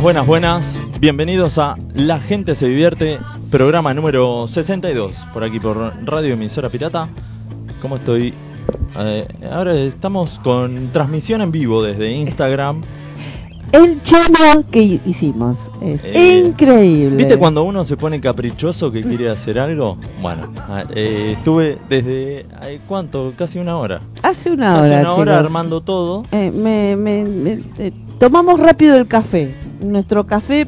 Buenas, 0.00 0.26
buenas, 0.26 0.26
buenas. 0.26 0.80
Bienvenidos 1.00 1.58
a 1.58 1.76
La 1.94 2.20
Gente 2.20 2.54
se 2.54 2.66
divierte, 2.68 3.18
programa 3.50 3.92
número 3.94 4.46
62, 4.46 5.26
por 5.32 5.42
aquí 5.44 5.58
por 5.58 5.76
Radio 6.04 6.34
Emisora 6.34 6.68
Pirata. 6.70 7.08
¿Cómo 7.82 7.96
estoy? 7.96 8.32
Eh, 8.98 9.26
ahora 9.50 9.74
estamos 9.74 10.38
con 10.38 10.90
transmisión 10.92 11.40
en 11.42 11.50
vivo 11.50 11.82
desde 11.82 12.10
Instagram. 12.12 12.82
El 13.72 14.00
chamo 14.02 14.64
que 14.70 15.00
hicimos 15.04 15.70
es 15.82 16.04
Eh, 16.04 16.42
increíble. 16.46 17.16
¿Viste 17.16 17.36
cuando 17.36 17.64
uno 17.64 17.84
se 17.84 17.96
pone 17.96 18.20
caprichoso 18.20 18.90
que 18.92 19.02
quiere 19.02 19.28
hacer 19.30 19.58
algo? 19.58 19.98
Bueno, 20.22 20.52
eh, 20.94 21.34
estuve 21.36 21.76
desde, 21.88 22.46
¿cuánto? 22.86 23.32
Casi 23.36 23.58
una 23.58 23.76
hora. 23.76 24.00
Hace 24.22 24.50
una 24.52 24.80
hora, 24.80 25.00
una 25.00 25.12
hora 25.14 25.32
chicos. 25.32 25.46
armando 25.46 25.80
todo. 25.82 26.24
Eh, 26.32 26.50
me- 26.52 26.96
me- 26.96 27.24
me- 27.24 27.60
tomamos 28.18 28.58
rápido 28.60 28.96
el 28.96 29.06
café. 29.06 29.54
Nuestro 29.80 30.26
café 30.26 30.66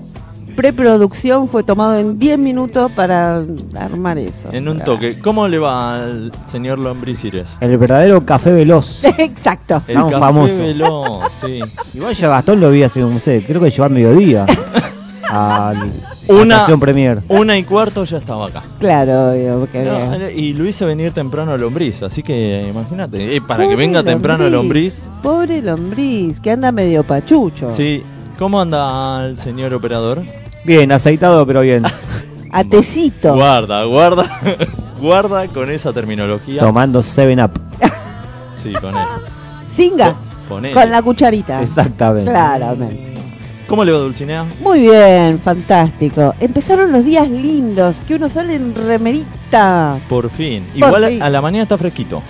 preproducción 0.56 1.48
fue 1.48 1.62
tomado 1.62 1.96
en 1.98 2.18
10 2.18 2.38
minutos 2.38 2.90
para 2.92 3.42
armar 3.78 4.18
eso. 4.18 4.48
En 4.52 4.68
un 4.68 4.80
toque. 4.80 5.18
¿Cómo 5.20 5.48
le 5.48 5.58
va 5.58 6.02
al 6.02 6.32
señor 6.50 6.78
Lombricires? 6.78 7.56
El 7.60 7.78
verdadero 7.78 8.24
café 8.26 8.52
veloz. 8.52 9.04
Exacto. 9.18 9.82
El 9.88 9.94
Tan 9.94 10.04
café 10.10 10.18
famoso. 10.20 10.58
veloz, 10.62 11.24
sí. 11.44 11.60
Igual 11.94 12.14
yo 12.14 12.26
a 12.26 12.30
Gastón 12.30 12.60
lo 12.60 12.70
vi 12.70 12.82
hace, 12.82 13.00
no 13.00 13.18
sé, 13.18 13.42
creo 13.46 13.60
que 13.60 13.70
llegó 13.70 13.84
al 13.84 13.90
mediodía. 13.90 14.44
al 15.30 15.92
Una- 16.28 16.66
Premier. 16.78 17.22
Una 17.28 17.56
y 17.56 17.62
cuarto 17.64 18.04
ya 18.04 18.18
estaba 18.18 18.48
acá. 18.48 18.62
Claro, 18.80 19.30
obvio, 19.32 19.60
porque 19.60 19.82
No, 19.84 20.18
bien. 20.18 20.32
y 20.36 20.52
lo 20.52 20.66
hice 20.66 20.84
venir 20.84 21.12
temprano 21.12 21.52
a 21.52 21.56
Lombriz, 21.56 22.02
así 22.02 22.22
que 22.22 22.66
imagínate, 22.68 23.36
eh, 23.36 23.40
para 23.40 23.66
que 23.68 23.76
venga 23.76 24.02
temprano 24.02 24.44
a 24.44 24.48
Lombriz. 24.48 25.02
Pobre 25.22 25.62
lombriz, 25.62 26.40
que 26.40 26.50
anda 26.50 26.72
medio 26.72 27.04
pachucho. 27.04 27.70
Sí, 27.70 28.02
¿cómo 28.40 28.58
anda 28.58 29.26
el 29.26 29.36
señor 29.36 29.74
operador? 29.74 30.22
Bien, 30.64 30.90
aceitado, 30.90 31.46
pero 31.46 31.60
bien. 31.60 31.84
A 32.52 32.64
tecito. 32.64 33.34
Guarda, 33.34 33.84
guarda, 33.84 34.24
guarda 35.00 35.46
con 35.46 35.70
esa 35.70 35.92
terminología. 35.92 36.60
Tomando 36.60 37.00
7-Up. 37.00 37.52
Sí, 38.56 38.72
con 38.72 38.96
él. 38.96 39.04
Sin 39.68 39.96
gas. 39.96 40.30
Con 40.48 40.64
él. 40.64 40.72
Con 40.74 40.90
la 40.90 41.02
cucharita. 41.02 41.62
Exactamente. 41.62 42.30
Claramente. 42.30 43.14
¿Cómo 43.68 43.84
le 43.84 43.92
va 43.92 43.98
Dulcinea? 43.98 44.44
Muy 44.60 44.80
bien, 44.80 45.38
fantástico. 45.38 46.34
Empezaron 46.40 46.90
los 46.90 47.04
días 47.04 47.28
lindos, 47.28 48.02
que 48.04 48.16
uno 48.16 48.28
sale 48.28 48.54
en 48.54 48.74
remerita. 48.74 50.00
Por 50.08 50.28
fin. 50.28 50.66
Por 50.70 50.88
Igual 50.88 51.06
fin. 51.06 51.22
a 51.22 51.30
la 51.30 51.40
mañana 51.40 51.62
está 51.62 51.78
fresquito. 51.78 52.20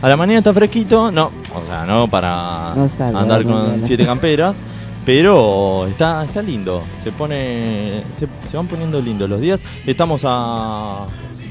A 0.00 0.08
la 0.08 0.16
mañana 0.16 0.38
está 0.38 0.54
fresquito, 0.54 1.10
no, 1.10 1.32
o 1.54 1.64
sea, 1.66 1.84
no 1.84 2.06
para 2.06 2.74
No 2.76 3.18
andar 3.18 3.44
con 3.44 3.82
siete 3.82 4.04
camperas, 4.04 4.60
pero 5.06 5.86
está, 5.86 6.24
está 6.24 6.42
lindo. 6.42 6.82
Se 7.02 7.12
pone, 7.12 8.02
se, 8.18 8.28
se 8.48 8.56
van 8.56 8.66
poniendo 8.66 9.00
lindos 9.00 9.30
los 9.30 9.40
días. 9.40 9.60
Estamos 9.86 10.22
a 10.24 11.06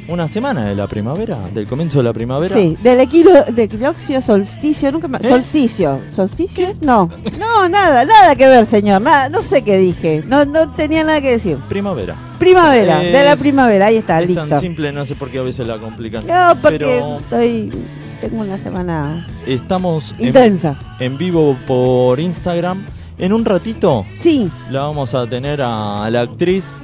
una 0.07 0.27
semana 0.27 0.65
de 0.65 0.75
la 0.75 0.87
primavera, 0.87 1.37
del 1.53 1.65
comienzo 1.65 1.99
de 1.99 2.03
la 2.03 2.13
primavera. 2.13 2.55
Sí, 2.55 2.77
del 2.83 2.99
equinoccio, 2.99 4.21
solsticio, 4.21 4.91
nunca 4.91 5.07
me... 5.07 5.17
¿Eh? 5.17 5.27
Solsticio. 5.27 6.01
¿Solsticio 6.13 6.67
es? 6.67 6.81
No. 6.81 7.09
No, 7.39 7.67
nada, 7.69 8.05
nada 8.05 8.35
que 8.35 8.47
ver, 8.47 8.65
señor. 8.65 9.01
Nada, 9.01 9.29
no 9.29 9.41
sé 9.41 9.63
qué 9.63 9.77
dije. 9.77 10.21
No, 10.27 10.45
no 10.45 10.71
tenía 10.71 11.03
nada 11.03 11.21
que 11.21 11.31
decir. 11.31 11.57
Primavera. 11.69 12.15
Primavera, 12.37 12.99
de 12.99 13.23
la 13.23 13.37
primavera, 13.37 13.85
ahí 13.87 13.97
está, 13.97 14.21
es 14.21 14.27
listo. 14.27 14.45
tan 14.47 14.59
simple, 14.59 14.91
no 14.91 15.05
sé 15.05 15.15
por 15.15 15.31
qué 15.31 15.39
a 15.39 15.43
veces 15.43 15.65
la 15.65 15.79
complican. 15.79 16.27
No, 16.27 16.61
porque 16.61 16.79
Pero 16.79 17.19
estoy. 17.19 17.71
Tengo 18.19 18.41
una 18.41 18.57
semana 18.57 19.27
estamos 19.45 20.15
en, 20.17 20.27
intensa. 20.27 20.77
en 20.99 21.17
vivo 21.17 21.57
por 21.65 22.19
Instagram. 22.19 22.85
En 23.17 23.31
un 23.33 23.45
ratito 23.45 24.05
Sí, 24.17 24.51
la 24.69 24.81
vamos 24.81 25.13
a 25.13 25.25
tener 25.27 25.61
a 25.61 26.07
la 26.11 26.21
actriz, 26.21 26.75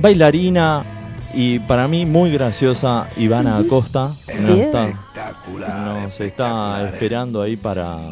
bailarina 0.00 0.82
y 1.34 1.58
para 1.60 1.86
mí 1.86 2.06
muy 2.06 2.30
graciosa 2.30 3.08
Ivana 3.16 3.58
Acosta. 3.58 4.12
Nos 4.40 4.54
Bien. 4.54 4.60
está, 4.62 4.88
nos 5.94 6.20
está 6.20 6.88
esperando 6.88 7.42
ahí 7.42 7.56
para, 7.56 8.10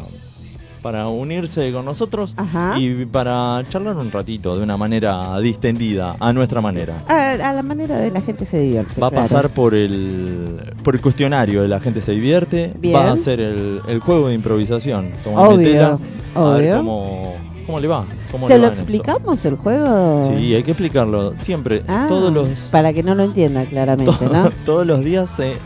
para 0.83 1.07
unirse 1.07 1.71
con 1.71 1.85
nosotros 1.85 2.35
Ajá. 2.37 2.77
y 2.77 3.05
para 3.05 3.63
charlar 3.69 3.97
un 3.97 4.11
ratito 4.11 4.55
de 4.55 4.61
una 4.61 4.77
manera 4.77 5.39
distendida, 5.39 6.15
a 6.19 6.31
nuestra 6.33 6.61
manera. 6.61 7.03
a, 7.07 7.31
a 7.31 7.53
la 7.53 7.63
manera 7.63 7.97
de 7.97 8.11
la 8.11 8.21
gente 8.21 8.45
se 8.45 8.59
divierte. 8.59 9.01
Va 9.01 9.07
a 9.07 9.09
claro. 9.09 9.23
pasar 9.23 9.49
por 9.49 9.73
el 9.73 10.73
por 10.83 10.93
el 10.93 11.01
cuestionario 11.01 11.63
de 11.63 11.67
la 11.67 11.79
gente 11.79 12.01
se 12.03 12.11
divierte, 12.11 12.73
Bien. 12.77 12.95
va 12.95 13.09
a 13.09 13.13
hacer 13.13 13.39
el, 13.39 13.81
el 13.87 13.99
juego 14.01 14.27
de 14.27 14.35
improvisación. 14.35 15.09
Como 15.23 15.37
Obvio, 15.41 15.57
metela, 15.57 15.87
a 16.35 16.41
ver 16.49 16.59
obvio. 16.61 16.77
cómo, 16.77 17.35
cómo 17.65 17.79
le 17.79 17.87
va. 17.87 18.05
Cómo 18.31 18.47
¿Se 18.47 18.53
le 18.55 18.59
lo 18.61 18.67
va 18.67 18.73
explicamos 18.73 19.43
el 19.45 19.55
juego? 19.55 20.33
Sí, 20.37 20.53
hay 20.53 20.63
que 20.63 20.71
explicarlo. 20.71 21.33
Siempre, 21.37 21.83
Ah, 21.87 22.05
todos 22.07 22.31
los 22.31 22.47
Para 22.71 22.93
que 22.93 23.03
no 23.03 23.15
lo 23.15 23.23
entienda 23.23 23.65
claramente, 23.65 24.25
¿no? 24.31 24.51
todos 24.65 24.85
los 24.85 24.99
días 25.03 25.29
se, 25.29 25.57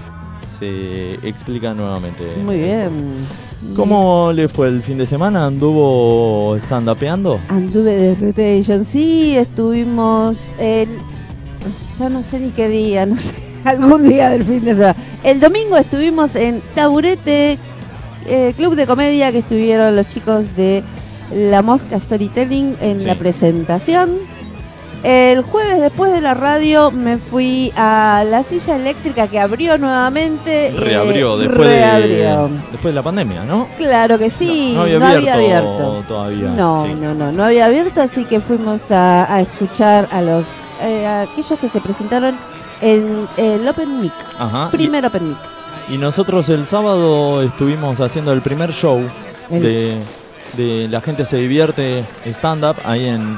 se 0.59 1.15
explica 1.27 1.73
nuevamente. 1.73 2.23
Muy 2.43 2.57
bien. 2.57 2.89
¿Cómo 3.75 4.31
le 4.33 4.47
fue 4.47 4.69
el 4.69 4.81
fin 4.83 4.97
de 4.97 5.05
semana? 5.05 5.45
¿Anduvo 5.45 6.55
stand-upeando? 6.57 7.39
Anduve 7.49 7.93
de 7.93 8.15
rotation, 8.15 8.85
sí, 8.85 9.35
estuvimos 9.35 10.37
en... 10.57 10.89
Ya 11.99 12.07
no 12.07 12.23
sé 12.23 12.39
ni 12.39 12.51
qué 12.51 12.69
día, 12.69 13.05
no 13.05 13.17
sé, 13.17 13.35
algún 13.65 14.07
día 14.07 14.29
del 14.29 14.45
fin 14.45 14.63
de 14.63 14.75
semana. 14.75 14.95
El 15.23 15.41
domingo 15.41 15.75
estuvimos 15.75 16.35
en 16.37 16.61
Taburete, 16.73 17.57
eh, 18.25 18.53
Club 18.55 18.75
de 18.75 18.87
Comedia, 18.87 19.33
que 19.33 19.39
estuvieron 19.39 19.93
los 19.97 20.07
chicos 20.07 20.55
de 20.55 20.81
La 21.31 21.61
Mosca 21.61 21.99
Storytelling 21.99 22.75
en 22.81 22.99
Sí. 23.01 23.05
la 23.05 23.15
presentación. 23.15 24.17
El 25.01 25.43
jueves 25.43 25.79
después 25.79 26.11
de 26.11 26.19
la 26.19 26.33
radio 26.33 26.91
me 26.91 27.17
fui 27.17 27.71
a 27.77 28.25
la 28.29 28.43
silla 28.43 28.75
eléctrica 28.75 29.29
que 29.29 29.39
abrió 29.39 29.77
nuevamente. 29.77 30.67
eh, 30.67 30.71
Reabrió 30.77 31.37
después, 31.37 31.67
reabrió. 31.69 32.47
De, 32.49 32.53
después 32.71 32.83
de 32.83 32.93
la 32.93 33.03
pandemia, 33.03 33.43
¿no? 33.45 33.69
Claro 33.77 34.17
que 34.19 34.29
sí, 34.29 34.73
no, 34.75 34.85
no 34.85 35.05
había 35.07 35.35
abierto 35.35 36.03
todavía. 36.05 36.49
No, 36.49 36.85
Sí. 36.85 36.93
no, 36.99 37.13
no, 37.13 37.31
no 37.31 37.45
había 37.45 37.67
abierto, 37.67 38.01
así 38.01 38.25
que 38.25 38.41
fuimos 38.41 38.91
a, 38.91 39.33
a 39.33 39.39
escuchar 39.39 40.09
a 40.11 40.21
los 40.21 40.45
eh, 40.81 41.05
a 41.07 41.21
aquellos 41.21 41.57
que 41.59 41.69
se 41.69 41.79
presentaron 41.79 42.35
en 42.81 43.27
el 43.37 43.65
Open 43.67 44.01
Mic, 44.01 44.13
Ajá. 44.37 44.67
y- 44.73 44.75
primer 44.77 45.05
Open 45.05 45.29
Mic. 45.29 45.37
Y 45.89 45.97
nosotros 45.97 46.49
el 46.49 46.65
sábado 46.65 47.41
estuvimos 47.41 48.01
haciendo 48.01 48.33
el 48.33 48.41
primer 48.41 48.73
show 48.73 49.01
El- 49.49 49.61
de, 49.63 49.97
de 50.57 50.87
La 50.89 51.01
gente 51.01 51.25
se 51.25 51.37
divierte 51.37 52.05
stand-up 52.25 52.75
ahí 52.83 53.05
en, 53.05 53.37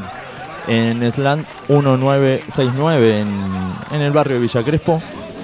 en 0.67 1.11
Slant 1.11 1.45
1969 1.69 3.19
en, 3.21 3.27
en 3.91 4.01
el 4.01 4.11
barrio 4.11 4.35
de 4.35 4.41
Villa 4.41 4.63
Crespo 4.63 5.01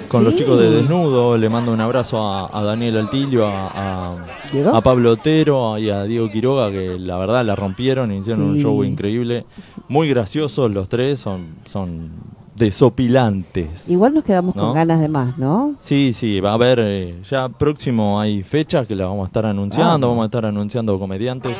con 0.08 0.24
los 0.24 0.34
chicos 0.36 0.58
de 0.58 0.70
Desnudo. 0.70 1.36
Le 1.36 1.48
mando 1.48 1.72
un 1.72 1.80
abrazo 1.80 2.18
a, 2.26 2.58
a 2.58 2.62
Daniel 2.62 2.96
Altillo, 2.96 3.46
a, 3.46 3.66
a- 3.68 4.16
Pablo 4.80 5.12
Otero 5.12 5.76
y 5.78 5.90
a 5.90 6.04
Diego 6.04 6.30
Quiroga 6.30 6.70
que 6.70 6.98
la 6.98 7.18
verdad 7.18 7.44
la 7.44 7.54
rompieron 7.54 8.10
hicieron 8.12 8.42
un 8.44 8.56
show 8.62 8.82
increíble. 8.84 9.44
Muy 9.88 10.08
graciosos 10.08 10.70
los 10.70 10.88
tres, 10.88 11.20
son, 11.20 11.56
son 11.68 12.10
desopilantes. 12.58 13.88
Igual 13.88 14.14
nos 14.14 14.24
quedamos 14.24 14.54
¿No? 14.56 14.62
con 14.62 14.74
ganas 14.74 15.00
de 15.00 15.08
más, 15.08 15.38
¿no? 15.38 15.74
Sí, 15.80 16.12
sí, 16.12 16.40
va 16.40 16.50
a 16.50 16.54
haber, 16.54 16.78
eh, 16.82 17.14
ya 17.30 17.48
próximo 17.48 18.20
hay 18.20 18.42
fechas 18.42 18.86
que 18.86 18.94
las 18.94 19.08
vamos 19.08 19.24
a 19.24 19.28
estar 19.28 19.46
anunciando, 19.46 19.90
Vamos. 19.92 20.08
vamos, 20.10 20.22
a 20.22 20.26
estar 20.26 20.46
anunciando 20.46 20.98
comediantes 20.98 21.56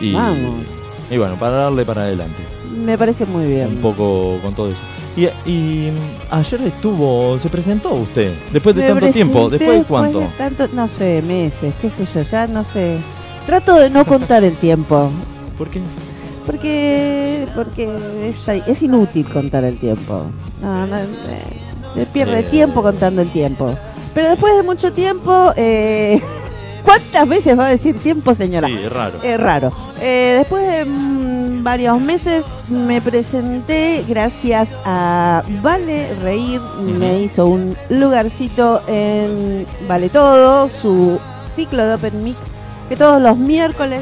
y, 0.00 0.12
Vamos. 0.14 0.64
y 1.10 1.18
bueno, 1.18 1.38
para 1.38 1.56
darle 1.56 1.84
para 1.84 2.02
adelante 2.02 2.42
Me 2.74 2.96
parece 2.96 3.26
muy 3.26 3.46
bien. 3.46 3.68
un 3.68 3.76
poco 3.76 4.38
con 4.42 4.54
todo 4.54 4.70
eso. 4.72 4.80
Y, 5.16 5.26
y, 5.50 5.90
mm, 5.90 6.32
ayer 6.34 6.62
estuvo, 6.62 7.38
se 7.38 7.48
presentó 7.50 7.90
usted, 7.94 8.32
después 8.52 8.74
de 8.74 8.82
Me 8.82 8.88
tanto 9.00 9.10
tiempo, 9.12 9.50
después 9.50 9.78
de 9.80 9.84
cuánto. 9.84 10.20
de 10.20 10.26
tanto, 10.38 10.68
no 10.72 10.88
sé, 10.88 11.20
meses, 11.22 11.74
qué 11.82 11.90
sé 11.90 12.06
yo, 12.14 12.22
ya 12.22 12.46
no 12.46 12.62
sé. 12.62 12.98
Trato 13.46 13.74
de 13.76 13.90
no 13.90 14.04
contar 14.06 14.42
el 14.44 14.56
tiempo, 14.56 15.10
¿Por 15.58 15.68
qué? 15.68 15.80
Porque 16.46 17.46
porque 17.54 17.88
es, 18.22 18.48
es 18.48 18.82
inútil 18.82 19.28
contar 19.28 19.64
el 19.64 19.78
tiempo. 19.78 20.26
No, 20.60 20.86
no, 20.86 20.96
eh, 20.96 21.06
se 21.94 22.06
pierde 22.06 22.40
Eh. 22.40 22.42
tiempo 22.44 22.82
contando 22.82 23.22
el 23.22 23.30
tiempo. 23.30 23.74
Pero 24.14 24.28
después 24.30 24.54
de 24.56 24.62
mucho 24.62 24.92
tiempo, 24.92 25.52
eh, 25.56 26.20
¿cuántas 26.84 27.28
veces 27.28 27.58
va 27.58 27.66
a 27.66 27.70
decir 27.70 27.98
tiempo, 28.00 28.34
señora? 28.34 28.68
Sí, 28.68 28.74
es 28.84 28.92
raro. 28.92 29.18
Es 29.22 29.40
raro. 29.40 29.72
Eh, 30.00 30.34
después 30.38 30.66
de 30.66 30.84
mm, 30.84 31.62
varios 31.64 32.00
meses 32.00 32.44
me 32.68 33.00
presenté 33.00 34.04
gracias 34.08 34.74
a 34.84 35.42
Vale 35.62 36.14
Reír. 36.22 36.60
Me 36.80 37.20
hizo 37.22 37.46
un 37.46 37.76
lugarcito 37.88 38.82
en 38.88 39.66
Vale 39.88 40.08
Todo, 40.08 40.68
su 40.68 41.18
ciclo 41.54 41.86
de 41.86 41.94
Open 41.94 42.24
Mic, 42.24 42.36
que 42.88 42.96
todos 42.96 43.20
los 43.22 43.36
miércoles 43.38 44.00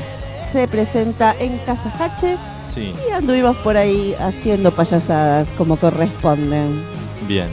se 0.53 0.67
presenta 0.69 1.35
en 1.39 1.59
Casa 1.59 1.93
Hache. 1.99 2.37
Sí, 2.75 2.95
Y 3.09 3.13
anduvimos 3.13 3.57
por 3.59 3.77
ahí 3.77 4.15
haciendo 4.21 4.71
payasadas 4.71 5.49
como 5.59 5.77
corresponden. 5.79 6.83
bien. 7.27 7.49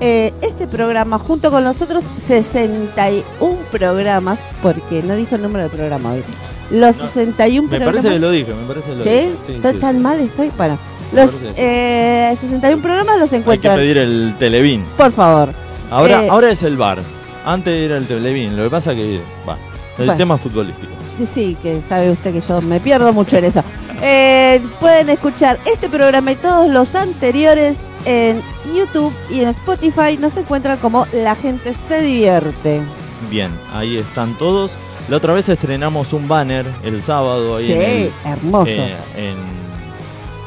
eh, 0.00 0.32
este 0.42 0.66
programa 0.66 1.18
junto 1.18 1.50
con 1.50 1.62
los 1.64 1.80
otros 1.82 2.04
61 2.18 3.56
programas, 3.70 4.40
porque 4.62 5.02
no 5.02 5.14
dijo 5.16 5.34
el 5.36 5.42
número 5.42 5.64
del 5.68 5.70
programa 5.76 6.12
hoy. 6.12 6.24
Los 6.70 6.96
No, 6.98 7.08
61 7.08 7.62
me 7.62 7.68
programas. 7.78 8.02
parece 8.02 8.14
que 8.14 8.20
lo 8.20 8.30
dije, 8.30 8.54
me 8.54 8.66
parece 8.66 8.90
que 8.92 8.96
lo 8.96 9.02
¿Sí? 9.04 9.10
dije. 9.10 9.36
Sí, 9.46 9.52
¿Estoy 9.54 9.72
sí, 9.74 9.78
tan 9.80 9.96
sí. 9.96 10.02
mal 10.02 10.20
estoy? 10.20 10.50
Bueno, 10.56 10.78
los 11.12 11.30
eh, 11.56 12.36
61 12.40 12.82
programas 12.82 13.18
los 13.18 13.24
Hay 13.24 13.28
que 13.30 13.36
encuentran. 13.42 13.76
pedir 13.76 13.98
el 13.98 14.34
Televín. 14.38 14.84
Por 14.96 15.12
favor. 15.12 15.52
Ahora, 15.90 16.24
Eh, 16.24 16.28
ahora 16.30 16.50
es 16.50 16.62
el 16.62 16.76
bar. 16.76 17.00
Antes 17.44 17.72
era 17.74 17.96
el 17.96 18.06
Televín. 18.06 18.56
Lo 18.56 18.64
que 18.64 18.70
pasa 18.70 18.94
que, 18.94 19.20
va, 19.48 19.54
el 19.98 20.06
Bueno. 20.06 20.16
tema 20.16 20.38
futbolístico. 20.38 20.92
Sí, 21.18 21.26
sí, 21.26 21.56
que 21.62 21.80
sabe 21.80 22.10
usted 22.10 22.32
que 22.32 22.40
yo 22.40 22.60
me 22.62 22.78
pierdo 22.80 23.12
mucho 23.12 23.36
en 23.36 23.44
eso. 23.46 23.62
Eh, 24.00 24.62
pueden 24.78 25.10
escuchar 25.10 25.58
este 25.70 25.88
programa 25.90 26.32
y 26.32 26.36
todos 26.36 26.70
los 26.70 26.94
anteriores 26.94 27.76
en 28.04 28.42
YouTube 28.74 29.12
y 29.30 29.40
en 29.40 29.48
Spotify. 29.48 30.16
Nos 30.18 30.36
encuentran 30.36 30.78
como 30.78 31.06
La 31.12 31.34
Gente 31.34 31.74
Se 31.74 32.00
Divierte. 32.02 32.82
Bien, 33.30 33.50
ahí 33.72 33.96
están 33.98 34.36
todos. 34.38 34.72
La 35.08 35.16
otra 35.16 35.32
vez 35.34 35.48
estrenamos 35.48 36.12
un 36.12 36.28
banner 36.28 36.66
el 36.82 37.02
sábado 37.02 37.56
ahí 37.56 37.66
Sí, 37.66 37.72
en, 37.72 37.82
el- 37.82 38.12
hermoso. 38.24 38.70
eh, 38.70 38.96
en, 39.16 39.36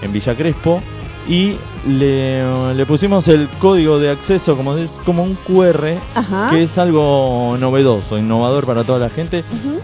en 0.01 0.13
Villa 0.13 0.35
Crespo 0.35 0.81
y 1.27 1.57
le, 1.87 2.73
le 2.73 2.85
pusimos 2.85 3.27
el 3.27 3.47
código 3.59 3.99
de 3.99 4.09
acceso 4.11 4.55
como, 4.55 4.75
es, 4.77 4.89
como 5.05 5.23
un 5.23 5.35
QR, 5.35 5.97
Ajá. 6.15 6.49
que 6.49 6.63
es 6.63 6.77
algo 6.77 7.57
novedoso, 7.59 8.17
innovador 8.17 8.65
para 8.65 8.83
toda 8.83 8.99
la 8.99 9.09
gente. 9.09 9.39
Ujú. 9.41 9.79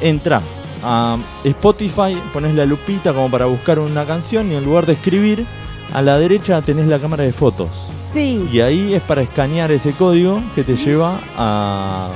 Entras 0.00 0.44
a 0.82 1.18
Spotify, 1.44 2.16
pones 2.32 2.54
la 2.54 2.64
lupita 2.64 3.12
como 3.12 3.30
para 3.30 3.44
buscar 3.46 3.78
una 3.78 4.04
canción 4.06 4.50
y 4.50 4.54
en 4.54 4.64
lugar 4.64 4.86
de 4.86 4.94
escribir, 4.94 5.46
a 5.92 6.02
la 6.02 6.18
derecha 6.18 6.60
tenés 6.62 6.86
la 6.86 6.98
cámara 6.98 7.24
de 7.24 7.32
fotos. 7.32 7.68
Sí, 8.12 8.48
Y 8.52 8.60
ahí 8.60 8.94
es 8.94 9.02
para 9.02 9.22
escanear 9.22 9.70
ese 9.70 9.92
código 9.92 10.42
que 10.54 10.64
te 10.64 10.74
lleva 10.76 11.20
a, 11.36 12.10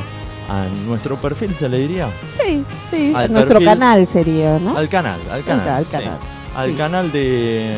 a 0.49 0.67
nuestro 0.87 1.21
perfil, 1.21 1.55
se 1.55 1.69
le 1.69 1.79
diría. 1.79 2.11
sí, 2.43 2.65
sí. 2.91 3.13
al 3.15 3.33
Nuestro 3.33 3.61
perfil- 3.61 3.65
canal 3.65 4.07
sería, 4.07 4.59
¿no? 4.59 4.77
Al 4.77 4.89
canal, 4.89 5.21
al 5.31 5.45
canal. 5.45 5.69
Al 5.69 5.85
sí. 5.85 5.91
canal. 5.91 6.19
Al 6.57 6.71
sí. 6.71 6.77
canal 6.77 7.13
de, 7.13 7.77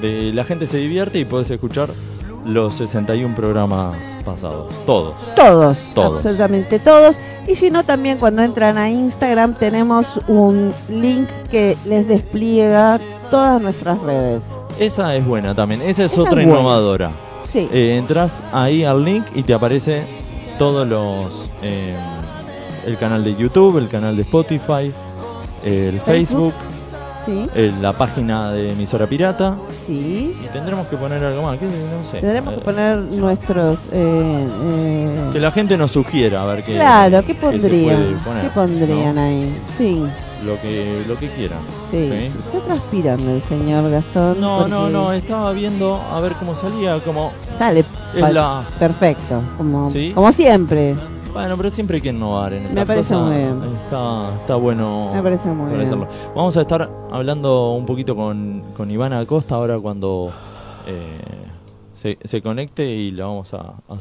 de 0.00 0.32
La 0.34 0.44
gente 0.44 0.66
se 0.66 0.78
divierte 0.78 1.18
y 1.18 1.24
podés 1.24 1.50
escuchar 1.50 1.88
los 2.44 2.74
61 2.76 3.34
programas 3.36 3.96
pasados. 4.24 4.68
Todos. 4.84 5.14
Todos, 5.36 5.78
Todos. 5.94 6.16
absolutamente 6.16 6.78
todos. 6.78 7.16
Y 7.46 7.54
si 7.56 7.70
no, 7.70 7.84
también 7.84 8.18
cuando 8.18 8.42
entran 8.42 8.76
a 8.78 8.90
Instagram 8.90 9.54
tenemos 9.54 10.20
un 10.28 10.74
link 10.88 11.28
que 11.50 11.76
les 11.86 12.06
despliega 12.08 13.00
todas 13.30 13.62
nuestras 13.62 13.98
redes. 14.02 14.44
Esa 14.78 15.14
es 15.16 15.24
buena 15.26 15.54
también. 15.54 15.82
Esa 15.82 16.04
es 16.04 16.12
Esa 16.12 16.22
otra 16.22 16.42
innovadora. 16.42 17.12
Sí, 17.44 17.68
Eh, 17.72 17.96
entras 17.98 18.42
ahí 18.52 18.84
al 18.84 19.04
link 19.04 19.24
y 19.34 19.42
te 19.42 19.52
aparece 19.54 20.04
todos 20.58 20.86
los 20.86 21.48
eh, 21.62 21.96
el 22.86 22.96
canal 22.98 23.22
de 23.24 23.34
YouTube, 23.36 23.78
el 23.78 23.88
canal 23.88 24.16
de 24.16 24.22
Spotify, 24.22 24.92
el 25.64 26.00
Facebook. 26.00 26.52
Facebook, 26.52 26.54
sí, 27.26 27.46
eh, 27.54 27.72
la 27.80 27.92
página 27.92 28.52
de 28.52 28.72
emisora 28.72 29.06
pirata 29.06 29.56
sí. 29.86 30.36
y 30.42 30.46
tendremos 30.52 30.86
que 30.88 30.96
poner 30.96 31.22
algo 31.24 31.42
más, 31.42 31.58
no 31.60 32.10
sé. 32.10 32.18
Tendremos 32.20 32.54
que 32.54 32.60
Eh, 32.60 32.64
poner 32.64 32.96
nuestros... 32.98 33.78
eh, 33.92 34.46
eh, 34.64 35.30
que 35.32 35.40
la 35.40 35.50
gente 35.52 35.76
nos 35.76 35.90
sugiera 35.92 36.42
a 36.42 36.46
ver 36.46 36.64
qué 36.64 36.74
claro, 36.74 37.22
¿qué 37.24 37.34
pondrían? 37.34 38.20
poner, 38.24 38.42
¿Qué 38.42 38.50
pondrían 38.50 39.14
¿no? 39.16 39.20
ahí? 39.22 39.60
Sí, 39.68 40.02
lo 40.44 40.60
que 40.60 41.04
lo 41.06 41.16
que 41.18 41.28
quieran. 41.30 41.60
sí. 41.90 42.08
Sí. 42.10 42.38
Está 42.38 42.60
transpirando 42.66 43.30
el 43.30 43.42
señor 43.42 43.90
Gastón. 43.90 44.40
No, 44.40 44.66
no, 44.68 44.80
porque 44.80 44.92
no, 44.92 45.12
estaba 45.12 45.52
viendo 45.52 45.96
a 45.96 46.20
ver 46.20 46.32
cómo 46.34 46.54
salía, 46.56 46.98
como 47.04 47.32
Sale 47.54 47.80
es 47.80 47.86
fal- 48.22 48.32
la 48.32 48.66
perfecto, 48.78 49.40
como, 49.56 49.88
¿Sí? 49.90 50.12
como 50.14 50.32
siempre. 50.32 50.94
Bueno, 51.32 51.56
pero 51.56 51.70
siempre 51.70 51.96
hay 51.96 52.02
que 52.02 52.10
innovar 52.10 52.52
en 52.52 52.62
Me 52.64 52.68
estas 52.68 52.86
parece 52.86 53.16
muy 53.16 53.30
bien. 53.36 53.62
Está, 53.84 54.34
está 54.40 54.54
bueno. 54.56 55.10
Me 55.14 55.22
parece 55.22 55.48
muy 55.48 55.74
bien. 55.74 56.06
Vamos 56.36 56.56
a 56.58 56.60
estar 56.60 56.90
hablando 57.10 57.72
un 57.72 57.86
poquito 57.86 58.14
con, 58.14 58.62
con 58.76 58.90
Ivana 58.90 59.18
Acosta 59.20 59.54
ahora 59.54 59.78
cuando 59.78 60.30
eh, 60.86 61.20
se, 61.94 62.18
se 62.22 62.42
conecte 62.42 62.84
y 62.86 63.12
la 63.12 63.24
vamos 63.26 63.54
a, 63.54 63.58
a 63.88 63.96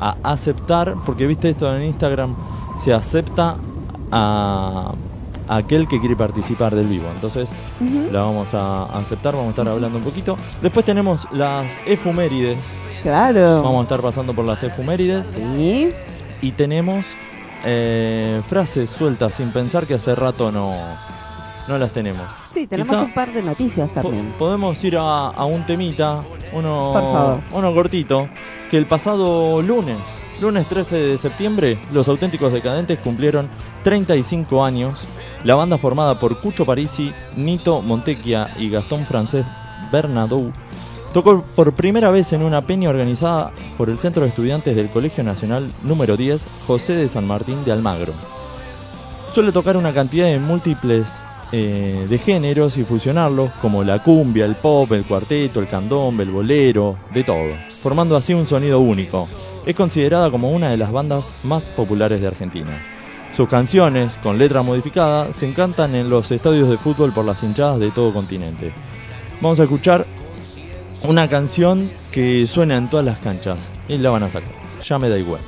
a 0.00 0.16
aceptar, 0.32 0.94
porque 1.06 1.24
viste 1.26 1.50
esto 1.50 1.72
en 1.76 1.84
Instagram, 1.84 2.34
se 2.78 2.92
acepta 2.92 3.54
a, 4.10 4.90
a 4.90 4.94
aquel 5.48 5.86
que 5.88 6.00
quiere 6.00 6.16
participar 6.16 6.74
del 6.74 6.86
vivo. 6.86 7.06
Entonces 7.14 7.50
la 8.10 8.20
vamos 8.22 8.54
a 8.54 8.84
aceptar, 8.86 9.32
vamos 9.34 9.48
a 9.48 9.50
estar 9.50 9.68
hablando 9.68 9.98
un 9.98 10.04
poquito. 10.04 10.36
Después 10.62 10.84
tenemos 10.84 11.26
las 11.32 11.78
efumérides, 11.86 12.56
Claro. 13.02 13.62
vamos 13.62 13.80
a 13.80 13.82
estar 13.82 14.00
pasando 14.00 14.32
por 14.34 14.44
las 14.44 14.62
efumérides. 14.62 15.26
Sí. 15.56 15.90
Y 16.42 16.52
tenemos 16.52 17.06
eh, 17.64 18.42
frases 18.46 18.90
sueltas 18.90 19.34
sin 19.34 19.52
pensar 19.52 19.86
que 19.86 19.94
hace 19.94 20.14
rato 20.14 20.50
no, 20.52 20.96
no 21.68 21.78
las 21.78 21.92
tenemos. 21.92 22.26
Sí, 22.50 22.66
tenemos 22.66 22.94
Quizá- 22.96 23.04
un 23.04 23.14
par 23.14 23.32
de 23.32 23.42
noticias 23.42 23.88
Po- 23.90 24.02
también. 24.02 24.34
podemos 24.38 24.82
ir 24.84 24.96
a, 24.96 25.28
a 25.28 25.44
un 25.44 25.64
temita, 25.64 26.22
uno, 26.52 26.90
Por 26.92 27.02
favor. 27.02 27.40
uno 27.52 27.74
cortito, 27.74 28.28
que 28.74 28.78
el 28.78 28.86
pasado 28.86 29.62
lunes, 29.62 30.00
lunes 30.40 30.68
13 30.68 30.96
de 30.96 31.16
septiembre, 31.16 31.78
los 31.92 32.08
auténticos 32.08 32.52
decadentes 32.52 32.98
cumplieron 32.98 33.48
35 33.84 34.64
años. 34.64 35.06
La 35.44 35.54
banda 35.54 35.78
formada 35.78 36.18
por 36.18 36.40
Cucho 36.40 36.66
Parisi, 36.66 37.14
Nito 37.36 37.82
Montecchia 37.82 38.50
y 38.58 38.70
Gastón 38.70 39.06
Francés 39.06 39.46
Bernadou 39.92 40.52
tocó 41.12 41.44
por 41.54 41.74
primera 41.74 42.10
vez 42.10 42.32
en 42.32 42.42
una 42.42 42.66
peña 42.66 42.90
organizada 42.90 43.52
por 43.78 43.90
el 43.90 43.98
Centro 44.00 44.24
de 44.24 44.30
Estudiantes 44.30 44.74
del 44.74 44.90
Colegio 44.90 45.22
Nacional 45.22 45.70
número 45.84 46.16
10 46.16 46.44
José 46.66 46.96
de 46.96 47.08
San 47.08 47.28
Martín 47.28 47.64
de 47.64 47.70
Almagro. 47.70 48.12
Suele 49.32 49.52
tocar 49.52 49.76
una 49.76 49.94
cantidad 49.94 50.26
de 50.26 50.40
múltiples 50.40 51.24
eh, 51.52 52.06
de 52.08 52.18
géneros 52.18 52.76
y 52.76 52.84
fusionarlos, 52.84 53.50
como 53.62 53.84
la 53.84 54.02
cumbia, 54.02 54.44
el 54.44 54.56
pop, 54.56 54.90
el 54.92 55.04
cuarteto, 55.04 55.60
el 55.60 55.68
candombe, 55.68 56.24
el 56.24 56.30
bolero, 56.30 56.98
de 57.12 57.24
todo, 57.24 57.54
formando 57.82 58.16
así 58.16 58.34
un 58.34 58.46
sonido 58.46 58.80
único. 58.80 59.28
Es 59.66 59.74
considerada 59.74 60.30
como 60.30 60.50
una 60.50 60.70
de 60.70 60.76
las 60.76 60.92
bandas 60.92 61.30
más 61.44 61.68
populares 61.70 62.20
de 62.20 62.26
Argentina. 62.26 62.82
Sus 63.32 63.48
canciones, 63.48 64.18
con 64.18 64.38
letra 64.38 64.62
modificada, 64.62 65.32
se 65.32 65.48
encantan 65.48 65.94
en 65.94 66.08
los 66.08 66.30
estadios 66.30 66.68
de 66.68 66.78
fútbol 66.78 67.12
por 67.12 67.24
las 67.24 67.42
hinchadas 67.42 67.80
de 67.80 67.90
todo 67.90 68.12
continente. 68.12 68.72
Vamos 69.40 69.58
a 69.58 69.64
escuchar 69.64 70.06
una 71.02 71.28
canción 71.28 71.90
que 72.12 72.46
suena 72.46 72.76
en 72.76 72.88
todas 72.88 73.04
las 73.04 73.18
canchas 73.18 73.68
y 73.88 73.98
la 73.98 74.10
van 74.10 74.22
a 74.22 74.28
sacar. 74.28 74.52
Ya 74.84 74.98
me 74.98 75.08
da 75.08 75.18
igual. 75.18 75.40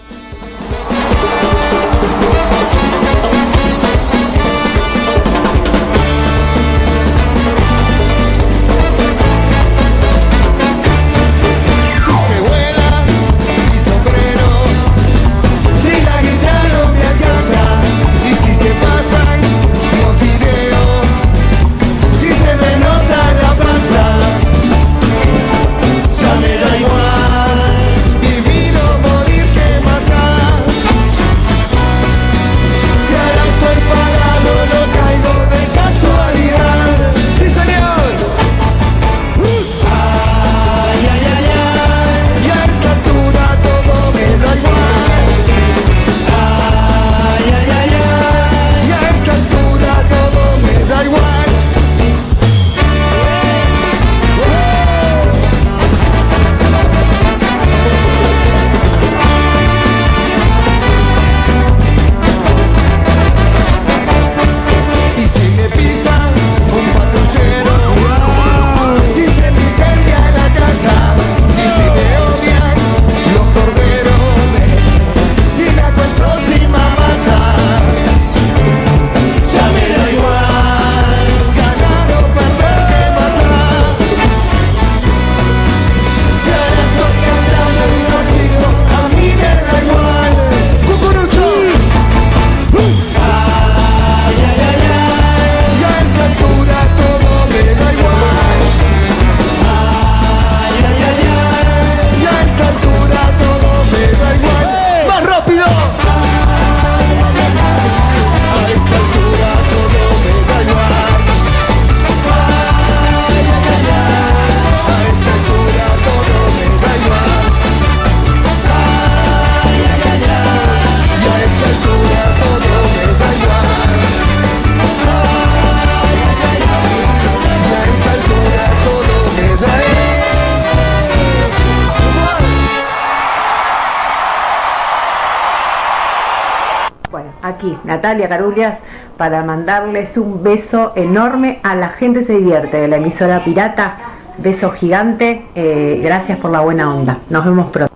Carulias, 138.29 138.79
para 139.17 139.43
mandarles 139.43 140.17
un 140.17 140.43
beso 140.43 140.93
enorme 140.97 141.61
a 141.63 141.75
la 141.75 141.91
gente 141.91 142.25
se 142.25 142.35
divierte 142.35 142.79
de 142.79 142.89
la 142.89 142.97
emisora 142.97 143.45
pirata. 143.45 143.99
Beso 144.39 144.71
gigante, 144.71 145.47
eh, 145.55 146.01
gracias 146.03 146.39
por 146.39 146.51
la 146.51 146.61
buena 146.61 146.95
onda. 146.95 147.19
Nos 147.31 147.45
vemos 147.45 147.71
pronto. 147.71 147.93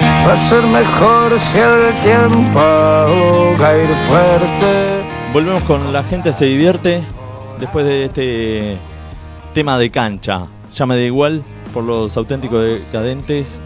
Va 0.00 0.32
a 0.32 0.36
ser 0.36 0.64
mejor 0.64 1.38
si 1.38 1.58
el 1.58 1.94
tiempo 2.02 2.60
caer 3.58 3.88
fuerte. 4.08 5.02
Volvemos 5.32 5.62
con 5.64 5.92
La 5.92 6.02
gente 6.04 6.32
se 6.32 6.44
divierte 6.46 7.02
después 7.60 7.84
de 7.84 8.04
este 8.04 8.76
tema 9.54 9.78
de 9.78 9.90
cancha. 9.90 10.46
Ya 10.74 10.86
me 10.86 10.96
da 10.96 11.02
igual 11.02 11.42
por 11.72 11.84
los 11.84 12.16
auténticos 12.16 12.62
decadentes. 12.62 13.62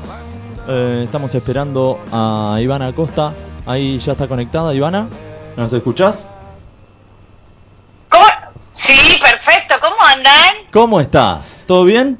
Eh, 0.68 1.02
estamos 1.04 1.34
esperando 1.34 1.98
a 2.12 2.58
Ivana 2.60 2.88
Acosta. 2.88 3.32
Ahí 3.66 3.98
ya 3.98 4.12
está 4.12 4.28
conectada, 4.28 4.72
Ivana. 4.74 5.08
¿Nos 5.56 5.72
escuchás? 5.72 6.26
¿Cómo? 8.08 8.24
Sí, 8.70 9.18
perfecto. 9.20 9.74
¿Cómo 9.80 9.96
andan? 10.02 10.54
¿Cómo 10.72 11.00
estás? 11.00 11.62
¿Todo 11.66 11.84
bien? 11.84 12.18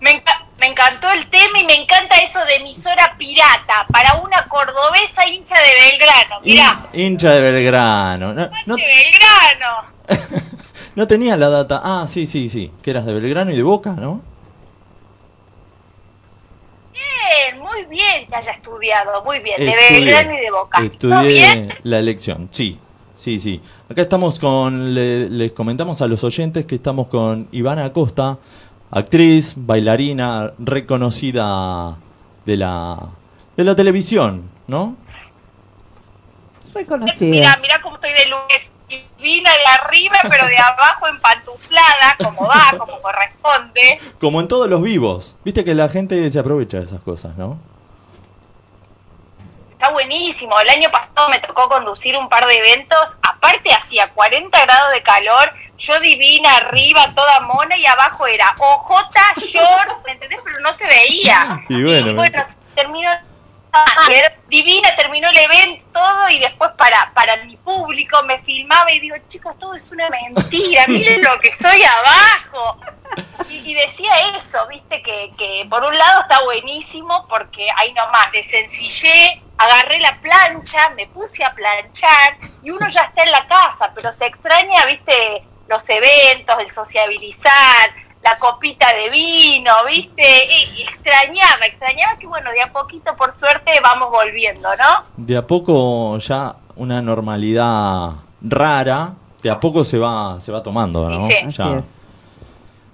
Me, 0.00 0.10
enca- 0.22 0.44
me 0.58 0.66
encantó 0.68 1.10
el 1.12 1.28
tema 1.30 1.60
y 1.60 1.64
me 1.64 1.74
encanta 1.74 2.16
eso 2.16 2.40
de 2.44 2.56
emisora 2.56 3.14
pirata 3.18 3.86
para 3.92 4.14
una 4.20 4.48
cordobesa 4.48 5.26
hincha 5.26 5.54
de 5.56 5.90
Belgrano. 5.90 6.40
Mirá, 6.44 6.80
Hin- 6.92 7.00
hincha 7.06 7.30
de 7.32 7.40
Belgrano. 7.40 8.32
No, 8.34 8.50
no- 8.66 8.76
de 8.76 8.82
Belgrano. 8.82 10.42
no 10.96 11.06
tenía 11.06 11.36
la 11.36 11.48
data. 11.50 11.80
Ah, 11.84 12.06
sí, 12.08 12.26
sí, 12.26 12.48
sí. 12.48 12.72
Que 12.82 12.90
eras 12.90 13.06
de 13.06 13.12
Belgrano 13.14 13.50
y 13.52 13.56
de 13.56 13.62
Boca, 13.62 13.90
¿no? 13.92 14.22
Bien, 17.50 17.60
muy 17.62 17.84
bien 17.86 18.26
que 18.28 18.34
haya 18.34 18.52
estudiado, 18.52 19.22
muy 19.24 19.40
bien. 19.40 19.58
De 19.58 19.74
Belgrano 19.90 20.32
y 20.34 20.40
de 20.40 20.50
Boca. 20.50 20.78
¿Todo 20.78 21.20
Estudié 21.20 21.28
bien? 21.32 21.74
la 21.84 21.98
elección, 21.98 22.48
sí, 22.50 22.78
sí, 23.14 23.38
sí. 23.38 23.60
Acá 23.90 24.02
estamos 24.02 24.38
con, 24.40 24.94
le- 24.94 25.28
les 25.30 25.52
comentamos 25.52 26.02
a 26.02 26.06
los 26.06 26.22
oyentes 26.24 26.66
que 26.66 26.74
estamos 26.76 27.08
con 27.08 27.48
Ivana 27.52 27.84
Acosta, 27.84 28.38
actriz, 28.90 29.54
bailarina, 29.56 30.52
reconocida 30.58 31.96
de 32.44 32.56
la, 32.56 32.98
de 33.56 33.64
la 33.64 33.74
televisión, 33.76 34.50
¿no? 34.66 34.96
Reconocida. 36.74 37.30
Mira, 37.30 37.58
mira 37.62 37.80
cómo 37.82 37.96
estoy 37.96 38.10
de 38.12 38.26
lunes 38.26 38.62
divina 38.88 39.50
de 39.52 39.66
arriba, 39.80 40.16
pero 40.30 40.46
de 40.46 40.56
abajo 40.58 41.06
empantuflada, 41.08 42.16
como 42.22 42.46
va, 42.46 42.76
como 42.78 43.00
corresponde. 43.02 44.00
Como 44.20 44.40
en 44.40 44.48
todos 44.48 44.68
los 44.68 44.82
vivos. 44.82 45.36
Viste 45.44 45.64
que 45.64 45.74
la 45.74 45.88
gente 45.88 46.30
se 46.30 46.38
aprovecha 46.38 46.78
de 46.78 46.84
esas 46.84 47.00
cosas, 47.00 47.36
¿no? 47.36 47.58
Está 49.72 49.90
buenísimo. 49.90 50.58
El 50.60 50.70
año 50.70 50.90
pasado 50.90 51.28
me 51.28 51.38
tocó 51.40 51.68
conducir 51.68 52.16
un 52.16 52.28
par 52.28 52.46
de 52.46 52.56
eventos. 52.58 53.14
Aparte 53.22 53.72
hacía 53.74 54.10
40 54.14 54.58
grados 54.64 54.92
de 54.92 55.02
calor. 55.02 55.52
Yo 55.76 56.00
divina 56.00 56.56
arriba, 56.56 57.12
toda 57.14 57.40
mona 57.40 57.76
y 57.76 57.84
abajo 57.84 58.26
era 58.26 58.54
OJ, 58.58 59.12
short, 59.36 60.06
¿me 60.06 60.12
entendés? 60.12 60.40
Pero 60.42 60.58
no 60.60 60.72
se 60.72 60.86
veía. 60.86 61.62
Y 61.68 61.82
bueno, 61.82 62.14
me- 62.14 62.32
divina, 64.48 64.94
terminó 64.96 65.28
el 65.30 65.38
evento 65.38 65.86
todo 65.96 66.28
y 66.28 66.38
después 66.38 66.70
para 66.76 67.10
para 67.14 67.36
mi 67.44 67.56
público 67.56 68.22
me 68.24 68.38
filmaba 68.40 68.92
y 68.92 69.00
digo, 69.00 69.16
chicos, 69.28 69.58
todo 69.58 69.74
es 69.74 69.90
una 69.90 70.08
mentira, 70.10 70.84
miren 70.88 71.22
lo 71.22 71.38
que 71.40 71.52
soy 71.54 71.82
abajo. 71.82 72.78
Y, 73.48 73.70
y 73.70 73.74
decía 73.74 74.36
eso, 74.36 74.66
viste, 74.68 75.02
que, 75.02 75.32
que 75.38 75.66
por 75.70 75.82
un 75.82 75.96
lado 75.96 76.22
está 76.22 76.42
buenísimo 76.44 77.26
porque 77.28 77.66
ahí 77.76 77.94
nomás 77.94 78.30
desencillé, 78.32 79.42
agarré 79.56 80.00
la 80.00 80.20
plancha, 80.20 80.90
me 80.90 81.06
puse 81.06 81.42
a 81.42 81.54
planchar 81.54 82.36
y 82.62 82.70
uno 82.70 82.88
ya 82.88 83.02
está 83.02 83.22
en 83.22 83.30
la 83.30 83.46
casa, 83.46 83.90
pero 83.94 84.12
se 84.12 84.26
extraña, 84.26 84.84
viste, 84.84 85.44
los 85.68 85.88
eventos, 85.88 86.58
el 86.60 86.70
sociabilizar, 86.72 87.90
la 88.26 88.36
copita 88.38 88.92
de 88.92 89.08
vino, 89.08 89.72
viste, 89.86 90.46
y 90.46 90.82
extrañaba, 90.82 91.64
extrañaba 91.64 92.18
que 92.18 92.26
bueno, 92.26 92.50
de 92.50 92.60
a 92.60 92.72
poquito 92.72 93.14
por 93.14 93.30
suerte 93.30 93.70
vamos 93.80 94.10
volviendo, 94.10 94.68
¿no? 94.76 95.04
De 95.16 95.36
a 95.36 95.46
poco 95.46 96.18
ya 96.18 96.56
una 96.74 97.00
normalidad 97.00 98.14
rara, 98.42 99.12
de 99.40 99.48
a 99.48 99.60
poco 99.60 99.84
se 99.84 99.96
va, 99.98 100.40
se 100.40 100.50
va 100.50 100.60
tomando, 100.60 101.08
¿no? 101.08 101.28
Sí, 101.28 101.34
sí. 101.52 101.62
Así 101.62 101.78
es. 101.78 102.08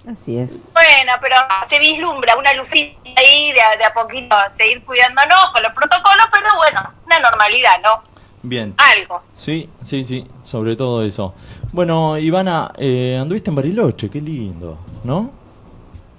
Así 0.07 0.37
es. 0.37 0.71
Bueno, 0.73 1.13
pero 1.19 1.35
se 1.67 1.79
vislumbra 1.79 2.35
una 2.37 2.53
lucita 2.53 2.99
ahí 3.15 3.53
de 3.53 3.61
a, 3.61 3.75
de 3.75 3.85
a 3.85 3.93
poquito 3.93 4.35
seguir 4.55 4.85
cuidándonos 4.85 5.49
con 5.51 5.63
los 5.63 5.73
protocolos, 5.73 6.27
pero 6.31 6.49
bueno, 6.57 6.93
una 7.07 7.19
normalidad, 7.19 7.81
¿no? 7.81 8.03
Bien. 8.43 8.75
Algo. 8.77 9.23
Sí, 9.33 9.67
sí, 9.81 10.05
sí, 10.05 10.27
sobre 10.43 10.75
todo 10.75 11.01
eso. 11.01 11.33
Bueno, 11.71 12.19
Ivana, 12.19 12.71
eh, 12.77 13.17
anduviste 13.19 13.49
en 13.49 13.55
Bariloche, 13.55 14.11
qué 14.11 14.21
lindo, 14.21 14.77
¿no? 15.03 15.31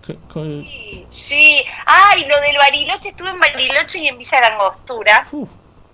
¿Qué- 0.06 0.18
qué- 0.32 0.62
Sí, 0.68 1.06
sí. 1.10 1.64
Ay, 1.86 2.24
lo 2.26 2.40
del 2.40 2.58
Bariloche, 2.58 3.08
estuve 3.10 3.30
en 3.30 3.40
Bariloche 3.40 3.98
y 3.98 4.08
en 4.08 4.18
Villa 4.18 4.40
Langostura. 4.40 5.26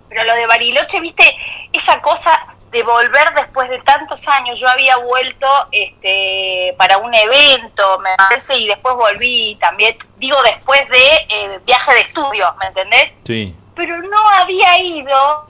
Pero 0.09 0.25
lo 0.25 0.35
de 0.35 0.47
Bariloche, 0.47 1.00
viste, 1.00 1.25
esa 1.73 2.00
cosa 2.02 2.47
de 2.73 2.82
volver 2.82 3.32
después 3.35 3.68
de 3.70 3.78
tantos 3.82 4.26
años. 4.28 4.59
Yo 4.59 4.68
había 4.68 4.97
vuelto 4.97 5.47
este 5.73 6.75
para 6.78 6.99
un 6.99 7.12
evento, 7.14 7.99
me 8.00 8.11
parece, 8.16 8.56
y 8.56 8.66
después 8.68 8.94
volví 8.97 9.56
también, 9.61 9.97
digo, 10.16 10.40
después 10.42 10.88
de 10.88 11.09
eh, 11.28 11.61
viaje 11.64 11.94
de 11.94 12.00
estudio, 12.00 12.52
¿me 12.59 12.66
entendés? 12.66 13.12
Sí. 13.25 13.54
Pero 13.75 13.97
no 14.02 14.28
había 14.30 14.78
ido, 14.80 15.47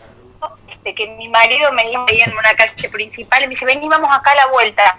este, 0.68 0.94
que 0.94 1.08
mi 1.08 1.28
marido 1.28 1.72
me 1.72 1.86
dijo 1.88 2.06
ahí 2.08 2.20
en 2.22 2.32
una 2.32 2.54
calle 2.54 2.88
principal, 2.90 3.40
y 3.42 3.46
me 3.46 3.50
dice, 3.50 3.64
vení, 3.66 3.86
vamos 3.88 4.10
acá 4.14 4.32
a 4.32 4.36
la 4.36 4.46
vuelta. 4.46 4.98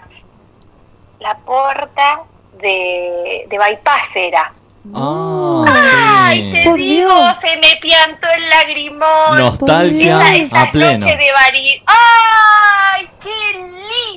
La 1.20 1.36
puerta 1.38 2.22
de, 2.60 3.46
de 3.48 3.58
Bypass 3.58 4.16
era. 4.16 4.52
Ah, 4.94 5.64
Ay, 6.26 6.42
sí. 6.42 6.52
te 6.52 6.64
Por 6.64 6.76
digo, 6.78 7.08
Dios. 7.14 7.36
se 7.38 7.56
me 7.56 7.78
piantó 7.80 8.26
el 8.36 8.50
lagrimón. 8.50 9.38
Nostalgia 9.38 10.34
Esa- 10.34 10.62
a 10.62 10.70
pleno. 10.72 11.06
noches 11.06 11.18
de 11.18 11.32
Bari. 11.32 11.82
¡Ay, 11.86 13.08
qué 13.22 13.58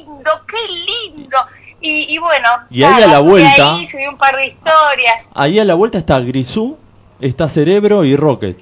lindo, 0.05 0.31
qué 0.47 0.67
lindo! 1.15 1.37
Y, 1.81 2.15
y 2.15 2.17
bueno, 2.17 2.49
Y 2.71 2.81
ahí 2.83 3.03
a 3.03 3.07
la 3.07 3.19
vuelta- 3.19 3.75
Ahí, 3.75 3.85
subí 3.85 4.07
un 4.07 4.17
par 4.17 4.35
de 4.35 4.47
historias. 4.47 5.23
Ahí 5.35 5.59
a 5.59 5.65
la 5.65 5.75
vuelta 5.75 5.99
está 5.99 6.19
Grisú, 6.19 6.77
está 7.21 7.47
Cerebro 7.47 8.03
y 8.03 8.15
Rocket. 8.15 8.57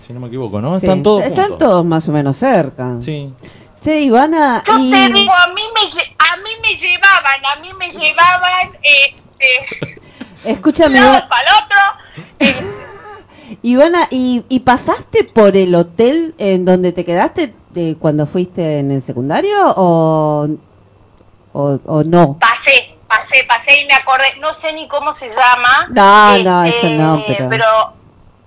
Si 0.00 0.12
no 0.12 0.18
me 0.20 0.26
equivoco, 0.26 0.60
¿no? 0.60 0.78
Sí. 0.80 0.86
Están 0.86 1.02
todos 1.02 1.24
Están 1.24 1.44
juntos. 1.50 1.58
todos 1.68 1.84
más 1.84 2.08
o 2.08 2.12
menos 2.12 2.36
cerca. 2.36 2.96
Sí. 3.00 3.32
Che, 3.86 4.00
Ivana, 4.00 4.64
Yo 4.66 4.78
y... 4.80 4.90
te 4.90 5.12
digo, 5.12 5.32
a 5.32 5.46
mí 5.54 5.62
me, 5.72 5.80
a 6.18 6.36
mí 6.38 6.50
me 6.60 6.74
llevaban, 6.74 7.44
a 7.46 7.54
mí 7.60 7.72
me 7.74 7.88
llevaban, 7.88 8.76
este, 8.82 10.00
escúchame, 10.44 10.98
un 10.98 11.04
Iva- 11.06 11.12
lado 11.12 11.28
para 11.28 11.42
el 11.42 11.48
otro. 11.54 12.26
eh, 12.40 13.56
Ivana, 13.62 14.08
¿y, 14.10 14.44
¿y 14.48 14.58
pasaste 14.58 15.22
por 15.22 15.56
el 15.56 15.72
hotel 15.76 16.34
en 16.38 16.64
donde 16.64 16.90
te 16.90 17.04
quedaste 17.04 17.54
de 17.70 17.96
cuando 17.96 18.26
fuiste 18.26 18.80
en 18.80 18.90
el 18.90 19.02
secundario 19.02 19.54
o, 19.76 20.48
o, 21.52 21.78
o 21.86 22.02
no? 22.02 22.38
pasé, 22.40 22.96
pasé, 23.06 23.44
pasé 23.46 23.82
y 23.82 23.86
me 23.86 23.94
acordé, 23.94 24.34
no 24.40 24.52
sé 24.52 24.72
ni 24.72 24.88
cómo 24.88 25.12
se 25.14 25.28
llama. 25.28 25.86
No, 25.90 26.38
no, 26.42 26.64
eso 26.64 26.90
no, 26.90 27.22
pero- 27.48 27.92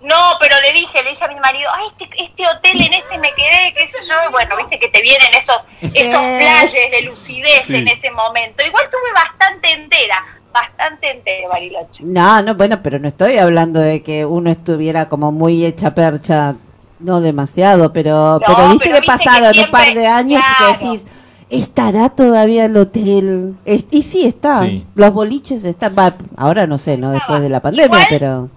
no, 0.02 0.16
pero 0.40 0.56
le 0.62 0.72
dije, 0.74 1.04
le 1.04 1.10
dije 1.12 1.24
a 1.26 1.28
mi 1.28 1.40
marido, 1.40 1.70
ay, 1.74 1.88
este, 2.00 2.24
este 2.24 2.48
hotel 2.48 2.82
en 2.82 2.94
este 2.94 3.18
me 3.18 3.30
quedé, 3.34 3.74
qué 3.76 3.86
sé 3.88 3.98
yo, 4.08 4.14
y 4.28 4.32
bueno, 4.32 4.56
viste 4.58 4.80
que 4.80 4.88
te 4.90 5.02
vienen 5.02 5.28
esos, 5.38 5.66
esos 5.82 6.22
flashes 6.22 6.92
de 6.92 7.02
lucidez 7.02 7.66
Sí. 7.66 7.76
en 7.76 7.88
ese 7.88 8.10
momento. 8.12 8.66
Igual 8.66 8.86
tuve 8.90 9.12
bastante 9.14 9.72
entera, 9.74 10.24
bastante 10.54 11.12
entera 11.12 11.50
Bariloche. 11.50 12.04
No, 12.04 12.42
no, 12.42 12.56
bueno, 12.56 12.82
pero 12.82 12.98
no 13.00 13.10
estoy 13.10 13.38
hablando 13.38 13.80
de 13.82 14.02
que 14.02 14.26
uno 14.26 14.50
estuviera 14.50 15.10
como 15.10 15.32
muy 15.34 15.66
hecha 15.66 15.94
percha, 15.94 16.56
no 17.00 17.20
demasiado, 17.22 17.92
pero, 17.94 18.40
No, 18.40 18.40
pero 18.40 18.70
viste 18.70 18.86
pero 18.90 18.96
que 18.96 19.02
viste 19.02 19.02
que 19.02 19.08
pasaron 19.32 19.60
un 19.60 19.72
par 19.72 19.94
de 19.94 20.08
años 20.08 20.42
y 20.42 20.56
claro. 20.56 20.74
que 20.80 20.86
decís, 20.86 21.06
¿estará 21.50 22.10
todavía 22.10 22.66
el 22.66 22.78
hotel? 22.78 23.56
Es- 23.66 23.86
y 23.92 24.02
sí 24.04 24.26
está, 24.26 24.64
Sí. 24.64 24.86
los 24.96 25.14
boliches 25.14 25.66
están, 25.66 25.94
va, 25.98 26.16
ahora 26.38 26.68
no 26.68 26.78
sé, 26.78 26.96
¿no? 26.98 27.12
Después 27.12 27.42
de 27.42 27.50
la 27.50 27.60
pandemia, 27.60 27.86
Igual- 27.88 28.08
pero... 28.10 28.50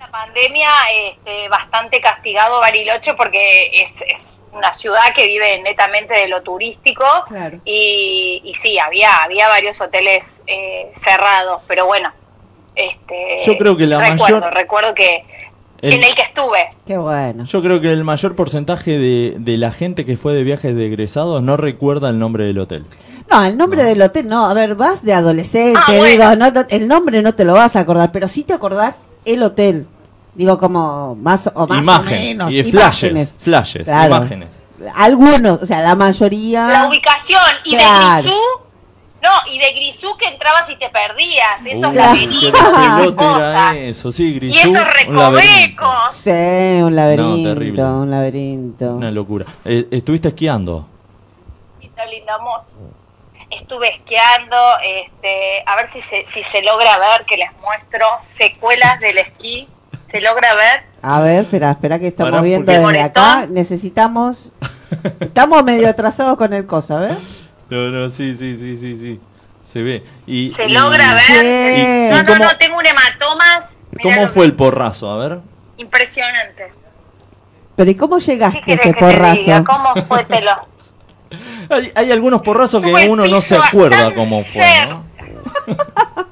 La 0.00 0.10
pandemia, 0.32 0.68
este, 1.10 1.48
bastante 1.48 2.00
castigado 2.00 2.60
Bariloche 2.60 3.14
porque 3.14 3.70
es, 3.82 3.90
es 4.06 4.38
una 4.52 4.72
ciudad 4.74 5.02
que 5.14 5.26
vive 5.26 5.60
netamente 5.62 6.14
de 6.14 6.28
lo 6.28 6.42
turístico. 6.42 7.04
Claro. 7.26 7.58
Y, 7.64 8.40
y 8.44 8.54
sí, 8.54 8.78
había, 8.78 9.16
había 9.16 9.48
varios 9.48 9.80
hoteles 9.80 10.42
eh, 10.46 10.90
cerrados, 10.96 11.62
pero 11.66 11.86
bueno. 11.86 12.12
Este, 12.74 13.38
Yo 13.44 13.56
creo 13.58 13.76
que 13.76 13.86
la 13.86 13.98
recuerdo, 14.00 14.40
mayor- 14.40 14.54
Recuerdo 14.54 14.94
que 14.94 15.24
El- 15.82 15.94
en 15.94 16.04
el 16.04 16.14
que 16.14 16.22
estuve. 16.22 16.68
Qué 16.86 16.96
bueno. 16.96 17.44
Yo 17.44 17.60
creo 17.62 17.80
que 17.80 17.92
el 17.92 18.04
mayor 18.04 18.36
porcentaje 18.36 18.98
de, 18.98 19.34
de 19.38 19.56
la 19.58 19.72
gente 19.72 20.04
que 20.04 20.16
fue 20.16 20.32
de 20.34 20.44
viajes 20.44 20.74
de 20.76 20.86
egresados 20.86 21.42
no 21.42 21.56
recuerda 21.56 22.10
el 22.10 22.18
nombre 22.18 22.44
del 22.44 22.58
hotel. 22.58 22.86
No, 23.30 23.44
el 23.44 23.58
nombre 23.58 23.82
del 23.82 24.00
hotel, 24.00 24.26
no, 24.26 24.46
a 24.46 24.54
ver, 24.54 24.74
vas 24.74 25.04
de 25.04 25.12
adolescente, 25.12 25.78
Ah, 25.78 25.84
bueno. 25.88 26.04
digo, 26.06 26.24
no, 26.36 26.50
no, 26.50 26.64
el 26.70 26.88
nombre 26.88 27.20
no 27.20 27.34
te 27.34 27.44
lo 27.44 27.52
vas 27.52 27.76
a 27.76 27.80
acordar, 27.80 28.10
pero 28.10 28.26
sí 28.26 28.42
te 28.42 28.54
acordás 28.54 29.00
el 29.26 29.42
hotel. 29.42 29.86
Digo, 30.38 30.56
como 30.58 31.14
más 31.16 31.50
o 31.54 31.66
más 31.66 31.82
Imagen, 31.82 32.40
o 32.40 32.46
menos. 32.46 32.50
y 32.52 32.60
imágenes. 32.60 33.32
flashes, 33.32 33.36
flashes, 33.40 33.84
Claro. 33.84 34.16
imágenes. 34.16 34.48
Algunos, 34.94 35.60
o 35.62 35.66
sea, 35.66 35.80
la 35.82 35.94
mayoría. 35.96 36.68
La 36.68 36.88
ubicación 36.88 37.42
y 37.64 37.74
Claro. 37.76 38.14
de 38.16 38.22
Grisú, 38.22 38.40
no, 39.20 39.52
y 39.52 39.58
de 39.58 39.72
Grisú 39.72 40.16
que 40.16 40.26
entrabas 40.28 40.70
y 40.70 40.76
te 40.76 40.88
perdías, 40.90 41.64
de 41.64 41.72
esos 41.72 41.90
Uy, 41.90 41.96
laberintos. 41.96 43.36
era 43.36 43.76
eso, 43.76 44.12
sí, 44.12 44.28
Y 44.28 44.34
Grisú. 44.34 44.58
esos 44.58 44.68
un 44.68 44.74
laberinto. 45.16 45.32
recovecos. 45.32 46.14
Sí, 46.14 46.30
un 46.82 46.94
laberinto, 46.96 47.48
terrible. 47.54 47.82
un 47.84 48.10
laberinto. 48.12 48.84
Una 48.94 49.10
locura. 49.10 49.44
Eh, 49.64 49.88
¿Estuviste 49.90 50.28
esquiando? 50.28 50.86
Lindo, 51.80 52.02
lindo 52.08 52.32
amor. 52.32 52.60
Estuve 53.50 53.88
esquiando, 53.90 54.56
este, 54.84 55.62
a 55.66 55.74
ver 55.74 55.88
si 55.88 56.00
se, 56.00 56.24
si 56.28 56.42
se 56.44 56.62
logra 56.62 56.96
ver, 56.98 57.24
que 57.26 57.36
les 57.38 57.50
muestro 57.60 58.06
secuelas 58.26 59.00
del 59.00 59.18
esquí. 59.18 59.66
¿Se 60.10 60.20
logra 60.20 60.54
ver? 60.54 60.82
A 61.02 61.20
ver, 61.20 61.44
espera, 61.44 61.70
espera 61.72 61.98
que 61.98 62.08
estamos 62.08 62.42
viendo 62.42 62.70
desde 62.72 63.00
acá. 63.02 63.46
Necesitamos. 63.48 64.50
Estamos 65.20 65.62
medio 65.64 65.86
atrasados 65.88 66.38
con 66.38 66.52
el 66.54 66.66
coso, 66.66 66.96
a 66.96 67.00
ver. 67.00 67.18
No, 67.68 67.90
no, 67.90 68.08
sí, 68.08 68.34
sí, 68.36 68.56
sí, 68.56 68.76
sí, 68.78 68.96
sí. 68.96 69.20
Se 69.62 69.82
ve. 69.82 70.02
Y, 70.26 70.48
¿Se 70.48 70.64
y- 70.64 70.70
logra 70.72 71.12
ver? 71.12 71.22
Sí. 71.24 72.08
No, 72.10 72.18
¿Y 72.18 72.22
no, 72.22 72.26
cómo- 72.26 72.44
no, 72.44 72.56
tengo 72.58 72.78
un 72.78 72.86
hematomas. 72.86 73.76
Mirá 74.02 74.16
¿Cómo 74.16 74.28
fue 74.28 74.42
que- 74.44 74.46
el 74.46 74.54
porrazo? 74.54 75.10
A 75.10 75.18
ver. 75.28 75.40
Impresionante. 75.76 76.72
Pero 77.76 77.90
¿y 77.90 77.94
cómo 77.94 78.16
¿Qué 78.16 78.24
llegaste 78.24 78.72
a 78.72 78.74
ese 78.74 78.82
que 78.82 78.92
te 78.94 79.06
diga? 79.06 79.62
porrazo? 79.62 79.64
¿Cómo 79.66 79.94
fue? 80.06 80.26
Hay, 81.70 81.92
hay 81.94 82.10
algunos 82.12 82.40
porrazos 82.40 82.82
que 82.82 82.90
uno 83.10 83.26
no 83.26 83.40
se 83.42 83.56
acuerda 83.56 84.14
cómo 84.14 84.42
fue, 84.42 84.86
¿no? 84.88 85.04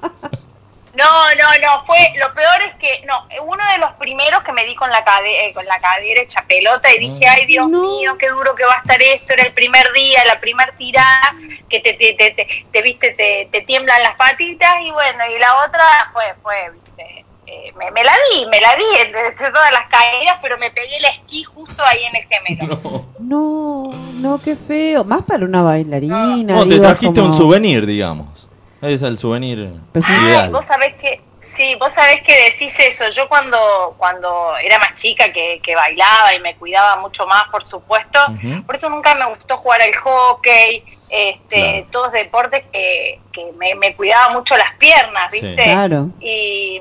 No, 0.96 1.04
no, 1.04 1.48
no, 1.60 1.84
fue, 1.84 1.98
lo 2.18 2.32
peor 2.34 2.62
es 2.68 2.74
que, 2.76 3.04
no, 3.06 3.26
uno 3.44 3.62
de 3.72 3.78
los 3.78 3.92
primeros 3.94 4.42
que 4.42 4.52
me 4.52 4.64
di 4.64 4.74
con 4.74 4.88
la, 4.90 5.04
cade- 5.04 5.48
eh, 5.48 5.52
con 5.52 5.66
la 5.66 5.78
cadera 5.78 6.22
hecha 6.22 6.42
pelota 6.48 6.90
y 6.94 6.98
dije, 6.98 7.26
ay 7.28 7.44
Dios 7.46 7.68
No. 7.68 7.82
mío, 7.82 8.16
qué 8.18 8.28
duro 8.28 8.54
que 8.54 8.64
va 8.64 8.74
a 8.74 8.78
estar 8.78 9.00
esto, 9.02 9.32
era 9.34 9.42
el 9.42 9.52
primer 9.52 9.92
día, 9.92 10.24
la 10.26 10.40
primer 10.40 10.72
tirada, 10.78 11.34
que 11.68 11.80
te, 11.80 11.92
te, 11.94 12.14
te, 12.14 12.30
te, 12.30 12.46
te, 12.72 12.82
viste, 12.82 13.10
te, 13.12 13.48
te 13.52 13.60
tiemblan 13.62 14.02
las 14.02 14.16
patitas 14.16 14.74
y 14.82 14.90
bueno, 14.90 15.24
y 15.34 15.38
la 15.38 15.64
otra 15.66 15.84
fue, 16.14 16.34
fue, 16.42 16.70
viste, 16.72 17.24
eh, 17.46 17.72
me, 17.76 17.90
me 17.90 18.02
la 18.02 18.14
di, 18.32 18.46
me 18.46 18.60
la 18.60 18.74
di 18.74 18.84
entre 19.00 19.50
todas 19.52 19.72
las 19.72 19.88
caídas, 19.88 20.38
pero 20.40 20.56
me 20.58 20.70
pegué 20.70 20.96
el 20.96 21.04
esquí 21.04 21.44
justo 21.44 21.84
ahí 21.84 22.02
en 22.04 22.16
el 22.16 22.24
gemelo. 22.26 23.06
No, 23.20 23.92
no, 24.14 24.40
qué 24.42 24.56
feo. 24.56 25.04
Más 25.04 25.22
para 25.22 25.44
una 25.44 25.62
bailarina. 25.62 26.36
No, 26.38 26.66
te 26.66 26.78
trajiste 26.78 27.20
como- 27.20 27.32
un 27.32 27.36
souvenir, 27.36 27.84
digamos. 27.86 28.45
Es 28.86 29.02
el 29.02 29.18
souvenir 29.18 29.70
Pues. 29.92 30.04
Ay, 30.08 30.24
ideal. 30.26 30.50
vos 30.50 30.64
sabés 30.66 30.94
que, 30.96 31.20
sí, 31.40 31.74
vos 31.76 31.92
sabés 31.94 32.20
que 32.22 32.50
decís 32.50 32.78
eso. 32.80 33.08
Yo 33.08 33.28
cuando, 33.28 33.94
cuando 33.98 34.56
era 34.58 34.78
más 34.78 34.94
chica 34.94 35.32
que, 35.32 35.60
que 35.62 35.74
bailaba 35.74 36.34
y 36.34 36.40
me 36.40 36.54
cuidaba 36.56 36.96
mucho 36.96 37.26
más, 37.26 37.44
por 37.50 37.64
supuesto, 37.68 38.18
por 38.66 38.76
eso 38.76 38.88
nunca 38.88 39.14
me 39.14 39.26
gustó 39.34 39.56
jugar 39.58 39.80
al 39.82 39.94
hockey, 39.96 40.84
este, 41.08 41.56
Claro. 41.60 41.86
todos 41.92 42.12
deportes 42.12 42.64
que, 42.72 43.20
que 43.32 43.52
me, 43.56 43.74
me 43.76 43.94
cuidaba 43.94 44.30
mucho 44.32 44.56
las 44.56 44.74
piernas, 44.76 45.30
Sí. 45.32 45.40
¿viste? 45.40 45.62
Claro. 45.62 46.08
Y 46.20 46.80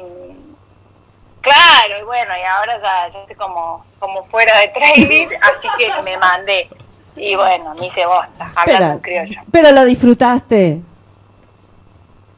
claro, 1.41 1.99
y 2.01 2.03
bueno, 2.03 2.31
y 2.37 2.41
ahora 2.43 2.77
ya, 2.77 3.07
ya 3.13 3.19
estoy 3.19 3.35
como, 3.35 3.85
como 3.99 4.25
fuera 4.25 4.57
de 4.59 4.67
training, 4.69 5.27
así 5.41 5.67
que 5.77 6.01
me 6.01 6.17
mandé. 6.17 6.69
Y 7.17 7.35
bueno, 7.35 7.73
me 7.75 7.87
hice 7.87 8.05
bosta, 8.05 8.51
hablando 8.55 8.95
Espera, 8.95 9.01
criollo. 9.01 9.41
pero 9.51 9.71
lo 9.71 9.85
disfrutaste. 9.85 10.81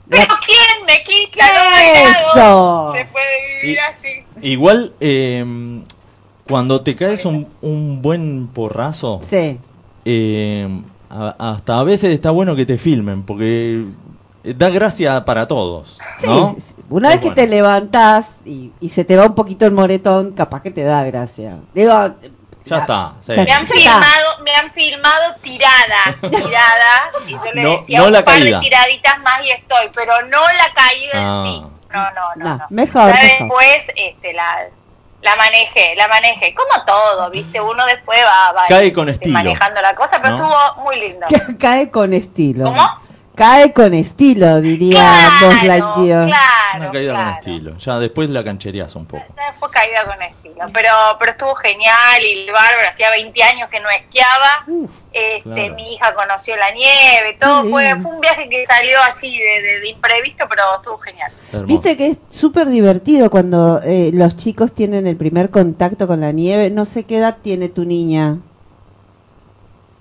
Pero 0.09 0.33
¿quién 0.45 0.85
me 0.85 1.03
quita 1.03 1.45
eso? 2.33 2.93
Se 2.93 3.05
puede 3.05 3.61
vivir 3.61 3.75
Y- 3.75 3.77
así. 3.79 4.23
Igual, 4.41 4.93
eh, 4.99 5.81
cuando 6.47 6.81
te 6.81 6.95
caes 6.95 7.25
un, 7.25 7.47
un 7.61 8.01
buen 8.01 8.47
porrazo, 8.47 9.19
Sí. 9.23 9.59
eh, 10.05 10.81
a- 11.09 11.35
hasta 11.53 11.79
a 11.79 11.83
veces 11.83 12.13
está 12.13 12.31
bueno 12.31 12.55
que 12.55 12.65
te 12.65 12.77
filmen, 12.77 13.23
porque 13.23 13.83
da 14.43 14.69
gracia 14.69 15.25
para 15.25 15.47
todos. 15.47 15.97
Sí, 16.19 16.27
¿no? 16.27 16.53
sí, 16.53 16.61
sí. 16.61 16.73
una 16.89 17.13
Es 17.13 17.19
vez 17.21 17.29
que 17.29 17.35
te 17.35 17.47
levantás 17.47 18.27
y, 18.45 18.71
y 18.79 18.89
se 18.89 19.03
te 19.03 19.17
va 19.17 19.25
un 19.25 19.35
poquito 19.35 19.65
el 19.65 19.73
moretón, 19.73 20.31
capaz 20.31 20.61
que 20.61 20.71
te 20.71 20.83
da 20.83 21.03
gracia. 21.03 21.57
Digo, 21.73 21.91
Ya 22.69 22.77
está. 22.79 23.13
sí. 23.21 23.31
Me 23.33 23.51
han 23.51 23.65
filmado, 23.65 24.39
me 24.43 24.55
han 24.55 24.71
filmado 24.71 25.35
tirada, 25.41 26.15
tirada, 26.21 27.11
y 27.25 27.31
yo 27.31 27.51
le 27.53 27.61
No- 27.63 27.77
decía 27.77 27.99
no 27.99 28.05
un 28.07 28.11
la 28.13 28.23
par 28.23 28.39
caída. 28.39 28.57
de 28.59 28.63
tiraditas 28.63 29.19
más 29.19 29.43
y 29.43 29.51
estoy, 29.51 29.89
pero 29.93 30.21
no 30.27 30.41
la 30.41 30.73
caída 30.73 31.11
Ah. 31.15 31.43
en 31.45 31.51
sí. 31.51 31.63
No, 31.91 32.03
no, 32.11 32.35
no. 32.35 32.45
No, 32.45 32.57
no. 32.57 32.65
mejor, 32.69 33.13
después, 33.13 33.87
este, 33.95 34.33
la, 34.33 34.65
la 35.21 35.35
manejé, 35.37 35.95
la 35.95 36.07
manejé, 36.07 36.53
como 36.53 36.83
todo, 36.85 37.29
viste, 37.29 37.59
uno 37.61 37.85
después 37.85 38.19
va, 38.25 38.51
va 38.51 38.67
Cae 38.67 38.91
con 38.93 39.07
este, 39.09 39.25
estilo, 39.29 39.37
manejando 39.51 39.81
la 39.81 39.95
cosa, 39.95 40.21
pero 40.21 40.37
¿no? 40.37 40.43
estuvo 40.45 40.83
muy 40.83 40.99
lindo. 40.99 41.25
cae 41.59 41.89
con 41.89 42.13
estilo. 42.13 42.65
¿Cómo? 42.65 42.87
Cae 43.37 43.71
con 43.71 43.93
estilo, 43.93 44.59
diría 44.61 45.29
Buzz 45.41 45.63
Lightyear. 45.63 46.25
claro, 46.25 46.77
Una 46.77 46.91
caída 46.91 47.13
claro. 47.13 47.29
con 47.29 47.37
estilo. 47.37 47.77
Ya 47.77 47.99
después 47.99 48.29
la 48.31 48.43
cancherías 48.43 48.95
un 48.95 49.05
poco. 49.05 49.23
Fue 49.59 49.69
caída 49.71 50.05
con 50.05 50.21
estilo, 50.21 50.55
pero 50.73 50.89
pero 51.19 51.31
estuvo 51.31 51.53
genial 51.55 52.21
y 52.23 52.45
bárbaro, 52.51 52.89
hacía 52.89 53.09
20 53.11 53.43
años 53.43 53.69
que 53.69 53.79
no 53.79 53.89
esquiaba, 53.89 54.63
Uf, 54.67 54.89
este, 55.13 55.41
Claro. 55.43 55.75
mi 55.75 55.93
hija 55.93 56.13
conoció 56.15 56.55
la 56.55 56.71
nieve, 56.71 57.37
todo 57.39 57.63
fue, 57.65 57.95
fue 58.01 58.11
un 58.11 58.21
viaje 58.21 58.49
que 58.49 58.65
salió 58.65 58.97
así 59.07 59.37
de, 59.37 59.61
de- 59.61 59.79
de 59.81 59.89
imprevisto, 59.89 60.45
pero 60.49 60.61
estuvo 60.77 60.97
genial. 60.97 61.31
Hermoso. 61.53 61.67
Viste 61.67 61.95
que 61.97 62.07
es 62.07 62.17
súper 62.29 62.67
divertido 62.69 63.29
cuando 63.29 63.81
eh, 63.83 64.09
los 64.13 64.35
chicos 64.37 64.73
tienen 64.73 65.05
el 65.07 65.15
primer 65.15 65.49
contacto 65.51 66.07
con 66.07 66.21
la 66.21 66.31
nieve. 66.31 66.69
No 66.69 66.85
sé 66.85 67.03
qué 67.05 67.17
edad 67.17 67.37
tiene 67.41 67.69
tu 67.69 67.83
niña. 67.85 68.37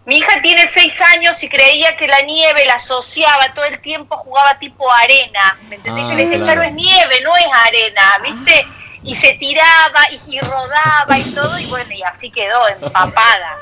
Mi 0.07 0.19
hija 0.19 0.41
tiene 0.41 0.69
6 0.69 1.01
años 1.17 1.43
y 1.43 1.49
creía 1.49 1.97
que 1.97 2.07
la 2.07 2.23
nieve 2.23 2.65
la 2.65 2.75
asociaba, 2.75 3.53
todo 3.55 3.65
el 3.65 3.81
tiempo 3.81 4.17
jugaba 4.17 4.57
tipo 4.59 4.91
arena, 4.91 5.59
¿me 5.69 5.77
entendés? 5.77 6.05
Ah, 6.07 6.11
Yo 6.11 6.15
le 6.17 6.39
claro. 6.39 6.63
es 6.63 6.73
nieve, 6.75 7.21
no 7.25 7.37
es 7.37 7.47
arena, 7.67 8.03
¿viste? 8.23 8.67
Y 9.03 9.15
se 9.17 9.35
tiraba 9.35 10.01
y, 10.11 10.37
y 10.37 10.41
rodaba 10.41 11.19
y 11.19 11.25
todo, 11.35 11.59
y 11.59 11.67
bueno, 11.67 11.93
y 11.93 12.03
así 12.05 12.31
quedó, 12.31 12.69
empapada. 12.69 13.57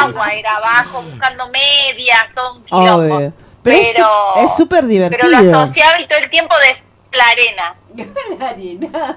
Agua 0.00 0.32
era 0.34 0.56
abajo, 0.56 1.02
buscando 1.02 1.48
medias, 1.50 2.24
todo 2.34 2.54
un 2.56 2.64
quilombo. 2.64 3.16
Obvio. 3.16 3.32
Pero 3.62 3.76
es 3.78 3.88
Pero, 3.94 4.34
es 4.36 4.56
súper 4.56 4.80
pero 4.80 4.88
divertido. 4.88 5.30
lo 5.30 5.58
asociaba 5.60 6.00
y 6.00 6.06
todo 6.08 6.18
el 6.18 6.30
tiempo 6.30 6.54
de 6.58 6.76
la 7.16 7.24
arena. 7.28 7.74
La 8.40 8.48
arena. 8.48 9.16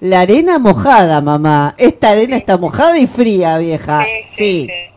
La 0.00 0.20
arena 0.20 0.58
mojada, 0.58 1.20
mamá. 1.20 1.74
Esta 1.76 2.10
arena 2.10 2.36
está 2.36 2.56
mojada 2.56 2.96
y 2.98 3.06
fría, 3.08 3.58
vieja. 3.58 4.04
sí, 4.04 4.22
Sí. 4.22 4.26
sí, 4.36 4.66
sí, 4.68 4.86
sí. 4.86 4.91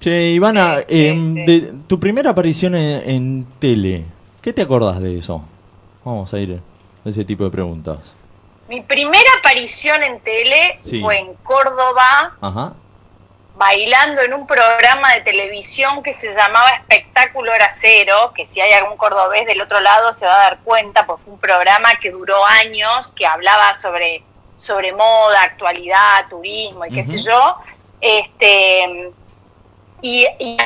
Che, 0.00 0.10
Ivana, 0.10 0.84
em, 0.88 1.34
de 1.44 1.72
tu 1.88 1.98
primera 1.98 2.30
aparición 2.30 2.74
en, 2.76 3.02
en 3.10 3.46
tele, 3.58 4.04
¿qué 4.40 4.52
te 4.52 4.62
acordás 4.62 5.00
de 5.00 5.18
eso? 5.18 5.42
Vamos 6.04 6.32
a 6.32 6.38
ir 6.38 6.60
a 7.04 7.08
ese 7.08 7.24
tipo 7.24 7.42
de 7.44 7.50
preguntas. 7.50 8.14
Mi 8.68 8.80
primera 8.82 9.28
aparición 9.40 10.02
en 10.02 10.20
tele 10.20 10.78
Sí. 10.82 11.00
fue 11.00 11.18
en 11.18 11.34
Córdoba, 11.42 12.36
Ajá. 12.40 12.74
bailando 13.56 14.20
en 14.22 14.34
un 14.34 14.46
programa 14.46 15.14
de 15.14 15.22
televisión 15.22 16.02
que 16.04 16.14
se 16.14 16.32
llamaba 16.32 16.68
Espectáculo 16.76 17.50
Hora 17.50 17.70
Cero, 17.72 18.32
que 18.36 18.46
si 18.46 18.60
hay 18.60 18.70
algún 18.72 18.96
cordobés 18.96 19.46
del 19.46 19.60
otro 19.60 19.80
lado 19.80 20.12
se 20.12 20.26
va 20.26 20.34
a 20.36 20.44
dar 20.44 20.58
cuenta, 20.60 21.06
porque 21.06 21.24
fue 21.24 21.32
un 21.34 21.40
programa 21.40 21.88
que 22.00 22.12
duró 22.12 22.44
años, 22.46 23.12
que 23.16 23.26
hablaba 23.26 23.74
sobre, 23.80 24.22
sobre 24.56 24.92
moda, 24.92 25.42
actualidad, 25.42 26.28
turismo 26.30 26.84
y 26.86 26.90
qué 26.90 27.04
sé 27.04 27.18
yo. 27.22 27.56
Este, 28.00 29.10
y, 30.02 30.26
y 30.38 30.56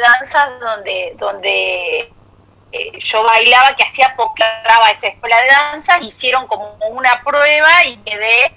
danzas 0.00 0.60
donde, 0.60 1.14
donde 1.16 2.12
eh, 2.72 2.98
yo 2.98 3.22
bailaba, 3.22 3.74
que 3.76 3.84
hacía 3.84 4.14
poco 4.16 4.34
esa 4.92 5.08
escuela 5.08 5.40
de 5.42 5.48
danza, 5.48 5.98
hicieron 6.00 6.46
como 6.46 6.76
una 6.90 7.22
prueba 7.22 7.84
y 7.86 7.96
quedé 7.98 8.52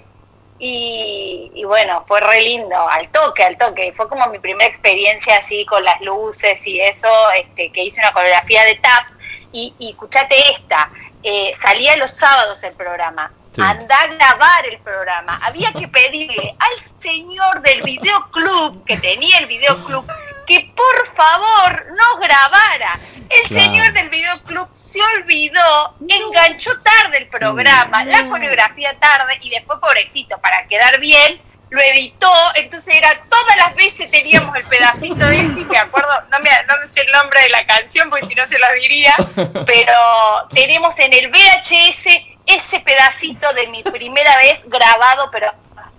y, 0.58 1.50
y 1.54 1.64
bueno, 1.64 2.04
fue 2.06 2.20
re 2.20 2.40
lindo, 2.40 2.76
al 2.88 3.08
toque, 3.10 3.42
al 3.42 3.58
toque. 3.58 3.92
Fue 3.96 4.08
como 4.08 4.26
mi 4.28 4.38
primera 4.38 4.70
experiencia 4.70 5.38
así 5.38 5.66
con 5.66 5.82
las 5.82 6.00
luces 6.02 6.64
y 6.66 6.80
eso, 6.80 7.08
este, 7.36 7.72
que 7.72 7.82
hice 7.82 8.00
una 8.00 8.12
coreografía 8.12 8.64
de 8.64 8.76
tap. 8.76 9.06
Y, 9.50 9.74
y 9.80 9.90
escuchate 9.90 10.36
esta, 10.52 10.88
eh, 11.24 11.52
salía 11.56 11.96
los 11.96 12.12
sábados 12.12 12.62
el 12.62 12.74
programa. 12.74 13.32
Sí. 13.54 13.60
Anda 13.60 14.00
a 14.00 14.06
grabar 14.06 14.66
el 14.66 14.78
programa. 14.78 15.38
Había 15.42 15.72
que 15.72 15.86
pedirle 15.88 16.54
al 16.58 16.78
señor 17.00 17.60
del 17.62 17.82
videoclub, 17.82 18.84
que 18.84 18.96
tenía 18.96 19.38
el 19.38 19.46
videoclub, 19.46 20.06
que 20.46 20.72
por 20.74 21.14
favor 21.14 21.86
no 21.96 22.16
grabara. 22.18 22.98
El 23.28 23.48
Claro. 23.48 23.64
señor 23.64 23.92
del 23.92 24.08
videoclub 24.08 24.68
se 24.72 25.00
olvidó, 25.02 25.94
enganchó 26.08 26.80
tarde 26.80 27.18
el 27.18 27.28
programa, 27.28 28.04
la 28.04 28.28
coreografía 28.28 28.98
tarde 28.98 29.38
y 29.42 29.50
después, 29.50 29.78
pobrecito, 29.80 30.38
para 30.38 30.66
quedar 30.66 30.98
bien, 31.00 31.40
lo 31.70 31.80
editó, 31.80 32.30
entonces 32.56 32.94
era 32.94 33.22
todas 33.30 33.56
las 33.56 33.74
veces 33.74 34.10
teníamos 34.10 34.54
el 34.56 34.64
pedacito 34.64 35.24
de 35.26 35.40
ese, 35.40 35.64
me 35.64 35.78
acuerdo, 35.78 36.10
no 36.30 36.38
me, 36.40 36.50
no 36.68 36.74
me 36.78 36.86
sé 36.86 37.00
el 37.00 37.10
nombre 37.12 37.40
de 37.40 37.48
la 37.48 37.64
canción 37.64 38.10
porque 38.10 38.26
si 38.26 38.34
no 38.34 38.46
se 38.46 38.58
la 38.58 38.70
diría, 38.72 39.14
pero 39.66 40.48
tenemos 40.54 40.98
en 40.98 41.14
el 41.14 41.30
VHS 41.30 42.08
ese 42.46 42.80
pedacito 42.80 43.52
de 43.54 43.68
mi 43.68 43.82
primera 43.82 44.36
vez 44.38 44.62
grabado, 44.66 45.28
pero 45.30 45.46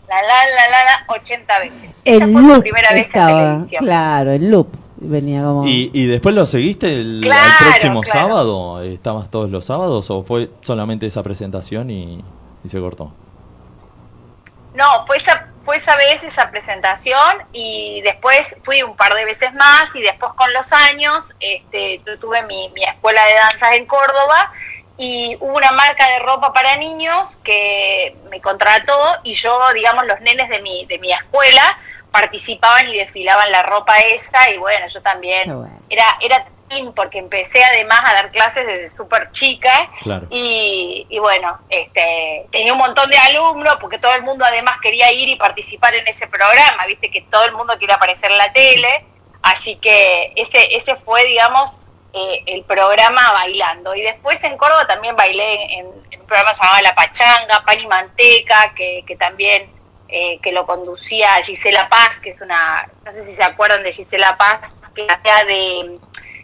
la 0.07 0.21
la 0.21 0.45
la 0.47 0.69
la, 0.69 0.83
la 0.83 1.05
80 1.07 1.59
veces. 1.59 1.89
El 2.05 2.31
loop 2.31 2.61
primera 2.61 2.89
vez 2.89 3.05
en 3.05 3.05
estaba, 3.05 3.39
televisión. 3.39 3.83
claro, 3.83 4.31
el 4.31 4.51
loop 4.51 4.67
venía 4.97 5.43
como... 5.43 5.65
¿Y, 5.67 5.91
y 5.93 6.05
después 6.05 6.33
lo 6.35 6.45
seguiste 6.45 6.87
el, 6.87 7.21
próximo 7.59 8.01
claro. 8.01 8.19
sábado? 8.19 8.81
¿Estabas 8.83 9.29
todos 9.29 9.49
los 9.49 9.65
sábados 9.65 10.09
o 10.09 10.23
fue 10.23 10.49
solamente 10.61 11.05
esa 11.05 11.23
presentación 11.23 11.89
y, 11.89 12.23
y 12.63 12.69
se 12.69 12.79
cortó? 12.79 13.13
No, 14.73 15.05
fue 15.05 15.17
esa, 15.17 15.49
fue 15.65 15.77
esa 15.77 15.95
vez 15.95 16.23
esa 16.23 16.49
presentación 16.49 17.43
y 17.51 18.01
después 18.01 18.55
fui 18.63 18.81
un 18.81 18.95
par 18.95 19.13
de 19.13 19.25
veces 19.25 19.53
más 19.53 19.95
y 19.95 20.01
después 20.01 20.33
con 20.33 20.51
los 20.53 20.71
años 20.73 21.31
este, 21.39 22.01
yo 22.05 22.17
tuve 22.19 22.43
mi, 22.43 22.69
mi 22.69 22.83
escuela 22.83 23.21
de 23.25 23.33
danzas 23.35 23.75
en 23.75 23.85
Córdoba 23.85 24.51
y 24.97 25.35
hubo 25.39 25.55
una 25.57 25.71
marca 25.71 26.07
de 26.07 26.19
ropa 26.19 26.53
para 26.53 26.75
niños 26.77 27.37
que 27.43 28.15
me 28.29 28.41
contrató 28.41 28.97
y 29.23 29.33
yo, 29.33 29.59
digamos, 29.73 30.05
los 30.05 30.19
nenes 30.21 30.49
de 30.49 30.61
mi, 30.61 30.85
de 30.85 30.99
mi 30.99 31.11
escuela 31.11 31.77
participaban 32.11 32.89
y 32.89 32.97
desfilaban 32.97 33.51
la 33.51 33.63
ropa 33.63 33.97
esa 33.97 34.51
y 34.51 34.57
bueno, 34.57 34.87
yo 34.87 35.01
también 35.01 35.51
bueno. 35.57 35.79
era, 35.89 36.17
era 36.21 36.45
porque 36.95 37.19
empecé 37.19 37.63
además 37.63 38.01
a 38.03 38.13
dar 38.13 38.31
clases 38.31 38.65
desde 38.65 38.95
súper 38.95 39.31
chica 39.31 39.89
Claro. 40.01 40.25
y, 40.29 41.05
y 41.09 41.19
bueno, 41.19 41.59
este, 41.69 42.47
tenía 42.51 42.73
un 42.73 42.79
montón 42.79 43.09
de 43.09 43.17
alumnos 43.17 43.77
porque 43.79 43.99
todo 43.99 44.13
el 44.15 44.23
mundo 44.23 44.43
además 44.45 44.79
quería 44.81 45.11
ir 45.11 45.29
y 45.29 45.35
participar 45.35 45.93
en 45.93 46.07
ese 46.07 46.27
programa, 46.27 46.85
viste 46.87 47.11
que 47.11 47.21
todo 47.29 47.45
el 47.45 47.53
mundo 47.53 47.75
quiere 47.77 47.93
aparecer 47.93 48.31
en 48.31 48.37
la 48.37 48.51
tele, 48.53 49.05
así 49.43 49.75
que 49.75 50.33
ese, 50.35 50.75
ese 50.75 50.95
fue, 50.97 51.25
digamos, 51.25 51.77
eh, 52.13 52.43
el 52.45 52.63
programa 52.63 53.31
bailando. 53.33 53.95
Y 53.95 54.01
después 54.01 54.43
en 54.43 54.57
Córdoba 54.57 54.85
también 54.87 55.15
bailé 55.15 55.63
en, 55.79 55.87
en 56.11 56.21
un 56.21 56.27
programa 56.27 56.53
llamado 56.53 56.81
La 56.83 56.95
Pachanga, 56.95 57.63
Pan 57.65 57.79
y 57.79 57.87
Manteca, 57.87 58.73
que, 58.75 59.03
que 59.07 59.15
también 59.15 59.69
eh, 60.09 60.39
que 60.41 60.51
lo 60.51 60.65
conducía 60.65 61.41
Gisela 61.43 61.89
Paz, 61.89 62.19
que 62.21 62.29
es 62.29 62.41
una, 62.41 62.87
no 63.03 63.11
sé 63.11 63.23
si 63.25 63.33
se 63.35 63.43
acuerdan 63.43 63.81
de 63.83 63.91
Gisela 63.91 64.37
Paz, 64.37 64.59
que 64.93 65.07
hacía 65.09 65.43
de 65.45 65.97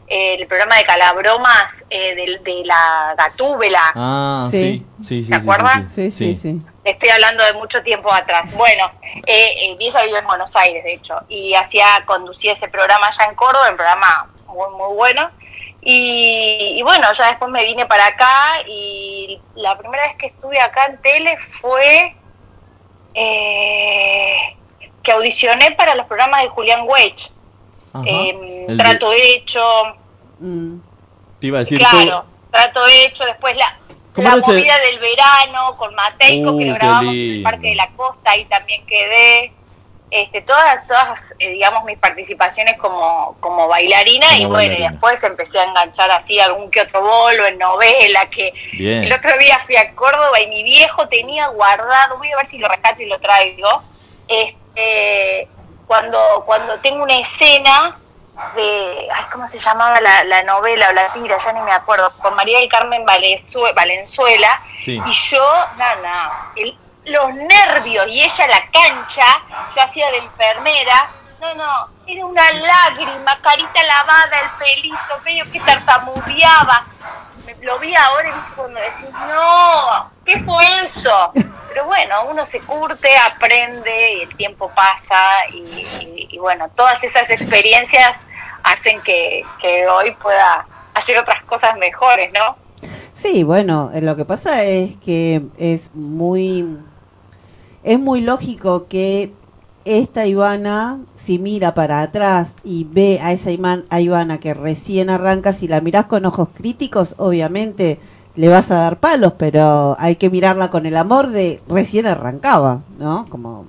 eh, 0.08 0.36
el 0.40 0.48
programa 0.48 0.76
de 0.78 0.86
Calabromas 0.86 1.84
eh, 1.92 2.16
de, 2.16 2.40
de 2.52 2.66
la 2.66 3.14
Gatúbela. 3.16 3.92
Ah, 3.96 4.48
Sí. 4.52 4.84
sí, 5.04 5.04
sí. 5.04 5.26
¿Se 5.26 5.34
sí, 5.36 5.40
acuerdan? 5.40 5.88
Sí, 5.88 6.10
sí, 6.10 6.34
sí. 6.34 6.60
Estoy 6.84 7.10
hablando 7.10 7.44
de 7.46 7.54
mucho 7.54 7.84
tiempo 7.84 8.12
atrás. 8.12 8.52
Bueno, 8.56 8.92
eh, 9.28 9.54
eh, 9.72 9.78
ella 9.80 10.02
vive 10.02 10.18
en 10.18 10.26
Buenos 10.26 10.56
Aires, 10.56 10.84
de 10.84 10.94
hecho, 10.94 11.20
y 11.30 11.54
hacía, 11.54 11.86
conducía 12.08 12.54
ese 12.54 12.68
programa 12.70 13.06
allá 13.08 13.26
en 13.26 13.36
Córdoba, 13.36 13.70
un 13.70 13.76
programa 13.76 14.32
muy, 14.48 14.72
muy 14.76 14.96
bueno. 14.96 15.30
Y, 15.82 16.76
y 16.78 16.82
bueno, 16.84 17.08
ya 17.14 17.28
después 17.28 17.50
me 17.52 17.64
vine 17.64 17.86
para 17.86 18.08
acá 18.08 18.62
y 18.68 19.40
la 19.56 19.78
primera 19.78 20.04
vez 20.08 20.18
que 20.18 20.26
estuve 20.28 20.60
acá 20.60 20.88
en 20.88 21.02
tele 21.02 21.38
fue 21.62 22.16
eh, 23.14 24.56
que 25.04 25.12
audicioné 25.12 25.72
para 25.72 25.96
los 25.96 26.06
programas 26.08 26.44
de 26.44 26.50
Julián 26.50 26.82
Weich. 26.86 27.32
Eh, 28.06 28.66
de- 28.68 28.78
trato 28.78 29.12
hecho, 29.14 29.62
Mm. 30.40 30.78
te 31.40 31.48
iba 31.48 31.58
a 31.58 31.62
decir 31.62 31.80
claro, 31.80 32.24
trato 32.52 32.82
hecho, 32.88 33.26
después 33.26 33.58
la, 33.58 33.78
¿Cómo 34.14 34.28
la 34.30 34.36
movida 34.38 34.78
del 34.80 35.00
verano 35.00 35.76
con 35.78 35.94
Mateico, 35.96 36.58
que 36.58 36.66
Uh, 36.66 36.68
lo 36.68 36.74
qué 36.74 36.80
grabamos 36.80 37.14
en 37.14 37.36
el. 37.38 37.44
Parque 37.44 37.68
de 37.70 37.76
la 37.76 37.88
Costa, 37.96 38.32
ahí 38.32 38.46
también 38.46 38.86
quedé. 38.86 39.52
Este, 40.12 40.42
todas, 40.42 40.88
todas 40.88 41.20
eh, 41.38 41.50
digamos, 41.50 41.84
mis 41.84 41.98
participaciones 42.00 42.80
como, 42.80 43.38
como 43.40 43.68
bailarina 43.68 44.26
Como 44.28 44.40
y 44.40 44.46
bueno, 44.46 44.54
bailarina. 44.58 44.86
y 44.88 44.92
después 44.92 45.24
empecé 45.24 45.60
a 45.60 45.66
enganchar 45.66 46.10
así 46.10 46.40
algún 46.40 46.72
que 46.72 46.82
otro 46.82 47.02
bolo 47.02 47.46
en 47.46 47.60
novela, 47.60 48.28
que 48.32 48.52
Bien. 48.74 49.04
el 49.04 49.14
otro 49.14 49.38
día 49.38 49.60
fui 49.68 49.76
a 49.76 49.94
Córdoba 49.94 50.40
y 50.42 50.48
mi 50.48 50.64
viejo 50.64 51.08
tenía 51.10 51.48
guardado, 51.50 52.18
voy 52.18 52.32
a 52.32 52.38
ver 52.38 52.48
si 52.48 52.58
lo 52.58 52.68
rescato 52.68 53.04
y 53.04 53.06
lo 53.06 53.20
traigo, 53.20 53.84
este, 54.28 55.48
cuando, 55.86 56.44
cuando 56.46 56.80
tengo 56.80 57.04
una 57.04 57.20
escena 57.20 57.98
de, 58.56 59.08
ay, 59.14 59.26
¿cómo 59.32 59.46
se 59.46 59.60
llamaba 59.60 60.00
la, 60.02 60.24
la 60.24 60.44
novela 60.44 60.88
o 60.90 60.94
la 60.94 61.14
tira? 61.14 61.38
Ya 61.44 61.52
ni 61.54 61.60
me 61.62 61.72
acuerdo, 61.72 62.12
con 62.20 62.36
María 62.36 62.60
del 62.60 62.70
Carmen 62.70 63.06
Valenzue- 63.06 63.74
Valenzuela, 63.76 64.62
Sí. 64.80 65.00
y 65.06 65.12
yo, 65.12 65.46
nada, 65.78 66.52
el- 66.56 66.78
los 67.06 67.34
nervios 67.34 68.08
y 68.08 68.22
ella 68.22 68.48
la 68.48 68.64
cancha, 68.72 69.26
yo 69.76 69.82
hacía 69.82 70.12
de 70.12 70.18
enfermera, 70.18 71.10
no, 71.42 71.54
no, 71.56 71.88
era 72.06 72.26
una 72.26 72.52
lágrima, 72.52 73.40
carita 73.42 73.82
lavada, 73.84 74.40
el 74.44 74.50
pelito, 74.60 75.20
medio 75.24 75.46
que 75.52 75.60
tartamudeaba. 75.62 76.86
Me- 77.46 77.56
Lo 77.66 77.80
vi 77.80 77.96
ahora 77.96 78.30
y 78.30 78.34
viste 78.34 78.52
cuando 78.56 78.80
decís, 78.80 79.10
no, 79.28 80.12
¿qué 80.26 80.40
fue 80.44 80.64
eso? 80.84 81.32
Pero 81.70 81.86
bueno, 81.86 82.26
uno 82.26 82.46
se 82.46 82.60
curte, 82.60 83.16
aprende 83.18 84.24
el 84.24 84.36
tiempo 84.36 84.70
pasa 84.76 85.18
y, 85.54 86.28
y- 86.32 86.38
bueno, 86.40 86.68
todas 86.76 87.04
esas 87.04 87.30
experiencias 87.30 88.18
hacen 88.64 89.02
que, 89.02 89.44
que 89.62 89.88
hoy 89.88 90.12
pueda 90.16 90.66
hacer 90.94 91.18
otras 91.18 91.42
cosas 91.46 91.78
mejores, 91.78 92.32
¿no? 92.34 92.58
Sí, 93.14 93.44
bueno, 93.44 93.90
lo 93.94 94.16
que 94.16 94.26
pasa 94.26 94.64
es 94.64 94.98
que 94.98 95.42
es 95.58 95.94
muy 95.94 96.78
es 97.84 98.00
muy 98.00 98.22
lógico 98.22 98.88
que 98.88 99.32
esta 99.86 100.26
Ivana, 100.26 101.00
si 101.16 101.40
mira 101.40 101.74
para 101.74 102.02
atrás 102.02 102.56
y 102.64 102.84
ve 102.84 103.20
a 103.22 103.32
esa 103.32 103.52
Iman- 103.52 103.86
a 103.90 104.02
Ivana 104.02 104.40
que 104.40 104.54
recién 104.54 105.10
arranca, 105.10 105.54
si 105.54 105.68
la 105.68 105.82
mirás 105.82 106.06
con 106.06 106.26
ojos 106.26 106.50
críticos, 106.56 107.16
obviamente 107.18 107.98
le 108.36 108.50
vas 108.50 108.72
a 108.72 108.76
dar 108.82 108.98
palos, 108.98 109.34
pero 109.38 109.96
hay 110.00 110.16
que 110.18 110.30
mirarla 110.30 110.70
con 110.70 110.86
el 110.86 110.96
amor 110.98 111.30
de 111.30 111.62
recién 111.68 112.06
arrancaba, 112.06 112.82
¿no? 112.98 113.28
Como 113.30 113.66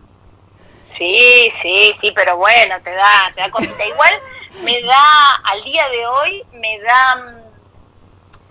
Sí, 0.83 1.49
sí, 1.63 1.93
sí, 2.01 2.13
pero 2.15 2.37
bueno, 2.37 2.75
te 2.83 2.91
da, 2.91 3.31
te 3.35 3.41
da 3.41 3.51
cosita. 3.51 3.87
Igual 3.87 4.11
me 4.65 4.83
da, 4.83 5.37
al 5.51 5.63
día 5.63 5.89
de 5.89 6.07
hoy, 6.07 6.43
me 6.61 6.79
da, 6.81 7.43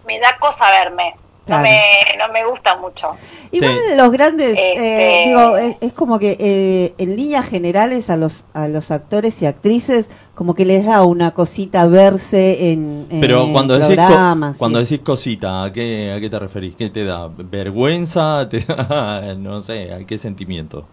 me 0.06 0.20
da 0.20 0.38
cosa 0.40 0.72
verme. 0.72 1.16
No 1.50 1.62
me, 1.62 1.80
no 2.18 2.28
me 2.34 2.46
gusta 2.46 2.76
mucho. 2.78 3.10
Igual 3.52 3.72
Sí. 3.74 3.96
los 3.98 4.12
grandes, 4.12 4.56
eh, 4.58 4.74
Este- 4.76 5.30
digo, 5.30 5.58
es, 5.58 5.78
es 5.82 5.94
como 5.94 6.20
que 6.20 6.38
eh, 6.40 6.94
en 6.98 7.16
líneas 7.16 7.48
generales 7.50 8.10
a 8.10 8.16
los 8.18 8.46
a 8.54 8.68
los 8.68 8.92
actores 8.92 9.42
y 9.42 9.46
actrices 9.48 10.10
como 10.36 10.54
que 10.56 10.64
les 10.66 10.86
da 10.86 11.04
una 11.04 11.32
cosita 11.32 11.86
verse 11.88 12.72
en, 12.72 13.08
en 13.10 13.20
Pero 13.22 13.48
cuando 13.52 13.78
decís, 13.78 13.98
co- 13.98 14.06
programas. 14.06 14.58
cuando 14.58 14.80
sí. 14.86 14.86
decís 14.96 15.06
cosita, 15.06 15.64
¿a 15.66 15.74
qué, 15.74 16.14
¿a 16.16 16.20
qué 16.22 16.30
te 16.30 16.40
referís? 16.40 16.76
¿Qué 16.76 16.90
te 16.90 17.04
da? 17.04 17.28
¿Vergüenza? 17.30 18.48
¿Te 18.52 18.60
da, 18.62 19.34
no 19.38 19.62
sé, 19.62 19.92
¿a 19.94 20.06
qué 20.06 20.18
sentimiento? 20.18 20.86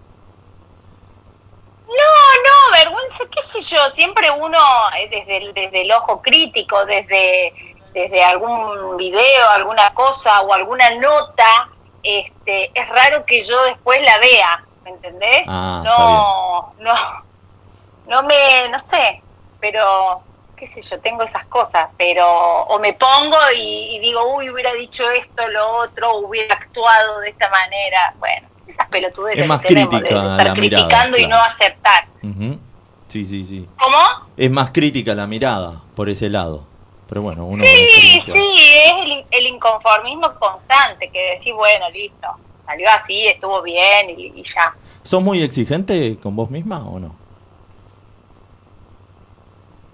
No, 1.87 1.93
no, 2.47 2.77
vergüenza, 2.77 3.25
qué 3.31 3.43
sé 3.63 3.75
yo, 3.75 3.79
siempre 3.95 4.29
uno 4.31 4.59
eh, 4.99 5.09
desde 5.11 5.37
el, 5.39 5.55
desde 5.55 5.83
el 5.83 5.93
ojo 5.93 6.21
crítico, 6.21 6.85
desde, 6.85 7.53
desde 7.97 8.23
algún 8.23 8.99
video, 8.99 9.49
alguna 9.55 9.95
cosa 9.95 10.43
o 10.43 10.53
alguna 10.53 10.91
nota, 10.97 11.69
este, 12.03 12.71
es 12.79 12.89
raro 12.91 13.25
que 13.25 13.43
yo 13.43 13.65
después 13.65 13.99
la 14.05 14.19
vea, 14.19 14.65
¿me 14.85 14.91
entendés? 14.91 15.47
Ah, 15.49 15.81
no, 15.83 16.75
no, 16.85 16.95
no 18.07 18.23
me, 18.25 18.69
no 18.69 18.79
sé, 18.81 19.23
pero 19.61 20.21
qué 20.57 20.67
sé 20.67 20.83
yo, 20.83 21.01
tengo 21.01 21.23
esas 21.23 21.47
cosas, 21.47 21.89
pero 21.97 22.65
o 22.65 22.79
me 22.79 22.93
pongo 22.93 23.39
y, 23.57 23.97
y 23.97 23.99
digo, 24.01 24.35
uy, 24.35 24.51
hubiera 24.51 24.75
dicho 24.75 25.09
esto, 25.09 25.49
lo 25.49 25.79
otro, 25.79 26.19
hubiera 26.19 26.55
actuado 26.55 27.21
de 27.21 27.31
esta 27.31 27.49
manera, 27.49 28.15
bueno, 28.19 28.47
esas 28.67 28.89
pelotudeces 28.89 29.41
Es 29.41 29.47
más 29.47 29.63
que 29.63 29.69
tenemos 29.69 29.95
de 29.95 30.01
crítica 30.01 30.21
estar 30.33 30.47
la 30.49 30.55
mirada, 30.55 30.85
criticando 30.85 31.17
y 31.17 31.25
claro. 31.25 31.37
no 31.37 31.43
aceptar. 31.43 32.05
Sí, 33.09 33.25
sí, 33.25 33.47
sí. 33.47 33.67
¿Cómo? 33.79 33.97
Es 34.37 34.51
más 34.51 34.71
crítica 34.71 35.15
la 35.15 35.27
mirada 35.27 35.81
por 35.95 36.11
ese 36.11 36.29
lado. 36.29 36.76
Pero 37.09 37.23
bueno, 37.23 37.45
uno 37.45 37.65
con 37.65 37.73
Sí, 37.73 38.21
sí, 38.21 38.57
es 38.85 38.93
el, 39.03 39.25
el 39.31 39.47
inconformismo 39.47 40.35
constante, 40.39 41.09
que 41.11 41.35
decís, 41.37 41.55
bueno, 41.55 41.89
listo, 41.91 42.27
salió 42.65 42.91
así, 42.91 43.29
estuvo 43.29 43.63
bien 43.63 44.11
y, 44.11 44.33
y 44.41 44.43
ya. 44.43 44.75
¿Sos 45.03 45.23
muy 45.23 45.43
exigente 45.43 46.19
con 46.21 46.35
vos 46.35 46.51
misma 46.51 46.85
o 46.89 46.99
no? 46.99 47.27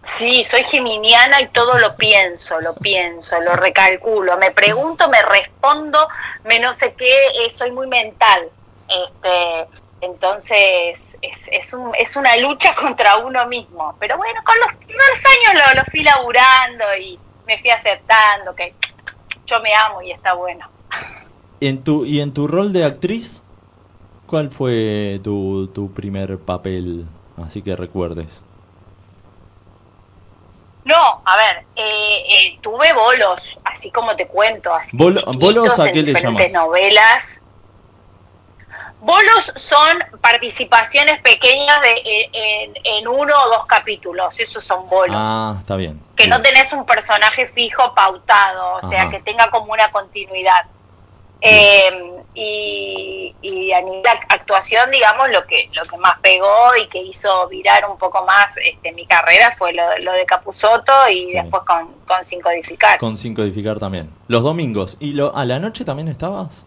Sí, 0.03 0.43
soy 0.43 0.65
geminiana 0.65 1.41
y 1.41 1.49
todo 1.49 1.79
lo 1.79 1.95
pienso, 1.97 2.61
lo 2.61 2.75
pienso, 2.75 3.41
lo 3.41 3.55
recalculo, 3.55 4.37
me 4.37 4.51
pregunto, 4.51 5.09
me 5.09 5.23
respondo, 5.23 6.09
me 6.45 6.59
no 6.59 6.73
sé 6.73 6.95
qué, 6.95 7.27
eh, 7.45 7.51
soy 7.51 7.71
muy 7.71 7.87
mental. 7.87 8.49
Este, 8.89 9.69
entonces 10.01 11.12
es, 11.23 11.49
es, 11.51 11.73
un, 11.73 11.95
es 11.95 12.17
una 12.17 12.37
lucha 12.37 12.75
contra 12.81 13.17
uno 13.19 13.47
mismo. 13.47 13.95
Pero 13.99 14.17
bueno, 14.17 14.41
con 14.45 14.59
los 14.61 14.75
primeros 14.85 15.21
años 15.25 15.65
lo, 15.75 15.81
lo 15.81 15.85
fui 15.87 16.03
laburando 16.03 16.85
y 17.01 17.19
me 17.47 17.59
fui 17.61 17.71
aceptando 17.71 18.55
que 18.55 18.75
yo 19.47 19.61
me 19.61 19.75
amo 19.75 20.03
y 20.03 20.13
está 20.13 20.35
bueno. 20.35 20.69
En 21.61 21.83
tu, 21.85 22.05
¿Y 22.05 22.21
en 22.21 22.35
tu 22.35 22.47
rol 22.47 22.73
de 22.73 22.85
actriz? 22.85 23.41
¿Cuál 24.27 24.51
fue 24.51 25.21
tu, 25.23 25.69
tu 25.69 25.93
primer 25.93 26.39
papel? 26.39 27.07
Así 27.47 27.63
que 27.63 27.77
recuerdes. 27.77 28.43
No, 30.85 31.23
a 31.25 31.37
ver, 31.37 31.65
eh, 31.77 32.23
eh, 32.29 32.59
tuve 32.61 32.93
bolos, 32.93 33.59
así 33.65 33.91
como 33.93 34.17
te 34.17 34.27
cuento, 34.27 34.75
así 34.75 34.97
bolos, 34.97 35.79
¿a 35.79 35.93
qué 35.93 36.03
le 36.03 36.13
llamas? 36.21 36.53
novelas. 36.53 37.29
Bolos 39.05 39.53
son 39.57 39.99
participaciones 40.21 41.21
pequeñas 41.23 41.81
de, 41.83 42.29
en, 42.33 42.73
en 42.85 43.09
uno 43.09 43.35
o 43.37 43.49
dos 43.49 43.67
capítulos, 43.67 44.39
esos 44.39 44.63
son 44.65 44.89
bolos. 44.89 45.17
Ah, 45.19 45.57
está 45.59 45.75
bien. 45.75 46.01
que 46.15 46.29
no 46.29 46.41
tenés 46.41 46.73
un 46.73 46.87
personaje 46.87 47.49
fijo 47.49 47.93
pautado, 47.97 48.79
o 48.81 48.89
sea, 48.89 49.11
que 49.11 49.19
tenga 49.21 49.51
como 49.51 49.73
una 49.73 49.91
continuidad. 49.91 50.67
Eh, 51.45 52.23
y, 52.35 53.35
y 53.43 53.73
a 53.73 53.81
nivel 53.81 54.03
de 54.05 54.09
actuación, 54.29 54.89
digamos, 54.93 55.29
lo 55.31 55.45
que 55.47 55.69
lo 55.73 55.83
que 55.85 55.97
más 55.97 56.15
pegó 56.23 56.77
y 56.77 56.87
que 56.89 56.99
hizo 57.03 57.49
virar 57.49 57.85
un 57.91 57.99
poco 57.99 58.25
más 58.25 58.55
este, 58.65 58.93
mi 58.93 59.05
carrera 59.07 59.55
fue 59.59 59.73
lo, 59.73 59.83
lo 59.99 60.13
de 60.13 60.25
Capuzoto 60.25 60.93
y 61.11 61.31
Sí. 61.31 61.33
después 61.35 61.65
con, 61.67 61.93
con 62.07 62.25
Sin 62.25 62.41
Codificar. 62.41 62.99
Con 63.01 63.17
sin 63.17 63.35
codificar 63.35 63.81
también. 63.81 64.11
Los 64.29 64.45
domingos. 64.45 64.97
¿Y 65.01 65.15
lo, 65.15 65.37
a 65.37 65.45
la 65.45 65.59
noche 65.59 65.85
también 65.85 66.07
estabas? 66.07 66.65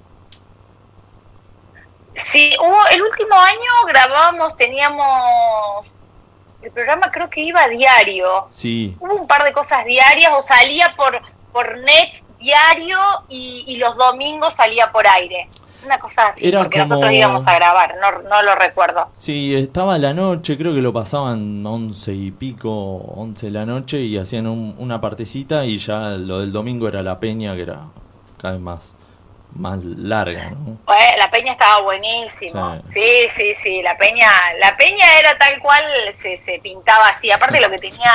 Sí, 2.15 2.53
hubo, 2.59 2.77
el 2.91 3.01
último 3.01 3.35
año 3.35 3.71
grabábamos, 3.87 4.55
teníamos, 4.57 5.85
el 6.61 6.71
programa 6.71 7.11
creo 7.11 7.29
que 7.29 7.41
iba 7.41 7.61
a 7.63 7.67
diario, 7.67 8.45
Sí. 8.49 8.95
hubo 8.99 9.13
un 9.15 9.27
par 9.27 9.43
de 9.43 9.51
cosas 9.53 9.85
diarias 9.85 10.31
o 10.35 10.41
salía 10.41 10.95
por, 10.95 11.19
por 11.51 11.77
net 11.79 12.23
diario 12.39 12.97
y, 13.29 13.63
y 13.67 13.77
los 13.77 13.95
domingos 13.97 14.53
salía 14.53 14.91
por 14.91 15.05
aire. 15.07 15.47
Una 15.83 15.99
cosa 15.99 16.27
así, 16.29 16.47
Era 16.47 16.61
porque 16.63 16.79
como- 16.79 16.89
nosotros 16.95 17.13
íbamos 17.13 17.45
a 17.47 17.53
grabar, 17.55 17.95
no, 18.01 18.27
no 18.27 18.41
lo 18.41 18.55
recuerdo. 18.55 19.07
Sí, 19.19 19.53
estaba 19.53 19.97
la 19.99 20.13
noche, 20.15 20.57
creo 20.57 20.73
que 20.73 20.81
lo 20.81 20.91
pasaban 20.93 21.63
once 21.65 22.11
y 22.11 22.31
pico, 22.31 22.71
once 22.71 23.47
de 23.47 23.51
la 23.51 23.65
noche 23.67 23.99
y 23.99 24.17
hacían 24.17 24.47
un- 24.47 24.75
una 24.79 24.99
partecita 24.99 25.63
y 25.65 25.77
ya 25.77 26.11
lo 26.17 26.39
del 26.39 26.51
domingo 26.51 26.87
era 26.87 27.03
la 27.03 27.19
peña 27.19 27.55
que 27.55 27.61
era 27.63 27.81
cada 28.41 28.53
vez 28.55 28.61
más, 28.63 28.95
más 29.55 29.79
larga, 29.83 30.49
¿no? 30.51 30.77
Bueno, 30.85 31.17
la 31.17 31.31
peña 31.31 31.53
estaba 31.53 31.81
buenísimo. 31.81 32.81
Sí, 32.93 33.27
sí, 33.35 33.55
sí, 33.55 33.81
la 33.81 33.97
peña, 33.97 34.29
la 34.59 34.75
peña 34.77 35.05
era 35.19 35.37
tal 35.37 35.59
cual 35.59 35.83
se, 36.13 36.37
se 36.37 36.59
pintaba 36.59 37.07
así. 37.07 37.31
Aparte 37.31 37.59
lo 37.61 37.69
que 37.69 37.79
tenía 37.79 38.11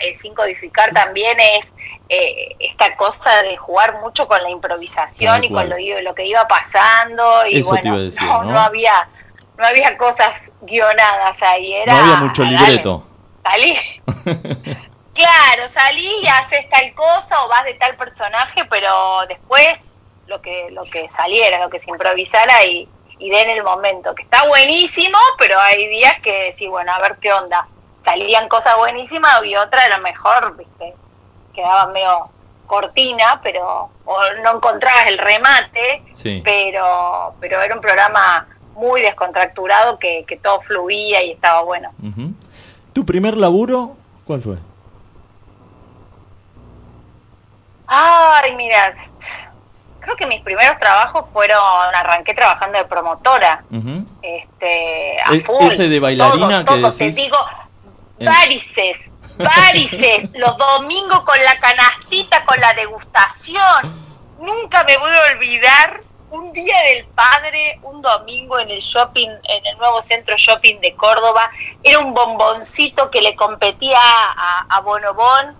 el 0.00 0.16
sin 0.16 0.34
codificar 0.34 0.90
también 0.92 1.38
es 1.40 1.72
eh, 2.08 2.54
esta 2.60 2.94
cosa 2.96 3.42
de 3.42 3.56
jugar 3.56 4.00
mucho 4.00 4.28
con 4.28 4.42
la 4.42 4.50
improvisación 4.50 5.34
Tal 5.36 5.44
y 5.44 5.48
con 5.50 5.68
lo, 5.68 5.76
lo 6.02 6.14
que 6.14 6.26
iba 6.26 6.46
pasando 6.46 7.46
y 7.46 7.60
Eso 7.60 7.70
bueno, 7.70 7.98
decir, 7.98 8.22
no, 8.28 8.44
¿no? 8.44 8.52
no 8.52 8.60
había 8.60 9.08
no 9.56 9.66
había 9.66 9.96
cosas 9.96 10.40
guionadas 10.62 11.40
ahí, 11.42 11.72
era 11.72 11.92
No 11.94 12.00
había 12.00 12.16
mucho 12.16 12.42
dale, 12.42 12.56
libreto. 12.58 13.06
salí. 13.42 13.78
Claro, 15.14 15.68
salí 15.68 16.10
y 16.22 16.26
haces 16.26 16.68
tal 16.70 16.94
cosa 16.94 17.44
o 17.44 17.48
vas 17.48 17.64
de 17.64 17.74
tal 17.74 17.96
personaje, 17.96 18.64
pero 18.70 19.26
después 19.28 19.91
lo 20.32 20.40
que 20.40 20.70
lo 20.70 20.84
que 20.84 21.08
saliera, 21.10 21.58
lo 21.60 21.68
que 21.70 21.78
se 21.78 21.90
improvisara 21.90 22.64
y, 22.64 22.88
y 23.18 23.30
de 23.30 23.40
en 23.42 23.50
el 23.50 23.62
momento, 23.62 24.14
que 24.14 24.22
está 24.22 24.46
buenísimo, 24.48 25.18
pero 25.38 25.58
hay 25.60 25.86
días 25.88 26.18
que 26.22 26.44
decís, 26.44 26.68
bueno, 26.68 26.92
a 26.92 26.98
ver 27.00 27.16
qué 27.20 27.32
onda. 27.32 27.66
Salían 28.04 28.48
cosas 28.48 28.76
buenísimas 28.78 29.44
y 29.44 29.54
otra 29.56 29.80
a 29.82 29.96
lo 29.96 30.02
mejor, 30.02 30.56
viste, 30.56 30.94
quedaba 31.54 31.86
medio 31.88 32.28
cortina, 32.66 33.40
pero 33.42 33.90
o 34.06 34.18
no 34.42 34.56
encontrabas 34.56 35.06
el 35.06 35.18
remate, 35.18 36.02
Sí. 36.14 36.40
pero 36.44 37.34
pero 37.40 37.60
era 37.60 37.74
un 37.74 37.80
programa 37.82 38.48
muy 38.74 39.02
descontracturado 39.02 39.98
que, 39.98 40.24
que 40.26 40.38
todo 40.38 40.62
fluía 40.62 41.22
y 41.22 41.32
estaba 41.32 41.60
bueno. 41.62 41.90
¿Tu 42.94 43.04
primer 43.04 43.36
laburo 43.36 43.96
cuál 44.26 44.40
fue? 44.40 44.56
Ay, 47.86 48.54
mira, 48.56 48.94
creo 50.02 50.16
que 50.16 50.26
mis 50.26 50.42
primeros 50.42 50.78
trabajos 50.78 51.26
fueron, 51.32 51.58
arranqué 51.94 52.34
trabajando 52.34 52.78
de 52.78 52.84
promotora, 52.84 53.62
este, 54.22 55.20
a 55.24 55.34
E- 55.34 55.40
full. 55.44 55.62
ese 55.72 55.88
de 55.88 56.00
bailarina 56.00 56.64
todo, 56.64 56.76
que 56.76 56.80
todo, 56.82 56.90
decís- 56.92 57.14
te 57.14 57.22
digo, 57.22 57.38
En- 58.18 58.26
varices, 58.26 58.98
varices, 59.38 60.30
los 60.34 60.56
domingos 60.56 61.24
con 61.24 61.38
la 61.42 61.58
canastita, 61.58 62.44
con 62.44 62.60
la 62.60 62.74
degustación. 62.74 64.02
Nunca 64.38 64.84
me 64.84 64.96
voy 64.98 65.10
a 65.10 65.32
olvidar 65.34 66.00
un 66.30 66.52
día 66.52 66.76
del 66.94 67.04
padre, 67.06 67.78
un 67.82 68.00
domingo 68.02 68.58
en 68.58 68.70
el 68.70 68.80
shopping, 68.80 69.28
en 69.28 69.66
el 69.66 69.76
nuevo 69.78 70.00
centro 70.00 70.34
shopping 70.36 70.80
de 70.80 70.94
Córdoba. 70.94 71.50
Era 71.82 71.98
un 71.98 72.14
bomboncito 72.14 73.10
que 73.10 73.20
le 73.20 73.36
competía 73.36 73.98
a, 74.00 74.66
a 74.68 74.80
Bonobón. 74.80 75.56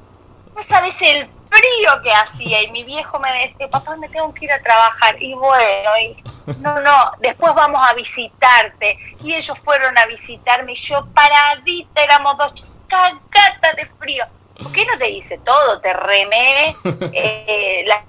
No 0.57 0.63
sabes 0.63 1.01
el 1.03 1.29
frío 1.73 2.03
que 2.03 2.13
hacía 2.13 2.63
y 2.63 2.71
mi 2.71 2.85
viejo 2.85 3.19
me 3.19 3.47
decía, 3.47 3.69
papá, 3.69 3.97
me 3.97 4.09
tengo 4.09 4.33
que 4.35 4.45
ir 4.45 4.53
a 4.53 4.63
trabajar. 4.63 5.21
Y 5.21 5.35
bueno, 5.35 5.91
y, 6.01 6.23
no, 6.59 6.81
no, 6.81 7.13
después 7.19 7.55
vamos 7.55 7.81
a 7.87 7.95
visitarte. 7.95 8.99
Y 9.23 9.35
ellos 9.35 9.59
fueron 9.65 9.97
a 9.99 10.07
visitarme 10.07 10.73
y 10.73 10.77
yo 10.77 11.07
paradita, 11.15 12.03
éramos 12.03 12.37
dos 12.39 12.65
cagatas 12.89 13.77
de 13.77 13.87
frío. 13.99 14.25
¿Por 14.63 14.73
qué 14.73 14.85
no 14.87 14.99
te 14.99 15.07
dice 15.07 15.39
todo? 15.39 15.81
Te 15.81 15.93
remé 15.93 16.77
eh, 17.13 17.85
la, 17.87 18.05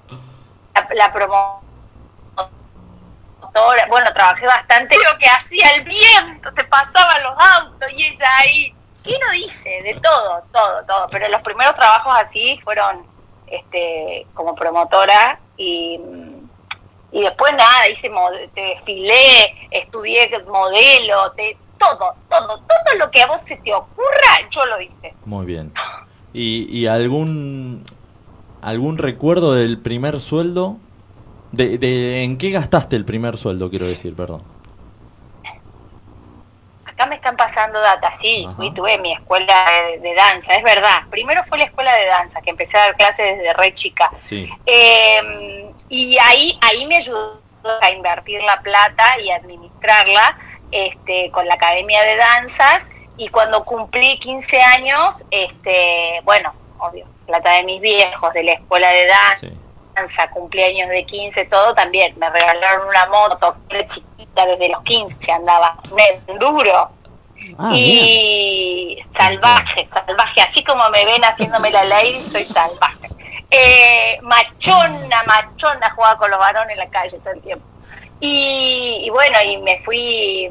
la, 0.74 0.88
la 0.94 1.12
promotora. 1.12 1.62
Bueno, 3.88 4.12
trabajé 4.12 4.46
bastante. 4.46 4.96
Lo 4.96 5.18
que 5.18 5.26
hacía 5.26 5.68
el 5.76 5.84
viento, 5.84 6.52
te 6.54 6.64
pasaban 6.64 7.22
los 7.22 7.34
autos 7.38 7.90
y 7.92 8.04
ella 8.04 8.28
ahí. 8.38 8.74
¿Qué 9.02 9.18
no 9.18 9.30
dice? 9.32 9.82
De 9.82 9.94
todo, 10.00 10.42
todo, 10.50 10.84
todo. 10.86 11.08
Pero 11.10 11.28
los 11.28 11.42
primeros 11.42 11.74
trabajos 11.74 12.14
así 12.16 12.58
fueron 12.64 13.13
este 13.46 14.26
como 14.34 14.54
promotora 14.54 15.38
y, 15.56 16.00
y 17.12 17.20
después 17.22 17.52
nada, 17.52 17.88
hice 17.88 18.10
te 18.54 18.60
desfilé, 18.60 19.68
estudié 19.70 20.28
modelo, 20.46 21.32
te, 21.32 21.56
todo, 21.78 22.14
todo, 22.28 22.58
todo 22.58 22.98
lo 22.98 23.10
que 23.10 23.22
a 23.22 23.26
vos 23.26 23.40
se 23.42 23.56
te 23.56 23.72
ocurra, 23.72 24.48
yo 24.50 24.64
lo 24.66 24.80
hice. 24.80 25.14
Muy 25.24 25.46
bien. 25.46 25.72
¿Y, 26.32 26.66
y 26.76 26.86
algún 26.86 27.84
algún 28.62 28.98
recuerdo 28.98 29.54
del 29.54 29.78
primer 29.78 30.20
sueldo? 30.20 30.78
De, 31.52 31.78
de 31.78 32.24
¿En 32.24 32.36
qué 32.36 32.50
gastaste 32.50 32.96
el 32.96 33.04
primer 33.04 33.36
sueldo, 33.36 33.70
quiero 33.70 33.86
decir, 33.86 34.16
perdón? 34.16 34.42
Acá 36.94 37.06
me 37.06 37.16
están 37.16 37.36
pasando 37.36 37.80
data, 37.80 38.10
sí, 38.12 38.44
Ajá. 38.46 38.56
fui, 38.56 38.72
tuve 38.72 38.96
mi 38.98 39.12
escuela 39.12 39.66
de, 39.90 39.98
de 39.98 40.14
danza, 40.14 40.54
es 40.54 40.62
verdad. 40.62 41.02
Primero 41.10 41.42
fue 41.48 41.58
la 41.58 41.64
escuela 41.64 41.92
de 41.94 42.06
danza, 42.06 42.40
que 42.40 42.50
empecé 42.50 42.76
a 42.78 42.82
dar 42.86 42.96
clases 42.96 43.36
desde 43.36 43.52
re 43.52 43.74
chica. 43.74 44.10
Sí. 44.22 44.48
Eh, 44.64 45.70
y 45.88 46.16
ahí, 46.18 46.58
ahí 46.62 46.86
me 46.86 46.96
ayudó 46.96 47.40
a 47.82 47.90
invertir 47.90 48.42
la 48.42 48.60
plata 48.60 49.18
y 49.20 49.30
administrarla 49.30 50.38
este, 50.70 51.30
con 51.32 51.46
la 51.48 51.54
Academia 51.54 52.02
de 52.04 52.16
Danzas. 52.16 52.88
Y 53.16 53.28
cuando 53.28 53.64
cumplí 53.64 54.18
15 54.18 54.60
años, 54.60 55.26
este, 55.30 56.20
bueno, 56.24 56.52
obvio, 56.78 57.06
plata 57.26 57.52
de 57.54 57.62
mis 57.64 57.80
viejos, 57.80 58.32
de 58.34 58.42
la 58.44 58.52
escuela 58.52 58.90
de 58.90 59.06
danza, 59.06 59.36
Sí. 59.40 59.52
Cumpleaños 60.32 60.88
de 60.88 61.04
15, 61.04 61.44
todo 61.46 61.74
también. 61.74 62.18
Me 62.18 62.28
regalaron 62.30 62.88
una 62.88 63.06
moto, 63.06 63.56
que 63.68 63.78
era 63.78 63.86
chiquita, 63.86 64.46
desde 64.46 64.68
los 64.68 64.82
15 64.82 65.32
andaba, 65.32 65.76
un 65.90 65.98
enduro. 66.34 66.90
Ah, 67.58 67.70
y 67.74 68.98
salvaje, 69.10 69.84
salvaje, 69.86 70.40
así 70.40 70.64
como 70.64 70.88
me 70.90 71.04
ven 71.04 71.22
haciéndome 71.22 71.70
la 71.70 71.84
lady, 71.84 72.20
soy 72.22 72.44
salvaje. 72.44 73.08
Eh, 73.50 74.18
machona, 74.22 75.22
machona, 75.26 75.90
jugaba 75.94 76.16
con 76.18 76.30
los 76.30 76.40
varones 76.40 76.72
en 76.72 76.78
la 76.78 76.88
calle 76.88 77.18
todo 77.18 77.34
el 77.34 77.42
tiempo. 77.42 77.64
Y, 78.20 79.02
y 79.04 79.10
bueno, 79.10 79.36
y 79.42 79.58
me 79.58 79.82
fui, 79.84 80.50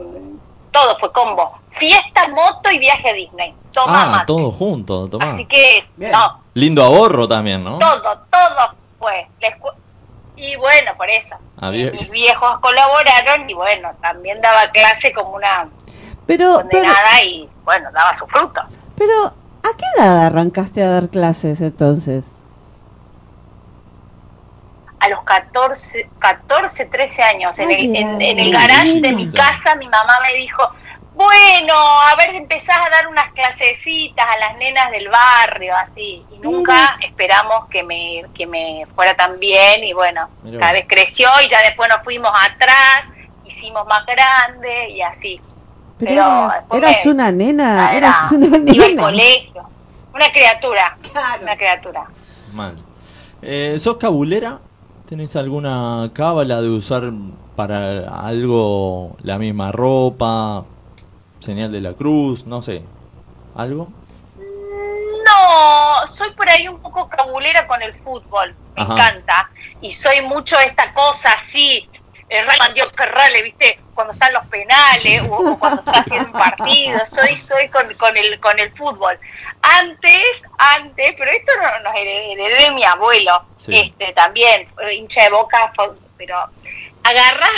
todo 0.72 0.98
fue 1.00 1.12
combo. 1.12 1.58
Fiesta, 1.72 2.28
moto 2.30 2.72
y 2.72 2.78
viaje 2.78 3.10
a 3.10 3.14
Disney. 3.14 3.56
Toma 3.74 4.22
Ah, 4.22 4.24
todo 4.28 4.52
junto, 4.52 5.10
tomá. 5.10 5.30
Así 5.30 5.46
que, 5.46 5.84
Bien. 5.98 6.12
no, 6.12 6.44
Lindo 6.54 6.84
ahorro 6.84 7.28
también, 7.28 7.64
¿no? 7.64 7.80
todo, 7.80 8.02
todo 8.30 8.76
fue. 9.04 9.28
La 9.42 9.50
escu- 9.50 9.74
y 10.38 10.56
bueno, 10.56 10.92
por 10.98 11.10
eso. 11.10 11.36
Ah. 11.62 11.70
Mis 11.70 12.10
viejos 12.10 12.60
colaboraron 12.60 13.50
y 13.50 13.54
bueno, 13.54 13.92
también 14.02 14.42
daba 14.42 14.72
clase 14.72 15.12
como 15.12 15.32
una 15.36 15.68
Pero, 16.26 16.58
pero, 16.58 16.62
condenada 16.62 17.22
y 17.24 17.50
bueno, 17.66 17.92
daba 17.92 18.14
su 18.16 18.26
fruto. 18.28 18.62
pero, 18.98 19.26
¿a 19.28 19.78
qué 19.78 19.86
edad 20.02 20.26
arrancaste 20.28 20.82
a 20.82 20.90
dar 20.90 21.10
clases 21.10 21.60
entonces? 21.62 22.26
A 25.00 25.10
los 25.10 25.22
14, 25.24 26.10
14 26.20 26.86
13 26.86 27.24
años, 27.24 27.60
en 27.60 27.70
el, 27.72 27.94
en, 27.96 28.22
en 28.22 28.40
el 28.40 28.52
garage 28.54 29.02
de 29.02 29.12
mi 29.12 29.30
casa, 29.30 29.76
mi 29.76 29.88
mamá 29.90 30.14
me 30.26 30.34
dijo, 30.40 30.64
bueno, 31.16 31.74
a 31.76 32.16
ver, 32.16 32.34
empezás 32.36 32.76
a 32.76 32.90
dar 32.90 33.08
unas 33.08 33.32
clasecitas 33.34 34.26
a 34.28 34.38
las 34.40 34.58
nenas 34.58 34.90
del 34.92 35.08
barrio, 35.10 35.76
así. 35.78 36.26
Y 36.32 36.40
nunca 36.40 36.96
esperamos 37.02 37.68
que 37.70 37.84
me, 37.84 38.24
que 38.34 38.48
me 38.48 38.86
fuera 38.96 39.16
tan 39.16 39.40
bien 39.40 39.84
y 39.84 39.94
bueno, 39.94 40.28
Mirá 40.44 40.60
cada 40.60 40.74
vez 40.74 40.86
creció 40.88 41.28
y 41.46 41.50
ya 41.50 41.62
después 41.62 41.88
nos 41.90 42.04
fuimos 42.04 42.32
atrás, 42.34 43.06
hicimos 43.46 43.86
más 43.88 44.06
grande 44.06 44.90
y 44.90 45.02
así. 45.02 45.40
Pero, 46.00 46.10
Pero 46.10 46.22
eras, 46.24 46.54
después 46.56 46.82
eras 46.84 47.06
me- 47.06 47.12
una 47.12 47.32
nena, 47.32 47.92
Era- 47.94 47.98
eras 47.98 48.32
una 48.32 48.46
Iba 48.74 48.86
al 48.86 48.90
nena. 48.96 49.02
colegio. 49.04 49.64
Una 50.14 50.32
criatura. 50.32 50.98
Una 51.42 51.56
criatura. 51.58 52.04
Mal. 52.54 52.78
Eh, 53.42 53.78
¿Sos 53.80 53.98
cabulera? 53.98 54.60
¿Tenés 55.08 55.36
alguna 55.36 56.10
cábala 56.14 56.62
de 56.62 56.70
usar 56.70 57.04
para 57.56 58.10
algo 58.28 59.16
la 59.22 59.38
misma 59.38 59.72
ropa, 59.72 60.66
señal 61.44 61.72
de 61.72 61.82
la 61.82 61.94
cruz, 61.94 62.46
no 62.46 62.62
sé? 62.62 62.84
¿Algo? 63.56 63.90
No, 65.26 66.08
soy 66.08 66.32
por 66.32 66.50
ahí 66.50 66.68
un 66.68 66.82
poco 66.82 67.08
cabulera 67.10 67.68
con 67.68 67.82
el 67.82 67.94
fútbol, 68.02 68.56
me 68.76 68.82
Ajá. 68.84 68.94
encanta. 68.94 69.50
Y 69.82 69.92
soy 69.92 70.22
mucho 70.22 70.58
esta 70.60 70.94
cosa 70.94 71.34
así, 71.34 71.90
el 72.30 72.46
Rayman 72.46 72.74
Dios 72.74 72.92
que 72.94 73.06
rale, 73.06 73.44
¿viste? 73.44 73.80
Cuando 73.94 74.14
están 74.14 74.34
los 74.34 74.46
penales 74.48 75.28
o, 75.30 75.36
o 75.36 75.60
cuando 75.60 75.84
se 75.84 75.90
está 75.90 76.02
haciendo 76.02 76.28
un 76.28 76.34
partido, 76.34 77.00
soy 77.14 77.38
soy 77.38 77.70
con, 77.70 77.94
con 77.96 78.16
el 78.18 78.40
con 78.40 78.58
el 78.60 78.72
fútbol. 78.72 79.20
Antes, 79.62 80.44
antes, 80.58 81.14
pero 81.18 81.32
esto 81.32 81.52
no 81.58 81.84
nos 81.90 81.96
heredé 81.96 82.64
de 82.66 82.72
mi 82.72 82.84
abuelo, 82.84 83.44
Sí. 83.58 83.78
este 83.80 84.14
también, 84.14 84.68
eh, 84.82 84.94
hincha 84.96 85.24
de 85.24 85.30
boca, 85.30 85.72
pero 86.18 86.38
agarra, 87.04 87.50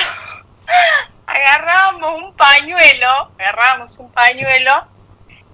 agarrábamos 1.35 2.23
un 2.23 2.35
pañuelo, 2.35 3.31
agarrábamos 3.37 3.97
un 3.97 4.11
pañuelo 4.11 4.87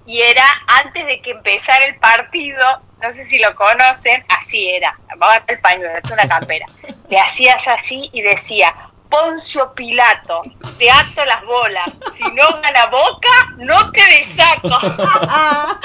y 0.05 0.21
era 0.21 0.45
antes 0.67 1.05
de 1.05 1.21
que 1.21 1.31
empezara 1.31 1.85
el 1.85 1.95
partido, 1.95 2.81
no 3.01 3.11
sé 3.11 3.25
si 3.25 3.39
lo 3.39 3.55
conocen, 3.55 4.23
así 4.29 4.69
era, 4.69 4.97
vamos 5.17 5.35
a 5.35 5.39
ver 5.39 5.43
el 5.55 5.59
pañuelo, 5.59 5.99
es 6.03 6.11
una 6.11 6.27
campera, 6.27 6.65
le 7.09 7.19
hacías 7.19 7.67
así 7.67 8.09
y 8.13 8.21
decía, 8.21 8.73
Poncio 9.09 9.73
Pilato, 9.73 10.41
te 10.77 10.89
ato 10.89 11.25
las 11.25 11.43
bolas, 11.45 11.89
si 12.15 12.23
no 12.31 12.61
gana 12.61 12.85
boca, 12.85 13.29
no 13.57 13.91
te 13.91 14.01
desato. 14.01 14.69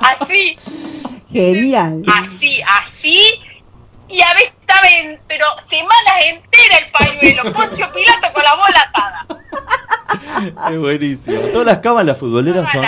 así, 0.00 0.56
Genial. 1.32 2.02
así, 2.12 2.62
así, 2.66 3.42
y 4.10 4.20
a 4.22 4.32
veces 4.34 4.54
estaba 4.60 4.86
en, 4.88 5.18
pero 5.28 5.44
semanas 5.68 6.14
enteras 6.26 6.80
el 6.84 6.90
pañuelo, 6.92 7.52
Poncio 7.54 7.86
Pilato 7.92 8.32
con 8.34 8.42
la 8.42 8.54
bola 8.54 8.80
atada. 8.88 10.70
Es 10.70 10.78
buenísimo. 10.78 11.40
Todas 11.52 11.66
las 11.66 11.78
cábalas 11.78 12.18
futboleras 12.18 12.70
son 12.70 12.84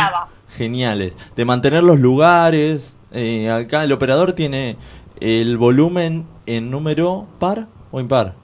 geniales. 0.48 1.14
De 1.36 1.44
mantener 1.44 1.82
los 1.82 1.98
lugares. 1.98 2.96
eh, 3.12 3.50
acá 3.50 3.84
el 3.84 3.92
operador 3.92 4.32
tiene 4.32 4.76
el 5.20 5.56
volumen 5.58 6.26
en 6.46 6.70
número 6.70 7.26
par 7.38 7.66
o 7.90 8.00
impar. 8.00 8.34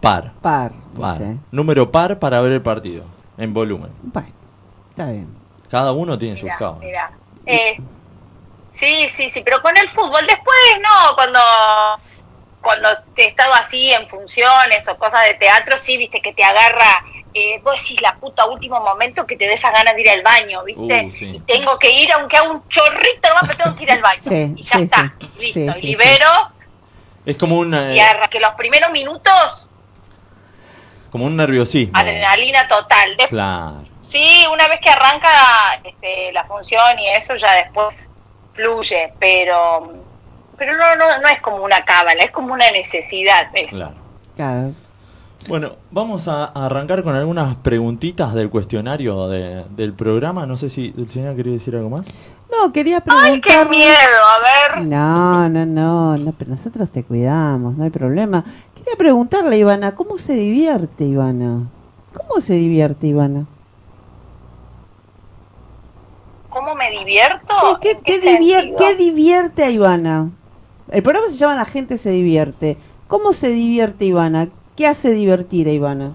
Par. 0.00 0.32
Par. 0.42 0.72
Par. 1.00 1.18
dice. 1.18 1.36
Número 1.50 1.90
par 1.90 2.18
para 2.18 2.40
ver 2.40 2.52
el 2.52 2.62
partido. 2.62 3.04
En 3.38 3.54
volumen. 3.54 3.90
Bueno, 4.02 4.28
está 4.90 5.06
bien. 5.10 5.28
Cada 5.70 5.92
uno 5.92 6.18
tiene 6.18 6.36
sus 6.36 6.44
Mira, 6.44 6.56
cábalas. 6.58 6.80
mira. 6.84 7.10
Eh, 7.46 7.80
sí, 8.74 9.08
sí, 9.08 9.28
sí, 9.30 9.40
pero 9.42 9.62
con 9.62 9.76
el 9.76 9.88
fútbol. 9.90 10.26
Después 10.26 10.56
no, 10.82 11.14
cuando 11.14 11.40
cuando 12.60 12.88
te 13.14 13.24
he 13.24 13.28
estado 13.28 13.52
así 13.54 13.92
en 13.92 14.08
funciones 14.08 14.88
o 14.88 14.96
cosas 14.96 15.22
de 15.24 15.34
teatro, 15.34 15.76
sí, 15.78 15.98
viste 15.98 16.22
que 16.22 16.32
te 16.32 16.42
agarra, 16.42 17.04
eh, 17.34 17.60
vos 17.62 17.78
decís 17.78 18.00
la 18.00 18.14
puta 18.14 18.46
último 18.46 18.80
momento 18.80 19.26
que 19.26 19.36
te 19.36 19.44
des 19.46 19.60
esas 19.60 19.72
ganas 19.72 19.94
de 19.94 20.00
ir 20.00 20.08
al 20.08 20.22
baño, 20.22 20.64
viste, 20.64 21.04
Uh, 21.04 21.10
sí. 21.12 21.26
y 21.36 21.40
tengo 21.40 21.78
que 21.78 21.90
ir 21.90 22.10
aunque 22.12 22.38
haga 22.38 22.48
un 22.50 22.66
chorrito 22.68 23.28
nomás, 23.28 23.42
pero 23.48 23.64
tengo 23.64 23.76
que 23.76 23.82
ir 23.82 23.90
al 23.92 24.00
baño, 24.00 24.20
Sí, 24.22 24.54
y 24.56 24.62
ya 24.62 24.76
sí, 24.78 24.82
está, 24.82 25.02
listo, 25.36 25.60
Sí, 25.60 25.60
y 25.60 25.72
sí, 25.80 25.86
libero, 25.88 26.30
Es 27.26 27.36
como 27.36 27.58
un, 27.58 27.74
eh, 27.74 27.96
y 27.96 28.00
arra- 28.00 28.28
que 28.30 28.40
los 28.40 28.54
primeros 28.54 28.90
minutos, 28.92 29.68
como 31.10 31.26
un 31.26 31.36
nerviosismo. 31.36 31.98
adrenalina 31.98 32.66
total, 32.66 33.10
después 33.10 33.28
Claro. 33.28 33.84
Sí, 34.00 34.46
una 34.50 34.68
vez 34.68 34.80
que 34.80 34.88
arranca 34.90 35.80
este, 35.84 36.32
la 36.32 36.44
función 36.44 36.98
y 36.98 37.08
eso 37.08 37.34
ya 37.36 37.52
después 37.56 37.94
fluye, 38.54 39.12
pero 39.20 39.92
pero 40.56 40.72
no 40.76 40.96
no 40.96 41.20
no 41.20 41.28
es 41.28 41.40
como 41.42 41.58
una 41.64 41.84
cábala, 41.84 42.22
es 42.24 42.30
como 42.30 42.52
una 42.54 42.70
necesidad 42.70 43.48
eso. 43.54 43.76
Claro. 43.76 43.94
Claro. 44.36 44.72
Bueno, 45.46 45.72
vamos 45.90 46.26
a 46.26 46.44
arrancar 46.46 47.02
con 47.02 47.14
algunas 47.14 47.54
preguntitas 47.56 48.32
del 48.32 48.48
cuestionario 48.48 49.28
de- 49.28 49.64
del 49.70 49.92
programa. 49.92 50.46
No 50.46 50.56
sé 50.56 50.70
si 50.70 50.90
Dulcinea 50.90 51.34
quería 51.34 51.52
decir 51.52 51.76
algo 51.76 51.90
más. 51.90 52.06
No, 52.50 52.72
quería 52.72 53.02
Ay, 53.08 53.40
qué 53.42 53.64
miedo, 53.66 53.90
a 53.92 54.76
ver. 54.78 54.86
No, 54.86 55.48
no, 55.50 55.66
no, 55.66 56.16
no, 56.16 56.32
pero 56.38 56.50
nosotros 56.52 56.88
te 56.90 57.04
cuidamos, 57.04 57.76
no 57.76 57.84
hay 57.84 57.90
problema. 57.90 58.42
Quería 58.74 58.94
preguntarle, 58.96 59.58
Ivana, 59.58 59.94
¿cómo 59.94 60.16
se 60.18 60.34
divierte, 60.34 61.04
Ivana? 61.04 61.64
¿Cómo 62.14 62.40
se 62.40 62.54
divierte, 62.54 63.08
Ivana? 63.08 63.44
¿Cómo 66.64 66.76
me 66.76 66.90
divierto? 66.90 67.54
Sí, 67.60 67.76
¿qué, 67.82 67.90
¿En 67.90 68.02
qué, 68.02 68.20
qué 68.20 68.38
divier- 68.38 68.60
sentido? 68.62 68.78
qué 68.78 68.94
divierte 68.94 69.64
a 69.64 69.70
Ivana? 69.70 70.30
El 70.90 71.02
programa 71.02 71.28
se 71.28 71.36
llama 71.36 71.56
La 71.56 71.66
gente 71.66 71.98
se 71.98 72.08
divierte. 72.10 72.78
¿Cómo 73.06 73.34
se 73.34 73.48
divierte 73.48 74.06
Ivana? 74.06 74.48
¿Qué 74.74 74.86
hace 74.86 75.10
divertir 75.10 75.68
a 75.68 75.72
Ivana? 75.72 76.14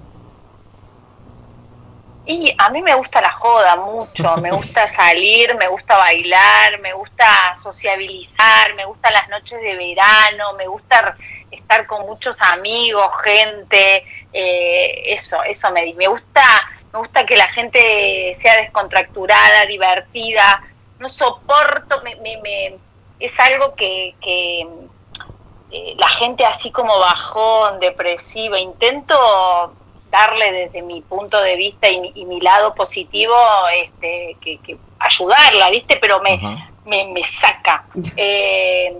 Y 2.26 2.52
a 2.58 2.70
mí 2.70 2.82
me 2.82 2.96
gusta 2.96 3.22
la 3.22 3.32
joda 3.32 3.76
mucho, 3.76 4.38
me 4.38 4.52
gusta 4.52 4.88
salir, 4.96 5.56
me 5.56 5.68
gusta 5.68 5.98
bailar, 5.98 6.80
me 6.82 6.94
gusta 6.94 7.26
sociabilizar, 7.62 8.74
me 8.76 8.86
gustan 8.86 9.14
las 9.14 9.30
noches 9.30 9.60
de 9.62 9.76
verano, 9.76 10.54
me 10.58 10.66
gusta 10.68 11.16
estar 11.52 11.86
con 11.86 12.06
muchos 12.08 12.40
amigos, 12.42 13.06
gente, 13.24 14.04
eh, 14.34 15.14
eso, 15.14 15.42
eso 15.44 15.70
me, 15.72 15.94
me 15.96 16.08
gusta, 16.08 16.42
me 16.94 17.00
gusta 17.00 17.26
que 17.26 17.36
la 17.38 17.48
gente 17.50 18.34
sea 18.40 18.56
descontracturada, 18.58 19.66
divertida, 19.68 20.64
no 21.00 21.08
soporto, 21.10 22.02
me, 22.04 22.16
me, 22.18 22.38
me- 22.42 22.76
es 23.20 23.40
algo 23.40 23.76
que, 23.76 24.16
que 24.22 24.62
eh, 25.72 25.94
la 25.98 26.10
gente 26.10 26.46
así 26.46 26.72
como 26.72 26.98
bajón, 27.00 27.80
depresiva, 27.80 28.60
intento 28.60 29.16
darle 30.10 30.52
desde 30.52 30.82
mi 30.82 31.02
punto 31.02 31.40
de 31.42 31.56
vista 31.56 31.90
y, 31.90 32.00
mi- 32.00 32.12
y 32.16 32.26
mi 32.26 32.42
lado 32.42 32.74
positivo, 32.74 33.36
este, 33.76 34.36
que, 34.42 34.58
que 34.60 34.78
ayudarla, 35.00 35.70
¿viste? 35.70 35.98
Pero 36.02 36.20
me, 36.22 36.40
me, 36.86 37.06
me 37.14 37.24
saca. 37.24 37.84
Eh, 38.18 38.92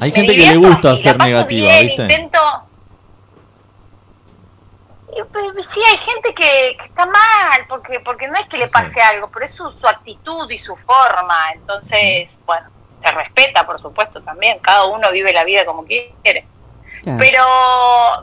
Hay 0.00 0.10
me 0.10 0.16
gente 0.16 0.34
que 0.36 0.46
le 0.46 0.56
gusta 0.56 0.92
así, 0.92 1.02
ser 1.02 1.18
negativa, 1.18 1.68
bien, 1.72 1.86
¿viste? 1.88 2.02
Intento... 2.04 2.38
Pues, 5.30 5.66
Sí, 5.68 5.80
hay 5.88 5.98
gente 5.98 6.34
que, 6.34 6.76
que 6.78 6.84
está 6.86 7.06
mal, 7.06 7.60
porque 7.68 8.00
porque 8.00 8.28
no 8.28 8.38
es 8.38 8.46
que 8.48 8.56
le 8.58 8.66
Sí. 8.66 8.72
pase 8.72 9.00
algo, 9.00 9.30
pero 9.32 9.44
es 9.44 9.54
su, 9.54 9.70
su 9.70 9.86
actitud 9.86 10.50
y 10.50 10.58
su 10.58 10.74
forma. 10.76 11.52
Entonces, 11.54 12.36
bueno, 12.46 12.68
se 13.02 13.10
respeta, 13.10 13.66
por 13.66 13.80
supuesto, 13.80 14.22
también. 14.22 14.58
Cada 14.60 14.84
uno 14.86 15.10
vive 15.10 15.32
la 15.32 15.44
vida 15.44 15.64
como 15.64 15.84
quiere. 15.84 16.46
Claro. 17.02 17.18
Pero 17.18 17.44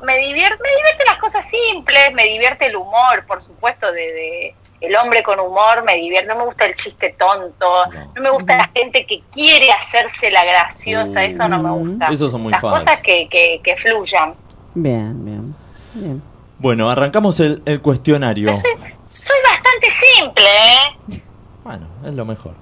me 0.03 0.17
divierte, 0.17 0.57
me 0.63 0.69
divierte 0.69 1.03
las 1.05 1.17
cosas 1.19 1.45
simples, 1.49 2.13
me 2.13 2.23
divierte 2.23 2.65
el 2.67 2.75
humor, 2.77 3.25
por 3.27 3.41
supuesto, 3.41 3.91
de, 3.91 4.01
de- 4.13 4.55
el 4.81 4.95
hombre 4.95 5.21
con 5.23 5.37
humor 5.41 5.83
me 5.83 5.95
divierte, 5.95 6.29
no 6.29 6.37
me 6.37 6.45
gusta 6.45 6.65
el 6.65 6.73
chiste 6.75 7.13
tonto, 7.19 7.85
No. 7.87 8.11
no, 8.15 8.21
me 8.21 8.29
gusta 8.29 8.55
la 8.55 8.67
gente 8.73 9.05
que 9.05 9.21
quiere 9.33 9.69
hacerse 9.73 10.31
la 10.31 10.45
graciosa, 10.45 11.25
eso 11.25 11.45
no 11.49 11.61
me 11.61 11.69
gusta. 11.71 12.07
Esos 12.07 12.31
son 12.31 12.43
muy 12.43 12.53
Las 12.53 12.61
falsos. 12.61 12.79
cosas 12.85 13.01
que, 13.01 13.27
que, 13.27 13.59
que 13.61 13.75
fluyan. 13.75 14.35
Bien, 14.75 15.25
bien, 15.25 15.55
bien. 15.95 16.23
Bueno, 16.59 16.89
arrancamos 16.89 17.39
el, 17.39 17.61
el 17.65 17.81
cuestionario. 17.81 18.53
Soy, 18.55 18.71
soy 19.07 19.37
bastante 19.43 19.87
simple, 19.89 20.45
¿eh? 20.45 21.21
Bueno, 21.63 21.87
es 22.05 22.13
lo 22.13 22.25
mejor. 22.25 22.53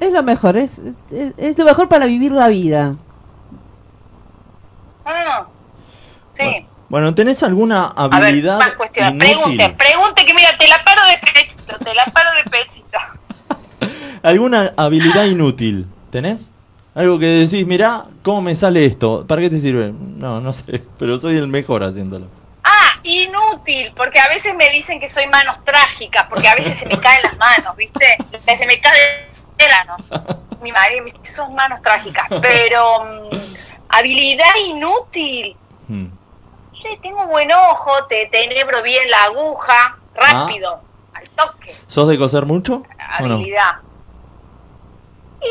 Es 0.00 0.12
lo 0.12 0.22
mejor, 0.24 0.56
es, 0.56 0.78
es, 1.10 1.34
es 1.36 1.56
lo 1.56 1.64
mejor 1.64 1.88
para 1.88 2.06
vivir 2.06 2.32
la 2.32 2.48
vida. 2.48 2.96
Ah, 5.04 5.46
sí. 6.36 6.42
Bueno, 6.42 6.66
bueno, 6.88 7.14
¿tenés 7.14 7.42
alguna 7.42 7.84
A 7.86 8.08
ver, 8.08 8.24
habilidad 8.24 8.58
más? 8.58 8.72
Pregunte, 8.72 9.70
pregunte 9.78 10.26
que 10.26 10.34
mira, 10.34 10.48
te 10.58 10.66
la 10.66 10.82
paro 10.84 11.02
de 11.06 11.18
pechito, 11.32 11.78
te 11.84 11.94
la 11.94 12.04
paro 12.06 12.30
de 12.36 12.50
pechito. 12.50 12.98
¿Alguna 14.22 14.72
habilidad 14.76 15.24
inútil? 15.26 15.86
¿Tenés? 16.10 16.50
Algo 16.94 17.18
que 17.18 17.26
decís, 17.26 17.66
mirá, 17.66 18.06
¿cómo 18.22 18.42
me 18.42 18.54
sale 18.54 18.84
esto? 18.84 19.24
¿Para 19.26 19.42
qué 19.42 19.50
te 19.50 19.60
sirve? 19.60 19.92
No, 19.92 20.40
no 20.40 20.52
sé, 20.52 20.82
pero 20.98 21.18
soy 21.18 21.36
el 21.36 21.48
mejor 21.48 21.84
haciéndolo. 21.84 22.26
Inútil, 23.34 23.92
porque 23.96 24.20
a 24.20 24.28
veces 24.28 24.54
me 24.54 24.68
dicen 24.70 25.00
que 25.00 25.08
soy 25.08 25.26
manos 25.26 25.56
trágicas, 25.64 26.26
porque 26.28 26.48
a 26.48 26.54
veces 26.54 26.78
se 26.78 26.86
me 26.86 26.98
caen 27.00 27.22
las 27.22 27.36
manos, 27.36 27.76
¿viste? 27.76 28.16
Se 28.56 28.66
me 28.66 28.78
cae 28.80 29.28
el 29.58 29.72
ano. 29.72 29.96
Mi 30.62 30.70
madre 30.72 31.00
me 31.00 31.10
dice, 31.10 31.34
sos 31.34 31.50
manos 31.50 31.82
trágicas, 31.82 32.26
pero 32.40 33.04
mm, 33.04 33.54
habilidad 33.88 34.54
inútil. 34.66 35.56
Hmm. 35.88 36.06
Sí, 36.72 36.98
tengo 37.02 37.26
buen 37.26 37.50
ojo, 37.52 38.06
te 38.08 38.26
tenebro 38.26 38.82
bien 38.82 39.10
la 39.10 39.24
aguja, 39.24 39.96
rápido, 40.14 40.80
Ah. 41.12 41.18
al 41.18 41.28
toque, 41.30 41.74
¿Sos 41.86 42.08
de 42.08 42.18
coser 42.18 42.46
mucho? 42.46 42.82
¿O 43.20 43.26
no? 43.26 43.38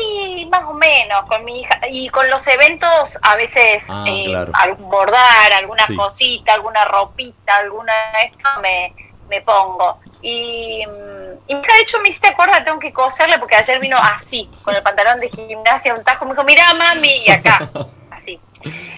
Y 0.00 0.46
más 0.46 0.64
o 0.64 0.72
menos, 0.74 1.24
con 1.26 1.44
mi 1.44 1.60
hija. 1.60 1.78
Y 1.90 2.08
con 2.08 2.28
los 2.30 2.46
eventos, 2.46 3.18
a 3.22 3.36
veces, 3.36 3.84
Ah, 3.88 4.04
eh, 4.08 4.24
claro. 4.26 4.52
algún 4.54 4.88
bordar, 4.90 5.52
alguna 5.52 5.86
Sí. 5.86 5.94
cosita, 5.96 6.54
alguna 6.54 6.84
ropita, 6.84 7.56
alguna 7.56 7.92
esto, 8.24 8.48
me, 8.60 8.94
me 9.28 9.40
pongo. 9.42 9.98
Y, 10.22 10.84
mm, 10.86 11.34
y 11.46 11.54
mira, 11.54 11.74
de 11.74 11.82
hecho 11.82 11.98
me 12.00 12.08
hiciste 12.08 12.28
acordar, 12.28 12.64
tengo 12.64 12.78
que 12.78 12.92
coserle, 12.92 13.38
porque 13.38 13.56
ayer 13.56 13.78
vino 13.78 13.96
así, 13.98 14.50
con 14.62 14.74
el 14.74 14.82
pantalón 14.82 15.20
de 15.20 15.28
gimnasia, 15.30 15.94
un 15.94 16.02
tajo, 16.04 16.24
me 16.24 16.32
dijo, 16.32 16.44
mira 16.44 16.72
mami, 16.74 17.24
y 17.26 17.30
acá, 17.30 17.58
así. 18.10 18.40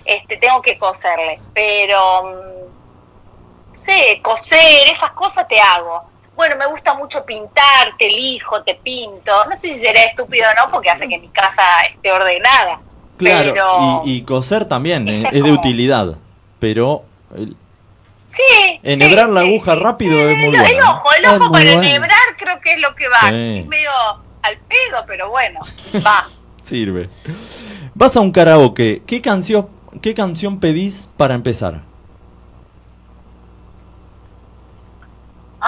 este, 0.05 0.37
tengo 0.39 0.63
que 0.63 0.79
coserle. 0.79 1.41
Pero, 1.53 2.23
mm, 2.23 3.71
no 3.71 3.75
sé, 3.75 4.21
coser, 4.23 4.89
esas 4.89 5.11
cosas 5.13 5.47
te 5.49 5.61
hago. 5.61 6.09
Bueno, 6.37 6.57
me 6.57 6.67
gusta 6.67 6.95
mucho 6.95 7.25
pintar, 7.25 7.97
te 7.99 8.07
elijo, 8.07 8.63
te 8.63 8.75
pinto. 8.75 9.33
No 9.49 9.57
sé 9.57 9.73
si 9.73 9.81
será 9.81 10.03
estúpido 10.05 10.45
o 10.51 10.67
no, 10.67 10.71
porque 10.71 10.91
hace 10.91 11.09
que 11.09 11.19
mi 11.19 11.29
casa 11.29 11.63
esté 11.93 12.13
ordenada. 12.13 12.79
Claro, 13.17 13.53
Pero, 13.55 14.03
y, 14.05 14.17
y 14.19 14.23
coser 14.23 14.67
también 14.67 15.09
eh, 15.09 15.25
es 15.27 15.33
de 15.33 15.41
como- 15.41 15.55
utilidad, 15.55 16.17
pero 16.59 17.05
el- 17.35 17.57
sí. 18.29 18.81
enhebrar 18.83 19.29
sí, 19.29 19.33
la 19.33 19.41
aguja 19.41 19.75
sí. 19.75 19.81
rápido 19.81 20.29
es 20.29 20.37
muy 20.37 20.49
bueno. 20.51 20.65
El 20.67 20.81
ojo, 20.83 21.09
el 21.15 21.25
ojo 21.25 21.39
para 21.51 21.65
bueno. 21.65 21.83
enhebrar 21.83 22.37
creo 22.39 22.61
que 22.61 22.75
es 22.75 22.81
lo 22.81 22.95
que 22.95 23.09
va. 23.09 23.21
Sí. 23.31 23.59
Es 23.61 23.67
medio 23.67 23.91
al 24.43 24.59
pedo, 24.59 25.05
pero 25.07 25.31
bueno, 25.31 25.61
va. 26.07 26.29
Sirve. 26.65 27.09
Vas 27.95 28.15
a 28.17 28.21
un 28.21 28.31
karaoke, 28.31 29.03
¿qué 29.07 29.23
canción, 29.23 29.69
qué 30.03 30.13
canción 30.13 30.61
pedís 30.61 31.09
para 31.17 31.35
empezar? 31.35 31.81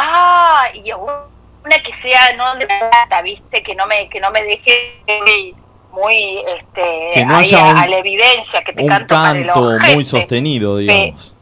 Ah, 0.01 0.65
y 0.75 0.93
una 0.93 1.83
que 1.83 1.93
sea 1.95 2.33
no 2.37 2.55
de 2.57 2.67
plata, 2.67 3.21
viste, 3.23 3.63
que 3.65 3.75
no 3.75 3.87
me, 3.87 4.09
que 4.09 4.21
no 4.21 4.31
me 4.31 4.45
deje 4.45 5.03
muy, 5.91 6.39
este, 6.57 7.25
no 7.27 7.37
ahí 7.37 7.53
a, 7.55 7.65
un- 7.65 7.77
a 7.79 7.87
la 7.89 7.99
evidencia, 7.99 8.63
que 8.63 8.73
te 8.73 8.83
Un 8.83 8.89
canto 8.89 9.15
para 9.15 9.39
el 9.39 9.47
canto 9.47 9.95
muy 9.95 10.05
sostenido, 10.05 10.77
digamos. 10.77 11.35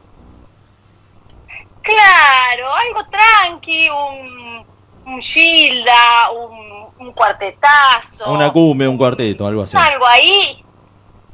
Claro, 1.83 2.75
algo 2.75 3.07
tranqui, 3.11 3.89
un, 3.91 4.67
un 5.07 5.21
Gilda, 5.23 6.31
un, 6.33 6.87
un 6.99 7.13
cuartetazo. 7.13 8.29
Una 8.33 8.51
cumbia, 8.53 8.89
un 8.91 8.97
cuarteto, 8.99 9.47
algo 9.47 9.63
así. 9.63 9.77
Algo 9.77 10.07
ahí. 10.07 10.65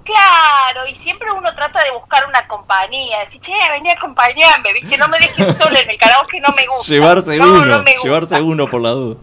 Claro, 0.05 0.87
y 0.89 0.95
siempre 0.97 1.31
uno 1.31 1.55
trata 1.55 1.83
de 1.85 1.93
buscar 1.93 2.27
una 2.27 2.47
compañía, 2.49 3.21
decir, 3.21 3.41
che, 3.41 3.53
vení 3.71 3.89
a 3.91 3.93
acompañarme, 3.95 4.73
¿viste? 4.73 4.97
No 4.99 5.07
me 5.09 5.19
dejes 5.19 5.57
sola 5.59 5.79
en 5.81 5.91
el 5.91 5.99
karaoke, 5.99 6.41
no 6.41 6.49
me 6.57 6.67
gusta. 6.67 6.93
Llevarse 6.93 7.37
No, 7.37 7.45
uno, 7.47 7.65
no 7.67 7.83
me 7.83 7.93
gusta. 7.93 8.03
llevarse 8.09 8.41
uno 8.43 8.67
por 8.69 8.81
la 8.83 8.91
duda. 8.91 9.21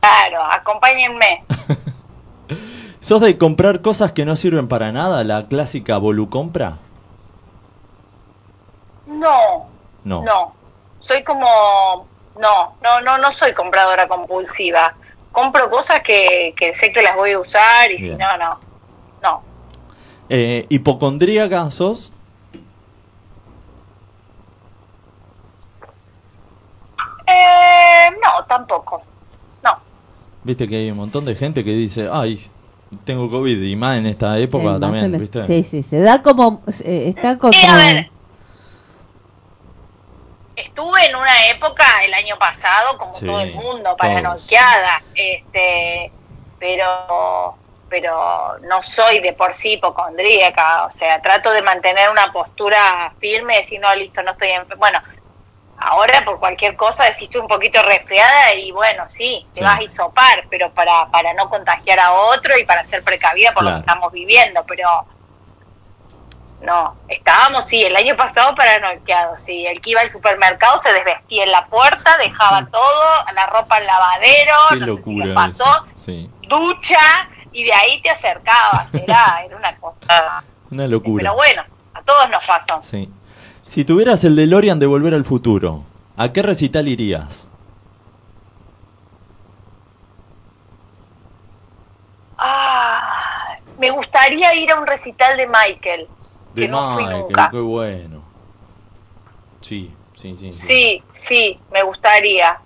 Claro, 0.00 0.42
acompáñenme. 0.50 1.44
¿Sos 3.00 3.20
de 3.20 3.36
comprar 3.36 3.82
cosas 3.82 4.12
que 4.12 4.24
no 4.24 4.36
sirven 4.36 4.68
para 4.68 4.92
nada? 4.92 5.24
¿La 5.24 5.46
clásica 5.46 5.98
volucompra? 5.98 6.78
No, 9.06 9.68
No. 10.04 10.22
no. 10.22 10.54
Soy 11.00 11.24
como. 11.24 12.06
No, 12.38 12.76
no, 12.82 13.00
no, 13.02 13.18
no 13.18 13.32
soy 13.32 13.52
compradora 13.54 14.06
compulsiva. 14.08 14.94
Compro 15.32 15.70
cosas 15.70 16.02
que, 16.04 16.54
que 16.56 16.74
sé 16.74 16.90
que 16.92 17.02
las 17.02 17.14
voy 17.16 17.32
a 17.32 17.38
usar 17.38 17.90
y 17.90 17.98
si 17.98 18.10
no, 18.10 18.36
no. 18.38 18.58
No. 19.22 19.42
Eh, 20.28 20.66
¿Hipocondríaca 20.68 21.70
sos? 21.70 22.12
Eh, 27.26 28.10
no, 28.22 28.44
tampoco. 28.46 29.02
No. 29.62 29.70
Viste 30.42 30.68
que 30.68 30.76
hay 30.76 30.90
un 30.90 30.96
montón 30.96 31.24
de 31.24 31.34
gente 31.34 31.64
que 31.64 31.70
dice, 31.72 32.08
ay, 32.10 32.50
tengo 33.04 33.30
COVID, 33.30 33.62
y 33.62 33.76
más 33.76 33.98
en 33.98 34.06
esta 34.06 34.38
época 34.38 34.76
Eh, 34.76 34.80
también, 34.80 35.18
¿viste? 35.18 35.46
Sí, 35.46 35.62
sí, 35.62 35.82
se 35.82 36.00
da 36.00 36.22
como. 36.22 36.62
eh, 36.82 37.12
está 37.14 37.38
como. 37.38 37.52
Sí, 37.52 37.66
a 37.66 37.76
ver. 37.76 38.10
Estuve 40.60 41.06
en 41.06 41.16
una 41.16 41.46
época 41.48 41.84
el 42.04 42.14
año 42.14 42.38
pasado, 42.38 42.96
como 42.98 43.12
Sí, 43.14 43.26
todo 43.26 43.40
el 43.40 43.54
mundo, 43.54 43.82
todos. 43.84 43.98
paranoiqueada, 43.98 45.00
este, 45.14 46.12
pero, 46.58 47.54
pero 47.88 48.58
no 48.60 48.82
soy 48.82 49.20
de 49.20 49.32
por 49.32 49.54
sí 49.54 49.72
hipocondríaca, 49.74 50.84
o 50.84 50.92
sea, 50.92 51.20
trato 51.22 51.50
de 51.52 51.62
mantener 51.62 52.10
una 52.10 52.32
postura 52.32 53.12
firme, 53.20 53.56
decir, 53.56 53.80
no, 53.80 53.94
listo, 53.94 54.22
no 54.22 54.32
estoy 54.32 54.50
enferma. 54.50 54.76
Bueno, 54.78 55.02
ahora 55.78 56.22
por 56.24 56.38
cualquier 56.38 56.76
cosa 56.76 57.04
decís 57.04 57.34
un 57.36 57.48
poquito 57.48 57.82
resfriada 57.82 58.52
y 58.54 58.70
bueno, 58.70 59.08
sí, 59.08 59.46
te 59.54 59.60
Sí. 59.60 59.64
vas 59.66 59.78
a 59.78 59.82
hisopar, 59.82 60.44
pero 60.50 60.70
para, 60.72 61.06
para 61.06 61.32
no 61.34 61.48
contagiar 61.48 61.98
a 62.00 62.12
otro 62.12 62.58
y 62.58 62.64
para 62.66 62.84
ser 62.84 63.02
precavida 63.02 63.52
por 63.52 63.64
lo 63.64 63.72
que 63.74 63.80
estamos 63.80 64.12
viviendo, 64.12 64.62
pero 64.68 64.88
no, 66.62 66.94
estábamos, 67.08 67.66
sí, 67.66 67.82
el 67.82 67.96
año 67.96 68.16
pasado 68.16 68.54
paranoiqueados, 68.54 69.40
sí, 69.42 69.66
el 69.66 69.80
que 69.80 69.90
iba 69.90 70.02
al 70.02 70.10
supermercado 70.10 70.78
se 70.80 70.92
desvestía 70.92 71.44
en 71.44 71.52
la 71.52 71.66
puerta, 71.66 72.18
dejaba 72.18 72.66
todo, 72.66 73.32
la 73.34 73.46
ropa 73.46 73.76
al 73.76 73.86
lavadero, 73.86 74.54
Qué 74.70 74.76
no 74.76 74.96
sé 74.96 75.02
si 75.02 75.34
pasó. 75.34 75.86
Sí, 75.94 76.30
ducha, 76.48 77.28
y 77.52 77.64
de 77.64 77.72
ahí 77.72 78.02
te 78.02 78.10
acercabas, 78.10 78.92
era, 78.94 79.42
era 79.44 79.56
una 79.56 79.76
cosa, 79.76 80.44
una 80.70 80.86
locura. 80.86 81.22
pero 81.22 81.34
bueno, 81.34 81.62
a 81.94 82.02
todos 82.02 82.28
nos 82.28 82.44
pasó. 82.46 82.80
Sí. 82.82 83.10
Si 83.64 83.84
tuvieras 83.84 84.24
el 84.24 84.36
DeLorean 84.36 84.78
de 84.78 84.86
Volver 84.86 85.14
al 85.14 85.24
Futuro, 85.24 85.84
¿a 86.16 86.32
qué 86.32 86.42
recital 86.42 86.88
irías? 86.88 87.48
Ah, 92.36 93.56
me 93.78 93.90
gustaría 93.90 94.54
ir 94.54 94.72
a 94.72 94.80
un 94.80 94.86
recital 94.86 95.36
de 95.36 95.46
Michael, 95.46 96.08
De 96.54 96.62
que 96.62 96.68
no 96.68 96.94
fui 96.94 97.04
Michael, 97.04 97.22
nunca. 97.28 97.48
qué 97.50 97.58
bueno. 97.60 98.22
Sí, 99.60 99.94
sí, 100.14 100.36
sí. 100.36 100.52
sí. 100.52 100.62
Sí, 100.66 101.02
sí, 101.12 101.60
me 101.70 101.82
gustaría, 101.82 102.58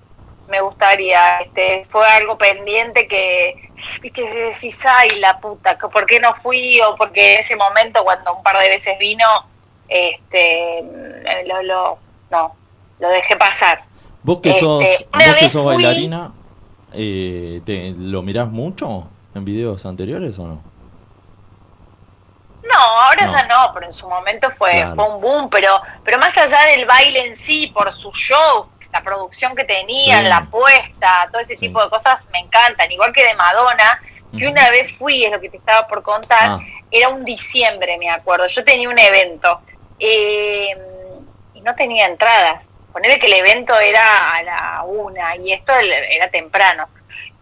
me 0.48 0.60
gustaría. 0.60 1.38
Este, 1.40 1.86
fue 1.90 2.06
algo 2.08 2.38
pendiente 2.38 3.06
que, 3.06 3.70
que 4.12 4.22
decís, 4.52 4.84
ay, 4.86 5.18
la 5.20 5.38
puta, 5.38 5.76
que 5.78 5.88
¿por 5.88 6.06
qué 6.06 6.20
no 6.20 6.34
fui? 6.36 6.80
O 6.82 6.94
porque 6.96 7.34
en 7.34 7.40
ese 7.40 7.56
momento, 7.56 8.02
cuando 8.04 8.34
un 8.36 8.42
par 8.42 8.58
de 8.62 8.68
veces 8.68 8.98
vino, 8.98 9.26
este, 9.88 10.82
lo, 11.46 11.62
lo, 11.62 11.98
no, 12.30 12.54
lo 13.00 13.08
dejé 13.08 13.36
pasar. 13.36 13.82
Vos 14.22 14.38
que 14.40 14.50
Este, 14.50 14.60
sos, 14.60 15.06
una 15.14 15.26
vos 15.26 15.34
que 15.36 15.50
sos 15.50 15.62
fui- 15.64 15.74
bailarina, 15.74 16.32
eh, 16.94 17.60
te, 17.66 17.90
¿lo 17.98 18.22
mirás 18.22 18.50
mucho 18.50 19.08
en 19.34 19.44
videos 19.44 19.84
anteriores 19.84 20.38
o 20.38 20.46
no? 20.46 20.62
No, 22.68 22.78
ahora 22.80 23.26
No. 23.26 23.32
ya 23.32 23.42
no, 23.46 23.70
pero 23.74 23.86
en 23.86 23.92
su 23.92 24.08
momento 24.08 24.50
fue, 24.52 24.72
Claro. 24.72 24.94
fue 24.94 25.08
un 25.08 25.20
boom, 25.20 25.50
pero, 25.50 25.80
pero 26.04 26.18
más 26.18 26.36
allá 26.38 26.62
del 26.66 26.86
baile 26.86 27.26
en 27.26 27.34
sí, 27.34 27.68
por 27.68 27.92
su 27.92 28.10
show, 28.12 28.68
la 28.92 29.02
producción 29.02 29.54
que 29.54 29.64
tenían, 29.64 30.22
Sí. 30.22 30.28
la 30.28 30.36
apuesta, 30.38 31.28
todo 31.30 31.40
ese 31.42 31.56
Sí. 31.56 31.66
tipo 31.66 31.82
de 31.82 31.90
cosas 31.90 32.26
me 32.30 32.38
encantan, 32.38 32.90
igual 32.90 33.12
que 33.12 33.24
de 33.24 33.34
Madonna, 33.34 34.00
que 34.36 34.48
una 34.48 34.68
vez 34.70 34.96
fui, 34.96 35.24
es 35.24 35.30
lo 35.30 35.40
que 35.40 35.48
te 35.50 35.58
estaba 35.58 35.86
por 35.86 36.02
contar, 36.02 36.42
Ah. 36.42 36.58
era 36.90 37.08
un 37.08 37.24
diciembre, 37.24 37.96
me 37.98 38.10
acuerdo, 38.10 38.46
yo 38.46 38.64
tenía 38.64 38.88
un 38.88 38.98
evento 38.98 39.60
eh, 40.00 40.76
y 41.54 41.60
no 41.60 41.74
tenía 41.74 42.06
entradas, 42.06 42.64
ponerle 42.92 43.18
que 43.18 43.26
el 43.26 43.34
evento 43.34 43.78
era 43.78 44.34
a 44.34 44.42
la 44.42 44.82
una 44.84 45.36
y 45.36 45.52
esto 45.52 45.72
era 45.76 46.28
temprano. 46.30 46.88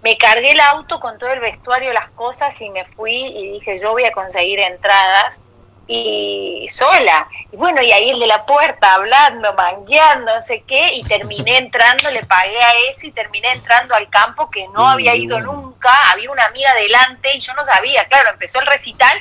Me 0.02 0.16
cargué 0.16 0.50
el 0.50 0.60
auto 0.60 0.98
con 1.00 1.18
todo 1.18 1.30
el 1.30 1.40
vestuario, 1.40 1.92
las 1.92 2.10
cosas 2.10 2.60
y 2.60 2.68
me 2.70 2.84
fui 2.84 3.14
y 3.14 3.52
dije 3.52 3.78
yo 3.78 3.92
voy 3.92 4.04
a 4.04 4.12
conseguir 4.12 4.58
entradas 4.58 5.38
y 5.86 6.68
sola. 6.70 7.28
Y 7.52 7.56
bueno, 7.56 7.82
y 7.82 7.92
ahí 7.92 8.10
el 8.10 8.18
de 8.18 8.26
la 8.26 8.46
puerta 8.46 8.94
hablando, 8.94 9.52
mangueando, 9.54 10.34
no 10.34 10.40
sé 10.40 10.64
qué, 10.66 10.94
y 10.94 11.02
terminé 11.04 11.58
entrando, 11.58 12.10
le 12.10 12.24
pagué 12.24 12.58
a 12.58 12.72
ese 12.90 13.08
y 13.08 13.12
terminé 13.12 13.52
entrando 13.52 13.94
al 13.94 14.08
campo 14.08 14.50
que 14.50 14.66
no 14.68 14.88
había 14.88 15.14
ido 15.14 15.40
nunca, 15.40 15.90
había 16.10 16.30
una 16.30 16.46
amiga 16.46 16.74
delante 16.74 17.36
y 17.36 17.40
yo 17.40 17.52
no 17.54 17.64
sabía, 17.64 18.04
claro, 18.06 18.30
empezó 18.30 18.60
el 18.60 18.66
recital. 18.66 19.16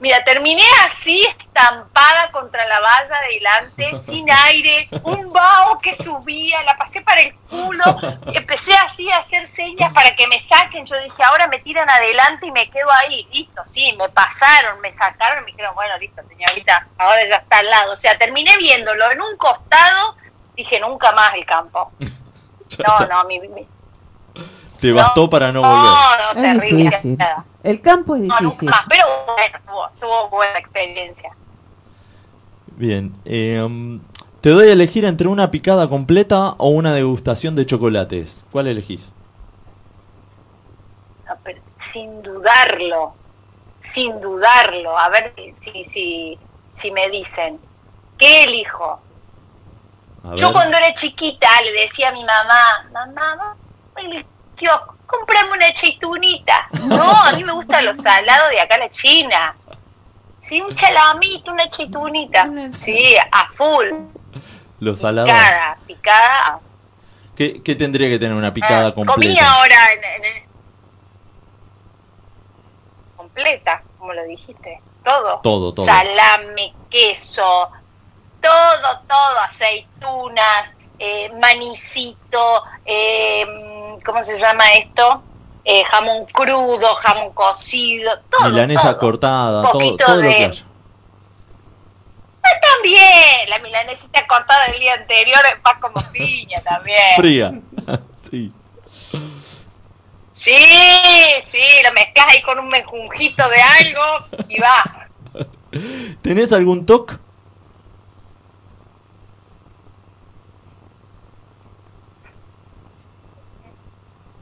Mira, 0.00 0.22
terminé 0.22 0.62
así, 0.86 1.26
estampada 1.26 2.30
contra 2.30 2.64
la 2.66 2.78
valla 2.80 3.16
delante, 3.30 3.98
sin 4.04 4.30
aire, 4.30 4.88
un 5.02 5.32
vaho 5.32 5.78
que 5.80 5.92
subía, 5.92 6.62
la 6.62 6.76
pasé 6.78 7.00
para 7.00 7.20
el 7.22 7.34
culo, 7.50 7.82
empecé 8.32 8.74
así 8.74 9.10
a 9.10 9.16
hacer 9.18 9.48
señas 9.48 9.92
para 9.92 10.14
que 10.14 10.28
me 10.28 10.38
saquen, 10.40 10.86
yo 10.86 10.96
dije, 11.02 11.22
ahora 11.24 11.48
me 11.48 11.58
tiran 11.60 11.90
adelante 11.90 12.46
y 12.46 12.52
me 12.52 12.70
quedo 12.70 12.88
ahí, 12.92 13.26
listo, 13.32 13.64
sí, 13.64 13.92
me 13.98 14.08
pasaron, 14.10 14.80
me 14.80 14.92
sacaron, 14.92 15.44
me 15.44 15.50
dijeron, 15.50 15.74
bueno, 15.74 15.98
listo, 15.98 16.22
señorita, 16.28 16.86
ahora 16.96 17.26
ya 17.26 17.36
está 17.36 17.58
al 17.58 17.66
lado, 17.70 17.92
o 17.92 17.96
sea, 17.96 18.16
terminé 18.16 18.56
viéndolo 18.56 19.10
en 19.10 19.20
un 19.20 19.36
costado, 19.36 20.16
dije, 20.54 20.78
nunca 20.80 21.10
más 21.12 21.34
el 21.34 21.44
campo. 21.44 21.92
No, 22.86 22.98
no, 23.06 23.24
mi... 23.24 23.40
mi- 23.40 23.66
Te 24.80 24.92
bastó 24.92 25.28
para 25.28 25.52
no 25.52 25.60
volver. 25.60 25.76
No, 25.76 26.34
no, 26.34 26.40
Es 26.48 26.58
terrible, 26.60 26.84
difícil. 26.84 27.16
nada. 27.18 27.44
El 27.62 27.80
campo 27.80 28.14
es 28.16 28.22
No, 28.22 28.34
nunca 28.40 28.44
difícil. 28.44 28.70
más, 28.70 28.80
pero 28.88 29.04
bueno, 29.26 29.58
tuvo, 29.66 29.88
tuvo 30.00 30.28
buena 30.30 30.58
experiencia. 30.58 31.30
Bien. 32.76 33.12
eh, 33.24 33.60
um, 33.62 34.00
te 34.40 34.50
doy 34.50 34.68
a 34.68 34.72
elegir 34.72 35.04
entre 35.04 35.26
una 35.26 35.50
picada 35.50 35.88
completa 35.88 36.54
o 36.58 36.68
una 36.68 36.94
degustación 36.94 37.56
de 37.56 37.66
chocolates. 37.66 38.46
¿Cuál 38.52 38.68
elegís? 38.68 39.12
No, 41.26 41.34
pero 41.42 41.60
sin 41.78 42.22
dudarlo, 42.22 43.14
sin 43.80 44.20
dudarlo, 44.20 44.96
a 44.96 45.08
ver 45.08 45.34
si, 45.60 45.82
si, 45.84 46.38
si 46.72 46.90
me 46.92 47.10
dicen, 47.10 47.58
¿qué 48.16 48.44
elijo? 48.44 49.00
A 50.22 50.34
Yo 50.36 50.46
ver. 50.46 50.52
cuando 50.52 50.76
era 50.76 50.94
chiquita 50.94 51.48
le 51.64 51.80
decía 51.80 52.10
a 52.10 52.12
mi 52.12 52.24
mamá, 52.24 52.88
mamá, 52.92 53.36
mamá, 53.36 53.56
comprame 55.06 55.52
una 55.52 55.72
cheitunita. 55.72 56.68
No, 56.86 57.10
a 57.10 57.32
mí 57.32 57.44
me 57.44 57.52
gusta 57.52 57.80
lo 57.82 57.94
salado 57.94 58.48
de 58.50 58.60
acá 58.60 58.78
la 58.78 58.90
China. 58.90 59.54
Sí, 60.40 60.60
un 60.60 60.74
chalamito, 60.74 61.52
una 61.52 61.68
cheitunita. 61.68 62.48
Sí, 62.78 63.16
a 63.30 63.48
full. 63.56 63.86
Lo 64.80 64.96
salado. 64.96 65.26
Picada, 65.26 65.78
picada. 65.86 66.60
¿Qué, 67.36 67.62
qué 67.62 67.74
tendría 67.76 68.08
que 68.08 68.18
tener 68.18 68.34
una 68.36 68.52
picada 68.52 68.88
Ah, 68.88 68.94
completa? 68.94 69.14
Comí 69.14 69.38
ahora 69.38 69.76
en, 69.92 70.04
en 70.04 70.24
el- 70.24 70.42
completa, 73.16 73.82
como 73.98 74.12
lo 74.12 74.24
dijiste. 74.24 74.80
Todo. 75.04 75.40
Todo, 75.42 75.72
todo. 75.74 75.86
Salame, 75.86 76.74
queso, 76.90 77.70
todo, 78.42 79.00
todo, 79.08 79.38
aceitunas, 79.44 80.74
eh, 80.98 81.30
manicito, 81.40 82.62
eh, 82.84 83.46
¿cómo 84.04 84.22
se 84.22 84.36
llama 84.38 84.64
esto? 84.72 85.22
Eh, 85.64 85.84
jamón 85.84 86.24
crudo, 86.32 86.94
jamón 86.96 87.32
cocido, 87.32 88.10
todo. 88.30 88.48
Milanesa 88.50 88.90
todo. 88.92 88.98
cortada, 89.00 89.70
todo, 89.70 89.96
todo 89.96 90.16
lo 90.16 90.28
de- 90.28 90.36
que 90.36 90.44
haya. 90.46 90.64
Ah, 92.42 92.48
También, 92.74 93.50
la 93.50 93.58
milanesita 93.58 94.26
cortada 94.26 94.68
del 94.68 94.80
día 94.80 94.94
anterior 94.94 95.40
va 95.66 95.78
como 95.80 95.96
piña 96.12 96.60
también. 96.62 97.16
Fría. 97.16 97.52
sí. 98.18 98.52
Sí, 100.32 100.54
sí, 101.42 101.60
lo 101.84 101.92
mezclas 101.92 102.26
ahí 102.30 102.40
con 102.42 102.58
un 102.60 102.68
menjunjito 102.68 103.46
de 103.48 103.60
algo 103.60 104.26
y 104.48 104.58
va. 104.60 105.08
¿Tenés 106.22 106.52
algún 106.52 106.86
toque? 106.86 107.14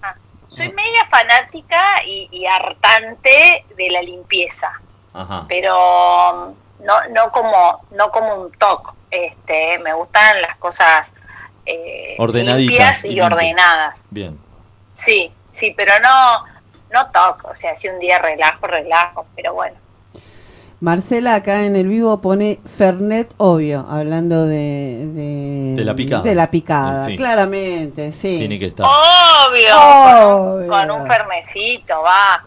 Ah, 0.02 0.14
Soy 0.56 0.72
media 0.72 1.06
fanática 1.10 2.02
y, 2.06 2.28
y 2.30 2.46
hartante 2.46 3.66
de 3.76 3.90
la 3.90 4.00
limpieza, 4.00 4.72
Ajá. 5.12 5.44
pero 5.48 6.54
no, 6.80 7.08
no 7.10 7.30
como, 7.30 7.84
no 7.90 8.10
como 8.10 8.34
un 8.36 8.52
toque. 8.52 8.90
Este, 9.10 9.78
me 9.80 9.92
gustan 9.92 10.40
las 10.40 10.56
cosas 10.56 11.12
eh, 11.66 12.16
limpias 12.18 13.04
y 13.04 13.20
ordenadas. 13.20 14.02
Bien. 14.08 14.38
Sí, 14.94 15.30
sí, 15.52 15.74
pero 15.76 15.92
no, 16.00 16.44
no 16.90 17.10
toque. 17.10 17.48
O 17.48 17.56
sea, 17.56 17.76
si 17.76 17.88
un 17.88 17.98
día 17.98 18.18
relajo, 18.18 18.66
relajo, 18.66 19.26
pero 19.36 19.52
bueno. 19.52 19.76
Marcela 20.78 21.34
acá 21.36 21.64
en 21.64 21.74
el 21.74 21.86
vivo 21.88 22.20
pone 22.20 22.60
Fernet 22.76 23.32
obvio, 23.38 23.86
hablando 23.88 24.44
de... 24.46 25.06
De, 25.14 25.74
De 25.76 25.84
la 25.84 25.94
picada. 25.94 26.22
De 26.22 26.34
la 26.34 26.50
picada, 26.50 27.04
Sí. 27.06 27.16
claramente, 27.16 28.12
sí. 28.12 28.36
Tiene 28.38 28.58
que 28.58 28.66
estar. 28.66 28.84
Obvio, 28.86 29.74
Obvio. 29.74 30.68
Con, 30.68 30.90
un, 30.90 31.06
fernecito, 31.06 31.94
va. 32.02 32.44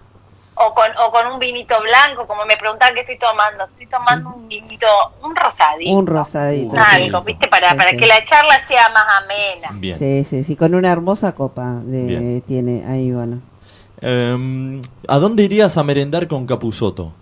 O 0.62 0.74
con, 0.76 0.92
o 1.04 1.10
con 1.12 1.26
un 1.26 1.40
vinito 1.40 1.74
blanco, 1.82 2.28
como 2.28 2.46
me 2.46 2.56
preguntan 2.58 2.94
qué 2.94 3.00
estoy 3.00 3.18
tomando. 3.18 3.64
Estoy 3.64 3.88
tomando 3.88 4.30
un 4.36 4.48
vinito, 4.48 4.86
un 5.24 5.36
rosadito. 5.36 5.92
Un 5.92 6.06
rosadito. 6.06 6.76
Uh, 6.76 6.80
Algo, 6.80 7.22
¿viste? 7.24 7.48
Para, 7.48 7.72
Sí, 7.72 7.78
para 7.78 7.90
sí. 7.92 7.98
que 7.98 8.06
la 8.06 8.24
charla 8.26 8.60
sea 8.60 8.90
más 8.90 9.06
amena. 9.24 9.70
Bien. 9.80 9.98
Sí, 9.98 10.24
sí, 10.24 10.44
sí, 10.44 10.56
con 10.56 10.76
una 10.76 10.92
hermosa 10.92 11.34
copa 11.34 11.80
de, 11.84 12.06
Bien. 12.06 12.42
tiene 12.42 12.86
ahí, 12.86 13.12
bueno. 13.12 13.40
Em, 14.02 14.82
¿A 15.08 15.18
dónde 15.18 15.44
irías 15.44 15.78
a 15.78 15.84
merendar 15.84 16.28
con 16.28 16.46
Capuzoto? 16.46 17.14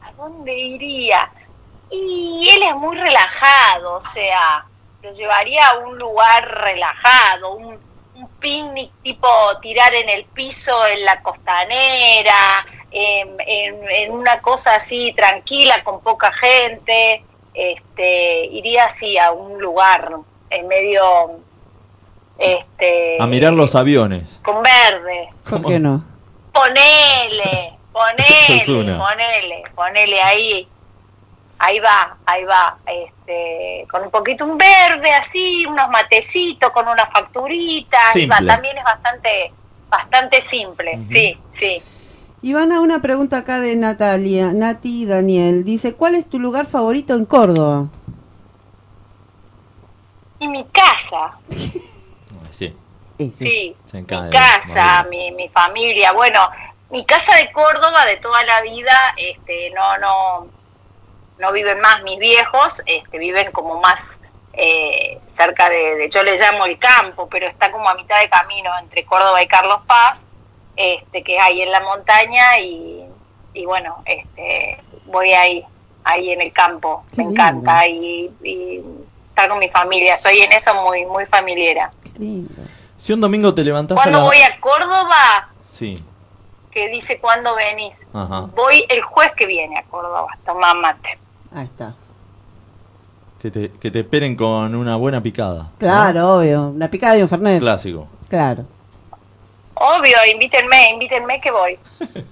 ¿A 0.00 0.12
dónde 0.44 0.54
iría? 0.58 1.30
Y 1.90 2.48
él 2.54 2.62
es 2.64 2.74
muy 2.76 2.96
relajado, 2.96 3.94
o 3.94 4.00
sea, 4.02 4.64
lo 5.02 5.12
llevaría 5.12 5.68
a 5.68 5.78
un 5.78 5.98
lugar 5.98 6.46
relajado, 6.62 7.54
un, 7.54 7.78
un 8.16 8.28
picnic 8.40 8.90
tipo 9.02 9.28
tirar 9.62 9.94
en 9.94 10.08
el 10.08 10.24
piso 10.26 10.86
en 10.86 11.04
la 11.04 11.22
costanera, 11.22 12.66
en, 12.90 13.36
en- 13.46 13.90
en 13.90 14.12
una 14.12 14.40
cosa 14.40 14.74
así 14.76 15.12
tranquila, 15.14 15.82
con 15.84 16.00
poca 16.00 16.32
gente. 16.32 17.24
Este, 17.54 18.46
iría 18.46 18.86
así 18.86 19.16
a 19.16 19.30
un 19.30 19.60
lugar 19.60 20.10
en 20.50 20.66
medio, 20.66 21.38
este, 22.38 23.16
A 23.20 23.26
mirar 23.26 23.52
los 23.52 23.74
aviones. 23.76 24.24
con 24.42 24.60
verde. 24.62 25.28
¿Por 25.48 25.64
qué 25.66 25.78
no? 25.78 26.04
Ponele, 26.52 27.74
ponele, 27.94 28.98
ponele, 28.98 29.62
ponele 29.74 30.20
ahí. 30.20 30.68
Ahí 31.58 31.78
va, 31.78 32.16
ahí 32.26 32.44
va. 32.44 32.76
Este, 32.84 33.86
con 33.90 34.02
un 34.02 34.10
poquito 34.10 34.44
un 34.44 34.58
verde 34.58 35.10
así, 35.12 35.64
unos 35.64 35.88
matecitos 35.88 36.70
con 36.72 36.88
una 36.88 37.06
facturita. 37.06 37.96
ahí 38.12 38.26
va. 38.26 38.36
Simple. 38.36 38.52
También 38.52 38.78
es 38.78 38.84
bastante, 38.84 39.52
bastante 39.88 40.40
simple. 40.40 40.98
Ujú. 40.98 41.04
Sí, 41.04 41.38
sí. 41.52 41.82
Ivana, 42.42 42.80
una 42.80 43.00
pregunta 43.00 43.38
acá 43.38 43.60
de 43.60 43.76
Natalia, 43.76 44.52
Nati 44.52 45.06
Daniel. 45.06 45.64
Dice, 45.64 45.94
¿cuál 45.94 46.16
es 46.16 46.28
tu 46.28 46.38
lugar 46.38 46.66
favorito 46.66 47.14
en 47.14 47.24
Córdoba? 47.24 47.86
Y 50.40 50.48
mi 50.48 50.64
casa, 50.66 51.38
Sí. 52.50 52.74
Sí. 53.18 53.76
Se 53.86 53.98
Mi 53.98 54.06
casa, 54.06 55.06
mi, 55.08 55.30
mi 55.30 55.48
familia. 55.48 56.12
Bueno, 56.12 56.40
mi 56.94 57.04
casa 57.04 57.34
de 57.34 57.50
Córdoba 57.50 58.04
de 58.06 58.16
toda 58.18 58.42
la 58.44 58.62
vida, 58.62 58.96
este, 59.16 59.70
no, 59.70 59.98
no, 59.98 60.46
no 61.40 61.52
viven 61.52 61.80
más 61.80 62.02
mis 62.04 62.18
viejos, 62.20 62.80
este, 62.86 63.18
viven 63.18 63.50
como 63.50 63.80
más 63.80 64.20
eh, 64.52 65.18
cerca 65.36 65.68
de, 65.68 65.96
de- 65.96 66.10
yo 66.10 66.22
le 66.22 66.38
llamo 66.38 66.66
el 66.66 66.78
campo, 66.78 67.28
pero 67.28 67.48
está 67.48 67.72
como 67.72 67.88
a 67.88 67.94
mitad 67.96 68.20
de 68.20 68.28
camino 68.30 68.70
entre 68.78 69.04
Córdoba 69.04 69.42
y 69.42 69.48
Carlos 69.48 69.80
Paz, 69.88 70.24
este, 70.76 71.24
que 71.24 71.36
es 71.36 71.42
ahí 71.42 71.62
en 71.62 71.72
la 71.72 71.80
montaña 71.80 72.60
y, 72.60 73.04
y 73.54 73.66
bueno, 73.66 74.02
este, 74.06 74.80
voy 75.06 75.32
ahí, 75.32 75.64
ahí 76.04 76.30
en 76.30 76.42
el 76.42 76.52
campo, 76.52 77.04
Qué 77.10 77.16
me 77.22 77.24
lindo. 77.24 77.42
encanta 77.42 77.88
y, 77.88 78.30
y 78.44 78.80
estar 79.30 79.48
con 79.48 79.58
mi 79.58 79.68
familia, 79.70 80.16
soy 80.16 80.42
en 80.42 80.52
eso 80.52 80.72
muy, 80.74 81.04
muy 81.06 81.26
familiera. 81.26 81.90
Qué 82.04 82.20
lindo. 82.20 82.54
Si 82.96 83.12
un 83.12 83.20
domingo 83.20 83.52
te 83.52 83.64
levantás 83.64 83.98
a 83.98 84.00
Cuando 84.02 84.18
la... 84.20 84.24
voy 84.26 84.40
a 84.42 84.60
Córdoba, 84.60 85.48
Sí. 85.60 86.04
Que 86.74 86.88
dice 86.88 87.18
cuándo 87.20 87.54
venís. 87.54 87.98
Ajá. 88.12 88.48
Voy 88.54 88.84
el 88.88 89.00
jueves 89.02 89.32
que 89.36 89.46
viene 89.46 89.78
a 89.78 89.84
Córdoba, 89.84 90.26
tomá 90.44 90.74
mate. 90.74 91.18
Ahí 91.54 91.64
está. 91.64 91.94
Que 93.40 93.50
te, 93.50 93.70
que 93.72 93.90
te 93.90 94.00
esperen 94.00 94.36
con 94.36 94.74
una 94.74 94.96
buena 94.96 95.22
picada. 95.22 95.62
¿no? 95.64 95.72
Claro, 95.78 96.38
obvio. 96.38 96.74
La 96.76 96.90
picada 96.90 97.14
de 97.14 97.22
un 97.22 97.28
Fernet. 97.28 97.60
Clásico. 97.60 98.08
Claro. 98.28 98.64
Obvio, 99.74 100.16
invítenme, 100.32 100.90
invítenme 100.90 101.40
que 101.40 101.50
voy. 101.50 101.78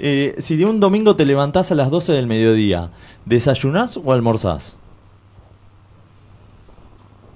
Eh, 0.00 0.34
si 0.38 0.56
de 0.56 0.64
un 0.64 0.80
domingo 0.80 1.16
te 1.16 1.26
levantás 1.26 1.70
a 1.70 1.74
las 1.74 1.90
12 1.90 2.12
del 2.12 2.26
mediodía, 2.26 2.88
¿desayunás 3.26 3.98
o 4.02 4.10
almorzás? 4.10 4.74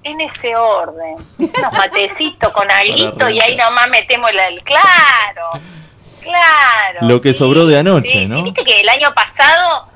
En 0.03 0.21
ese 0.23 0.57
orden. 0.57 1.17
Unos 1.39 1.73
matecitos 1.77 2.51
con 2.53 2.71
alguito 2.71 3.29
y 3.29 3.39
ahí 3.41 3.57
nomás 3.57 3.91
metemos 3.91 4.31
el, 4.31 4.39
el- 4.39 4.65
Claro, 4.65 5.51
claro. 6.23 6.99
Lo 7.03 7.21
que 7.21 7.35
sobró 7.35 7.67
de 7.67 7.79
anoche, 7.79 8.09
sí, 8.11 8.27
¿no? 8.27 8.37
Sí, 8.37 8.43
viste 8.43 8.65
que 8.65 8.81
el 8.81 8.89
año 8.89 9.13
pasado... 9.15 9.89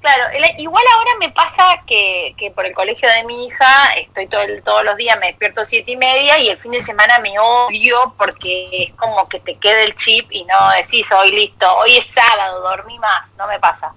Claro, 0.00 0.24
el- 0.34 0.60
igual 0.60 0.84
ahora 0.94 1.10
me 1.18 1.32
pasa 1.32 1.82
que, 1.84 2.32
que 2.38 2.52
por 2.52 2.64
el 2.64 2.74
colegio 2.74 3.08
de 3.10 3.24
mi 3.24 3.46
hija 3.46 3.92
estoy 3.96 4.28
todo 4.28 4.42
el- 4.42 4.62
todos 4.62 4.84
los 4.84 4.96
días, 4.96 5.18
me 5.18 5.26
despierto 5.26 5.64
siete 5.64 5.92
y 5.92 5.96
media 5.96 6.38
y 6.38 6.48
el 6.48 6.58
fin 6.58 6.70
de 6.70 6.80
semana 6.82 7.18
me 7.18 7.36
odio 7.40 8.14
porque 8.16 8.68
es 8.84 8.92
como 8.94 9.28
que 9.28 9.40
te 9.40 9.56
queda 9.56 9.80
el 9.80 9.96
chip 9.96 10.28
y 10.30 10.44
no 10.44 10.54
decís 10.76 11.10
hoy 11.10 11.32
listo, 11.32 11.74
hoy 11.78 11.96
es 11.96 12.06
sábado, 12.06 12.60
dormí 12.60 12.96
más, 13.00 13.32
no 13.36 13.48
me 13.48 13.58
pasa. 13.58 13.94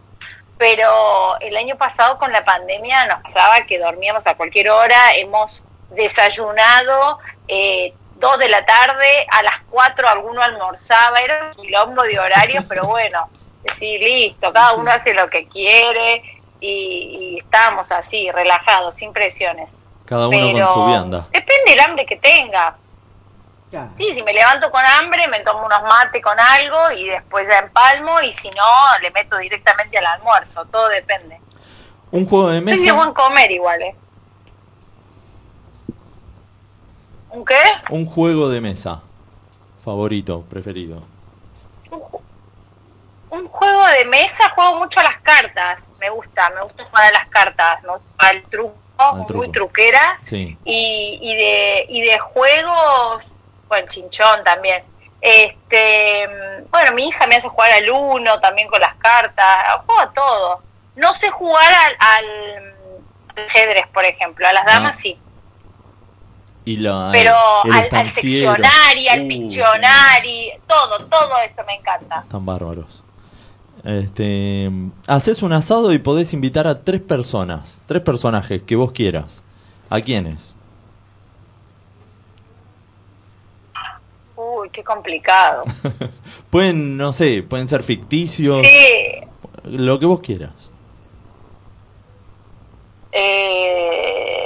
Pero 0.58 1.40
el 1.42 1.56
año 1.56 1.78
pasado 1.78 2.18
con 2.18 2.32
la 2.32 2.44
pandemia 2.44 3.06
nos 3.06 3.22
pasaba 3.22 3.62
que 3.68 3.78
dormíamos 3.78 4.26
a 4.26 4.34
cualquier 4.36 4.72
hora, 4.72 5.14
hemos 5.16 5.62
desayunado 5.92 7.20
eh, 7.48 7.94
dos 8.20 8.38
de 8.38 8.50
la 8.50 8.66
tarde, 8.66 9.26
a 9.32 9.42
las 9.44 9.60
cuatro 9.70 10.08
alguno 10.08 10.42
almorzaba, 10.42 11.20
era 11.20 11.48
un 11.48 11.54
quilombo 11.64 12.04
de 12.04 12.20
horarios, 12.20 12.66
pero 12.68 12.86
bueno, 12.86 13.30
decir 13.64 14.00
listo, 14.02 14.52
cada 14.54 14.74
uno 14.74 14.92
hace 14.92 15.14
lo 15.14 15.30
que 15.30 15.48
quiere 15.48 16.24
y, 16.60 17.36
y 17.36 17.40
estábamos 17.40 17.92
así, 17.92 18.30
relajados, 18.32 18.96
sin 18.96 19.14
presiones. 19.14 19.70
Cada 20.06 20.28
uno 20.28 20.38
pero 20.38 20.66
con 20.66 20.74
su 20.74 20.86
vianda. 20.86 21.28
depende 21.32 21.72
del 21.72 21.80
hambre 21.82 22.06
que 22.06 22.18
tenga. 22.18 22.76
Claro. 23.70 23.92
Sí, 23.98 24.12
si 24.14 24.24
me 24.24 24.34
levanto 24.34 24.72
con 24.72 24.84
hambre, 24.84 25.28
me 25.28 25.42
tomo 25.42 25.64
unos 25.64 25.84
mates 25.84 26.24
con 26.24 26.40
algo 26.40 26.90
y 26.98 27.08
después 27.08 27.48
ya 27.48 27.60
empalmo 27.60 28.20
y 28.22 28.34
si 28.34 28.50
no, 28.50 28.64
le 29.02 29.12
meto 29.12 29.38
directamente 29.38 29.96
al 30.00 30.08
almuerzo, 30.08 30.66
todo 30.66 30.88
depende. 30.90 31.40
Un 32.10 32.26
juego 32.26 32.50
de 32.50 32.58
Soy 32.58 32.66
de 32.66 32.76
mesa. 32.78 32.94
buen 32.94 33.14
comer 33.14 33.52
igual, 33.52 33.80
¿eh? 33.84 33.96
¿Un 37.32 37.46
qué? 37.46 37.62
Un 37.90 38.06
juego 38.06 38.50
de 38.50 38.62
mesa. 38.62 39.02
Favorito, 39.84 40.42
preferido. 40.50 41.04
Un, 41.92 42.00
ju- 42.02 42.22
un 43.32 43.48
juego 43.48 43.86
de 43.88 44.06
mesa, 44.06 44.50
juego 44.50 44.78
mucho 44.80 45.00
a 45.00 45.04
las 45.04 45.18
cartas. 45.22 45.84
Me 46.00 46.10
gusta, 46.10 46.50
me 46.52 46.62
gusta 46.64 46.86
jugar 46.86 47.06
a 47.06 47.12
las 47.20 47.28
cartas. 47.30 47.82
Me 47.84 47.90
gusta 47.90 48.06
jugar 48.12 48.36
al 48.36 48.44
truco, 48.44 49.36
muy 49.36 49.52
truquera. 49.52 50.20
Sí. 50.24 50.58
Y, 50.66 51.20
y, 51.22 51.36
de, 51.36 51.86
y 51.90 52.02
de 52.02 52.20
juegos, 52.20 53.26
bueno, 53.68 53.88
chinchón 53.90 54.44
también. 54.44 54.84
Este, 55.22 56.28
bueno, 56.72 56.94
mi 56.94 57.08
hija 57.08 57.28
me 57.28 57.36
hace 57.36 57.48
jugar 57.50 57.72
al 57.72 57.90
uno, 57.90 58.40
también 58.40 58.68
con 58.70 58.80
las 58.82 58.96
cartas, 58.96 59.84
juego 59.86 60.02
a 60.02 60.12
todo. 60.14 60.64
No 60.96 61.14
sé 61.14 61.30
jugar 61.30 61.66
al, 61.72 61.96
al, 62.00 62.74
al 63.36 63.48
ajedrez, 63.50 63.88
por 63.94 64.06
ejemplo, 64.06 64.48
a 64.48 64.54
las 64.54 64.66
damas 64.66 64.96
Ah. 64.98 65.00
sí, 65.02 65.20
Y 66.70 66.78
la, 66.78 67.10
pero 67.12 67.34
el 67.66 67.72
al, 67.74 67.90
al 67.92 68.12
seccionari, 68.12 69.08
al 69.10 69.22
Uh, 69.24 69.28
piccionari, 69.28 70.52
todo, 70.68 71.04
todo 71.06 71.32
eso 71.50 71.64
me 71.66 71.74
encanta. 71.76 72.20
Están 72.22 72.46
bárbaros. 72.46 73.02
Este, 73.84 74.70
haces 75.08 75.42
un 75.42 75.54
asado 75.54 75.92
y 75.94 75.98
podés 75.98 76.32
invitar 76.32 76.68
a 76.68 76.84
tres 76.84 77.02
personas, 77.02 77.82
tres 77.88 78.04
personajes 78.04 78.62
que 78.62 78.76
vos 78.76 78.92
quieras. 78.92 79.42
¿A 79.90 80.00
quiénes? 80.02 80.56
Uy, 84.36 84.70
qué 84.72 84.84
complicado. 84.84 85.64
pueden, 86.52 86.98
no 86.98 87.14
sé, 87.14 87.42
pueden 87.42 87.68
ser 87.68 87.82
ficticios, 87.82 88.60
Sí, 88.66 89.28
lo 89.64 89.98
que 89.98 90.06
vos 90.06 90.20
quieras. 90.20 90.70
eh, 93.12 94.39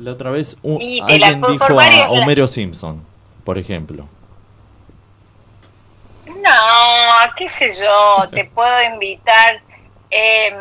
La 0.00 0.12
otra 0.12 0.30
vez 0.30 0.56
un- 0.62 0.78
la- 0.98 1.04
alguien 1.06 1.42
dijo 1.42 1.64
a 1.78 1.86
la- 1.90 2.10
Homero 2.10 2.46
Simpson, 2.46 3.04
por 3.44 3.58
ejemplo. 3.58 4.06
no, 6.26 7.32
qué 7.36 7.48
sé 7.48 7.68
yo, 7.78 8.28
te 8.30 8.44
puedo 8.54 8.82
invitar. 8.82 9.60
eh, 10.12 10.52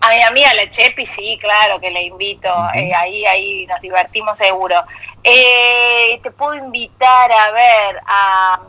a 0.00 0.10
mi 0.10 0.22
amiga 0.22 0.52
la 0.54 0.66
Chepi, 0.66 1.06
sí, 1.06 1.38
claro 1.40 1.78
que 1.78 1.90
le 1.90 2.02
invito. 2.04 2.48
eh, 2.74 2.92
ahí, 2.94 3.24
ahí 3.24 3.66
nos 3.66 3.80
divertimos 3.80 4.36
seguro. 4.36 4.82
Eh, 5.22 6.18
te 6.22 6.30
puedo 6.32 6.54
invitar 6.54 7.30
a 7.30 7.50
ver 7.52 8.00
a 8.06 8.60